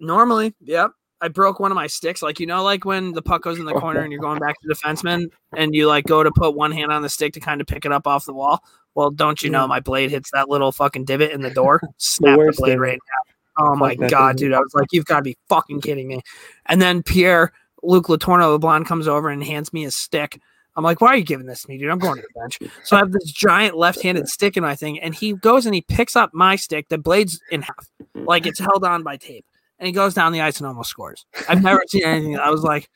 Normally, 0.00 0.54
yep. 0.60 0.90
I 1.20 1.28
broke 1.28 1.60
one 1.60 1.70
of 1.70 1.76
my 1.76 1.86
sticks. 1.86 2.22
Like 2.22 2.40
you 2.40 2.46
know, 2.46 2.62
like 2.62 2.84
when 2.84 3.12
the 3.12 3.22
puck 3.22 3.42
goes 3.42 3.58
in 3.58 3.64
the 3.64 3.72
corner 3.80 4.00
and 4.00 4.12
you're 4.12 4.20
going 4.20 4.38
back 4.38 4.60
to 4.60 4.68
the 4.68 4.74
defenseman, 4.74 5.26
and 5.56 5.74
you 5.74 5.86
like 5.86 6.04
go 6.04 6.22
to 6.22 6.30
put 6.30 6.54
one 6.54 6.72
hand 6.72 6.92
on 6.92 7.02
the 7.02 7.08
stick 7.08 7.32
to 7.34 7.40
kind 7.40 7.60
of 7.60 7.66
pick 7.66 7.84
it 7.84 7.92
up 7.92 8.06
off 8.06 8.24
the 8.24 8.34
wall. 8.34 8.62
Well, 8.94 9.10
don't 9.10 9.42
you 9.42 9.50
know 9.50 9.66
my 9.66 9.80
blade 9.80 10.10
hits 10.10 10.30
that 10.32 10.48
little 10.48 10.72
fucking 10.72 11.04
divot 11.04 11.30
in 11.30 11.42
the 11.42 11.50
door? 11.50 11.80
Snap 11.98 12.34
the, 12.34 12.38
worst 12.38 12.58
blade 12.58 12.70
divot. 12.70 12.80
right 12.80 12.98
now. 12.98 13.66
Oh 13.66 13.76
my 13.76 13.94
Fuck 13.96 14.10
god, 14.10 14.36
dude! 14.36 14.52
I 14.52 14.60
was 14.60 14.74
like, 14.74 14.88
you've 14.92 15.04
got 15.04 15.18
to 15.18 15.22
be 15.22 15.36
fucking 15.48 15.80
kidding 15.80 16.08
me. 16.08 16.22
And 16.66 16.80
then 16.80 17.02
Pierre 17.02 17.52
Luke 17.82 18.06
Latorno 18.06 18.52
LeBlanc 18.52 18.86
comes 18.86 19.08
over 19.08 19.28
and 19.28 19.42
hands 19.42 19.72
me 19.72 19.84
a 19.84 19.90
stick. 19.90 20.40
I'm 20.76 20.84
like, 20.84 21.00
why 21.00 21.08
are 21.08 21.16
you 21.16 21.24
giving 21.24 21.46
this 21.46 21.62
to 21.62 21.68
me, 21.68 21.78
dude? 21.78 21.90
I'm 21.90 21.98
going 21.98 22.16
to 22.16 22.22
the 22.22 22.40
bench. 22.40 22.58
So 22.84 22.96
I 22.96 23.00
have 23.00 23.12
this 23.12 23.30
giant 23.30 23.76
left-handed 23.76 24.28
stick 24.30 24.56
in 24.56 24.62
my 24.62 24.76
thing, 24.76 25.00
and 25.00 25.14
he 25.14 25.32
goes 25.34 25.66
and 25.66 25.74
he 25.74 25.82
picks 25.82 26.16
up 26.16 26.30
my 26.32 26.56
stick. 26.56 26.88
The 26.88 26.98
blade's 26.98 27.40
in 27.50 27.62
half, 27.62 27.88
like 28.14 28.46
it's 28.46 28.60
held 28.60 28.84
on 28.84 29.02
by 29.02 29.16
tape, 29.16 29.44
and 29.78 29.86
he 29.86 29.92
goes 29.92 30.14
down 30.14 30.32
the 30.32 30.40
ice 30.40 30.58
and 30.58 30.66
almost 30.66 30.90
scores. 30.90 31.26
I've 31.48 31.62
never 31.62 31.82
seen 31.88 32.04
anything. 32.04 32.38
I 32.38 32.50
was 32.50 32.62
like, 32.62 32.88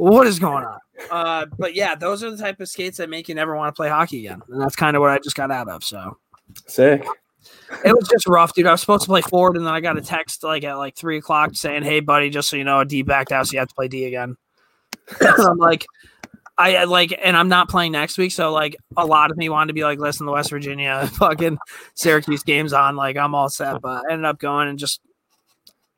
what 0.00 0.26
is 0.26 0.38
going 0.38 0.64
on? 0.64 0.78
Uh, 1.10 1.46
but 1.58 1.74
yeah, 1.74 1.94
those 1.94 2.24
are 2.24 2.30
the 2.30 2.36
type 2.38 2.58
of 2.60 2.68
skates 2.68 2.96
that 2.96 3.10
make 3.10 3.28
you 3.28 3.34
never 3.34 3.54
want 3.54 3.74
to 3.74 3.76
play 3.76 3.88
hockey 3.88 4.20
again, 4.20 4.40
and 4.48 4.60
that's 4.60 4.74
kind 4.74 4.96
of 4.96 5.00
what 5.00 5.10
I 5.10 5.18
just 5.18 5.36
got 5.36 5.50
out 5.50 5.68
of. 5.68 5.84
So 5.84 6.16
Sick. 6.66 7.04
it 7.84 7.94
was 7.94 8.08
just 8.08 8.26
rough, 8.26 8.54
dude. 8.54 8.66
I 8.66 8.72
was 8.72 8.80
supposed 8.80 9.02
to 9.02 9.08
play 9.08 9.20
forward, 9.20 9.56
and 9.56 9.66
then 9.66 9.74
I 9.74 9.80
got 9.80 9.98
a 9.98 10.00
text 10.00 10.42
like 10.42 10.64
at 10.64 10.74
like 10.74 10.96
three 10.96 11.18
o'clock 11.18 11.50
saying, 11.54 11.82
"Hey, 11.82 12.00
buddy, 12.00 12.30
just 12.30 12.48
so 12.48 12.56
you 12.56 12.64
know, 12.64 12.82
D 12.82 13.02
backed 13.02 13.30
out, 13.30 13.46
so 13.46 13.52
you 13.52 13.58
have 13.58 13.68
to 13.68 13.74
play 13.74 13.88
D 13.88 14.06
again." 14.06 14.36
and 15.20 15.28
I'm 15.38 15.58
like, 15.58 15.84
I 16.56 16.76
I, 16.76 16.84
like, 16.84 17.18
and 17.22 17.36
I'm 17.36 17.48
not 17.48 17.68
playing 17.68 17.92
next 17.92 18.16
week, 18.16 18.32
so 18.32 18.52
like 18.52 18.76
a 18.96 19.04
lot 19.04 19.30
of 19.30 19.36
me 19.36 19.50
wanted 19.50 19.68
to 19.68 19.74
be 19.74 19.84
like, 19.84 19.98
listen, 19.98 20.24
the 20.24 20.32
West 20.32 20.48
Virginia 20.48 21.06
fucking 21.14 21.58
Syracuse 21.94 22.42
game's 22.42 22.72
on, 22.72 22.96
like 22.96 23.18
I'm 23.18 23.34
all 23.34 23.50
set, 23.50 23.82
but 23.82 24.02
I 24.08 24.12
ended 24.12 24.24
up 24.24 24.38
going 24.38 24.68
and 24.68 24.78
just, 24.78 25.00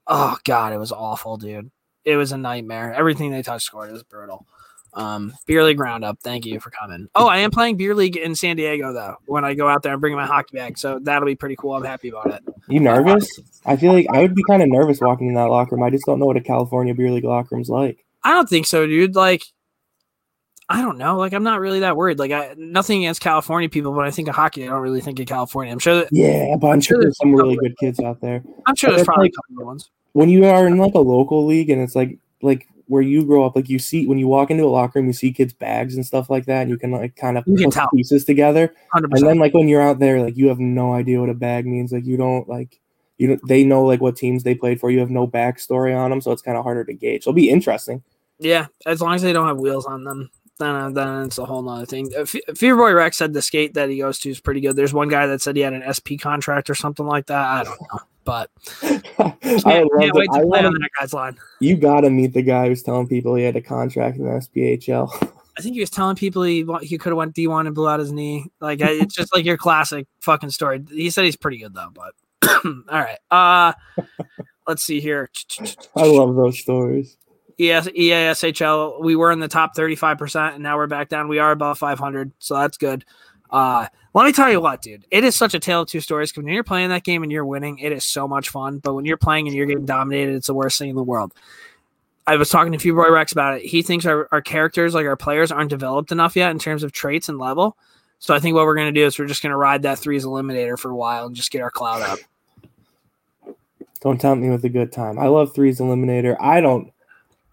oh 0.09 0.37
god, 0.45 0.73
it 0.73 0.79
was 0.79 0.91
awful, 0.91 1.37
dude. 1.37 1.71
It 2.05 2.17
was 2.17 2.33
a 2.33 2.37
nightmare. 2.39 2.93
Everything 2.95 3.31
they 3.31 3.43
touched 3.43 3.67
scored. 3.67 3.91
It 3.91 3.93
was 3.93 4.03
brutal. 4.03 4.47
Um, 4.95 5.33
beer 5.47 5.65
league 5.65 5.81
roundup. 5.81 6.19
Thank 6.21 6.45
you 6.45 6.61
for 6.61 6.71
coming. 6.71 7.09
Oh, 7.15 7.27
I 7.27 7.39
am 7.39 7.51
playing 7.51 7.77
beer 7.79 7.95
league 7.95 8.17
in 8.17 8.35
San 8.35 8.57
Diego 8.57 8.93
though. 8.93 9.17
When 9.27 9.43
I 9.45 9.55
go 9.55 9.67
out 9.67 9.83
there, 9.83 9.93
I'm 9.93 10.01
bringing 10.01 10.19
my 10.19 10.27
hockey 10.27 10.57
bag, 10.57 10.77
so 10.77 10.99
that'll 11.01 11.25
be 11.25 11.35
pretty 11.35 11.57
cool. 11.57 11.75
I'm 11.75 11.85
happy 11.85 12.11
about 12.11 12.27
it. 12.35 12.43
You 12.69 12.81
nervous? 12.81 13.27
I 13.65 13.77
feel 13.77 13.93
like 13.95 14.07
I 14.11 14.21
would 14.21 14.35
be 14.35 14.43
kind 14.49 14.63
of 14.63 14.69
nervous 14.69 15.01
walking 15.01 15.29
in 15.29 15.35
that 15.35 15.45
locker 15.45 15.77
room. 15.77 15.83
I 15.85 15.89
just 15.91 16.05
don't 16.05 16.19
know 16.19 16.27
what 16.27 16.37
a 16.37 16.43
California 16.43 16.95
beer 16.95 17.11
league 17.11 17.25
locker 17.25 17.55
room's 17.55 17.71
like. 17.71 18.05
I 18.23 18.33
don't 18.35 18.49
think 18.49 18.67
so, 18.67 18.87
dude. 18.87 19.15
Like, 19.17 19.45
I 20.69 20.81
don't 20.83 20.99
know. 20.99 21.17
Like, 21.17 21.33
I'm 21.33 21.43
not 21.43 21.61
really 21.61 21.81
that 21.81 21.97
worried. 21.97 22.19
Like, 22.19 22.31
I 22.33 22.55
nothing 22.59 23.03
against 23.05 23.21
California 23.23 23.69
people, 23.71 23.93
but 23.95 24.05
I 24.05 24.11
think 24.11 24.29
of 24.29 24.35
hockey. 24.35 24.65
I 24.65 24.67
don't 24.67 24.81
really 24.83 25.01
think 25.01 25.19
of 25.21 25.27
California. 25.27 25.73
I'm 25.73 25.79
sure. 25.79 25.97
That, 25.97 26.09
Yeah, 26.13 26.57
but 26.61 26.69
I'm 26.69 26.81
sure 26.83 26.99
there's 27.01 27.17
some 27.19 27.35
really 27.35 27.57
good 27.57 27.75
kids 27.79 27.99
out 28.01 28.21
there. 28.21 28.43
I'm 28.67 28.75
sure 28.77 28.91
But 28.91 28.97
there's 28.97 29.07
probably 29.07 29.25
like- 29.27 29.33
a 29.33 29.53
couple 29.55 29.67
ones. 29.67 29.91
When 30.13 30.29
you 30.29 30.45
are 30.45 30.67
in 30.67 30.79
like 30.79 30.95
a 30.95 31.01
local 31.01 31.47
league 31.47 31.71
and 31.71 31.81
it's 31.81 31.97
like 31.97 32.19
like 32.43 32.67
where 32.87 33.03
you 33.03 33.25
grow 33.25 33.45
up, 33.47 33.57
like 33.57 33.69
you 33.69 33.79
see 33.79 34.07
when 34.07 34.19
you 34.19 34.29
walk 34.29 34.51
into 34.51 34.65
a 34.65 34.67
locker 34.67 34.99
room, 34.99 35.07
you 35.07 35.13
see 35.13 35.33
kids' 35.33 35.53
bags 35.53 35.95
and 35.95 36.05
stuff 36.05 36.29
like 36.29 36.45
that, 36.47 36.63
and 36.63 36.71
you 36.71 36.77
can 36.77 36.91
like 36.91 37.17
kind 37.17 37.39
of 37.39 37.45
put 37.45 37.75
pieces 37.95 38.25
together. 38.25 38.75
100%. 38.95 39.05
And 39.13 39.27
then 39.27 39.39
like 39.39 39.55
when 39.55 39.69
you're 39.69 39.81
out 39.81 39.99
there, 39.99 40.23
like 40.23 40.37
you 40.37 40.49
have 40.49 40.59
no 40.59 40.93
idea 40.93 41.21
what 41.21 41.31
a 41.31 41.35
bag 41.35 41.67
means. 41.67 41.93
Like 41.93 42.05
you 42.05 42.17
don't 42.17 42.49
like 42.49 42.81
you 43.19 43.29
don't, 43.29 43.49
they 43.49 43.65
know 43.65 43.85
like 43.85 44.01
what 44.01 44.17
teams 44.17 44.43
they 44.43 44.55
played 44.55 44.81
for. 44.81 44.91
You 44.91 45.01
have 45.01 45.11
no 45.11 45.27
backstory 45.27 45.97
on 45.97 46.11
them, 46.11 46.21
so 46.21 46.33
it's 46.33 46.43
kind 46.43 46.59
of 46.59 46.65
harder 46.65 46.85
to 46.85 46.93
gauge. 46.93 47.23
It'll 47.23 47.33
be 47.33 47.51
interesting. 47.51 48.03
Yeah, 48.39 48.67
as 48.85 49.01
long 49.01 49.15
as 49.15 49.23
they 49.23 49.33
don't 49.33 49.47
have 49.47 49.59
wheels 49.59 49.87
on 49.87 50.05
them, 50.05 50.31
then 50.59 50.75
uh, 50.75 50.91
then 50.91 51.23
it's 51.25 51.39
a 51.39 51.45
whole 51.45 51.63
nother 51.63 51.87
thing. 51.87 52.11
Uh, 52.15 52.23
F- 52.23 52.35
Fearboy 52.49 52.95
Rex 52.95 53.17
said 53.17 53.33
the 53.33 53.43
skate 53.43 53.75
that 53.75 53.89
he 53.89 53.99
goes 53.99 54.19
to 54.21 54.31
is 54.31 54.41
pretty 54.41 54.61
good. 54.61 54.77
There's 54.77 54.93
one 54.93 55.09
guy 55.09 55.27
that 55.29 55.41
said 55.41 55.57
he 55.57 55.63
had 55.63 55.73
an 55.73 55.85
SP 55.87 56.19
contract 56.21 56.69
or 56.69 56.75
something 56.75 57.07
like 57.07 57.27
that. 57.27 57.47
I 57.47 57.65
don't 57.65 57.81
know, 57.81 58.01
but 58.25 58.51
I 58.83 59.01
can't, 59.17 59.19
love 59.19 59.41
can't 59.63 60.15
wait 60.15 60.25
it. 60.25 60.31
I 60.33 60.41
to 60.41 60.41
play 60.41 60.45
wanna- 60.45 60.69
on 60.69 60.75
that 60.75 60.91
guy's 60.99 61.13
line. 61.13 61.37
you 61.61 61.77
gotta 61.77 62.11
meet 62.11 62.33
the 62.35 62.43
guy 62.43 62.69
who's 62.69 62.83
telling 62.83 63.07
people 63.09 63.35
he 63.35 63.45
had 63.45 63.57
a 63.57 63.61
contract 63.63 64.17
in 64.19 64.25
the 64.25 64.31
SPHL. 64.31 65.31
I 65.59 65.61
think 65.61 65.75
he 65.75 65.81
was 65.81 65.91
telling 65.91 66.17
people 66.17 66.43
he 66.45 66.65
he 66.83 66.97
could 66.99 67.11
have 67.11 67.17
went 67.19 67.35
D1 67.35 67.67
and 67.67 67.75
blew 67.75 67.89
out 67.89 68.01
his 68.01 68.13
knee. 68.13 68.47
Like 68.61 68.81
I- 68.83 68.93
it's 68.93 69.15
just 69.15 69.35
like 69.35 69.45
your 69.45 69.57
classic 69.59 70.07
fucking 70.21 70.51
story. 70.51 70.83
He 70.89 71.11
said 71.11 71.25
he's 71.25 71.37
pretty 71.37 71.59
good 71.59 71.75
though, 71.75 71.91
but 71.95 72.15
all 72.65 72.73
right. 72.91 73.19
Uh 73.31 73.73
let's 74.67 74.83
see 74.83 75.01
here. 75.01 75.29
I 75.97 76.07
love 76.07 76.35
those 76.37 76.59
stories. 76.59 77.17
Yes, 77.59 77.87
EASHL, 77.89 79.03
we 79.03 79.15
were 79.15 79.31
in 79.31 79.39
the 79.39 79.47
top 79.49 79.77
35% 79.77 80.55
and 80.55 80.63
now 80.63 80.77
we're 80.77 80.87
back 80.87 81.09
down. 81.09 81.29
We 81.29 81.39
are 81.39 81.53
above 81.53 81.79
500, 81.79 82.33
so 82.39 82.55
that's 82.57 82.79
good. 82.79 83.05
Uh, 83.51 83.87
let 84.15 84.25
me 84.27 84.33
tell 84.33 84.51
you 84.51 84.61
what, 84.61 84.83
dude. 84.83 85.07
It 85.11 85.25
is 85.25 85.35
such 85.35 85.55
a 85.55 85.61
tale 85.61 85.83
of 85.83 85.89
two 85.89 86.01
stories. 86.01 86.37
When 86.37 86.47
you're 86.47 86.63
playing 86.65 86.91
that 86.91 87.05
game 87.05 87.23
and 87.23 87.33
you're 87.33 87.47
winning, 87.47 87.79
it 87.79 87.93
is 87.93 88.05
so 88.05 88.29
much 88.29 88.51
fun. 88.51 88.79
But 88.79 88.95
when 88.95 89.05
you're 89.05 89.17
playing 89.17 89.49
and 89.49 89.57
you're 89.57 89.67
getting 89.67 89.87
dominated, 89.87 90.35
it's 90.35 90.49
the 90.49 90.55
worst 90.55 90.79
thing 90.79 90.91
in 90.91 90.97
the 90.97 91.03
world. 91.03 91.33
I 92.27 92.37
was 92.37 92.51
talking 92.51 92.73
to 92.73 92.79
Few 92.79 92.95
Boy 92.95 93.11
Rex 93.11 93.33
about 93.33 93.59
it. 93.59 93.65
He 93.65 93.83
thinks 93.83 94.07
our, 94.07 94.29
our 94.31 94.43
characters, 94.43 94.95
like 94.95 95.07
our 95.07 95.17
players, 95.17 95.51
aren't 95.51 95.71
developed 95.71 96.13
enough 96.13 96.37
yet 96.37 96.51
in 96.51 96.59
terms 96.59 96.83
of 96.83 96.93
traits 96.93 97.29
and 97.29 97.39
level. 97.39 97.77
So 98.19 98.35
I 98.35 98.39
think 98.39 98.55
what 98.55 98.67
we're 98.67 98.77
going 98.77 98.95
to 98.95 99.01
do 99.01 99.05
is 99.05 99.19
we're 99.19 99.27
just 99.27 99.43
going 99.43 99.51
to 99.51 99.57
ride 99.57 99.83
that 99.83 99.99
threes 99.99 100.25
eliminator 100.25 100.79
for 100.79 100.91
a 100.91 100.95
while 100.95 101.27
and 101.27 101.35
just 101.35 101.51
get 101.51 101.63
our 101.63 101.71
cloud 101.71 102.03
up. 102.03 102.19
Don't 104.01 104.21
tempt 104.21 104.43
me 104.43 104.51
with 104.51 104.65
a 104.65 104.69
good 104.69 104.93
time. 104.93 105.19
I 105.19 105.27
love 105.27 105.55
threes 105.55 105.81
eliminator. 105.81 106.37
I 106.41 106.61
don't, 106.61 106.93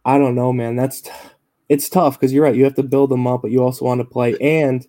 I 0.05 0.17
don't 0.17 0.35
know, 0.35 0.53
man. 0.53 0.75
That's 0.75 1.01
t- 1.01 1.11
it's 1.69 1.89
tough 1.89 2.19
because 2.19 2.33
you're 2.33 2.43
right. 2.43 2.55
You 2.55 2.63
have 2.65 2.75
to 2.75 2.83
build 2.83 3.09
them 3.09 3.25
up, 3.25 3.41
but 3.41 3.51
you 3.51 3.63
also 3.63 3.85
want 3.85 4.01
to 4.01 4.05
play, 4.05 4.35
and 4.41 4.85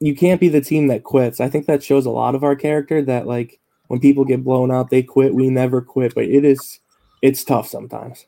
you 0.00 0.14
can't 0.14 0.40
be 0.40 0.48
the 0.48 0.60
team 0.60 0.88
that 0.88 1.04
quits. 1.04 1.40
I 1.40 1.48
think 1.48 1.66
that 1.66 1.82
shows 1.82 2.06
a 2.06 2.10
lot 2.10 2.34
of 2.34 2.42
our 2.42 2.56
character. 2.56 3.02
That 3.02 3.26
like 3.26 3.60
when 3.88 4.00
people 4.00 4.24
get 4.24 4.44
blown 4.44 4.70
out, 4.70 4.90
they 4.90 5.02
quit. 5.02 5.34
We 5.34 5.50
never 5.50 5.80
quit, 5.80 6.14
but 6.14 6.24
it 6.24 6.44
is, 6.44 6.80
it's 7.22 7.44
tough 7.44 7.68
sometimes. 7.68 8.24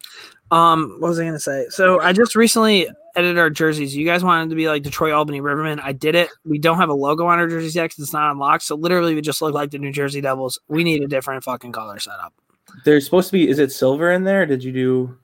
Um, 0.51 0.97
what 0.99 1.09
was 1.09 1.19
I 1.19 1.25
gonna 1.25 1.41
say? 1.41 1.67
So 1.71 2.01
I 2.01 2.13
just 2.13 2.37
recently 2.37 2.89
edited 3.17 3.39
our 3.39 3.51
jerseys. 3.51 3.97
You 3.97 4.05
guys 4.05 4.23
wanted 4.23 4.51
to 4.51 4.57
be 4.57 4.69
like 4.69 4.83
Detroit, 4.83 5.15
Albany, 5.15 5.41
Rivermen. 5.41 5.81
I 5.83 5.93
did 5.93 6.15
it. 6.15 6.29
We 6.45 6.59
don't 6.59 6.79
have 6.79 6.91
a 6.91 6.95
logo 6.95 7.27
on 7.27 7.39
our 7.39 7.49
jerseys 7.49 7.75
yet 7.75 7.85
because 7.85 8.01
it's 8.05 8.13
not 8.13 8.31
unlocked. 8.31 8.65
So 8.65 8.75
literally, 8.75 9.15
we 9.15 9.23
just 9.23 9.41
look 9.41 9.55
like 9.55 9.71
the 9.71 9.79
New 9.79 9.93
Jersey 9.93 10.21
Devils. 10.21 10.61
We 10.69 10.85
need 10.85 11.03
a 11.03 11.09
different 11.09 11.43
fucking 11.45 11.73
color 11.73 11.99
setup. 11.99 12.35
There's 12.85 13.05
supposed 13.05 13.29
to 13.29 13.33
be. 13.33 13.49
Is 13.49 13.59
it 13.59 13.73
silver 13.73 14.13
in 14.13 14.25
there? 14.25 14.47
Did 14.47 14.63
you 14.63 14.73
do 14.73 15.19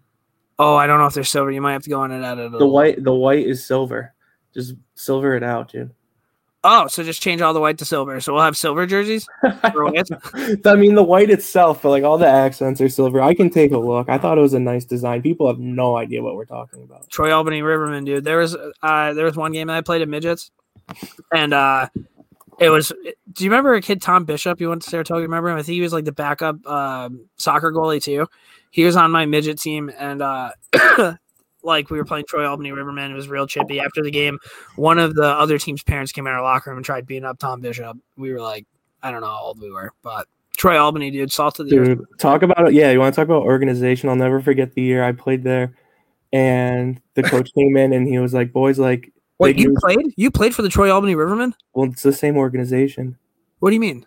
Oh, 0.58 0.74
I 0.74 0.86
don't 0.86 0.98
know 0.98 1.06
if 1.06 1.14
they're 1.14 1.24
silver. 1.24 1.50
You 1.50 1.60
might 1.60 1.72
have 1.72 1.84
to 1.84 1.90
go 1.90 2.02
in 2.04 2.10
and 2.10 2.24
edit 2.24 2.52
it. 2.52 2.58
the 2.58 2.66
white? 2.66 3.02
The 3.02 3.14
white 3.14 3.46
is 3.46 3.64
silver. 3.64 4.12
Just 4.52 4.74
silver 4.94 5.36
it 5.36 5.42
out, 5.42 5.70
dude. 5.70 5.92
Oh, 6.70 6.86
so 6.86 7.02
just 7.02 7.22
change 7.22 7.40
all 7.40 7.54
the 7.54 7.60
white 7.60 7.78
to 7.78 7.86
silver. 7.86 8.20
So 8.20 8.34
we'll 8.34 8.42
have 8.42 8.54
silver 8.54 8.86
jerseys. 8.86 9.26
I 9.42 9.72
mean, 10.76 10.96
the 10.96 11.02
white 11.02 11.30
itself, 11.30 11.80
but 11.80 11.88
like 11.88 12.04
all 12.04 12.18
the 12.18 12.26
accents 12.26 12.78
are 12.82 12.90
silver. 12.90 13.22
I 13.22 13.32
can 13.32 13.48
take 13.48 13.72
a 13.72 13.78
look. 13.78 14.10
I 14.10 14.18
thought 14.18 14.36
it 14.36 14.42
was 14.42 14.52
a 14.52 14.60
nice 14.60 14.84
design. 14.84 15.22
People 15.22 15.46
have 15.46 15.58
no 15.58 15.96
idea 15.96 16.22
what 16.22 16.34
we're 16.34 16.44
talking 16.44 16.82
about. 16.82 17.08
Troy 17.08 17.32
Albany 17.32 17.62
Riverman, 17.62 18.04
dude. 18.04 18.22
There 18.22 18.36
was 18.36 18.54
uh 18.82 19.14
there 19.14 19.24
was 19.24 19.34
one 19.34 19.52
game 19.52 19.68
that 19.68 19.78
I 19.78 19.80
played 19.80 20.02
at 20.02 20.10
midgets, 20.10 20.50
and 21.34 21.54
uh 21.54 21.88
it 22.58 22.68
was. 22.68 22.92
Do 23.32 23.44
you 23.44 23.50
remember 23.50 23.72
a 23.72 23.80
kid 23.80 24.02
Tom 24.02 24.26
Bishop? 24.26 24.60
You 24.60 24.68
went 24.68 24.82
to 24.82 24.90
Saratoga. 24.90 25.22
Remember 25.22 25.48
him? 25.48 25.56
I 25.56 25.62
think 25.62 25.74
he 25.74 25.80
was 25.80 25.94
like 25.94 26.04
the 26.04 26.12
backup 26.12 26.66
um, 26.66 27.30
soccer 27.38 27.72
goalie 27.72 28.02
too. 28.02 28.28
He 28.70 28.84
was 28.84 28.94
on 28.94 29.10
my 29.10 29.24
midget 29.24 29.58
team, 29.58 29.90
and 29.96 30.20
uh 30.20 30.50
like 31.62 31.90
we 31.90 31.98
were 31.98 32.04
playing 32.04 32.24
Troy 32.28 32.46
Albany 32.46 32.72
Riverman. 32.72 33.10
It 33.10 33.14
was 33.14 33.28
real 33.28 33.46
chippy. 33.46 33.80
After 33.80 34.02
the 34.02 34.10
game, 34.10 34.38
one 34.76 34.98
of 34.98 35.14
the 35.14 35.26
other 35.26 35.58
team's 35.58 35.82
parents 35.82 36.12
came 36.12 36.26
in 36.26 36.32
our 36.32 36.42
locker 36.42 36.70
room 36.70 36.78
and 36.78 36.84
tried 36.84 37.06
beating 37.06 37.24
up 37.24 37.38
Tom 37.38 37.60
Bishop. 37.60 37.96
We 38.16 38.32
were 38.32 38.40
like, 38.40 38.66
I 39.02 39.10
don't 39.10 39.20
know 39.20 39.28
how 39.28 39.42
old 39.42 39.60
we 39.60 39.70
were, 39.70 39.92
but 40.02 40.26
Troy 40.56 40.78
Albany, 40.78 41.10
dude, 41.10 41.32
salt 41.32 41.60
of 41.60 41.68
the 41.68 41.78
earth. 41.78 41.88
Dude, 41.88 42.06
talk 42.18 42.42
about 42.42 42.68
it. 42.68 42.74
Yeah, 42.74 42.90
you 42.90 42.98
want 42.98 43.14
to 43.14 43.20
talk 43.20 43.26
about 43.26 43.42
organization? 43.42 44.08
I'll 44.08 44.16
never 44.16 44.40
forget 44.40 44.74
the 44.74 44.82
year 44.82 45.04
I 45.04 45.12
played 45.12 45.44
there, 45.44 45.76
and 46.32 47.00
the 47.14 47.22
coach 47.22 47.52
came 47.54 47.76
in 47.76 47.92
and 47.92 48.08
he 48.08 48.18
was 48.18 48.34
like, 48.34 48.52
"Boys, 48.52 48.78
like, 48.78 49.12
Wait, 49.38 49.56
you 49.56 49.74
played? 49.78 50.12
You 50.16 50.30
played 50.30 50.54
for 50.54 50.62
the 50.62 50.68
Troy 50.68 50.92
Albany 50.92 51.14
Rivermen? 51.14 51.52
well, 51.74 51.90
it's 51.90 52.02
the 52.02 52.12
same 52.12 52.36
organization. 52.36 53.16
What 53.60 53.70
do 53.70 53.74
you 53.74 53.80
mean? 53.80 54.04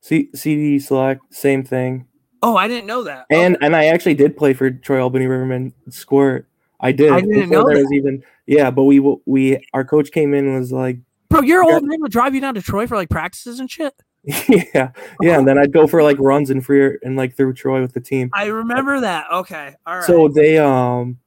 C- 0.00 0.30
CD 0.34 0.78
Select, 0.78 1.22
same 1.32 1.62
thing. 1.62 2.06
Oh, 2.42 2.56
I 2.56 2.66
didn't 2.68 2.86
know 2.86 3.04
that. 3.04 3.26
And 3.30 3.56
and 3.60 3.76
I 3.76 3.86
actually 3.86 4.14
did 4.14 4.36
play 4.36 4.54
for 4.54 4.70
Troy 4.70 5.00
Albany 5.00 5.26
Riverman 5.26 5.72
Squirt. 5.90 6.48
I 6.80 6.92
did. 6.92 7.12
I 7.12 7.20
didn't 7.20 7.50
know 7.50 7.64
there 7.66 7.76
that. 7.76 7.82
was 7.82 7.92
even 7.92 8.22
yeah, 8.46 8.70
but 8.70 8.84
we 8.84 9.00
we 9.26 9.64
our 9.72 9.84
coach 9.84 10.10
came 10.10 10.34
in 10.34 10.46
and 10.46 10.58
was 10.58 10.72
like, 10.72 10.98
bro, 11.28 11.42
your 11.42 11.62
old 11.62 11.84
man 11.84 12.00
would 12.00 12.12
drive 12.12 12.34
you 12.34 12.40
down 12.40 12.54
to 12.54 12.62
Troy 12.62 12.86
for 12.86 12.96
like 12.96 13.10
practices 13.10 13.60
and 13.60 13.70
shit. 13.70 13.94
yeah, 14.24 14.90
yeah, 15.20 15.38
and 15.38 15.48
then 15.48 15.58
I'd 15.58 15.72
go 15.72 15.86
for 15.86 16.02
like 16.02 16.18
runs 16.18 16.50
and 16.50 16.64
free 16.64 16.98
and 17.02 17.16
like 17.16 17.36
through 17.36 17.54
Troy 17.54 17.80
with 17.80 17.94
the 17.94 18.00
team. 18.00 18.30
I 18.34 18.46
remember 18.46 19.00
that. 19.00 19.26
Okay, 19.32 19.74
all 19.86 19.96
right. 19.96 20.04
So 20.04 20.28
they 20.28 20.58
um 20.58 21.18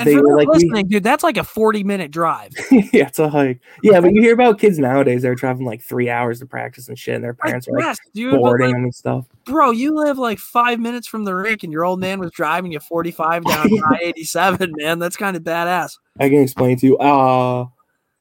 and 0.00 0.08
they 0.08 0.16
were 0.16 0.36
like 0.36 0.48
listening, 0.48 0.88
dude, 0.88 1.02
that's 1.02 1.22
like 1.22 1.36
a 1.36 1.44
forty-minute 1.44 2.10
drive. 2.10 2.52
yeah, 2.70 3.06
it's 3.06 3.18
a 3.18 3.28
hike. 3.28 3.60
Yeah, 3.82 4.00
but 4.00 4.12
you 4.12 4.22
hear 4.22 4.34
about 4.34 4.58
kids 4.58 4.78
nowadays 4.78 5.22
they're 5.22 5.34
traveling 5.34 5.66
like 5.66 5.82
three 5.82 6.10
hours 6.10 6.40
to 6.40 6.46
practice 6.46 6.88
and 6.88 6.98
shit, 6.98 7.14
and 7.14 7.24
their 7.24 7.36
I 7.42 7.46
parents 7.48 7.68
are 7.68 7.78
like 7.78 7.96
dude, 8.14 8.34
boarding 8.34 8.68
like, 8.68 8.74
them 8.74 8.84
and 8.84 8.94
stuff. 8.94 9.26
bro, 9.44 9.70
you 9.70 9.94
live 9.94 10.18
like 10.18 10.38
five 10.38 10.80
minutes 10.80 11.06
from 11.06 11.24
the 11.24 11.34
rink, 11.34 11.62
and 11.62 11.72
your 11.72 11.84
old 11.84 12.00
man 12.00 12.18
was 12.18 12.30
driving 12.32 12.72
you 12.72 12.80
forty-five 12.80 13.44
down 13.44 13.66
I 13.90 13.98
eighty-seven. 14.02 14.74
Man, 14.76 14.98
that's 14.98 15.16
kind 15.16 15.36
of 15.36 15.42
badass. 15.42 15.98
I 16.18 16.28
can 16.28 16.42
explain 16.42 16.76
to 16.78 16.86
you. 16.86 16.98
Uh 16.98 17.66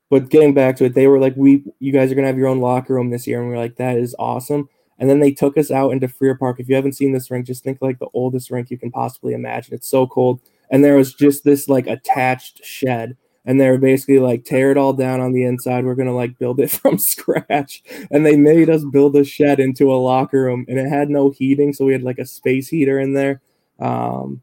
but 0.10 0.30
getting 0.30 0.56
back 0.56 0.76
to 0.78 0.86
it, 0.86 0.96
they 0.96 1.08
were 1.08 1.20
like, 1.20 1.36
"We, 1.38 1.64
you 1.80 1.92
guys 1.92 2.12
are 2.12 2.16
gonna 2.16 2.28
have 2.28 2.38
your 2.38 2.48
own 2.48 2.60
locker 2.60 2.96
room 2.96 3.12
this 3.12 3.28
year," 3.28 3.40
and 3.40 3.50
we 3.50 3.56
are 3.56 3.60
like, 3.60 3.76
"That 3.76 3.98
is 3.98 4.16
awesome." 4.18 4.68
And 4.98 5.10
then 5.10 5.20
they 5.20 5.32
took 5.32 5.58
us 5.58 5.72
out 5.72 5.92
into 5.92 6.08
Frear 6.08 6.36
Park. 6.36 6.60
If 6.60 6.68
you 6.68 6.76
haven't 6.76 6.94
seen 6.94 7.14
this 7.14 7.32
rink, 7.32 7.46
just 7.46 7.64
think 7.64 7.82
like 7.82 8.00
the 8.00 8.10
oldest 8.14 8.52
rink 8.52 8.70
you 8.70 8.78
can 8.78 8.92
possibly 8.92 9.34
imagine. 9.34 9.76
It's 9.76 9.88
so 9.88 10.08
cold, 10.08 10.42
and 10.70 10.84
there 10.84 10.96
was 10.96 11.14
just 11.14 11.44
this 11.44 11.68
like 11.68 11.88
attached 11.88 12.64
shed, 12.64 13.18
and 13.46 13.60
they 13.60 13.70
were 13.70 13.78
basically 13.78 14.20
like, 14.20 14.44
"Tear 14.44 14.72
it 14.72 14.78
all 14.78 14.94
down 14.94 15.20
on 15.20 15.32
the 15.32 15.44
inside. 15.44 15.86
We're 15.86 15.96
gonna 15.96 16.16
like 16.16 16.38
build 16.38 16.60
it 16.60 16.72
from 16.72 16.98
scratch." 16.98 17.84
And 18.12 18.26
they 18.26 18.36
made 18.36 18.70
us 18.70 18.84
build 18.86 19.16
a 19.16 19.24
shed 19.24 19.60
into 19.60 19.94
a 19.94 19.96
locker 19.96 20.44
room, 20.44 20.66
and 20.68 20.80
it 20.80 20.90
had 20.90 21.10
no 21.10 21.30
heating, 21.30 21.74
so 21.74 21.86
we 21.86 21.94
had 21.94 22.04
like 22.04 22.20
a 22.20 22.26
space 22.26 22.68
heater 22.68 23.00
in 23.00 23.14
there. 23.14 23.42
Um, 23.80 24.42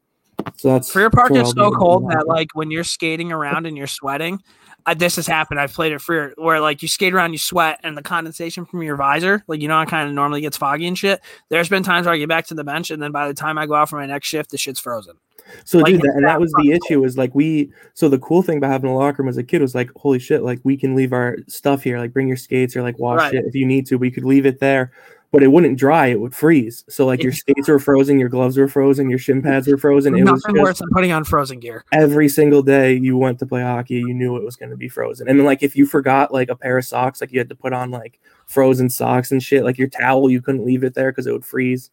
so 0.56 0.68
that's 0.72 0.90
Frear 0.90 1.10
Park 1.10 1.32
is 1.32 1.50
so 1.50 1.70
cold 1.70 2.10
that 2.10 2.26
like 2.26 2.48
when 2.54 2.70
you're 2.70 2.84
skating 2.84 3.32
around 3.32 3.66
and 3.66 3.76
you're 3.76 3.86
sweating, 3.86 4.40
uh, 4.86 4.94
this 4.94 5.16
has 5.16 5.26
happened. 5.26 5.60
I've 5.60 5.72
played 5.72 5.92
at 5.92 6.00
Frear 6.00 6.32
where 6.36 6.60
like 6.60 6.82
you 6.82 6.88
skate 6.88 7.12
around, 7.12 7.32
you 7.32 7.38
sweat, 7.38 7.80
and 7.82 7.96
the 7.96 8.02
condensation 8.02 8.64
from 8.64 8.82
your 8.82 8.96
visor, 8.96 9.42
like 9.48 9.60
you 9.60 9.68
know, 9.68 9.80
it 9.80 9.88
kind 9.88 10.08
of 10.08 10.14
normally 10.14 10.40
gets 10.40 10.56
foggy 10.56 10.86
and 10.86 10.96
shit. 10.96 11.20
There's 11.48 11.68
been 11.68 11.82
times 11.82 12.06
where 12.06 12.14
I 12.14 12.18
get 12.18 12.28
back 12.28 12.46
to 12.46 12.54
the 12.54 12.64
bench, 12.64 12.90
and 12.90 13.02
then 13.02 13.12
by 13.12 13.28
the 13.28 13.34
time 13.34 13.58
I 13.58 13.66
go 13.66 13.74
out 13.74 13.88
for 13.88 13.96
my 13.96 14.06
next 14.06 14.28
shift, 14.28 14.50
the 14.50 14.58
shit's 14.58 14.80
frozen. 14.80 15.16
So, 15.64 15.78
Like, 15.78 15.92
dude, 15.92 16.02
that, 16.02 16.12
and 16.16 16.24
that 16.26 16.40
was 16.40 16.52
the 16.62 16.72
issue. 16.72 17.04
Is 17.04 17.16
like 17.16 17.34
we. 17.34 17.70
So 17.94 18.08
the 18.08 18.18
cool 18.18 18.42
thing 18.42 18.58
about 18.58 18.70
having 18.72 18.90
a 18.90 18.94
locker 18.96 19.22
room 19.22 19.28
as 19.28 19.36
a 19.38 19.42
kid 19.44 19.60
was 19.62 19.74
like, 19.74 19.90
holy 19.96 20.18
shit! 20.18 20.42
Like 20.42 20.60
we 20.64 20.76
can 20.76 20.94
leave 20.94 21.12
our 21.12 21.36
stuff 21.48 21.82
here. 21.82 21.98
Like 21.98 22.12
bring 22.12 22.28
your 22.28 22.36
skates 22.36 22.76
or 22.76 22.82
like 22.82 22.98
wash 22.98 23.18
Right. 23.20 23.34
it 23.34 23.44
if 23.46 23.54
you 23.54 23.66
need 23.66 23.86
to. 23.86 23.96
We 23.96 24.10
could 24.10 24.24
leave 24.24 24.44
it 24.46 24.58
there, 24.60 24.92
but 25.32 25.42
it 25.42 25.48
wouldn't 25.48 25.78
dry. 25.78 26.06
It 26.08 26.20
would 26.20 26.34
freeze. 26.34 26.84
So 26.88 27.06
like 27.06 27.22
your 27.22 27.32
skates 27.32 27.68
were 27.68 27.78
frozen, 27.78 28.18
your 28.18 28.28
gloves 28.28 28.56
were 28.56 28.68
frozen, 28.68 29.08
your 29.10 29.18
shin 29.18 29.40
pads 29.42 29.68
were 29.68 29.76
frozen. 29.78 30.14
It 30.16 30.24
was 30.24 30.44
Nothing 30.44 30.60
worse 30.60 30.70
just 30.70 30.80
than 30.80 30.88
putting 30.92 31.12
on 31.12 31.24
frozen 31.24 31.60
gear. 31.60 31.84
every 31.92 32.28
single 32.28 32.62
day 32.62 32.94
you 32.94 33.16
went 33.16 33.38
to 33.40 33.46
play 33.46 33.62
hockey, 33.62 33.96
you 33.96 34.14
knew 34.14 34.36
it 34.36 34.42
was 34.44 34.56
going 34.56 34.70
to 34.70 34.76
be 34.76 34.88
frozen. 34.88 35.28
And 35.28 35.38
then 35.38 35.46
like 35.46 35.62
if 35.62 35.76
you 35.76 35.86
forgot 35.86 36.32
like 36.32 36.48
a 36.48 36.56
pair 36.56 36.78
of 36.78 36.84
socks, 36.84 37.20
like 37.20 37.32
you 37.32 37.38
had 37.38 37.48
to 37.50 37.54
put 37.56 37.72
on 37.72 37.90
like 37.90 38.18
frozen 38.46 38.88
socks 38.90 39.30
and 39.32 39.42
shit. 39.42 39.64
Like 39.64 39.78
your 39.78 39.88
towel, 39.88 40.28
you 40.30 40.40
couldn't 40.42 40.64
leave 40.64 40.84
it 40.84 40.94
there 40.94 41.10
because 41.12 41.26
it 41.26 41.32
would 41.32 41.44
freeze. 41.44 41.90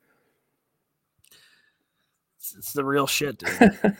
It's, 2.54 2.68
it's 2.68 2.74
the 2.74 2.86
real 2.86 3.08
shit, 3.08 3.38
dude. 3.38 3.50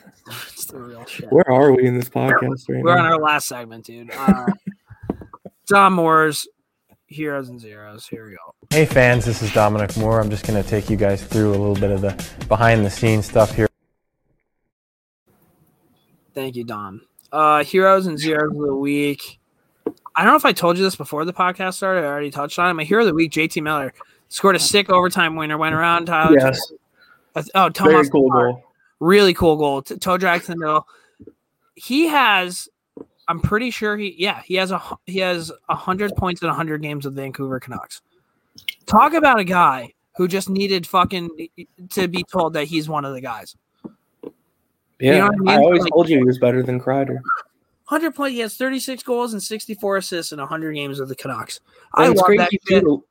it's 0.52 0.66
the 0.66 0.80
real 0.80 1.06
shit. 1.06 1.32
Where 1.32 1.50
are 1.50 1.72
we 1.72 1.86
in 1.86 1.98
this 1.98 2.10
podcast 2.10 2.70
right 2.70 2.84
We're 2.84 2.96
now? 2.96 3.06
on 3.06 3.12
our 3.14 3.18
last 3.18 3.48
segment, 3.48 3.86
dude. 3.86 4.12
Uh, 4.12 4.46
Dom 5.68 5.94
Moore's 5.94 6.48
Heroes 7.08 7.50
and 7.50 7.60
Zeros. 7.60 8.08
Here 8.08 8.26
we 8.26 8.32
go. 8.32 8.56
Hey 8.70 8.86
fans, 8.86 9.26
this 9.26 9.42
is 9.42 9.52
Dominic 9.54 9.96
Moore. 9.98 10.20
I'm 10.20 10.30
just 10.30 10.46
going 10.46 10.62
to 10.62 10.68
take 10.68 10.90
you 10.90 10.98
guys 10.98 11.24
through 11.24 11.50
a 11.50 11.58
little 11.58 11.76
bit 11.76 11.92
of 11.92 12.02
the 12.02 12.30
behind 12.48 12.86
the 12.86 12.90
scenes 12.90 13.26
stuff 13.26 13.56
here. 13.56 13.68
Thank 16.34 16.56
you, 16.56 16.64
Dom. 16.64 17.02
Uh, 17.32 17.64
heroes 17.64 18.08
and 18.08 18.20
zeros 18.20 18.52
of 18.52 18.62
the 18.62 18.76
week. 18.76 19.40
I 20.16 20.24
don't 20.24 20.34
know 20.34 20.38
if 20.38 20.46
I 20.46 20.52
told 20.54 20.78
you 20.78 20.84
this 20.84 20.96
before 20.96 21.26
the 21.26 21.34
podcast 21.34 21.76
started. 21.76 22.04
I 22.04 22.08
already 22.08 22.32
touched 22.32 22.60
on 22.60 22.70
it. 22.70 22.74
My 22.74 22.84
hero 22.84 23.02
of 23.02 23.08
the 23.08 23.14
week, 23.16 23.32
JT 23.32 23.64
Miller, 23.64 23.94
scored 24.30 24.56
a 24.56 24.60
sick 24.60 24.90
overtime 24.92 25.36
winner. 25.36 25.58
Went 25.58 25.74
around 25.74 26.06
Tyler. 26.06 26.38
Yes, 26.38 26.60
Oh, 27.36 27.42
very 27.54 27.72
Tomas 27.72 28.10
cool 28.10 28.30
Tatar. 28.30 28.52
goal. 28.52 28.64
Really 29.00 29.34
cool 29.34 29.58
goal. 29.58 29.82
T- 29.82 29.98
toe 29.98 30.18
drag 30.18 30.42
to 30.44 30.48
the 30.52 30.58
middle. 30.58 30.88
He 31.76 32.08
has. 32.08 32.70
I'm 33.28 33.40
pretty 33.40 33.72
sure 33.72 33.98
he. 33.98 34.16
Yeah, 34.18 34.42
he 34.44 34.56
has 34.56 34.72
a 34.72 34.82
he 35.06 35.20
has 35.20 35.52
a 35.70 35.76
hundred 35.76 36.16
points 36.16 36.42
in 36.42 36.50
hundred 36.50 36.82
games 36.82 37.06
with 37.06 37.16
Vancouver 37.16 37.60
Canucks. 37.60 38.02
Talk 38.86 39.14
about 39.14 39.40
a 39.40 39.44
guy 39.44 39.94
who 40.16 40.28
just 40.28 40.50
needed 40.50 40.86
fucking 40.86 41.30
to 41.90 42.08
be 42.08 42.24
told 42.32 42.54
that 42.54 42.66
he's 42.66 42.88
one 42.88 43.04
of 43.06 43.14
the 43.14 43.22
guys. 43.22 43.56
Yeah, 45.00 45.18
know 45.20 45.26
what 45.26 45.34
I 45.34 45.38
mean? 45.38 45.50
I 45.50 45.56
always 45.58 45.82
Like- 45.82 45.92
told 45.92 46.10
you 46.10 46.18
he 46.20 46.24
was 46.24 46.38
better 46.38 46.62
than 46.64 46.80
Kreider. 46.80 47.18
100 47.90 48.16
point. 48.16 48.34
He 48.34 48.40
has 48.40 48.56
36 48.56 49.04
goals 49.04 49.34
and 49.34 49.42
64 49.44 49.98
assists 49.98 50.32
in 50.32 50.40
100 50.40 50.74
games 50.74 51.00
with 51.00 51.10
the 51.10 51.16
Canucks. 51.16 51.60
I 51.94 52.06
And 52.06 52.14
it's 52.14 52.22
love 52.22 52.38
that 52.38 52.50
too. 52.68 53.04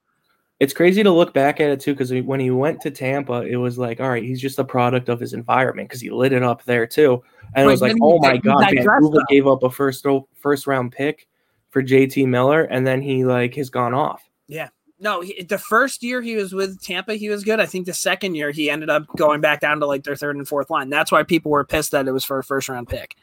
It's 0.63 0.73
crazy 0.73 1.03
to 1.03 1.11
look 1.11 1.35
back 1.35 1.59
at 1.59 1.71
it 1.71 1.81
too, 1.81 1.93
because 1.93 2.13
when 2.23 2.39
he 2.39 2.53
went 2.53 2.81
to 2.83 2.93
Tampa, 2.93 3.43
it 3.43 3.57
was 3.57 3.79
like, 3.79 3.99
all 3.99 4.09
right, 4.09 4.23
he's 4.23 4.41
just 4.41 4.61
a 4.61 4.65
product 4.65 5.09
of 5.09 5.19
his 5.19 5.33
environment 5.33 5.89
because 5.89 6.01
he 6.01 6.09
lit 6.11 6.33
it 6.33 6.45
up 6.45 6.63
there 6.63 6.87
too, 6.87 7.21
and 7.57 7.67
it 7.67 7.69
was 7.69 7.81
like, 7.81 7.95
he 7.95 7.99
oh 8.01 8.21
my 8.21 8.35
he 8.35 8.39
god, 8.39 8.71
Vancouver 8.71 9.25
gave 9.29 9.49
up 9.49 9.65
a 9.65 9.71
first 9.71 10.07
first 10.37 10.69
round 10.69 10.93
pick 10.93 11.27
for 11.71 11.83
JT 11.83 12.29
Miller, 12.29 12.63
and 12.63 12.87
then 12.87 13.03
he 13.03 13.25
like 13.25 13.57
has 13.57 13.71
gone 13.71 13.93
off. 13.93 14.23
Yeah, 14.47 14.69
no, 15.01 15.21
he, 15.21 15.43
the 15.43 15.59
first 15.59 16.05
year 16.05 16.23
he 16.23 16.37
was 16.37 16.53
with 16.53 16.81
Tampa, 16.81 17.15
he 17.15 17.29
was 17.29 17.43
good. 17.43 17.59
I 17.59 17.67
think 17.67 17.87
the 17.87 17.93
second 17.93 18.37
year 18.37 18.53
he 18.53 18.71
ended 18.71 18.89
up 18.89 19.05
going 19.17 19.41
back 19.41 19.59
down 19.59 19.81
to 19.81 19.87
like 19.87 20.05
their 20.05 20.15
third 20.15 20.37
and 20.37 20.47
fourth 20.47 20.71
line. 20.71 20.91
That's 20.91 21.11
why 21.11 21.25
people 21.25 21.51
were 21.51 21.65
pissed 21.65 21.91
that 21.91 22.07
it 22.07 22.13
was 22.13 22.25
for 22.25 22.39
a 22.39 22.45
first 22.45 22.69
round 22.69 22.89
pick. 22.89 23.17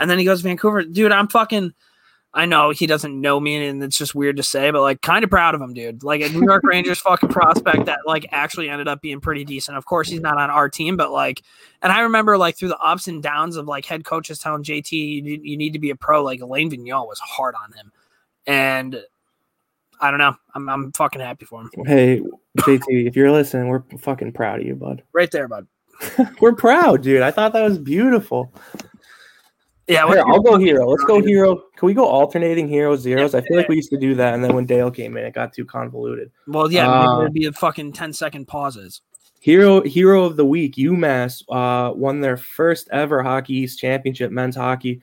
And 0.00 0.10
then 0.10 0.18
he 0.18 0.24
goes 0.24 0.40
to 0.40 0.48
Vancouver. 0.48 0.82
Dude, 0.82 1.12
I'm 1.12 1.28
fucking. 1.28 1.72
I 2.32 2.46
know 2.46 2.70
he 2.70 2.86
doesn't 2.86 3.20
know 3.20 3.40
me, 3.40 3.66
and 3.66 3.82
it's 3.82 3.98
just 3.98 4.14
weird 4.14 4.36
to 4.36 4.44
say, 4.44 4.70
but 4.70 4.82
like, 4.82 5.02
kind 5.02 5.24
of 5.24 5.30
proud 5.30 5.56
of 5.56 5.60
him, 5.60 5.74
dude. 5.74 6.04
Like 6.04 6.20
a 6.20 6.28
New 6.28 6.44
York 6.44 6.62
Rangers 6.64 7.00
fucking 7.00 7.28
prospect 7.28 7.86
that 7.86 8.00
like 8.06 8.24
actually 8.30 8.68
ended 8.68 8.86
up 8.86 9.02
being 9.02 9.20
pretty 9.20 9.44
decent. 9.44 9.76
Of 9.76 9.84
course, 9.84 10.08
he's 10.08 10.20
not 10.20 10.38
on 10.38 10.48
our 10.48 10.68
team, 10.68 10.96
but 10.96 11.10
like, 11.10 11.42
and 11.82 11.92
I 11.92 12.02
remember 12.02 12.38
like 12.38 12.56
through 12.56 12.68
the 12.68 12.78
ups 12.78 13.08
and 13.08 13.20
downs 13.20 13.56
of 13.56 13.66
like 13.66 13.84
head 13.84 14.04
coaches 14.04 14.38
telling 14.38 14.62
JT 14.62 14.92
you, 14.92 15.40
you 15.42 15.56
need 15.56 15.72
to 15.72 15.80
be 15.80 15.90
a 15.90 15.96
pro. 15.96 16.22
Like 16.22 16.40
Alain 16.40 16.70
Vigneault 16.70 17.08
was 17.08 17.18
hard 17.18 17.56
on 17.60 17.72
him, 17.72 17.92
and 18.46 19.02
I 20.00 20.10
don't 20.10 20.20
know. 20.20 20.36
I'm 20.54 20.68
I'm 20.68 20.92
fucking 20.92 21.20
happy 21.20 21.46
for 21.46 21.62
him. 21.62 21.70
Hey, 21.84 22.22
JT, 22.58 23.08
if 23.08 23.16
you're 23.16 23.32
listening, 23.32 23.68
we're 23.68 23.82
fucking 23.98 24.32
proud 24.34 24.60
of 24.60 24.66
you, 24.66 24.76
bud. 24.76 25.02
Right 25.12 25.32
there, 25.32 25.48
bud. 25.48 25.66
we're 26.40 26.54
proud, 26.54 27.02
dude. 27.02 27.22
I 27.22 27.32
thought 27.32 27.52
that 27.54 27.62
was 27.62 27.78
beautiful. 27.78 28.52
Yeah, 29.90 30.06
Here, 30.06 30.22
I'll 30.28 30.40
go 30.40 30.56
hero. 30.56 30.86
Let's 30.88 31.02
go 31.02 31.20
hero. 31.20 31.56
Can 31.76 31.86
we 31.86 31.94
go 31.94 32.06
alternating 32.06 32.68
heroes 32.68 33.00
zeros? 33.00 33.34
I 33.34 33.40
feel 33.40 33.56
like 33.56 33.68
we 33.68 33.74
used 33.74 33.90
to 33.90 33.98
do 33.98 34.14
that, 34.14 34.34
and 34.34 34.44
then 34.44 34.54
when 34.54 34.64
Dale 34.64 34.90
came 34.90 35.16
in, 35.16 35.24
it 35.24 35.34
got 35.34 35.52
too 35.52 35.64
convoluted. 35.64 36.30
Well, 36.46 36.70
yeah, 36.70 36.88
Uh, 36.88 37.18
there'd 37.18 37.32
be 37.32 37.46
a 37.46 37.52
fucking 37.52 37.92
10 37.92 38.12
second 38.12 38.46
pauses. 38.46 39.02
Hero 39.40 39.80
hero 39.82 40.24
of 40.24 40.36
the 40.36 40.44
week, 40.44 40.76
UMass 40.76 41.42
uh, 41.50 41.92
won 41.94 42.20
their 42.20 42.36
first 42.36 42.88
ever 42.92 43.22
Hockey 43.22 43.54
East 43.54 43.78
championship, 43.80 44.30
men's 44.30 44.54
hockey. 44.54 45.00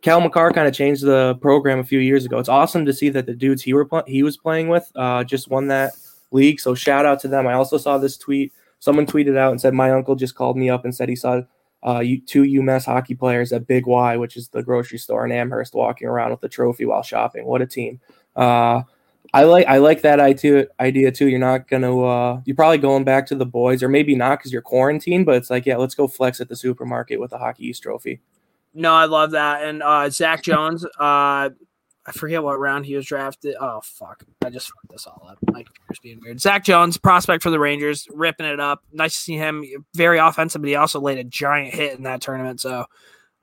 Cale 0.00 0.20
Makar 0.20 0.52
kind 0.52 0.66
of 0.66 0.72
changed 0.72 1.04
the 1.04 1.34
program 1.42 1.78
a 1.80 1.84
few 1.84 1.98
years 1.98 2.24
ago. 2.24 2.38
It's 2.38 2.48
awesome 2.48 2.86
to 2.86 2.92
see 2.94 3.10
that 3.10 3.26
the 3.26 3.34
dudes 3.34 3.62
he 3.62 3.74
were 3.74 3.84
pl- 3.84 4.04
he 4.06 4.22
was 4.22 4.36
playing 4.38 4.68
with 4.68 4.90
uh, 4.96 5.24
just 5.24 5.50
won 5.50 5.66
that 5.68 5.92
league. 6.30 6.60
So 6.60 6.74
shout 6.74 7.04
out 7.04 7.20
to 7.20 7.28
them. 7.28 7.46
I 7.46 7.52
also 7.54 7.76
saw 7.76 7.98
this 7.98 8.16
tweet. 8.16 8.52
Someone 8.78 9.04
tweeted 9.04 9.36
out 9.36 9.50
and 9.50 9.60
said 9.60 9.74
my 9.74 9.90
uncle 9.90 10.14
just 10.16 10.34
called 10.34 10.56
me 10.56 10.70
up 10.70 10.84
and 10.86 10.94
said 10.94 11.08
he 11.10 11.16
saw 11.16 11.42
uh, 11.86 12.00
you- 12.00 12.20
two 12.20 12.42
UMass 12.42 12.84
hockey 12.86 13.14
players 13.14 13.52
at 13.52 13.66
Big 13.66 13.86
Y, 13.86 14.16
which 14.16 14.36
is 14.36 14.48
the 14.48 14.62
grocery 14.62 14.98
store 14.98 15.24
in 15.24 15.32
Amherst, 15.32 15.74
walking 15.74 16.08
around 16.08 16.30
with 16.30 16.40
the 16.40 16.48
trophy 16.48 16.84
while 16.84 17.02
shopping. 17.02 17.46
What 17.46 17.62
a 17.62 17.66
team! 17.66 18.00
Uh, 18.36 18.82
I 19.32 19.44
like 19.44 19.66
I 19.66 19.78
like 19.78 20.02
that 20.02 20.18
idea 20.18 20.66
idea 20.80 21.12
too. 21.12 21.28
You're 21.28 21.38
not 21.38 21.68
gonna 21.68 22.00
uh, 22.00 22.40
you're 22.44 22.56
probably 22.56 22.78
going 22.78 23.04
back 23.04 23.26
to 23.26 23.34
the 23.34 23.46
boys, 23.46 23.82
or 23.82 23.88
maybe 23.88 24.14
not 24.14 24.38
because 24.38 24.52
you're 24.52 24.62
quarantined. 24.62 25.26
But 25.26 25.36
it's 25.36 25.50
like, 25.50 25.66
yeah, 25.66 25.76
let's 25.76 25.94
go 25.94 26.08
flex 26.08 26.40
at 26.40 26.48
the 26.48 26.56
supermarket 26.56 27.20
with 27.20 27.32
a 27.32 27.38
Hockey 27.38 27.68
East 27.68 27.82
trophy. 27.82 28.20
No, 28.74 28.92
I 28.92 29.04
love 29.04 29.32
that. 29.32 29.64
And 29.64 29.82
uh, 29.82 30.08
Zach 30.10 30.42
Jones, 30.42 30.86
uh, 30.98 31.50
I 32.10 32.18
forget 32.18 32.42
what 32.42 32.58
round 32.58 32.86
he 32.86 32.96
was 32.96 33.06
drafted. 33.06 33.54
Oh, 33.60 33.80
fuck. 33.84 34.24
I 34.44 34.50
just 34.50 34.66
fucked 34.66 34.90
this 34.90 35.06
all 35.06 35.28
up. 35.28 35.38
My 35.46 35.62
computer's 35.62 36.00
being 36.02 36.20
weird. 36.20 36.40
Zach 36.40 36.64
Jones, 36.64 36.96
prospect 36.96 37.40
for 37.40 37.50
the 37.50 37.60
Rangers, 37.60 38.08
ripping 38.10 38.46
it 38.46 38.58
up. 38.58 38.82
Nice 38.92 39.14
to 39.14 39.20
see 39.20 39.36
him. 39.36 39.64
Very 39.94 40.18
offensive, 40.18 40.60
but 40.60 40.68
he 40.68 40.74
also 40.74 41.00
laid 41.00 41.18
a 41.18 41.24
giant 41.24 41.72
hit 41.72 41.96
in 41.96 42.02
that 42.02 42.20
tournament. 42.20 42.60
So, 42.60 42.86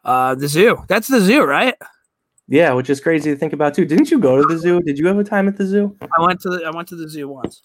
uh, 0.04 0.36
the 0.36 0.50
zoo. 0.50 0.84
That's 0.90 1.08
the 1.08 1.22
zoo, 1.22 1.46
right? 1.46 1.76
Yeah, 2.50 2.74
which 2.74 2.90
is 2.90 3.00
crazy 3.00 3.32
to 3.32 3.38
think 3.38 3.54
about 3.54 3.74
too. 3.74 3.86
Didn't 3.86 4.12
you 4.12 4.20
go 4.20 4.36
to 4.36 4.44
the 4.46 4.60
zoo? 4.60 4.82
Did 4.82 5.00
you 5.00 5.08
have 5.08 5.18
a 5.18 5.24
time 5.24 5.48
at 5.48 5.56
the 5.56 5.66
zoo? 5.66 5.96
I 6.02 6.26
went 6.26 6.42
to 6.42 6.50
the 6.50 6.64
I 6.66 6.76
went 6.76 6.90
to 6.90 6.96
the 6.98 7.08
zoo 7.08 7.30
once. 7.30 7.62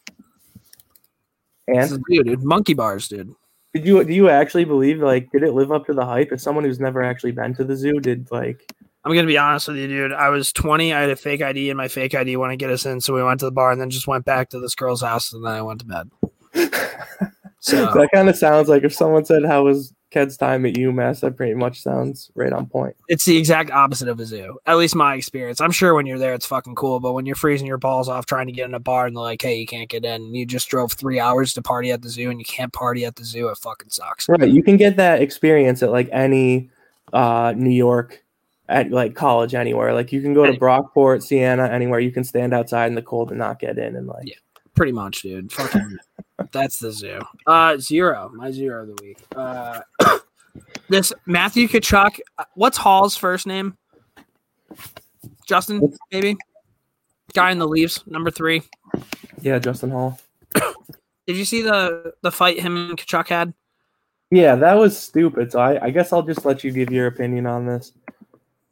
And 1.66 1.90
the 1.90 2.00
zoo, 2.10 2.22
dude. 2.22 2.44
Monkey 2.44 2.74
bars, 2.74 3.08
dude. 3.08 3.34
did 3.74 3.84
you 3.84 4.04
do 4.04 4.12
you 4.12 4.28
actually 4.28 4.64
believe 4.64 5.00
like 5.00 5.30
did 5.32 5.42
it 5.42 5.52
live 5.52 5.72
up 5.72 5.86
to 5.86 5.94
the 5.94 6.04
hype? 6.06 6.30
As 6.30 6.42
someone 6.42 6.64
who's 6.64 6.80
never 6.80 7.02
actually 7.02 7.32
been 7.32 7.54
to 7.54 7.64
the 7.64 7.76
zoo, 7.76 7.98
did 7.98 8.30
like 8.30 8.72
I'm 9.04 9.14
gonna 9.14 9.26
be 9.26 9.38
honest 9.38 9.68
with 9.68 9.76
you, 9.78 9.88
dude. 9.88 10.12
I 10.12 10.28
was 10.28 10.52
20. 10.52 10.92
I 10.92 11.00
had 11.00 11.10
a 11.10 11.16
fake 11.16 11.42
ID, 11.42 11.70
and 11.70 11.76
my 11.76 11.88
fake 11.88 12.14
ID 12.14 12.36
wanted 12.36 12.52
to 12.52 12.56
get 12.64 12.70
us 12.70 12.86
in, 12.86 13.00
so 13.00 13.14
we 13.14 13.22
went 13.22 13.40
to 13.40 13.46
the 13.46 13.52
bar, 13.52 13.72
and 13.72 13.80
then 13.80 13.90
just 13.90 14.06
went 14.06 14.24
back 14.24 14.50
to 14.50 14.60
this 14.60 14.74
girl's 14.74 15.02
house, 15.02 15.32
and 15.32 15.44
then 15.44 15.52
I 15.52 15.62
went 15.62 15.80
to 15.80 15.86
bed. 15.86 16.10
So 17.64 17.76
that 17.76 18.08
kind 18.12 18.28
of 18.28 18.34
sounds 18.34 18.68
like 18.68 18.82
if 18.82 18.92
someone 18.92 19.24
said 19.24 19.44
how 19.44 19.62
was 19.62 19.94
Ked's 20.10 20.36
time 20.36 20.66
at 20.66 20.74
UMass, 20.74 21.20
that 21.20 21.36
pretty 21.36 21.54
much 21.54 21.80
sounds 21.80 22.28
right 22.34 22.52
on 22.52 22.66
point. 22.66 22.96
it's 23.08 23.24
the 23.24 23.36
exact 23.36 23.70
opposite 23.70 24.08
of 24.08 24.18
a 24.18 24.26
zoo. 24.26 24.58
At 24.66 24.78
least 24.78 24.96
my 24.96 25.14
experience. 25.14 25.60
I'm 25.60 25.70
sure 25.70 25.94
when 25.94 26.04
you're 26.04 26.18
there, 26.18 26.34
it's 26.34 26.44
fucking 26.44 26.74
cool, 26.74 26.98
but 26.98 27.12
when 27.12 27.24
you're 27.24 27.36
freezing 27.36 27.68
your 27.68 27.78
balls 27.78 28.08
off 28.08 28.26
trying 28.26 28.48
to 28.48 28.52
get 28.52 28.68
in 28.68 28.74
a 28.74 28.80
bar, 28.80 29.06
and 29.06 29.14
they're 29.14 29.22
like, 29.22 29.40
"Hey, 29.40 29.60
you 29.60 29.66
can't 29.66 29.88
get 29.88 30.04
in," 30.04 30.22
and 30.22 30.34
you 30.36 30.44
just 30.44 30.68
drove 30.68 30.92
three 30.92 31.20
hours 31.20 31.54
to 31.54 31.62
party 31.62 31.92
at 31.92 32.02
the 32.02 32.08
zoo, 32.08 32.30
and 32.30 32.40
you 32.40 32.44
can't 32.44 32.72
party 32.72 33.04
at 33.04 33.14
the 33.14 33.24
zoo, 33.24 33.46
it 33.46 33.58
fucking 33.58 33.90
sucks. 33.90 34.28
Right. 34.28 34.50
You 34.50 34.64
can 34.64 34.76
get 34.76 34.96
that 34.96 35.22
experience 35.22 35.84
at 35.84 35.92
like 35.92 36.08
any 36.10 36.68
uh 37.12 37.54
New 37.56 37.70
York 37.70 38.21
at 38.72 38.90
like 38.90 39.14
college 39.14 39.54
anywhere. 39.54 39.92
Like 39.92 40.12
you 40.12 40.22
can 40.22 40.34
go 40.34 40.46
to 40.46 40.52
Brockport, 40.52 41.22
Siena, 41.22 41.68
anywhere. 41.68 42.00
You 42.00 42.10
can 42.10 42.24
stand 42.24 42.54
outside 42.54 42.86
in 42.86 42.94
the 42.94 43.02
cold 43.02 43.30
and 43.30 43.38
not 43.38 43.58
get 43.58 43.78
in 43.78 43.94
and 43.96 44.06
like 44.06 44.26
Yeah. 44.26 44.34
Pretty 44.74 44.92
much, 44.92 45.20
dude. 45.20 45.52
Fucking, 45.52 45.98
that's 46.52 46.78
the 46.78 46.90
zoo. 46.90 47.20
Uh, 47.46 47.76
zero. 47.76 48.30
My 48.34 48.50
zero 48.50 48.82
of 48.82 48.96
the 48.96 49.02
week. 49.02 49.18
Uh, 49.36 49.80
this 50.88 51.12
Matthew 51.26 51.68
Tkachuk. 51.68 52.18
What's 52.54 52.78
Holl's 52.78 53.14
first 53.14 53.46
name? 53.46 53.76
Justin, 55.46 55.92
maybe. 56.10 56.36
Guy 57.34 57.50
in 57.50 57.58
the 57.58 57.68
leaves, 57.68 58.02
number 58.06 58.30
three. 58.30 58.62
yeah, 59.42 59.58
Justin 59.58 59.90
Holl. 59.90 60.18
Did 61.26 61.36
you 61.36 61.44
see 61.44 61.60
the 61.60 62.14
the 62.22 62.32
fight 62.32 62.58
him 62.58 62.76
and 62.90 62.98
Tkachuk 62.98 63.28
had? 63.28 63.52
Yeah, 64.30 64.56
that 64.56 64.74
was 64.74 64.98
stupid. 64.98 65.52
So 65.52 65.60
I, 65.60 65.84
I 65.84 65.90
guess 65.90 66.10
I'll 66.14 66.22
just 66.22 66.46
let 66.46 66.64
you 66.64 66.72
give 66.72 66.90
your 66.90 67.06
opinion 67.08 67.46
on 67.46 67.66
this. 67.66 67.92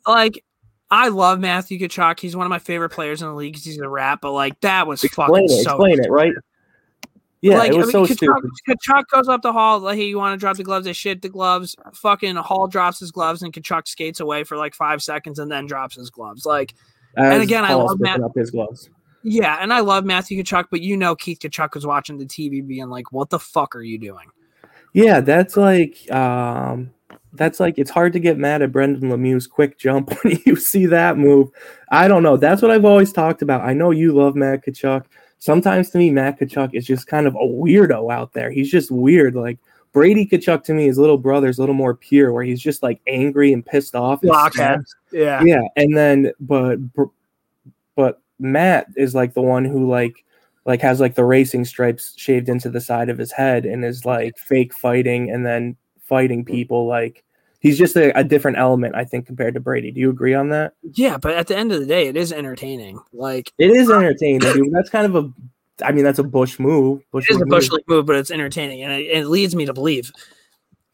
Like, 0.07 0.45
I 0.91 1.09
love 1.09 1.39
Matthew 1.41 1.79
Tkachuk. 1.79 2.19
He's 2.21 2.35
one 2.37 2.47
of 2.47 2.51
my 2.51 2.59
favorite 2.59 2.91
players 2.91 3.23
in 3.23 3.29
the 3.29 3.35
league 3.35 3.57
he's 3.57 3.79
a 3.79 3.89
rat. 3.89 4.19
But 4.23 4.33
like, 4.33 4.61
that 4.61 4.87
was 4.87 5.05
Explain 5.05 5.29
fucking 5.29 5.45
it. 5.45 5.63
so. 5.65 5.71
Explain 5.73 6.01
it, 6.05 6.11
right? 6.11 6.33
Yeah, 7.43 7.57
like, 7.59 7.73
it 7.73 7.77
was 7.77 7.89
I 7.89 7.93
so 7.93 7.99
mean, 8.03 8.09
Tkachuk, 8.09 8.17
stupid. 8.17 8.51
Tkachuk 8.69 9.05
goes 9.11 9.29
up 9.29 9.41
to 9.43 9.53
Holl, 9.53 9.81
like, 9.81 9.97
hey, 9.97 10.05
you 10.05 10.19
want 10.19 10.35
to 10.35 10.39
drop 10.39 10.59
the 10.59 10.63
gloves? 10.65 10.85
They 10.85 10.93
shit 10.93 11.23
the 11.23 11.31
gloves. 11.31 11.75
Fucking 11.95 12.37
Holl 12.37 12.67
drops 12.67 13.01
his 13.01 13.11
gloves, 13.13 13.43
and 13.43 13.51
Tkachuk 13.53 13.89
skates 13.89 14.21
away 14.21 14.45
for 14.45 14.59
like 14.59 14.75
five 14.75 15.03
seconds 15.03 15.39
and 15.39 15.51
then 15.51 15.65
drops 15.67 15.97
his 15.97 16.11
gloves. 16.11 16.45
Like, 16.45 16.75
As 17.17 17.43
again, 17.43 17.65
I 17.65 17.73
love 17.73 17.99
picking 17.99 18.03
Matt- 18.03 18.21
up 18.23 18.35
his 18.37 18.51
gloves. 18.51 18.91
yeah, 19.23 19.57
and 19.61 19.73
I 19.73 19.81
love 19.81 20.05
Matthew 20.05 20.43
Tkachuk, 20.43 20.67
but 20.71 20.83
you 20.83 20.99
know 20.99 21.17
Keith 21.17 21.39
Tkachuk 21.39 21.73
was 21.75 21.87
watching 21.87 22.19
the 22.19 22.27
TV 22.27 22.67
being 22.67 22.91
like, 22.91 23.11
what 23.11 23.31
the 23.31 23.39
fuck 23.39 23.75
are 23.75 23.83
you 23.83 23.97
doing? 23.99 24.27
Yeah, 24.93 25.21
that's 25.21 25.57
like 25.57 26.11
um 26.13 26.91
that's 27.33 27.61
like 27.61 27.79
it's 27.79 27.91
hard 27.91 28.13
to 28.13 28.21
get 28.21 28.39
mad 28.39 28.63
at 28.63 28.73
Brendan 28.73 29.11
Lemieux's 29.11 29.47
quick 29.47 29.79
jump 29.79 30.13
when 30.23 30.39
you 30.45 30.57
see 30.57 30.87
that 30.87 31.17
move. 31.17 31.51
I 31.91 32.09
don't 32.09 32.23
know. 32.23 32.37
That's 32.37 32.63
what 32.63 32.71
I've 32.71 32.85
always 32.85 33.13
talked 33.13 33.43
about. 33.43 33.63
I 33.63 33.73
know 33.73 33.91
you 33.91 34.13
love 34.13 34.35
Matt 34.35 34.65
Tkachuk. 34.65 35.05
Sometimes 35.39 35.91
to 35.91 35.99
me, 35.99 36.11
Matt 36.11 36.39
Tkachuk 36.39 36.75
is 36.75 36.87
just 36.87 37.07
kind 37.07 37.27
of 37.27 37.35
a 37.35 37.39
weirdo 37.39 38.13
out 38.13 38.33
there. 38.33 38.51
He's 38.51 38.71
just 38.71 38.91
weird. 38.91 39.35
Like 39.35 39.59
Brady 39.93 40.27
Tkachuk 40.27 40.65
to 40.65 40.75
me, 40.75 40.87
his 40.87 40.99
little 40.99 41.19
brother's 41.19 41.59
a 41.59 41.63
little 41.63 41.75
more 41.75 41.95
pure, 41.95 42.33
where 42.33 42.45
he's 42.45 42.61
just 42.61 42.83
like 42.83 43.01
angry 43.07 43.53
and 43.53 43.65
pissed 43.65 43.95
off. 43.95 44.23
and 44.23 44.31
Blockhead. 44.31 44.81
Yeah. 45.13 45.43
Yeah, 45.43 45.63
and 45.77 45.97
then 45.97 46.33
but 46.41 46.77
but 47.97 48.21
Matt 48.39 48.87
is 48.97 49.15
like 49.15 49.35
the 49.35 49.43
one 49.43 49.65
who 49.65 49.89
like 49.89 50.25
like 50.67 50.81
has 50.83 51.01
like 51.01 51.15
the 51.15 51.25
racing 51.25 51.65
stripes 51.65 52.13
shaved 52.17 52.49
into 52.49 52.69
the 52.69 52.81
side 52.81 53.09
of 53.09 53.19
his 53.19 53.33
head 53.33 53.65
and 53.65 53.85
is 53.85 54.05
like 54.05 54.37
fake 54.39 54.75
fighting 54.75 55.31
and 55.31 55.45
then 55.45 55.77
fighting 56.11 56.45
people 56.45 56.87
like 56.87 57.25
he's 57.61 57.79
just 57.79 57.97
a, 57.97 58.19
a 58.19 58.25
different 58.25 58.59
element 58.59 58.97
I 58.97 59.05
think 59.05 59.27
compared 59.27 59.55
to 59.55 59.61
Brady. 59.61 59.93
Do 59.93 60.01
you 60.01 60.11
agree 60.11 60.35
on 60.35 60.49
that? 60.51 60.75
Yeah, 60.83 61.17
but 61.17 61.35
at 61.35 61.47
the 61.47 61.57
end 61.57 61.73
of 61.73 61.81
the 61.81 61.87
day, 61.87 62.09
it 62.09 62.17
is 62.17 62.33
entertaining. 62.33 62.99
Like, 63.13 63.53
It 63.59 63.71
is 63.71 63.89
entertaining, 63.89 64.41
dude. 64.41 64.73
That's 64.73 64.91
kind 64.91 65.07
of 65.07 65.15
a 65.25 65.33
I 65.83 65.93
mean 65.93 66.05
that's 66.05 66.19
a 66.19 66.25
Bush 66.25 66.59
move. 66.59 67.01
Bush 67.13 67.31
it 67.31 67.35
is 67.35 67.37
a 67.41 67.47
move. 67.47 67.49
bush 67.49 67.71
league 67.71 67.89
move, 67.89 68.05
but 68.05 68.17
it's 68.17 68.31
entertaining, 68.31 68.83
and 68.83 68.93
it, 68.93 69.07
it 69.07 69.27
leads 69.29 69.55
me 69.55 69.65
to 69.67 69.73
believe. 69.73 70.13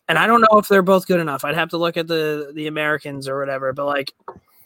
And 0.09 0.19
I 0.19 0.29
don't 0.29 0.41
know 0.41 0.59
if 0.59 0.69
they're 0.69 0.83
both 0.83 1.09
good 1.09 1.19
enough. 1.19 1.45
I'd 1.45 1.57
have 1.57 1.71
to 1.71 1.79
look 1.79 1.97
at 1.97 2.07
the 2.07 2.53
the 2.55 2.69
Americans 2.69 3.27
or 3.27 3.41
whatever. 3.41 3.73
But 3.73 3.87
like 3.87 4.13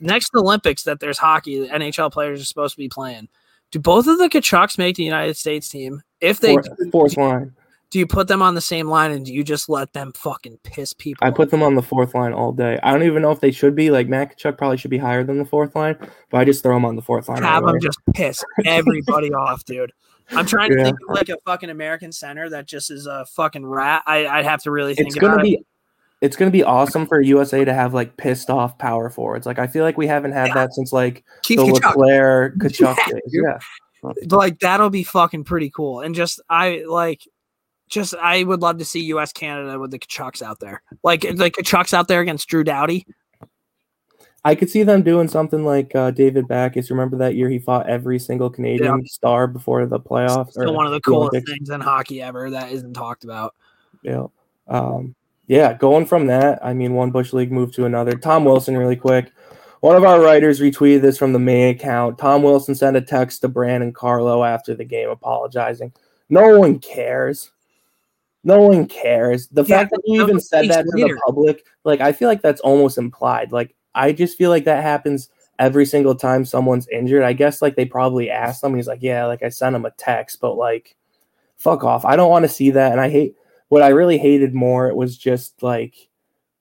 next 0.01 0.35
Olympics, 0.35 0.83
that 0.83 1.01
there's 1.01 1.17
hockey, 1.17 1.61
the 1.61 1.69
NHL 1.69 2.13
players 2.13 2.43
are 2.43 2.45
supposed 2.45 2.75
to 2.75 2.79
be 2.79 2.89
playing. 2.89 3.29
Do 3.71 3.79
both 3.79 4.07
of 4.09 4.19
the 4.19 4.29
Tkachuks 4.29 4.79
make 4.79 4.97
the 4.97 5.05
United 5.05 5.37
States 5.37 5.69
team? 5.69 6.03
If 6.21 6.41
they 6.41 6.55
Fourth, 6.55 6.69
do, 6.77 6.91
fourth 6.91 7.17
line. 7.17 7.55
Do 7.91 7.99
you 7.99 8.07
put 8.07 8.29
them 8.29 8.41
on 8.41 8.55
the 8.55 8.61
same 8.61 8.89
line 8.89 9.11
and 9.11 9.27
do 9.27 9.33
you 9.35 9.43
just 9.43 9.69
let 9.69 9.93
them 9.93 10.13
fucking 10.13 10.59
piss 10.63 10.93
people? 10.93 11.27
I 11.27 11.31
put 11.33 11.51
them 11.51 11.63
on 11.63 11.75
the 11.75 11.83
fourth 11.83 12.15
line 12.15 12.33
all 12.33 12.53
day. 12.53 12.79
I 12.85 12.93
don't 12.93 13.03
even 13.03 13.21
know 13.23 13.33
if 13.33 13.41
they 13.41 13.51
should 13.51 13.75
be 13.75 13.91
like 13.91 14.07
Matt 14.09 14.39
Tkachuk 14.39 14.57
probably 14.57 14.77
should 14.77 14.93
be 14.93 14.99
higher 14.99 15.25
than 15.25 15.39
the 15.39 15.45
fourth 15.45 15.75
line, 15.75 15.97
but 16.31 16.39
I 16.39 16.45
just 16.45 16.63
throw 16.63 16.75
them 16.77 16.85
on 16.85 16.95
the 16.95 17.03
fourth 17.03 17.29
line. 17.29 17.43
have 17.43 17.65
them 17.65 17.81
just 17.81 17.99
piss 18.15 18.45
everybody 18.65 19.33
off, 19.35 19.65
dude. 19.65 19.93
I'm 20.31 20.47
trying 20.47 20.71
to 20.71 20.77
Yeah. 20.79 20.85
think 20.85 20.99
of 21.09 21.15
like 21.17 21.29
a 21.31 21.37
fucking 21.45 21.71
American 21.71 22.13
center 22.13 22.49
that 22.51 22.67
just 22.67 22.93
is 22.93 23.07
a 23.07 23.27
fucking 23.27 23.67
rat. 23.67 24.05
I, 24.07 24.25
I'd 24.27 24.45
have 24.45 24.63
to 24.63 24.71
really 24.71 24.95
think 24.95 25.09
it's 25.09 25.17
gonna 25.17 25.39
it. 25.39 25.43
be 25.43 25.65
it's 26.21 26.37
gonna 26.37 26.53
be 26.53 26.63
awesome 26.63 27.07
for 27.07 27.21
USA 27.21 27.65
to 27.65 27.75
have 27.75 27.93
like 27.93 28.17
pissed 28.17 28.51
off 28.51 28.79
power 28.79 29.11
forwards. 29.11 29.47
Like 29.47 29.59
I 29.59 29.67
feel 29.67 29.83
like 29.83 29.99
we 29.99 30.07
haven't 30.07 30.31
had 30.33 30.53
that 30.55 30.73
since 30.75 30.93
like 30.93 31.25
Keith 31.43 31.59
the 31.59 31.65
Tkachuk. 31.65 31.97
Leclerc 31.97 32.55
Tkachuk 32.59 32.97
Yeah, 32.97 33.13
days. 33.13 33.23
Yeah. 34.05 34.13
like 34.31 34.61
that'll 34.61 34.91
be 34.91 35.03
fucking 35.03 35.43
pretty 35.43 35.71
cool. 35.71 36.03
And 36.03 36.15
just 36.15 36.41
I 36.49 36.85
like 36.89 37.27
just 37.91 38.15
I 38.15 38.45
would 38.45 38.63
love 38.63 38.79
to 38.79 38.85
see 38.85 39.05
US 39.07 39.33
Canada 39.33 39.79
with 39.79 39.91
the 39.91 39.99
Tkachuks 39.99 40.43
out 40.43 40.61
there. 40.61 40.83
Like 41.03 41.23
the 41.23 41.51
Tkachuks 41.51 41.93
out 41.93 42.09
there 42.09 42.21
against 42.21 42.49
Drew 42.49 42.65
Doughty. 42.65 43.07
I 44.43 44.55
could 44.55 44.71
see 44.71 44.85
them 44.85 45.03
doing 45.03 45.29
something 45.29 45.65
like 45.65 45.95
uh, 45.95 46.13
David 46.13 46.49
Backes. 46.49 46.91
Remember 46.91 47.19
that 47.19 47.35
year 47.35 47.51
he 47.51 47.59
fought 47.59 47.89
every 47.89 48.19
single 48.19 48.49
Canadian 48.49 49.07
star 49.07 49.47
before 49.47 49.85
the 49.85 50.01
playoffs? 50.01 50.53
Still 50.53 50.73
one 50.73 50.87
of 50.87 50.93
the 50.93 50.99
the 50.99 51.03
coolest 51.03 51.33
Olympics? 51.33 51.53
things 51.53 51.71
in 51.71 51.81
hockey 51.83 52.23
ever 52.23 52.49
that 52.51 52.73
isn't 52.73 52.95
talked 52.95 53.25
about. 53.25 53.55
Yeah. 54.03 54.29
Um, 54.67 55.15
yeah, 55.47 55.75
going 55.75 56.07
from 56.07 56.29
that, 56.29 56.65
I 56.65 56.73
mean, 56.73 56.95
one 56.95 57.11
Bush 57.11 57.33
League 57.33 57.53
move 57.53 57.73
to 57.75 57.85
another. 57.85 58.13
Tom 58.13 58.45
Wilson, 58.45 58.79
really 58.79 58.97
quick. 58.97 59.33
one 59.81 59.97
of 59.97 60.05
our 60.05 60.21
writers 60.23 60.61
retweeted 60.61 61.03
this 61.03 61.19
from 61.19 61.33
the 61.33 61.39
main 61.39 61.75
account. 61.75 62.19
Tom 62.19 62.43
Wilson 62.43 62.75
sent 62.75 62.97
a 62.97 63.01
text 63.01 63.41
to 63.41 63.49
Brandon 63.49 63.93
Carlo 63.93 64.45
after 64.45 64.75
the 64.75 64.85
game 64.85 65.11
apologizing. 65.11 65.93
No 66.29 66.59
one 66.59 66.79
cares. 66.79 67.51
No 68.43 68.63
one 68.63 68.87
cares. 68.87 69.49
The 69.49 69.65
Yeah, 69.65 69.79
fact 69.79 69.91
that 69.91 70.03
you 70.05 70.23
even 70.23 70.41
said 70.41 70.69
that 70.69 70.85
to 70.85 70.91
the 70.93 71.21
public, 71.27 71.65
like 71.85 72.01
I 72.01 72.13
feel 72.13 72.29
like 72.29 72.43
that's 72.43 72.61
almost 72.61 72.99
implied. 72.99 73.53
Like 73.53 73.75
I 73.95 74.13
just 74.13 74.39
feel 74.39 74.51
like 74.51 74.65
that 74.65 74.83
happens 74.83 75.29
every 75.59 75.85
single 75.85 76.15
time 76.15 76.45
someone's 76.45 76.89
injured. 76.89 77.23
I 77.23 77.35
guess 77.35 77.61
like 77.61 77.77
they 77.77 77.85
probably 77.85 78.31
asked 78.31 78.65
him. 78.65 78.75
He's 78.75 78.87
like, 78.87 79.03
yeah, 79.03 79.27
like 79.27 79.43
I 79.43 79.51
sent 79.51 79.77
him 79.77 79.85
a 79.85 79.91
text, 79.93 80.41
but 80.41 80.55
like, 80.55 80.97
fuck 81.59 81.85
off. 81.85 82.05
I 82.05 82.17
don't 82.17 82.31
want 82.31 82.45
to 82.45 82.49
see 82.49 82.71
that. 82.71 82.93
And 82.93 83.01
I 83.01 83.11
hate 83.11 83.35
what 83.69 83.83
I 83.83 83.89
really 83.89 84.17
hated 84.17 84.55
more. 84.55 84.89
It 84.89 84.97
was 84.97 85.19
just 85.19 85.63
like, 85.63 86.09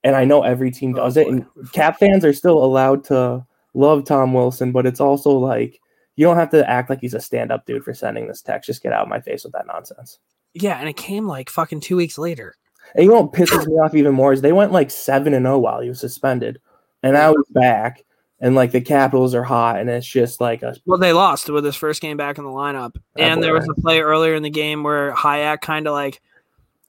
and 0.03 0.15
I 0.15 0.25
know 0.25 0.43
every 0.43 0.71
team 0.71 0.93
Oh, 0.95 1.03
does 1.03 1.15
it. 1.15 1.27
And 1.27 1.45
Cap 1.71 1.97
fans 1.97 2.25
are 2.25 2.33
still 2.33 2.63
allowed 2.63 3.05
to 3.05 3.45
love 3.73 4.03
Tom 4.03 4.33
Wilson, 4.33 4.73
but 4.73 4.85
it's 4.85 4.99
also 4.99 5.31
like 5.31 5.79
you 6.17 6.25
don't 6.25 6.37
have 6.37 6.49
to 6.51 6.69
act 6.69 6.89
like 6.89 6.99
he's 6.99 7.13
a 7.13 7.21
stand-up 7.21 7.65
dude 7.65 7.85
for 7.85 7.93
sending 7.93 8.27
this 8.27 8.41
text. 8.41 8.67
Just 8.67 8.83
get 8.83 8.91
out 8.91 9.03
of 9.03 9.07
my 9.07 9.21
face 9.21 9.45
with 9.45 9.53
that 9.53 9.67
nonsense. 9.67 10.19
Yeah, 10.53 10.79
and 10.79 10.89
it 10.89 10.97
came 10.97 11.27
like 11.27 11.49
fucking 11.49 11.81
two 11.81 11.95
weeks 11.95 12.17
later. 12.17 12.55
And 12.95 13.05
you 13.05 13.11
know 13.11 13.21
what 13.21 13.33
pisses 13.33 13.67
me 13.67 13.73
off 13.73 13.95
even 13.95 14.13
more 14.13 14.33
is 14.33 14.41
they 14.41 14.51
went 14.51 14.71
like 14.71 14.89
seven 14.91 15.33
and 15.33 15.45
zero 15.45 15.59
while 15.59 15.81
he 15.81 15.89
was 15.89 15.99
suspended, 15.99 16.59
and 17.03 17.15
I 17.15 17.29
was 17.29 17.45
back, 17.51 18.03
and 18.39 18.55
like 18.55 18.71
the 18.71 18.81
Capitals 18.81 19.35
are 19.35 19.43
hot, 19.43 19.79
and 19.79 19.89
it's 19.89 20.07
just 20.07 20.41
like 20.41 20.63
a 20.63 20.75
Well, 20.85 20.97
they 20.97 21.13
lost 21.13 21.49
with 21.49 21.63
his 21.65 21.75
first 21.75 22.01
game 22.01 22.17
back 22.17 22.37
in 22.37 22.43
the 22.43 22.49
lineup, 22.49 22.93
Oh, 22.95 23.01
and 23.17 23.43
there 23.43 23.53
was 23.53 23.67
a 23.69 23.81
play 23.81 24.01
earlier 24.01 24.33
in 24.35 24.43
the 24.43 24.49
game 24.49 24.83
where 24.83 25.13
Hajek 25.13 25.61
kind 25.61 25.87
of 25.87 25.93
like 25.93 26.21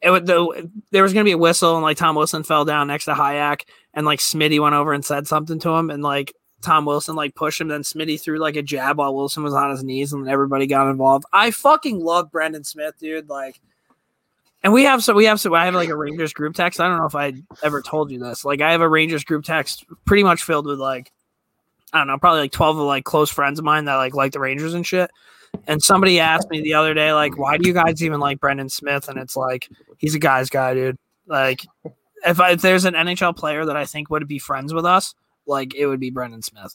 it 0.00 0.10
would 0.10 0.26
the, 0.26 0.70
there 0.90 1.02
was 1.02 1.12
gonna 1.12 1.24
be 1.24 1.32
a 1.32 1.38
whistle, 1.38 1.74
and 1.76 1.82
like 1.82 1.98
Tom 1.98 2.16
Wilson 2.16 2.44
fell 2.44 2.64
down 2.64 2.86
next 2.86 3.04
to 3.04 3.12
Hajek, 3.12 3.62
and 3.92 4.06
like 4.06 4.20
Smitty 4.20 4.58
went 4.58 4.74
over 4.74 4.94
and 4.94 5.04
said 5.04 5.26
something 5.26 5.58
to 5.58 5.70
him, 5.70 5.90
and 5.90 6.02
like 6.02 6.32
Tom 6.60 6.84
Wilson 6.84 7.16
like 7.16 7.34
pushed 7.34 7.60
him, 7.60 7.68
then 7.68 7.82
Smitty 7.82 8.20
threw 8.20 8.38
like 8.38 8.56
a 8.56 8.62
jab 8.62 8.98
while 8.98 9.14
Wilson 9.14 9.42
was 9.42 9.54
on 9.54 9.70
his 9.70 9.82
knees, 9.82 10.12
and 10.12 10.24
then 10.24 10.32
everybody 10.32 10.66
got 10.66 10.90
involved. 10.90 11.24
I 11.32 11.50
fucking 11.50 12.00
love 12.00 12.30
Brendan 12.30 12.64
Smith, 12.64 12.94
dude. 12.98 13.28
Like. 13.28 13.60
And 14.62 14.74
we 14.74 14.84
have 14.84 15.02
so 15.02 15.14
we 15.14 15.24
have 15.24 15.40
so 15.40 15.54
I 15.54 15.64
have 15.64 15.74
like 15.74 15.88
a 15.88 15.96
Rangers 15.96 16.34
group 16.34 16.54
text. 16.54 16.80
I 16.80 16.88
don't 16.88 16.98
know 16.98 17.06
if 17.06 17.14
I 17.14 17.32
ever 17.62 17.80
told 17.80 18.10
you 18.10 18.18
this. 18.18 18.44
Like 18.44 18.60
I 18.60 18.72
have 18.72 18.82
a 18.82 18.88
Rangers 18.88 19.24
group 19.24 19.42
text 19.42 19.86
pretty 20.04 20.22
much 20.22 20.42
filled 20.42 20.66
with 20.66 20.78
like 20.78 21.10
I 21.94 21.98
don't 21.98 22.08
know, 22.08 22.18
probably 22.18 22.40
like 22.40 22.52
12 22.52 22.76
of 22.76 22.84
like 22.84 23.04
close 23.04 23.30
friends 23.30 23.58
of 23.58 23.64
mine 23.64 23.86
that 23.86 23.94
like 23.94 24.14
like 24.14 24.32
the 24.32 24.40
Rangers 24.40 24.74
and 24.74 24.86
shit. 24.86 25.10
And 25.66 25.82
somebody 25.82 26.20
asked 26.20 26.50
me 26.50 26.60
the 26.60 26.74
other 26.74 26.94
day, 26.94 27.12
like, 27.12 27.36
why 27.38 27.58
do 27.58 27.68
you 27.68 27.74
guys 27.74 28.02
even 28.02 28.20
like 28.20 28.40
Brendan 28.40 28.68
Smith? 28.68 29.08
And 29.08 29.18
it's 29.18 29.36
like, 29.36 29.68
he's 29.98 30.14
a 30.14 30.18
guy's 30.18 30.48
guy, 30.48 30.74
dude. 30.74 30.98
Like, 31.26 31.66
if, 32.24 32.40
I, 32.40 32.52
if 32.52 32.62
there's 32.62 32.84
an 32.84 32.94
NHL 32.94 33.36
player 33.36 33.64
that 33.64 33.76
I 33.76 33.84
think 33.84 34.10
would 34.10 34.26
be 34.28 34.38
friends 34.38 34.72
with 34.72 34.86
us, 34.86 35.14
like, 35.50 35.74
it 35.74 35.86
would 35.86 36.00
be 36.00 36.10
Brendan 36.10 36.42
Smith. 36.42 36.74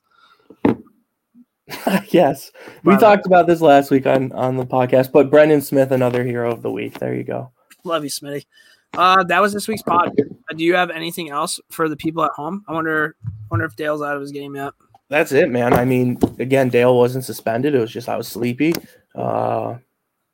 yes. 2.09 2.51
We 2.84 2.95
talked 2.97 3.26
about 3.26 3.47
this 3.47 3.61
last 3.61 3.89
week 3.89 4.05
on 4.05 4.32
on 4.34 4.55
the 4.55 4.65
podcast, 4.65 5.11
but 5.11 5.32
Brendan 5.32 5.61
Smith, 5.61 5.91
another 5.91 6.23
hero 6.23 6.51
of 6.51 6.61
the 6.61 6.71
week. 6.71 6.99
There 6.99 7.15
you 7.15 7.23
go. 7.23 7.51
Love 7.84 8.03
you, 8.03 8.09
Smitty. 8.09 8.45
Uh, 8.93 9.23
that 9.23 9.41
was 9.41 9.53
this 9.53 9.67
week's 9.67 9.82
pod. 9.82 10.11
Uh, 10.19 10.53
do 10.55 10.63
you 10.63 10.76
have 10.76 10.89
anything 10.89 11.30
else 11.30 11.59
for 11.69 11.89
the 11.89 11.97
people 11.97 12.23
at 12.23 12.32
home? 12.32 12.63
I 12.67 12.73
wonder, 12.73 13.15
wonder 13.51 13.65
if 13.65 13.76
Dale's 13.76 14.01
out 14.01 14.15
of 14.15 14.21
his 14.21 14.32
game 14.32 14.55
yet. 14.55 14.73
That's 15.09 15.32
it, 15.32 15.49
man. 15.49 15.73
I 15.73 15.86
mean, 15.86 16.17
again, 16.39 16.69
Dale 16.69 16.95
wasn't 16.95 17.26
suspended. 17.26 17.76
It 17.76 17.80
was 17.80 17.91
just 17.91 18.09
I 18.09 18.17
was 18.17 18.28
sleepy. 18.28 18.73
Uh, 19.13 19.78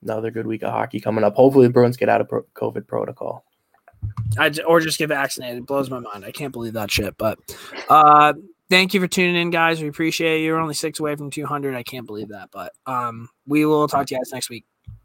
another 0.01 0.31
good 0.31 0.47
week 0.47 0.63
of 0.63 0.71
hockey 0.71 0.99
coming 0.99 1.23
up. 1.23 1.35
Hopefully, 1.35 1.67
the 1.67 1.73
Bruins 1.73 1.97
get 1.97 2.09
out 2.09 2.21
of 2.21 2.29
pro- 2.29 2.45
COVID 2.55 2.87
protocol. 2.87 3.43
I 4.37 4.51
or 4.65 4.79
just 4.79 4.97
get 4.97 5.07
vaccinated. 5.07 5.59
It 5.59 5.65
blows 5.65 5.89
my 5.89 5.99
mind. 5.99 6.25
I 6.25 6.31
can't 6.31 6.53
believe 6.53 6.73
that 6.73 6.91
shit. 6.91 7.17
But 7.17 7.39
uh, 7.89 8.33
thank 8.69 8.93
you 8.93 9.01
for 9.01 9.07
tuning 9.07 9.35
in, 9.35 9.49
guys. 9.49 9.81
We 9.81 9.89
appreciate 9.89 10.39
you. 10.39 10.45
You're 10.45 10.59
only 10.59 10.73
six 10.73 10.99
away 10.99 11.15
from 11.15 11.29
200. 11.31 11.75
I 11.75 11.83
can't 11.83 12.07
believe 12.07 12.29
that. 12.29 12.49
But 12.51 12.73
um, 12.85 13.29
we 13.45 13.65
will 13.65 13.87
talk 13.87 14.07
to 14.07 14.15
you 14.15 14.19
guys 14.19 14.31
next 14.31 14.49
week. 14.49 14.65